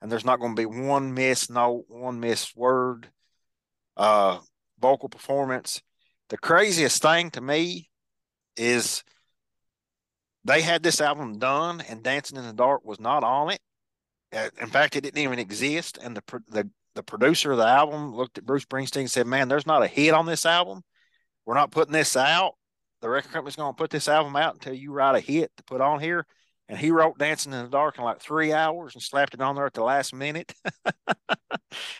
and 0.00 0.10
there's 0.10 0.24
not 0.24 0.40
going 0.40 0.56
to 0.56 0.60
be 0.60 0.66
one 0.66 1.14
miss 1.14 1.48
note, 1.48 1.84
one 1.88 2.18
miss 2.18 2.54
word, 2.56 3.08
uh, 3.96 4.38
vocal 4.80 5.08
performance. 5.08 5.80
The 6.28 6.38
craziest 6.38 7.00
thing 7.00 7.30
to 7.30 7.40
me 7.40 7.88
is 8.56 9.04
they 10.44 10.60
had 10.60 10.82
this 10.82 11.00
album 11.00 11.38
done 11.38 11.82
and 11.88 12.02
Dancing 12.02 12.36
in 12.36 12.44
the 12.44 12.52
Dark 12.52 12.84
was 12.84 12.98
not 12.98 13.22
on 13.22 13.50
it. 13.50 13.60
In 14.32 14.68
fact, 14.68 14.96
it 14.96 15.02
didn't 15.02 15.18
even 15.18 15.38
exist. 15.38 15.98
And 16.02 16.16
the, 16.16 16.42
the, 16.48 16.70
the 16.94 17.02
producer 17.02 17.52
of 17.52 17.58
the 17.58 17.66
album 17.66 18.14
looked 18.14 18.38
at 18.38 18.46
Bruce 18.46 18.64
Springsteen 18.64 19.00
and 19.00 19.10
said, 19.10 19.26
man, 19.26 19.48
there's 19.48 19.66
not 19.66 19.82
a 19.82 19.86
hit 19.86 20.14
on 20.14 20.26
this 20.26 20.46
album. 20.46 20.82
We're 21.44 21.54
not 21.54 21.70
putting 21.70 21.92
this 21.92 22.16
out. 22.16 22.54
The 23.00 23.08
record 23.08 23.32
company's 23.32 23.56
going 23.56 23.72
to 23.72 23.76
put 23.76 23.90
this 23.90 24.08
album 24.08 24.36
out 24.36 24.54
until 24.54 24.74
you 24.74 24.92
write 24.92 25.16
a 25.16 25.20
hit 25.20 25.50
to 25.56 25.64
put 25.64 25.80
on 25.80 26.00
here. 26.00 26.24
And 26.68 26.78
he 26.78 26.90
wrote 26.90 27.18
Dancing 27.18 27.52
in 27.52 27.62
the 27.62 27.68
Dark 27.68 27.98
in 27.98 28.04
like 28.04 28.20
three 28.20 28.52
hours 28.52 28.94
and 28.94 29.02
slapped 29.02 29.34
it 29.34 29.40
on 29.42 29.56
there 29.56 29.66
at 29.66 29.74
the 29.74 29.82
last 29.82 30.14
minute. 30.14 30.54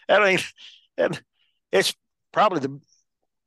I 0.09 0.24
mean, 0.24 0.39
and 0.97 1.20
it's 1.70 1.95
probably 2.33 2.61
the, 2.61 2.80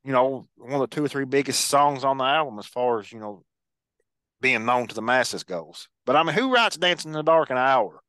you 0.04 0.12
know, 0.12 0.46
one 0.56 0.74
of 0.74 0.80
the 0.80 0.94
two 0.94 1.04
or 1.04 1.08
three 1.08 1.24
biggest 1.24 1.64
songs 1.64 2.04
on 2.04 2.18
the 2.18 2.24
album 2.24 2.58
as 2.58 2.66
far 2.66 3.00
as, 3.00 3.10
you 3.10 3.18
know, 3.18 3.42
being 4.40 4.66
known 4.66 4.86
to 4.86 4.94
the 4.94 5.02
masses 5.02 5.42
goes. 5.42 5.88
But 6.04 6.14
I 6.14 6.22
mean, 6.22 6.34
who 6.34 6.52
writes 6.52 6.76
Dancing 6.76 7.10
in 7.10 7.16
the 7.16 7.22
Dark 7.22 7.50
in 7.50 7.56
an 7.56 7.62
hour? 7.66 8.02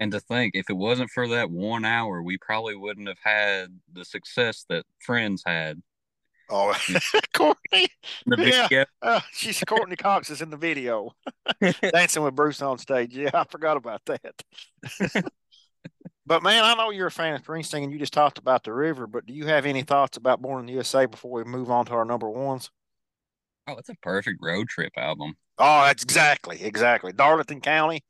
And 0.00 0.12
to 0.12 0.20
think, 0.20 0.54
if 0.54 0.70
it 0.70 0.76
wasn't 0.76 1.10
for 1.10 1.28
that 1.28 1.50
one 1.50 1.84
hour, 1.84 2.22
we 2.22 2.38
probably 2.38 2.74
wouldn't 2.74 3.06
have 3.08 3.18
had 3.22 3.78
the 3.92 4.04
success 4.04 4.64
that 4.70 4.86
Friends 4.98 5.42
had. 5.44 5.82
Oh, 6.48 6.74
Courteney. 7.34 7.88
yeah. 8.26 8.84
Uh, 9.02 9.20
she's 9.32 9.62
Courteney 9.62 9.96
Cox 9.96 10.30
is 10.30 10.42
in 10.42 10.50
the 10.50 10.56
video 10.56 11.14
dancing 11.92 12.22
with 12.22 12.34
Bruce 12.34 12.62
on 12.62 12.78
stage. 12.78 13.14
Yeah, 13.14 13.30
I 13.34 13.44
forgot 13.44 13.76
about 13.76 14.00
that. 14.06 15.22
but 16.26 16.42
man, 16.42 16.64
I 16.64 16.74
know 16.74 16.90
you're 16.90 17.08
a 17.08 17.10
fan 17.10 17.34
of 17.34 17.42
Springsteen 17.42 17.84
and 17.84 17.92
you 17.92 17.98
just 17.98 18.14
talked 18.14 18.38
about 18.38 18.64
the 18.64 18.72
river, 18.72 19.06
but 19.06 19.26
do 19.26 19.34
you 19.34 19.46
have 19.46 19.66
any 19.66 19.82
thoughts 19.82 20.16
about 20.16 20.40
Born 20.40 20.60
in 20.60 20.66
the 20.66 20.72
USA 20.72 21.06
before 21.06 21.30
we 21.30 21.44
move 21.44 21.70
on 21.70 21.84
to 21.86 21.92
our 21.92 22.04
number 22.04 22.28
ones? 22.28 22.70
Oh, 23.68 23.76
it's 23.76 23.90
a 23.90 23.94
perfect 24.02 24.38
road 24.42 24.68
trip 24.68 24.92
album. 24.96 25.34
Oh, 25.58 25.82
that's 25.82 26.02
exactly, 26.02 26.62
exactly. 26.62 27.12
Darlington 27.12 27.60
County. 27.60 28.02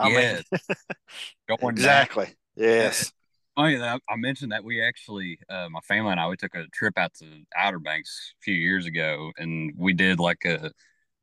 I 0.00 0.08
yeah. 0.10 0.40
Mean, 1.48 1.58
exactly. 1.70 2.26
Back. 2.26 2.36
Yes 2.56 3.12
funny 3.60 3.76
that 3.76 4.00
I 4.08 4.16
mentioned 4.16 4.52
that 4.52 4.64
we 4.64 4.82
actually, 4.82 5.38
uh, 5.48 5.68
my 5.70 5.80
family 5.80 6.12
and 6.12 6.20
I, 6.20 6.28
we 6.28 6.36
took 6.36 6.54
a 6.54 6.66
trip 6.72 6.96
out 6.96 7.12
to 7.14 7.26
Outer 7.56 7.78
Banks 7.78 8.34
a 8.40 8.42
few 8.42 8.54
years 8.54 8.86
ago, 8.86 9.32
and 9.36 9.72
we 9.76 9.92
did 9.92 10.18
like 10.18 10.44
a 10.44 10.72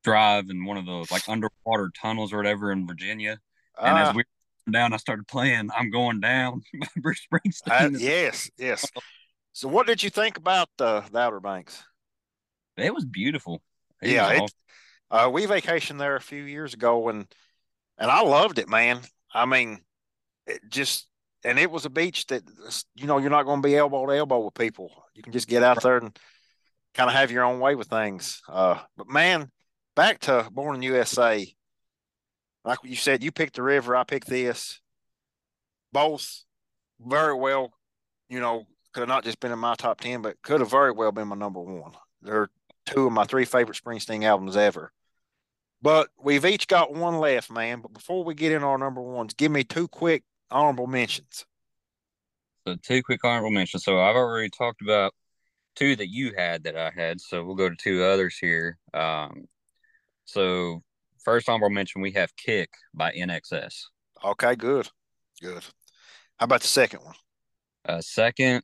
drive 0.03 0.49
in 0.49 0.65
one 0.65 0.77
of 0.77 0.85
the 0.85 1.07
like 1.11 1.27
underwater 1.27 1.89
tunnels 1.99 2.33
or 2.33 2.37
whatever 2.37 2.71
in 2.71 2.87
Virginia. 2.87 3.39
And 3.81 3.97
as 3.97 4.09
ah. 4.09 4.11
we 4.11 4.23
were 4.23 4.71
down, 4.71 4.93
I 4.93 4.97
started 4.97 5.27
playing 5.27 5.69
"I'm 5.75 5.89
Going 5.89 6.19
Down" 6.19 6.61
by 6.79 6.87
Bruce 6.97 7.25
Springsteen. 7.31 7.95
Uh, 7.95 7.97
yes, 7.97 8.49
yes. 8.57 8.85
So, 9.53 9.67
what 9.67 9.87
did 9.87 10.03
you 10.03 10.09
think 10.09 10.37
about 10.37 10.69
the, 10.77 11.03
the 11.11 11.17
Outer 11.17 11.39
Banks? 11.39 11.83
It 12.77 12.93
was 12.93 13.05
beautiful. 13.05 13.63
It 14.01 14.11
yeah, 14.11 14.41
was 14.41 14.51
it, 14.51 14.55
uh, 15.09 15.29
we 15.31 15.47
vacationed 15.47 15.97
there 15.97 16.15
a 16.15 16.21
few 16.21 16.43
years 16.43 16.75
ago, 16.75 17.09
and 17.09 17.27
and 17.97 18.11
I 18.11 18.21
loved 18.21 18.59
it, 18.59 18.69
man. 18.69 19.01
I 19.33 19.45
mean, 19.45 19.79
it 20.45 20.61
just 20.69 21.07
and 21.43 21.59
it 21.59 21.71
was 21.71 21.85
a 21.85 21.89
beach 21.89 22.27
that 22.27 22.43
you 22.95 23.07
know 23.07 23.17
you're 23.17 23.29
not 23.29 23.43
going 23.43 23.61
to 23.61 23.67
be 23.67 23.77
elbow 23.77 24.05
to 24.05 24.13
elbow 24.13 24.39
with 24.39 24.53
people. 24.53 24.91
You 25.13 25.23
can 25.23 25.33
just 25.33 25.47
get 25.47 25.63
out 25.63 25.81
there 25.81 25.97
and 25.97 26.17
kind 26.93 27.09
of 27.09 27.15
have 27.15 27.31
your 27.31 27.43
own 27.43 27.59
way 27.59 27.75
with 27.75 27.87
things. 27.87 28.41
Uh, 28.47 28.79
but 28.95 29.07
man, 29.07 29.51
back 29.95 30.19
to 30.21 30.47
Born 30.51 30.75
in 30.75 30.81
USA. 30.81 31.47
Like 32.65 32.79
you 32.83 32.95
said, 32.95 33.23
you 33.23 33.31
picked 33.31 33.55
the 33.55 33.63
river, 33.63 33.95
I 33.95 34.03
picked 34.03 34.27
this. 34.27 34.81
Both 35.93 36.43
very 36.99 37.33
well, 37.33 37.71
you 38.29 38.39
know, 38.41 38.65
could 38.93 39.01
have 39.01 39.07
not 39.07 39.23
just 39.23 39.39
been 39.39 39.51
in 39.51 39.59
my 39.59 39.75
top 39.75 40.01
ten, 40.01 40.21
but 40.21 40.41
could 40.41 40.59
have 40.59 40.71
very 40.71 40.91
well 40.91 41.11
been 41.11 41.29
my 41.29 41.35
number 41.35 41.61
one. 41.61 41.93
They're 42.21 42.49
two 42.85 43.05
of 43.05 43.13
my 43.13 43.23
three 43.23 43.45
favorite 43.45 43.79
Springsteen 43.81 44.23
albums 44.23 44.57
ever. 44.57 44.91
But 45.81 46.09
we've 46.21 46.45
each 46.45 46.67
got 46.67 46.93
one 46.93 47.19
left, 47.19 47.51
man. 47.51 47.81
But 47.81 47.93
before 47.93 48.23
we 48.23 48.33
get 48.33 48.51
in 48.51 48.63
our 48.63 48.77
number 48.77 49.01
ones, 49.01 49.33
give 49.33 49.51
me 49.51 49.63
two 49.63 49.87
quick 49.87 50.23
honorable 50.49 50.87
mentions. 50.87 51.45
So 52.67 52.75
two 52.81 53.03
quick 53.03 53.23
honorable 53.23 53.51
mentions. 53.51 53.83
So 53.83 53.99
I've 53.99 54.15
already 54.15 54.49
talked 54.49 54.81
about 54.81 55.13
two 55.75 55.95
that 55.95 56.09
you 56.09 56.33
had 56.35 56.63
that 56.63 56.75
I 56.75 56.91
had. 56.95 57.21
So 57.21 57.43
we'll 57.43 57.55
go 57.55 57.69
to 57.69 57.75
two 57.75 58.03
others 58.03 58.37
here. 58.37 58.77
Um, 58.93 59.45
so 60.25 60.83
first 61.23 61.47
honorable 61.47 61.69
mention 61.69 62.01
we 62.01 62.11
have 62.13 62.35
"Kick" 62.35 62.69
by 62.93 63.11
INXS. 63.11 63.83
Okay, 64.23 64.55
good, 64.55 64.89
good. 65.41 65.63
How 66.37 66.45
about 66.45 66.61
the 66.61 66.67
second 66.67 67.01
one? 67.03 67.15
Uh, 67.85 68.01
second, 68.01 68.63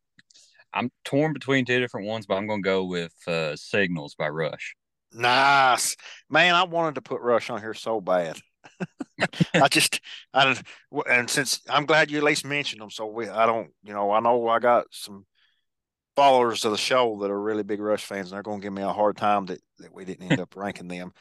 I'm 0.74 0.92
torn 1.06 1.34
between 1.34 1.66
two 1.66 1.80
different 1.80 2.08
ones, 2.08 2.26
but 2.26 2.36
I'm 2.36 2.48
going 2.48 2.64
to 2.64 2.68
go 2.68 2.84
with 2.84 3.14
uh, 3.28 3.56
"Signals" 3.56 4.16
by 4.16 4.28
Rush. 4.30 4.76
Nice, 5.14 5.96
man. 6.30 6.56
I 6.56 6.64
wanted 6.64 6.96
to 6.96 7.02
put 7.02 7.22
Rush 7.22 7.50
on 7.50 7.62
here 7.62 7.74
so 7.74 8.02
bad. 8.02 8.38
I 9.54 9.68
just, 9.68 10.02
I 10.34 10.46
don't, 10.46 11.08
and 11.10 11.30
since 11.30 11.62
I'm 11.70 11.86
glad 11.86 12.10
you 12.10 12.18
at 12.18 12.24
least 12.24 12.46
mentioned 12.46 12.82
them, 12.82 12.90
so 12.90 13.06
we, 13.06 13.28
I 13.28 13.46
don't, 13.46 13.70
you 13.84 13.94
know, 13.94 14.12
I 14.12 14.20
know 14.20 14.48
I 14.48 14.60
got 14.60 14.86
some 14.92 15.26
followers 16.16 16.66
of 16.66 16.72
the 16.72 16.78
show 16.78 17.18
that 17.22 17.32
are 17.32 17.42
really 17.42 17.64
big 17.64 17.80
Rush 17.80 18.06
fans, 18.06 18.28
and 18.28 18.36
they're 18.36 18.44
going 18.44 18.60
to 18.60 18.66
give 18.66 18.74
me 18.74 18.82
a 18.82 18.94
hard 18.94 19.18
time 19.18 19.46
that 19.48 19.60
that 19.80 19.94
we 19.94 20.06
didn't 20.06 20.32
end 20.32 20.42
up 20.42 20.54
ranking 20.56 20.88
them. 20.88 21.12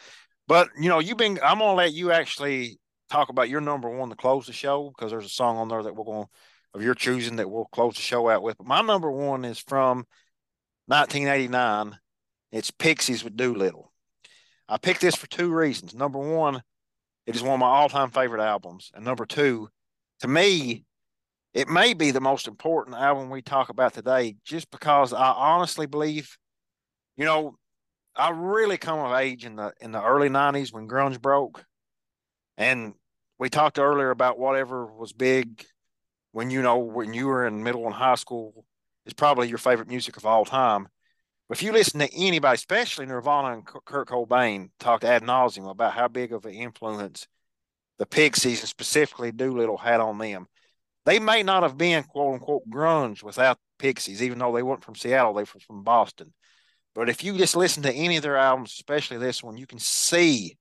But 0.48 0.68
you 0.78 0.88
know, 0.88 0.98
you've 0.98 1.18
been, 1.18 1.38
I'm 1.42 1.58
going 1.58 1.70
to 1.70 1.76
let 1.76 1.92
you 1.92 2.12
actually 2.12 2.78
talk 3.10 3.28
about 3.28 3.48
your 3.48 3.60
number 3.60 3.90
one 3.90 4.08
to 4.10 4.16
close 4.16 4.46
the 4.46 4.52
show 4.52 4.90
because 4.90 5.10
there's 5.10 5.26
a 5.26 5.30
song 5.30 5.56
on 5.58 5.68
there 5.68 5.82
that 5.82 5.94
we're 5.94 6.04
going 6.04 6.26
of 6.74 6.82
your 6.82 6.94
choosing 6.94 7.36
that 7.36 7.50
we'll 7.50 7.66
close 7.66 7.96
the 7.96 8.02
show 8.02 8.28
out 8.28 8.42
with. 8.42 8.56
But 8.56 8.66
my 8.66 8.80
number 8.80 9.10
one 9.10 9.44
is 9.44 9.58
from 9.58 10.06
1989. 10.86 11.98
It's 12.52 12.70
Pixies 12.70 13.24
with 13.24 13.36
Doolittle. 13.36 13.90
I 14.68 14.76
picked 14.76 15.00
this 15.00 15.16
for 15.16 15.26
two 15.26 15.50
reasons. 15.50 15.94
Number 15.94 16.18
one, 16.18 16.62
it 17.26 17.34
is 17.34 17.42
one 17.42 17.54
of 17.54 17.60
my 17.60 17.66
all 17.66 17.88
time 17.88 18.10
favorite 18.10 18.42
albums. 18.42 18.90
And 18.94 19.04
number 19.04 19.24
two, 19.24 19.70
to 20.20 20.28
me, 20.28 20.84
it 21.54 21.68
may 21.68 21.94
be 21.94 22.10
the 22.10 22.20
most 22.20 22.46
important 22.46 22.96
album 22.96 23.30
we 23.30 23.42
talk 23.42 23.70
about 23.70 23.94
today 23.94 24.36
just 24.44 24.70
because 24.70 25.12
I 25.12 25.32
honestly 25.32 25.86
believe, 25.86 26.36
you 27.16 27.24
know, 27.24 27.56
I 28.14 28.30
really 28.30 28.76
come 28.76 28.98
of 28.98 29.18
age 29.18 29.46
in 29.46 29.56
the 29.56 29.72
in 29.80 29.92
the 29.92 30.02
early 30.02 30.28
90s 30.28 30.72
when 30.72 30.88
grunge 30.88 31.20
broke. 31.20 31.64
And 32.58 32.94
we 33.38 33.48
talked 33.48 33.78
earlier 33.78 34.10
about 34.10 34.38
whatever 34.38 34.86
was 34.86 35.12
big 35.14 35.64
when 36.32 36.50
you 36.50 36.60
know 36.60 36.78
when 36.78 37.14
you 37.14 37.26
were 37.26 37.46
in 37.46 37.62
middle 37.62 37.86
and 37.86 37.94
high 37.94 38.16
school 38.16 38.66
is 39.06 39.14
probably 39.14 39.48
your 39.48 39.58
favorite 39.58 39.88
music 39.88 40.18
of 40.18 40.26
all 40.26 40.44
time. 40.44 40.88
If 41.52 41.62
you 41.62 41.72
listen 41.72 42.00
to 42.00 42.10
anybody, 42.14 42.54
especially 42.54 43.04
Nirvana 43.04 43.52
and 43.52 43.66
Kurt 43.66 44.08
Cobain, 44.08 44.70
talk 44.80 45.04
ad 45.04 45.22
nauseum 45.22 45.70
about 45.70 45.92
how 45.92 46.08
big 46.08 46.32
of 46.32 46.46
an 46.46 46.54
influence 46.54 47.28
the 47.98 48.06
Pixies 48.06 48.60
and 48.60 48.68
specifically 48.70 49.32
Doolittle 49.32 49.76
had 49.76 50.00
on 50.00 50.16
them. 50.16 50.46
They 51.04 51.18
may 51.18 51.42
not 51.42 51.62
have 51.62 51.76
been 51.76 52.04
quote 52.04 52.34
unquote 52.34 52.62
grunge 52.70 53.22
without 53.22 53.58
Pixies, 53.78 54.22
even 54.22 54.38
though 54.38 54.54
they 54.54 54.62
weren't 54.62 54.82
from 54.82 54.94
Seattle, 54.94 55.34
they 55.34 55.42
were 55.42 55.60
from 55.66 55.82
Boston. 55.82 56.32
But 56.94 57.10
if 57.10 57.22
you 57.22 57.36
just 57.36 57.54
listen 57.54 57.82
to 57.82 57.92
any 57.92 58.16
of 58.16 58.22
their 58.22 58.38
albums, 58.38 58.72
especially 58.72 59.18
this 59.18 59.42
one, 59.42 59.58
you 59.58 59.66
can 59.66 59.78
see 59.78 60.56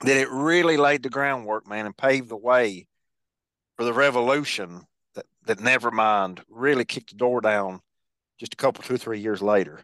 that 0.00 0.16
it 0.16 0.30
really 0.30 0.78
laid 0.78 1.02
the 1.02 1.10
groundwork, 1.10 1.68
man, 1.68 1.84
and 1.84 1.96
paved 1.96 2.30
the 2.30 2.36
way 2.38 2.86
for 3.76 3.84
the 3.84 3.92
revolution 3.92 4.86
that, 5.14 5.26
that 5.44 5.58
Nevermind 5.58 6.42
really 6.48 6.86
kicked 6.86 7.10
the 7.10 7.16
door 7.16 7.42
down 7.42 7.80
just 8.38 8.54
a 8.54 8.56
couple, 8.56 8.82
two, 8.84 8.96
three 8.96 9.20
years 9.20 9.42
later. 9.42 9.80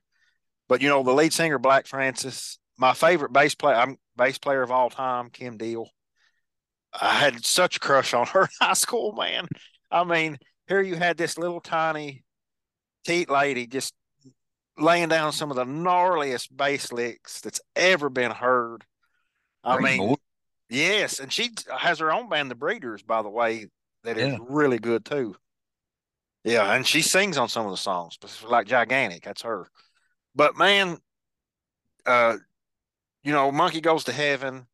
But 0.68 0.82
you 0.82 0.88
know, 0.88 1.02
the 1.02 1.12
lead 1.12 1.32
singer, 1.32 1.58
Black 1.58 1.86
Francis, 1.86 2.58
my 2.78 2.94
favorite 2.94 3.32
bass 3.32 3.54
player, 3.54 3.76
I'm 3.76 3.96
bass 4.16 4.38
player 4.38 4.62
of 4.62 4.70
all 4.70 4.90
time, 4.90 5.30
Kim 5.30 5.56
Deal. 5.56 5.88
I 6.98 7.14
had 7.14 7.44
such 7.44 7.76
a 7.76 7.80
crush 7.80 8.14
on 8.14 8.26
her 8.28 8.42
in 8.60 8.66
high 8.66 8.72
school, 8.74 9.12
man. 9.12 9.46
I 9.90 10.04
mean, 10.04 10.38
here 10.68 10.80
you 10.80 10.96
had 10.96 11.16
this 11.16 11.38
little 11.38 11.60
tiny 11.60 12.24
teat 13.04 13.30
lady 13.30 13.66
just 13.66 13.94
laying 14.78 15.08
down 15.08 15.32
some 15.32 15.50
of 15.50 15.56
the 15.56 15.64
gnarliest 15.64 16.48
bass 16.56 16.92
licks 16.92 17.40
that's 17.40 17.60
ever 17.76 18.08
been 18.08 18.30
heard. 18.30 18.84
I 19.62 19.76
Great 19.76 19.98
mean, 19.98 20.08
boy. 20.08 20.14
yes, 20.68 21.18
and 21.18 21.32
she 21.32 21.50
has 21.76 21.98
her 21.98 22.12
own 22.12 22.28
band, 22.28 22.50
The 22.50 22.54
Breeders, 22.54 23.02
by 23.02 23.22
the 23.22 23.28
way, 23.28 23.66
that 24.04 24.16
yeah. 24.16 24.34
is 24.34 24.40
really 24.48 24.78
good 24.78 25.04
too. 25.04 25.36
Yeah, 26.44 26.72
and 26.74 26.86
she 26.86 27.02
sings 27.02 27.36
on 27.36 27.48
some 27.48 27.66
of 27.66 27.70
the 27.70 27.76
songs, 27.76 28.18
like 28.48 28.66
Gigantic. 28.66 29.22
That's 29.22 29.42
her. 29.42 29.68
But 30.34 30.56
man, 30.56 30.98
uh, 32.06 32.36
you 33.22 33.32
know, 33.32 33.52
Monkey 33.52 33.80
Gone 33.80 33.98
to 33.98 34.12
Heaven. 34.12 34.66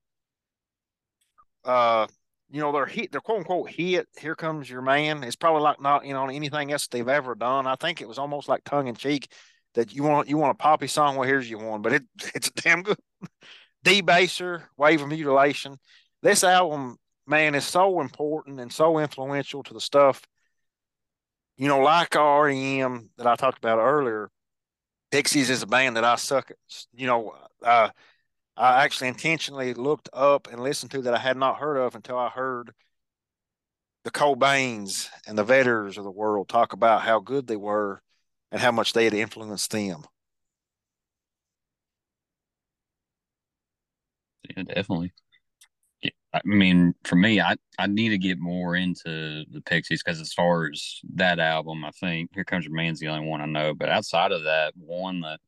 Uh, 1.64 2.06
you 2.48 2.60
know, 2.60 2.70
they're 2.70 2.86
hit, 2.86 3.10
they're 3.10 3.20
quote 3.20 3.38
unquote 3.38 3.70
hit. 3.70 4.06
Here 4.20 4.36
comes 4.36 4.70
your 4.70 4.82
man. 4.82 5.24
It's 5.24 5.34
probably 5.34 5.62
like 5.62 5.80
not, 5.80 6.06
you 6.06 6.12
know, 6.12 6.28
anything 6.28 6.70
else 6.70 6.86
they've 6.86 7.08
ever 7.08 7.34
done. 7.34 7.66
I 7.66 7.74
think 7.74 8.00
it 8.00 8.08
was 8.08 8.18
almost 8.18 8.48
like 8.48 8.62
tongue 8.64 8.86
in 8.86 8.94
cheek 8.94 9.32
that 9.74 9.92
you 9.92 10.04
want 10.04 10.28
you 10.28 10.36
want 10.36 10.52
a 10.52 10.62
poppy 10.62 10.86
song. 10.86 11.16
Well, 11.16 11.28
here's 11.28 11.50
your 11.50 11.68
one, 11.68 11.82
but 11.82 11.92
it 11.92 12.04
it's 12.34 12.50
damn 12.50 12.82
good. 12.82 12.98
Debaser, 13.84 14.62
Wave 14.76 15.02
of 15.02 15.08
Mutilation. 15.08 15.76
This 16.22 16.44
album, 16.44 16.96
man, 17.26 17.54
is 17.54 17.64
so 17.64 18.00
important 18.00 18.60
and 18.60 18.72
so 18.72 18.98
influential 18.98 19.62
to 19.64 19.74
the 19.74 19.80
stuff. 19.80 20.22
You 21.56 21.68
know, 21.68 21.80
like 21.80 22.14
REM 22.14 23.10
that 23.16 23.26
I 23.26 23.36
talked 23.36 23.58
about 23.58 23.78
earlier, 23.78 24.30
Pixies 25.10 25.50
is 25.50 25.62
a 25.62 25.66
band 25.66 25.96
that 25.96 26.04
I 26.04 26.16
suck 26.16 26.50
at. 26.50 26.58
You 26.94 27.06
know, 27.06 27.36
uh, 27.64 27.90
I 28.56 28.84
actually 28.84 29.08
intentionally 29.08 29.74
looked 29.74 30.10
up 30.12 30.48
and 30.52 30.62
listened 30.62 30.92
to 30.92 31.02
that 31.02 31.14
I 31.14 31.18
had 31.18 31.36
not 31.36 31.58
heard 31.58 31.78
of 31.78 31.94
until 31.96 32.18
I 32.18 32.30
heard 32.30 32.74
the 34.04 34.10
Cobains 34.10 35.10
and 35.26 35.36
the 35.36 35.44
Vedders 35.44 35.98
of 35.98 36.04
the 36.04 36.10
world 36.10 36.48
talk 36.48 36.72
about 36.72 37.02
how 37.02 37.20
good 37.20 37.46
they 37.46 37.56
were 37.56 38.00
and 38.50 38.60
how 38.62 38.72
much 38.72 38.94
they 38.94 39.04
had 39.04 39.12
influenced 39.14 39.70
them. 39.70 40.04
Yeah, 44.56 44.62
definitely. 44.64 45.12
I 46.44 46.48
mean, 46.48 46.94
for 47.04 47.16
me, 47.16 47.40
I, 47.40 47.56
I 47.78 47.86
need 47.86 48.10
to 48.10 48.18
get 48.18 48.38
more 48.38 48.76
into 48.76 49.44
the 49.50 49.60
Pixies 49.64 50.02
because 50.02 50.20
as 50.20 50.32
far 50.32 50.70
as 50.72 51.00
that 51.14 51.38
album, 51.38 51.84
I 51.84 51.90
think 51.90 52.30
Here 52.34 52.44
Comes 52.44 52.64
Your 52.64 52.74
Man's 52.74 53.00
the 53.00 53.08
only 53.08 53.28
one 53.28 53.40
I 53.40 53.46
know. 53.46 53.74
But 53.74 53.88
outside 53.88 54.32
of 54.32 54.44
that, 54.44 54.74
one 54.76 55.20
that 55.20 55.40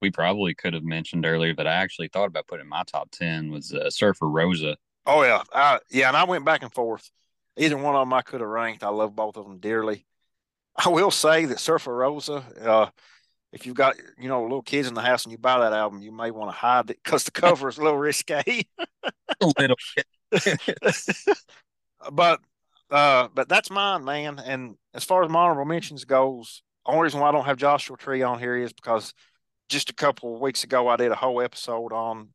we 0.00 0.10
probably 0.10 0.54
could 0.54 0.74
have 0.74 0.84
mentioned 0.84 1.24
earlier 1.24 1.54
that 1.54 1.66
I 1.66 1.74
actually 1.74 2.08
thought 2.08 2.26
about 2.26 2.46
putting 2.46 2.64
in 2.64 2.68
my 2.68 2.82
top 2.84 3.10
10 3.12 3.50
was 3.50 3.72
uh, 3.72 3.90
Surfer 3.90 4.28
Rosa. 4.28 4.76
Oh, 5.06 5.22
yeah. 5.22 5.42
I, 5.52 5.78
yeah. 5.90 6.08
And 6.08 6.16
I 6.16 6.24
went 6.24 6.44
back 6.44 6.62
and 6.62 6.72
forth. 6.72 7.10
Either 7.56 7.76
one 7.76 7.94
of 7.94 8.02
them 8.02 8.12
I 8.12 8.22
could 8.22 8.40
have 8.40 8.48
ranked. 8.48 8.82
I 8.82 8.88
love 8.88 9.14
both 9.14 9.36
of 9.36 9.44
them 9.44 9.58
dearly. 9.58 10.06
I 10.76 10.88
will 10.88 11.10
say 11.10 11.44
that 11.46 11.60
Surfer 11.60 11.94
Rosa, 11.94 12.44
uh, 12.62 12.86
if 13.52 13.66
you've 13.66 13.76
got 13.76 13.96
you 14.18 14.28
know 14.28 14.42
little 14.42 14.62
kids 14.62 14.88
in 14.88 14.94
the 14.94 15.02
house 15.02 15.24
and 15.24 15.32
you 15.32 15.38
buy 15.38 15.58
that 15.60 15.74
album, 15.74 16.00
you 16.00 16.10
may 16.10 16.30
want 16.30 16.50
to 16.50 16.56
hide 16.56 16.90
it 16.90 16.98
because 17.04 17.24
the 17.24 17.30
cover 17.30 17.68
is 17.68 17.78
a 17.78 17.82
little 17.82 17.98
risque. 17.98 18.42
a 19.02 19.46
little 19.58 19.76
bit. 19.94 20.06
but 22.12 22.40
uh, 22.90 23.28
but 23.34 23.48
that's 23.48 23.70
mine, 23.70 24.04
man. 24.04 24.38
And 24.38 24.76
as 24.94 25.04
far 25.04 25.22
as 25.24 25.30
my 25.30 25.40
honorable 25.40 25.64
mentions 25.64 26.04
goes, 26.04 26.62
only 26.84 27.02
reason 27.02 27.20
why 27.20 27.28
I 27.28 27.32
don't 27.32 27.44
have 27.44 27.56
Joshua 27.56 27.96
Tree 27.96 28.22
on 28.22 28.38
here 28.38 28.56
is 28.56 28.72
because 28.72 29.14
just 29.68 29.90
a 29.90 29.94
couple 29.94 30.34
of 30.34 30.40
weeks 30.40 30.64
ago 30.64 30.88
I 30.88 30.96
did 30.96 31.12
a 31.12 31.16
whole 31.16 31.40
episode 31.40 31.92
on 31.92 32.28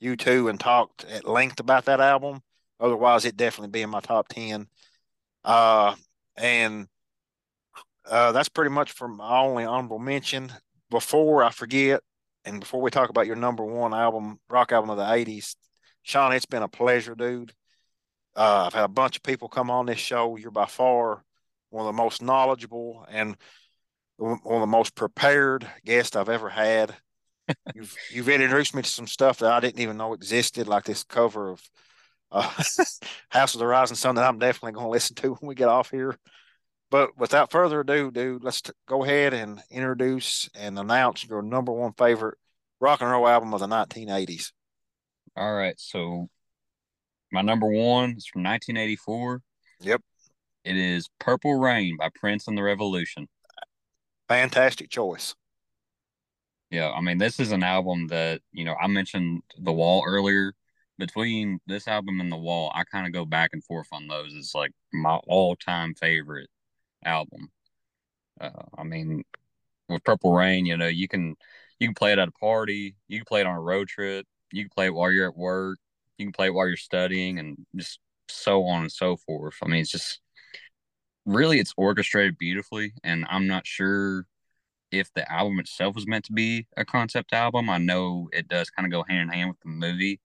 U2 0.00 0.48
and 0.48 0.60
talked 0.60 1.04
at 1.04 1.26
length 1.26 1.60
about 1.60 1.86
that 1.86 2.00
album. 2.00 2.40
Otherwise, 2.78 3.24
it'd 3.24 3.36
definitely 3.36 3.70
be 3.70 3.82
in 3.82 3.90
my 3.90 4.00
top 4.00 4.28
ten. 4.28 4.66
Uh, 5.44 5.94
and 6.36 6.86
uh, 8.06 8.32
that's 8.32 8.48
pretty 8.48 8.70
much 8.70 8.92
for 8.92 9.08
my 9.08 9.40
only 9.40 9.64
honorable 9.64 9.98
mention. 9.98 10.52
Before 10.90 11.42
I 11.42 11.50
forget, 11.50 12.02
and 12.44 12.60
before 12.60 12.80
we 12.80 12.90
talk 12.90 13.08
about 13.08 13.26
your 13.26 13.36
number 13.36 13.64
one 13.64 13.94
album, 13.94 14.38
rock 14.48 14.70
album 14.70 14.90
of 14.90 14.98
the 14.98 15.04
'80s, 15.04 15.56
Shawn, 16.04 16.32
it's 16.34 16.46
been 16.46 16.62
a 16.62 16.68
pleasure, 16.68 17.14
dude. 17.14 17.52
Uh, 18.36 18.64
I've 18.66 18.74
had 18.74 18.84
a 18.84 18.88
bunch 18.88 19.16
of 19.16 19.22
people 19.22 19.48
come 19.48 19.70
on 19.70 19.86
this 19.86 19.98
show. 19.98 20.36
You're 20.36 20.50
by 20.50 20.66
far 20.66 21.24
one 21.70 21.86
of 21.86 21.94
the 21.94 22.02
most 22.02 22.20
knowledgeable 22.20 23.06
and 23.10 23.36
one 24.18 24.38
of 24.44 24.60
the 24.60 24.66
most 24.66 24.94
prepared 24.94 25.66
guests 25.84 26.14
I've 26.14 26.28
ever 26.28 26.50
had. 26.50 26.94
you've 27.74 27.96
you've 28.10 28.28
introduced 28.28 28.74
me 28.74 28.82
to 28.82 28.88
some 28.88 29.06
stuff 29.06 29.38
that 29.38 29.52
I 29.52 29.60
didn't 29.60 29.80
even 29.80 29.96
know 29.96 30.12
existed, 30.12 30.68
like 30.68 30.84
this 30.84 31.04
cover 31.04 31.50
of 31.50 31.62
uh, 32.30 32.42
House 33.30 33.54
of 33.54 33.58
the 33.58 33.66
Rising 33.66 33.96
Sun 33.96 34.16
that 34.16 34.28
I'm 34.28 34.38
definitely 34.38 34.72
going 34.72 34.86
to 34.86 34.90
listen 34.90 35.16
to 35.16 35.28
when 35.40 35.48
we 35.48 35.54
get 35.54 35.68
off 35.68 35.90
here. 35.90 36.18
But 36.90 37.16
without 37.16 37.50
further 37.50 37.80
ado, 37.80 38.10
dude, 38.10 38.44
let's 38.44 38.60
t- 38.60 38.72
go 38.86 39.04
ahead 39.04 39.32
and 39.32 39.62
introduce 39.70 40.50
and 40.54 40.78
announce 40.78 41.24
your 41.24 41.40
number 41.40 41.72
one 41.72 41.94
favorite 41.94 42.36
rock 42.78 43.00
and 43.00 43.10
roll 43.10 43.26
album 43.26 43.54
of 43.54 43.60
the 43.60 43.66
1980s. 43.66 44.52
All 45.36 45.54
right. 45.54 45.78
So 45.78 46.28
my 47.32 47.42
number 47.42 47.66
one 47.66 48.14
is 48.16 48.26
from 48.26 48.42
1984. 48.44 49.42
Yep. 49.80 50.02
It 50.64 50.76
is 50.76 51.08
Purple 51.18 51.58
Rain 51.58 51.96
by 51.98 52.08
Prince 52.14 52.46
and 52.48 52.56
the 52.56 52.62
Revolution. 52.62 53.28
Fantastic 54.28 54.90
choice. 54.90 55.34
Yeah. 56.70 56.90
I 56.90 57.00
mean, 57.00 57.18
this 57.18 57.40
is 57.40 57.52
an 57.52 57.62
album 57.62 58.06
that, 58.08 58.40
you 58.52 58.64
know, 58.64 58.74
I 58.74 58.86
mentioned 58.86 59.42
The 59.58 59.72
Wall 59.72 60.04
earlier. 60.06 60.54
Between 60.96 61.58
this 61.66 61.88
album 61.88 62.20
and 62.20 62.30
The 62.30 62.36
Wall, 62.36 62.70
I 62.72 62.84
kind 62.84 63.04
of 63.04 63.12
go 63.12 63.24
back 63.24 63.50
and 63.52 63.64
forth 63.64 63.88
on 63.90 64.06
those. 64.06 64.32
It's 64.32 64.54
like 64.54 64.70
my 64.92 65.16
all 65.26 65.56
time 65.56 65.92
favorite 65.94 66.48
album. 67.04 67.50
Uh, 68.40 68.50
I 68.78 68.84
mean, 68.84 69.24
with 69.88 70.04
Purple 70.04 70.32
Rain, 70.32 70.66
you 70.66 70.76
know, 70.76 70.86
you 70.86 71.08
can 71.08 71.34
you 71.80 71.88
can 71.88 71.94
play 71.94 72.12
it 72.12 72.20
at 72.20 72.28
a 72.28 72.32
party, 72.32 72.94
you 73.08 73.18
can 73.18 73.24
play 73.24 73.40
it 73.40 73.46
on 73.46 73.56
a 73.56 73.60
road 73.60 73.88
trip, 73.88 74.24
you 74.54 74.64
can 74.64 74.70
play 74.70 74.86
it 74.86 74.94
while 74.94 75.10
you're 75.10 75.28
at 75.28 75.36
work, 75.36 75.78
you 76.18 76.26
can 76.26 76.32
play 76.32 76.46
it 76.46 76.54
while 76.54 76.68
you're 76.68 76.76
studying, 76.76 77.38
and 77.38 77.56
just 77.76 77.98
so 78.28 78.64
on 78.64 78.82
and 78.82 78.92
so 78.92 79.16
forth. 79.16 79.54
I 79.62 79.68
mean, 79.68 79.80
it's 79.80 79.90
just 79.90 80.20
really 81.26 81.58
it's 81.58 81.74
orchestrated 81.76 82.38
beautifully, 82.38 82.92
and 83.02 83.26
I'm 83.28 83.46
not 83.46 83.66
sure 83.66 84.26
if 84.90 85.12
the 85.14 85.30
album 85.30 85.58
itself 85.58 85.94
was 85.94 86.06
meant 86.06 86.24
to 86.26 86.32
be 86.32 86.66
a 86.76 86.84
concept 86.84 87.32
album. 87.32 87.68
I 87.68 87.78
know 87.78 88.28
it 88.32 88.48
does 88.48 88.70
kind 88.70 88.86
of 88.86 88.92
go 88.92 89.04
hand 89.08 89.22
in 89.22 89.28
hand 89.28 89.48
with 89.50 89.60
the 89.60 89.68
movie. 89.68 90.20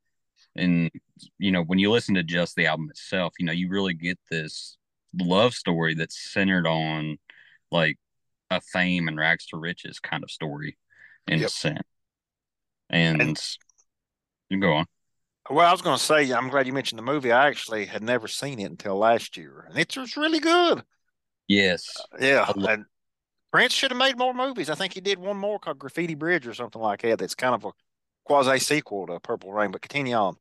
And 0.55 0.91
you 1.37 1.51
know, 1.51 1.63
when 1.63 1.79
you 1.79 1.91
listen 1.91 2.15
to 2.15 2.23
just 2.23 2.55
the 2.55 2.67
album 2.67 2.89
itself, 2.89 3.33
you 3.39 3.45
know, 3.45 3.51
you 3.51 3.69
really 3.69 3.93
get 3.93 4.19
this 4.29 4.77
love 5.19 5.53
story 5.53 5.95
that's 5.95 6.31
centered 6.31 6.67
on 6.67 7.17
like 7.71 7.97
a 8.51 8.61
fame 8.61 9.07
and 9.07 9.17
rags 9.17 9.45
to 9.47 9.57
riches 9.57 9.99
kind 9.99 10.23
of 10.23 10.31
story 10.31 10.77
in 11.27 11.39
yep. 11.39 11.47
a 11.47 11.51
sense. 11.51 11.81
And, 12.89 13.21
and 13.21 13.43
you 14.49 14.59
go 14.59 14.73
on. 14.73 14.85
Well, 15.49 15.67
I 15.67 15.71
was 15.71 15.81
going 15.81 15.97
to 15.97 16.03
say, 16.03 16.31
I'm 16.31 16.49
glad 16.49 16.67
you 16.67 16.73
mentioned 16.73 16.99
the 16.99 17.03
movie. 17.03 17.31
I 17.31 17.47
actually 17.47 17.85
had 17.85 18.03
never 18.03 18.27
seen 18.27 18.59
it 18.59 18.65
until 18.69 18.97
last 18.97 19.35
year, 19.35 19.65
and 19.67 19.77
it 19.77 19.97
was 19.97 20.15
really 20.15 20.39
good. 20.39 20.83
Yes. 21.47 21.89
Uh, 22.13 22.17
yeah. 22.21 22.51
And 22.55 22.85
Prince 23.51 23.73
should 23.73 23.89
have 23.89 23.97
made 23.97 24.17
more 24.17 24.33
movies. 24.33 24.69
I 24.69 24.75
think 24.75 24.93
he 24.93 25.01
did 25.01 25.17
one 25.17 25.37
more 25.37 25.57
called 25.57 25.79
Graffiti 25.79 26.13
Bridge 26.13 26.45
or 26.45 26.53
something 26.53 26.81
like 26.81 27.01
that. 27.01 27.17
That's 27.17 27.33
kind 27.33 27.55
of 27.55 27.65
a 27.65 27.71
quasi 28.25 28.59
sequel 28.59 29.07
to 29.07 29.19
Purple 29.19 29.51
Rain, 29.51 29.71
but 29.71 29.81
continue 29.81 30.13
on. 30.13 30.35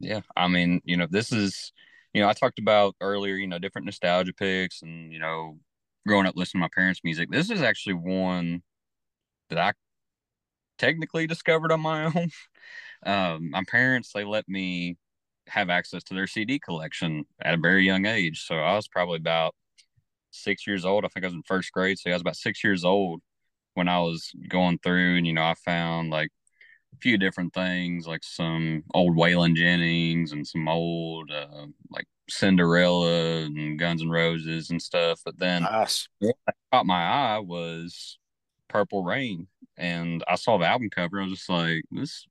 Yeah. 0.00 0.20
I 0.36 0.48
mean, 0.48 0.82
you 0.84 0.98
know, 0.98 1.06
this 1.10 1.32
is 1.32 1.72
you 2.12 2.20
know, 2.20 2.28
I 2.28 2.32
talked 2.32 2.58
about 2.58 2.96
earlier, 3.00 3.36
you 3.36 3.46
know, 3.46 3.58
different 3.58 3.86
nostalgia 3.86 4.32
picks 4.32 4.82
and, 4.82 5.12
you 5.12 5.18
know, 5.18 5.58
growing 6.06 6.26
up 6.26 6.36
listening 6.36 6.60
to 6.60 6.64
my 6.64 6.70
parents' 6.74 7.00
music. 7.04 7.30
This 7.30 7.50
is 7.50 7.62
actually 7.62 7.94
one 7.94 8.62
that 9.48 9.58
I 9.58 9.72
technically 10.78 11.26
discovered 11.26 11.72
on 11.72 11.80
my 11.80 12.04
own. 12.14 12.30
Um, 13.04 13.50
my 13.50 13.62
parents, 13.68 14.12
they 14.12 14.24
let 14.24 14.48
me 14.48 14.96
have 15.48 15.70
access 15.70 16.02
to 16.04 16.14
their 16.14 16.26
CD 16.26 16.58
collection 16.58 17.24
at 17.40 17.54
a 17.54 17.58
very 17.58 17.84
young 17.84 18.06
age. 18.06 18.44
So 18.46 18.56
I 18.56 18.76
was 18.76 18.88
probably 18.88 19.16
about 19.16 19.54
six 20.30 20.66
years 20.66 20.84
old. 20.84 21.04
I 21.04 21.08
think 21.08 21.24
I 21.24 21.28
was 21.28 21.34
in 21.34 21.42
first 21.42 21.72
grade. 21.72 21.98
So 21.98 22.10
I 22.10 22.12
was 22.12 22.22
about 22.22 22.36
six 22.36 22.62
years 22.62 22.84
old 22.84 23.20
when 23.74 23.88
I 23.88 24.00
was 24.00 24.30
going 24.48 24.78
through 24.78 25.16
and, 25.16 25.26
you 25.26 25.32
know, 25.32 25.42
I 25.42 25.54
found 25.54 26.10
like 26.10 26.30
a 26.94 26.96
few 26.98 27.18
different 27.18 27.52
things 27.52 28.06
like 28.06 28.22
some 28.22 28.84
old 28.94 29.16
Waylon 29.16 29.56
Jennings 29.56 30.32
and 30.32 30.46
some 30.46 30.68
old 30.68 31.30
uh, 31.30 31.66
like 31.90 32.06
Cinderella 32.28 33.42
and 33.42 33.78
Guns 33.78 34.02
N' 34.02 34.10
Roses 34.10 34.70
and 34.70 34.80
stuff. 34.80 35.20
But 35.24 35.38
then 35.38 35.62
nice. 35.62 36.08
what 36.18 36.36
caught 36.72 36.86
my 36.86 37.02
eye 37.02 37.38
was 37.40 38.18
Purple 38.68 39.04
Rain, 39.04 39.48
and 39.76 40.24
I 40.28 40.36
saw 40.36 40.58
the 40.58 40.66
album 40.66 40.90
cover. 40.90 41.20
I 41.20 41.24
was 41.24 41.32
just 41.32 41.48
like, 41.48 41.82
this 41.90 42.26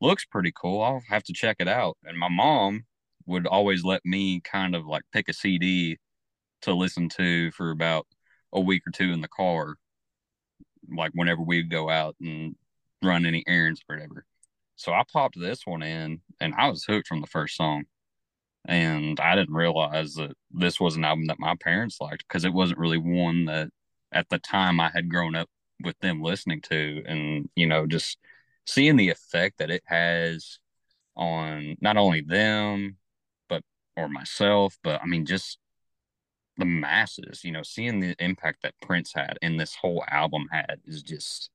looks 0.00 0.24
pretty 0.24 0.52
cool. 0.54 0.82
I'll 0.82 1.02
have 1.08 1.24
to 1.24 1.32
check 1.32 1.56
it 1.60 1.68
out. 1.68 1.96
And 2.04 2.18
my 2.18 2.28
mom 2.28 2.84
would 3.26 3.46
always 3.46 3.84
let 3.84 4.04
me 4.04 4.40
kind 4.40 4.74
of 4.74 4.86
like 4.86 5.02
pick 5.12 5.28
a 5.28 5.32
CD 5.32 5.98
to 6.62 6.74
listen 6.74 7.08
to 7.10 7.50
for 7.52 7.70
about 7.70 8.06
a 8.52 8.60
week 8.60 8.82
or 8.86 8.90
two 8.90 9.12
in 9.12 9.20
the 9.20 9.28
car, 9.28 9.76
like 10.94 11.12
whenever 11.14 11.42
we'd 11.42 11.70
go 11.70 11.88
out 11.88 12.16
and 12.20 12.56
run 13.02 13.24
any 13.26 13.44
errands 13.46 13.80
or 13.88 13.96
whatever. 13.96 14.24
So 14.76 14.92
I 14.92 15.04
popped 15.12 15.38
this 15.38 15.66
one 15.66 15.82
in 15.82 16.20
and 16.40 16.54
I 16.54 16.68
was 16.68 16.84
hooked 16.84 17.06
from 17.06 17.20
the 17.20 17.26
first 17.26 17.56
song. 17.56 17.84
And 18.66 19.18
I 19.20 19.36
didn't 19.36 19.54
realize 19.54 20.14
that 20.14 20.32
this 20.50 20.78
was 20.78 20.96
an 20.96 21.04
album 21.04 21.26
that 21.26 21.38
my 21.38 21.54
parents 21.56 21.98
liked 22.00 22.24
because 22.28 22.44
it 22.44 22.52
wasn't 22.52 22.78
really 22.78 22.98
one 22.98 23.46
that 23.46 23.68
at 24.12 24.28
the 24.28 24.38
time 24.38 24.80
I 24.80 24.90
had 24.92 25.08
grown 25.08 25.34
up 25.34 25.48
with 25.82 25.98
them 26.00 26.20
listening 26.22 26.60
to. 26.62 27.02
And, 27.06 27.48
you 27.54 27.66
know, 27.66 27.86
just 27.86 28.18
seeing 28.66 28.96
the 28.96 29.10
effect 29.10 29.58
that 29.58 29.70
it 29.70 29.82
has 29.86 30.58
on 31.16 31.76
not 31.80 31.96
only 31.96 32.20
them, 32.20 32.96
but 33.48 33.62
or 33.96 34.08
myself, 34.08 34.78
but 34.82 35.00
I 35.02 35.06
mean, 35.06 35.26
just 35.26 35.58
the 36.56 36.64
masses, 36.64 37.42
you 37.44 37.52
know, 37.52 37.62
seeing 37.62 38.00
the 38.00 38.14
impact 38.18 38.62
that 38.62 38.74
Prince 38.82 39.12
had 39.14 39.38
and 39.42 39.58
this 39.58 39.74
whole 39.74 40.04
album 40.10 40.46
had 40.50 40.80
is 40.84 41.02
just 41.02 41.50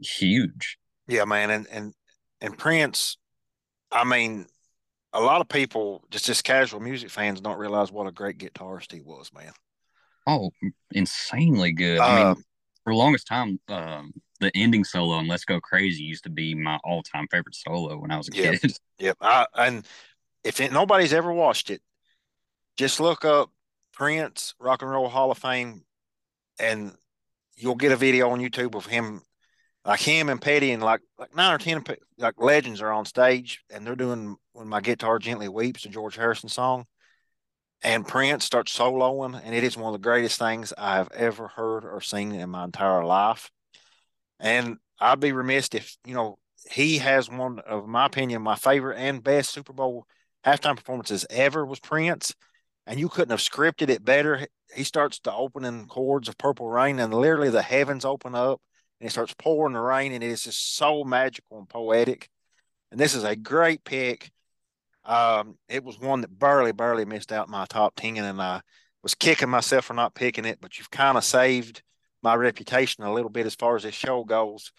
huge. 0.00 0.78
Yeah, 1.06 1.24
man. 1.24 1.50
And, 1.50 1.66
and, 1.70 1.94
and 2.40 2.58
Prince, 2.58 3.16
I 3.90 4.04
mean, 4.04 4.46
a 5.12 5.20
lot 5.20 5.40
of 5.40 5.48
people, 5.48 6.04
just 6.10 6.24
just 6.24 6.44
casual 6.44 6.80
music 6.80 7.10
fans, 7.10 7.40
don't 7.40 7.58
realize 7.58 7.92
what 7.92 8.06
a 8.06 8.12
great 8.12 8.38
guitarist 8.38 8.92
he 8.92 9.00
was, 9.00 9.30
man. 9.32 9.52
Oh, 10.26 10.50
insanely 10.92 11.72
good. 11.72 11.98
Uh, 11.98 12.04
I 12.04 12.16
mean, 12.16 12.26
uh, 12.26 12.34
for 12.84 12.92
the 12.92 12.98
longest 12.98 13.26
time, 13.26 13.60
um, 13.68 14.12
the 14.40 14.50
ending 14.54 14.84
solo 14.84 15.14
on 15.14 15.28
"Let's 15.28 15.44
Go 15.44 15.60
Crazy" 15.60 16.02
used 16.02 16.24
to 16.24 16.30
be 16.30 16.54
my 16.54 16.78
all-time 16.84 17.26
favorite 17.30 17.54
solo 17.54 17.98
when 17.98 18.10
I 18.10 18.18
was 18.18 18.28
a 18.28 18.36
yep, 18.36 18.60
kid. 18.60 18.72
Yep. 18.98 19.16
I, 19.20 19.46
and 19.56 19.84
if 20.44 20.60
it, 20.60 20.72
nobody's 20.72 21.12
ever 21.12 21.32
watched 21.32 21.70
it, 21.70 21.82
just 22.76 23.00
look 23.00 23.24
up 23.24 23.50
Prince 23.92 24.54
Rock 24.60 24.82
and 24.82 24.90
Roll 24.90 25.08
Hall 25.08 25.30
of 25.30 25.38
Fame, 25.38 25.84
and 26.58 26.92
you'll 27.56 27.74
get 27.74 27.92
a 27.92 27.96
video 27.96 28.30
on 28.30 28.40
YouTube 28.40 28.74
of 28.74 28.86
him, 28.86 29.22
like 29.84 30.00
him 30.00 30.28
and 30.28 30.40
Petty, 30.40 30.72
and 30.72 30.82
like 30.82 31.00
like 31.18 31.34
nine 31.34 31.54
or 31.54 31.58
ten 31.58 31.84
like 32.18 32.34
legends 32.38 32.80
are 32.80 32.92
on 32.92 33.04
stage, 33.04 33.64
and 33.70 33.86
they're 33.86 33.96
doing 33.96 34.36
"When 34.52 34.68
My 34.68 34.80
Guitar 34.80 35.18
Gently 35.18 35.48
Weeps," 35.48 35.82
the 35.82 35.88
George 35.88 36.16
Harrison 36.16 36.48
song, 36.48 36.86
and 37.82 38.06
Prince 38.06 38.44
starts 38.44 38.76
soloing, 38.76 39.40
and 39.42 39.54
it 39.54 39.64
is 39.64 39.76
one 39.76 39.94
of 39.94 40.00
the 40.00 40.04
greatest 40.04 40.38
things 40.38 40.72
I've 40.76 41.10
ever 41.12 41.48
heard 41.48 41.84
or 41.84 42.00
seen 42.00 42.32
in 42.32 42.50
my 42.50 42.64
entire 42.64 43.04
life. 43.04 43.50
And 44.38 44.76
I'd 45.00 45.20
be 45.20 45.32
remiss 45.32 45.68
if, 45.72 45.96
you 46.04 46.14
know, 46.14 46.38
he 46.70 46.98
has 46.98 47.28
one 47.28 47.58
of 47.60 47.88
my 47.88 48.06
opinion, 48.06 48.42
my 48.42 48.54
favorite 48.54 48.98
and 48.98 49.22
best 49.22 49.50
Super 49.50 49.72
Bowl 49.72 50.06
halftime 50.44 50.76
performances 50.76 51.26
ever 51.28 51.66
was 51.66 51.80
Prince. 51.80 52.34
And 52.86 52.98
you 52.98 53.08
couldn't 53.08 53.30
have 53.30 53.40
scripted 53.40 53.88
it 53.88 54.04
better. 54.04 54.46
He 54.74 54.84
starts 54.84 55.20
the 55.20 55.32
opening 55.32 55.86
chords 55.86 56.28
of 56.28 56.38
Purple 56.38 56.68
Rain, 56.68 56.98
and 56.98 57.14
literally 57.14 57.50
the 57.50 57.62
heavens 57.62 58.04
open 58.04 58.34
up 58.34 58.60
and 59.02 59.08
it 59.08 59.10
starts 59.10 59.34
pouring 59.34 59.74
the 59.74 59.80
rain, 59.80 60.12
and 60.12 60.22
it 60.22 60.30
is 60.30 60.44
just 60.44 60.76
so 60.76 61.02
magical 61.02 61.58
and 61.58 61.68
poetic. 61.68 62.28
And 62.92 63.00
this 63.00 63.16
is 63.16 63.24
a 63.24 63.34
great 63.34 63.82
pick. 63.82 64.30
Um, 65.04 65.56
it 65.68 65.82
was 65.82 65.98
one 65.98 66.20
that 66.20 66.38
barely, 66.38 66.72
barely 66.72 67.04
missed 67.04 67.32
out 67.32 67.48
my 67.48 67.66
top 67.66 67.94
10, 67.96 68.18
and 68.18 68.40
I 68.40 68.60
was 69.02 69.14
kicking 69.14 69.48
myself 69.50 69.86
for 69.86 69.94
not 69.94 70.14
picking 70.14 70.44
it, 70.44 70.58
but 70.60 70.78
you've 70.78 70.90
kind 70.90 71.18
of 71.18 71.24
saved 71.24 71.82
my 72.22 72.34
reputation 72.34 73.02
a 73.04 73.12
little 73.12 73.30
bit 73.30 73.46
as 73.46 73.54
far 73.56 73.74
as 73.74 73.82
this 73.82 73.94
show 73.94 74.22
goes 74.24 74.70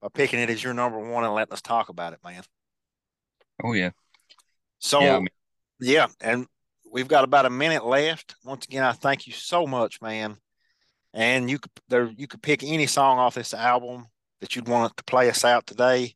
by 0.00 0.08
picking 0.14 0.38
it 0.38 0.50
as 0.50 0.62
your 0.62 0.74
number 0.74 0.98
one 0.98 1.24
and 1.24 1.34
letting 1.34 1.52
us 1.52 1.62
talk 1.62 1.88
about 1.88 2.12
it, 2.12 2.20
man. 2.24 2.42
Oh, 3.64 3.72
yeah. 3.72 3.90
So, 4.78 5.00
yeah, 5.00 5.16
I 5.16 5.18
mean- 5.18 5.28
yeah 5.80 6.06
and 6.20 6.46
we've 6.92 7.08
got 7.08 7.24
about 7.24 7.46
a 7.46 7.50
minute 7.50 7.84
left. 7.84 8.36
Once 8.44 8.66
again, 8.66 8.84
I 8.84 8.92
thank 8.92 9.26
you 9.26 9.32
so 9.32 9.66
much, 9.66 10.00
man. 10.00 10.36
And 11.14 11.50
you 11.50 11.58
could 11.58 11.72
there 11.88 12.10
you 12.16 12.26
could 12.26 12.42
pick 12.42 12.62
any 12.62 12.86
song 12.86 13.18
off 13.18 13.34
this 13.34 13.52
album 13.54 14.06
that 14.40 14.54
you'd 14.54 14.68
want 14.68 14.96
to 14.96 15.04
play 15.04 15.28
us 15.28 15.44
out 15.44 15.66
today. 15.66 16.14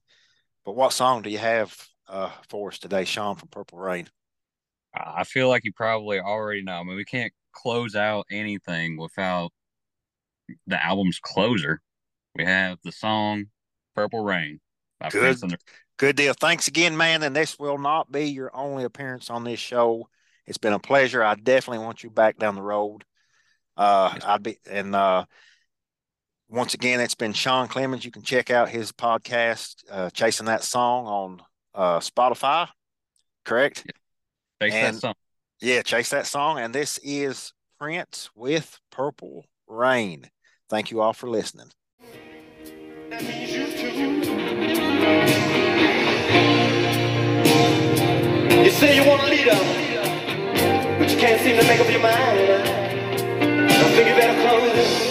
But 0.65 0.77
what 0.77 0.93
song 0.93 1.23
do 1.23 1.31
you 1.31 1.39
have 1.39 1.75
uh, 2.09 2.31
for 2.49 2.69
us 2.69 2.79
today, 2.79 3.05
Shawn 3.05 3.37
from 3.37 3.49
Purple 3.49 3.79
Rain? 3.79 4.09
I 4.95 5.25
feel 5.25 5.49
like 5.49 5.65
you 5.65 5.73
probably 5.73 6.21
already 6.21 6.63
know. 6.63 6.81
I 6.81 6.83
mean, 6.83 6.97
we 6.97 7.05
can't 7.05 7.33
close 7.53 7.95
out 7.95 8.27
anything 8.31 8.97
without 8.97 9.53
the 10.67 10.83
album's 10.83 11.19
closer. 11.19 11.81
We 12.35 12.45
have 12.45 12.79
the 12.85 12.93
song 12.93 13.47
Purple 13.95 14.25
Rain 14.25 14.61
by 15.01 15.11
Good. 15.11 15.39
Prince 15.39 15.55
Good 15.99 16.17
deal. 16.17 16.35
Thanks 16.35 16.69
again, 16.69 16.97
man. 16.97 17.23
And 17.23 17.35
this 17.35 17.59
will 17.59 17.79
not 17.79 18.13
be 18.13 18.27
your 18.27 18.55
only 18.55 18.85
appearance 18.85 19.31
on 19.31 19.45
this 19.45 19.59
show. 19.59 20.09
It's 20.47 20.59
been 20.59 20.75
a 20.75 20.79
pleasure. 20.79 21.25
I 21.25 21.35
definitely 21.35 21.85
want 21.85 22.03
you 22.03 22.11
back 22.11 22.39
down 22.39 22.55
the 22.55 22.63
road. 22.63 23.05
Uh, 23.77 24.11
yes. 24.15 24.25
I'd 24.25 24.43
be 24.43 24.59
and 24.71 24.95
uh, 24.95 25.25
once 26.49 26.75
again, 26.75 27.01
it's 27.01 27.15
been 27.15 27.33
Shawn 27.33 27.69
Clemons. 27.69 28.05
You 28.05 28.11
can 28.11 28.23
check 28.23 28.51
out 28.51 28.69
his 28.69 28.93
podcast, 28.93 29.85
uh, 29.91 30.11
"Chasing 30.11 30.47
That 30.47 30.63
Song," 30.63 31.07
on 31.07 31.43
uh, 31.77 32.01
Spotify. 32.01 32.69
Correct. 33.45 33.85
Chase 34.61 34.75
and, 34.75 34.97
that 34.97 35.01
song. 35.01 35.15
Yeah, 35.61 35.83
chase 35.83 36.11
that 36.11 36.27
song. 36.27 36.59
And 36.59 36.75
this 36.75 36.99
is 37.03 37.53
Prince 37.79 38.31
with 38.35 38.81
Purple 38.91 39.45
Rain. 39.69 40.29
Thank 40.69 40.91
you 40.91 41.01
all 41.01 41.13
for 41.13 41.29
listening. 41.29 41.71
You 48.65 48.73
say 48.73 48.97
you 48.97 49.09
want 49.09 49.23
a 49.23 49.27
leader, 49.29 49.55
but 50.99 51.11
you 51.11 51.19
can't 51.19 51.41
seem 51.41 51.61
to 51.61 51.67
make 51.69 51.79
up 51.79 51.89
your 51.89 52.01
mind. 52.01 52.41
I 53.71 53.91
think 53.95 54.09
you 54.09 54.15
better 54.17 54.41
close 54.43 54.73
and 54.73 55.06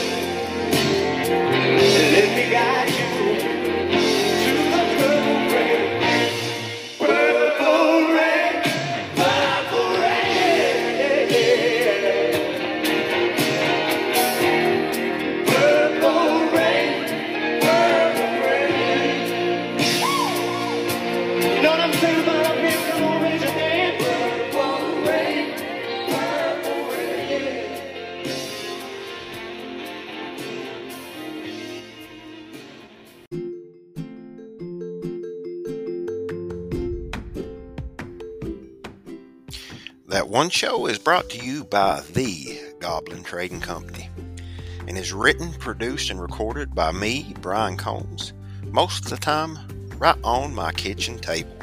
That 40.16 40.30
One 40.30 40.50
Show 40.50 40.86
is 40.86 40.98
brought 40.98 41.30
to 41.32 41.46
you 41.46 41.66
by 41.66 42.00
The 42.14 42.58
Goblin 42.80 43.22
Trading 43.22 43.60
Company 43.60 44.10
and 44.88 44.98
is 44.98 45.12
written, 45.12 45.52
produced, 45.52 46.10
and 46.10 46.22
recorded 46.22 46.74
by 46.74 46.94
me, 46.94 47.36
Brian 47.42 47.76
Combs, 47.76 48.32
most 48.72 49.04
of 49.04 49.10
the 49.10 49.18
time 49.18 49.60
right 49.98 50.16
on 50.24 50.56
my 50.56 50.72
kitchen 50.72 51.20
table. 51.20 51.58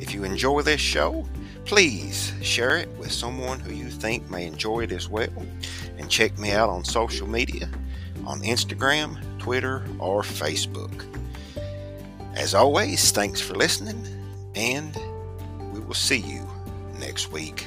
If 0.00 0.14
you 0.14 0.24
enjoy 0.24 0.62
this 0.62 0.80
show, 0.80 1.26
please 1.66 2.32
share 2.40 2.78
it 2.78 2.88
with 2.96 3.12
someone 3.12 3.60
who 3.60 3.74
you 3.74 3.90
think 3.90 4.30
may 4.30 4.46
enjoy 4.46 4.84
it 4.84 4.90
as 4.90 5.10
well. 5.10 5.46
And 5.98 6.08
check 6.08 6.38
me 6.38 6.52
out 6.52 6.70
on 6.70 6.82
social 6.82 7.28
media 7.28 7.68
on 8.26 8.40
Instagram, 8.40 9.18
Twitter, 9.38 9.84
or 9.98 10.22
Facebook. 10.22 11.04
As 12.32 12.54
always, 12.54 13.10
thanks 13.10 13.42
for 13.42 13.54
listening, 13.54 14.02
and 14.54 14.98
we 15.74 15.80
will 15.80 15.92
see 15.92 16.20
you 16.20 16.45
next 16.98 17.32
week. 17.32 17.66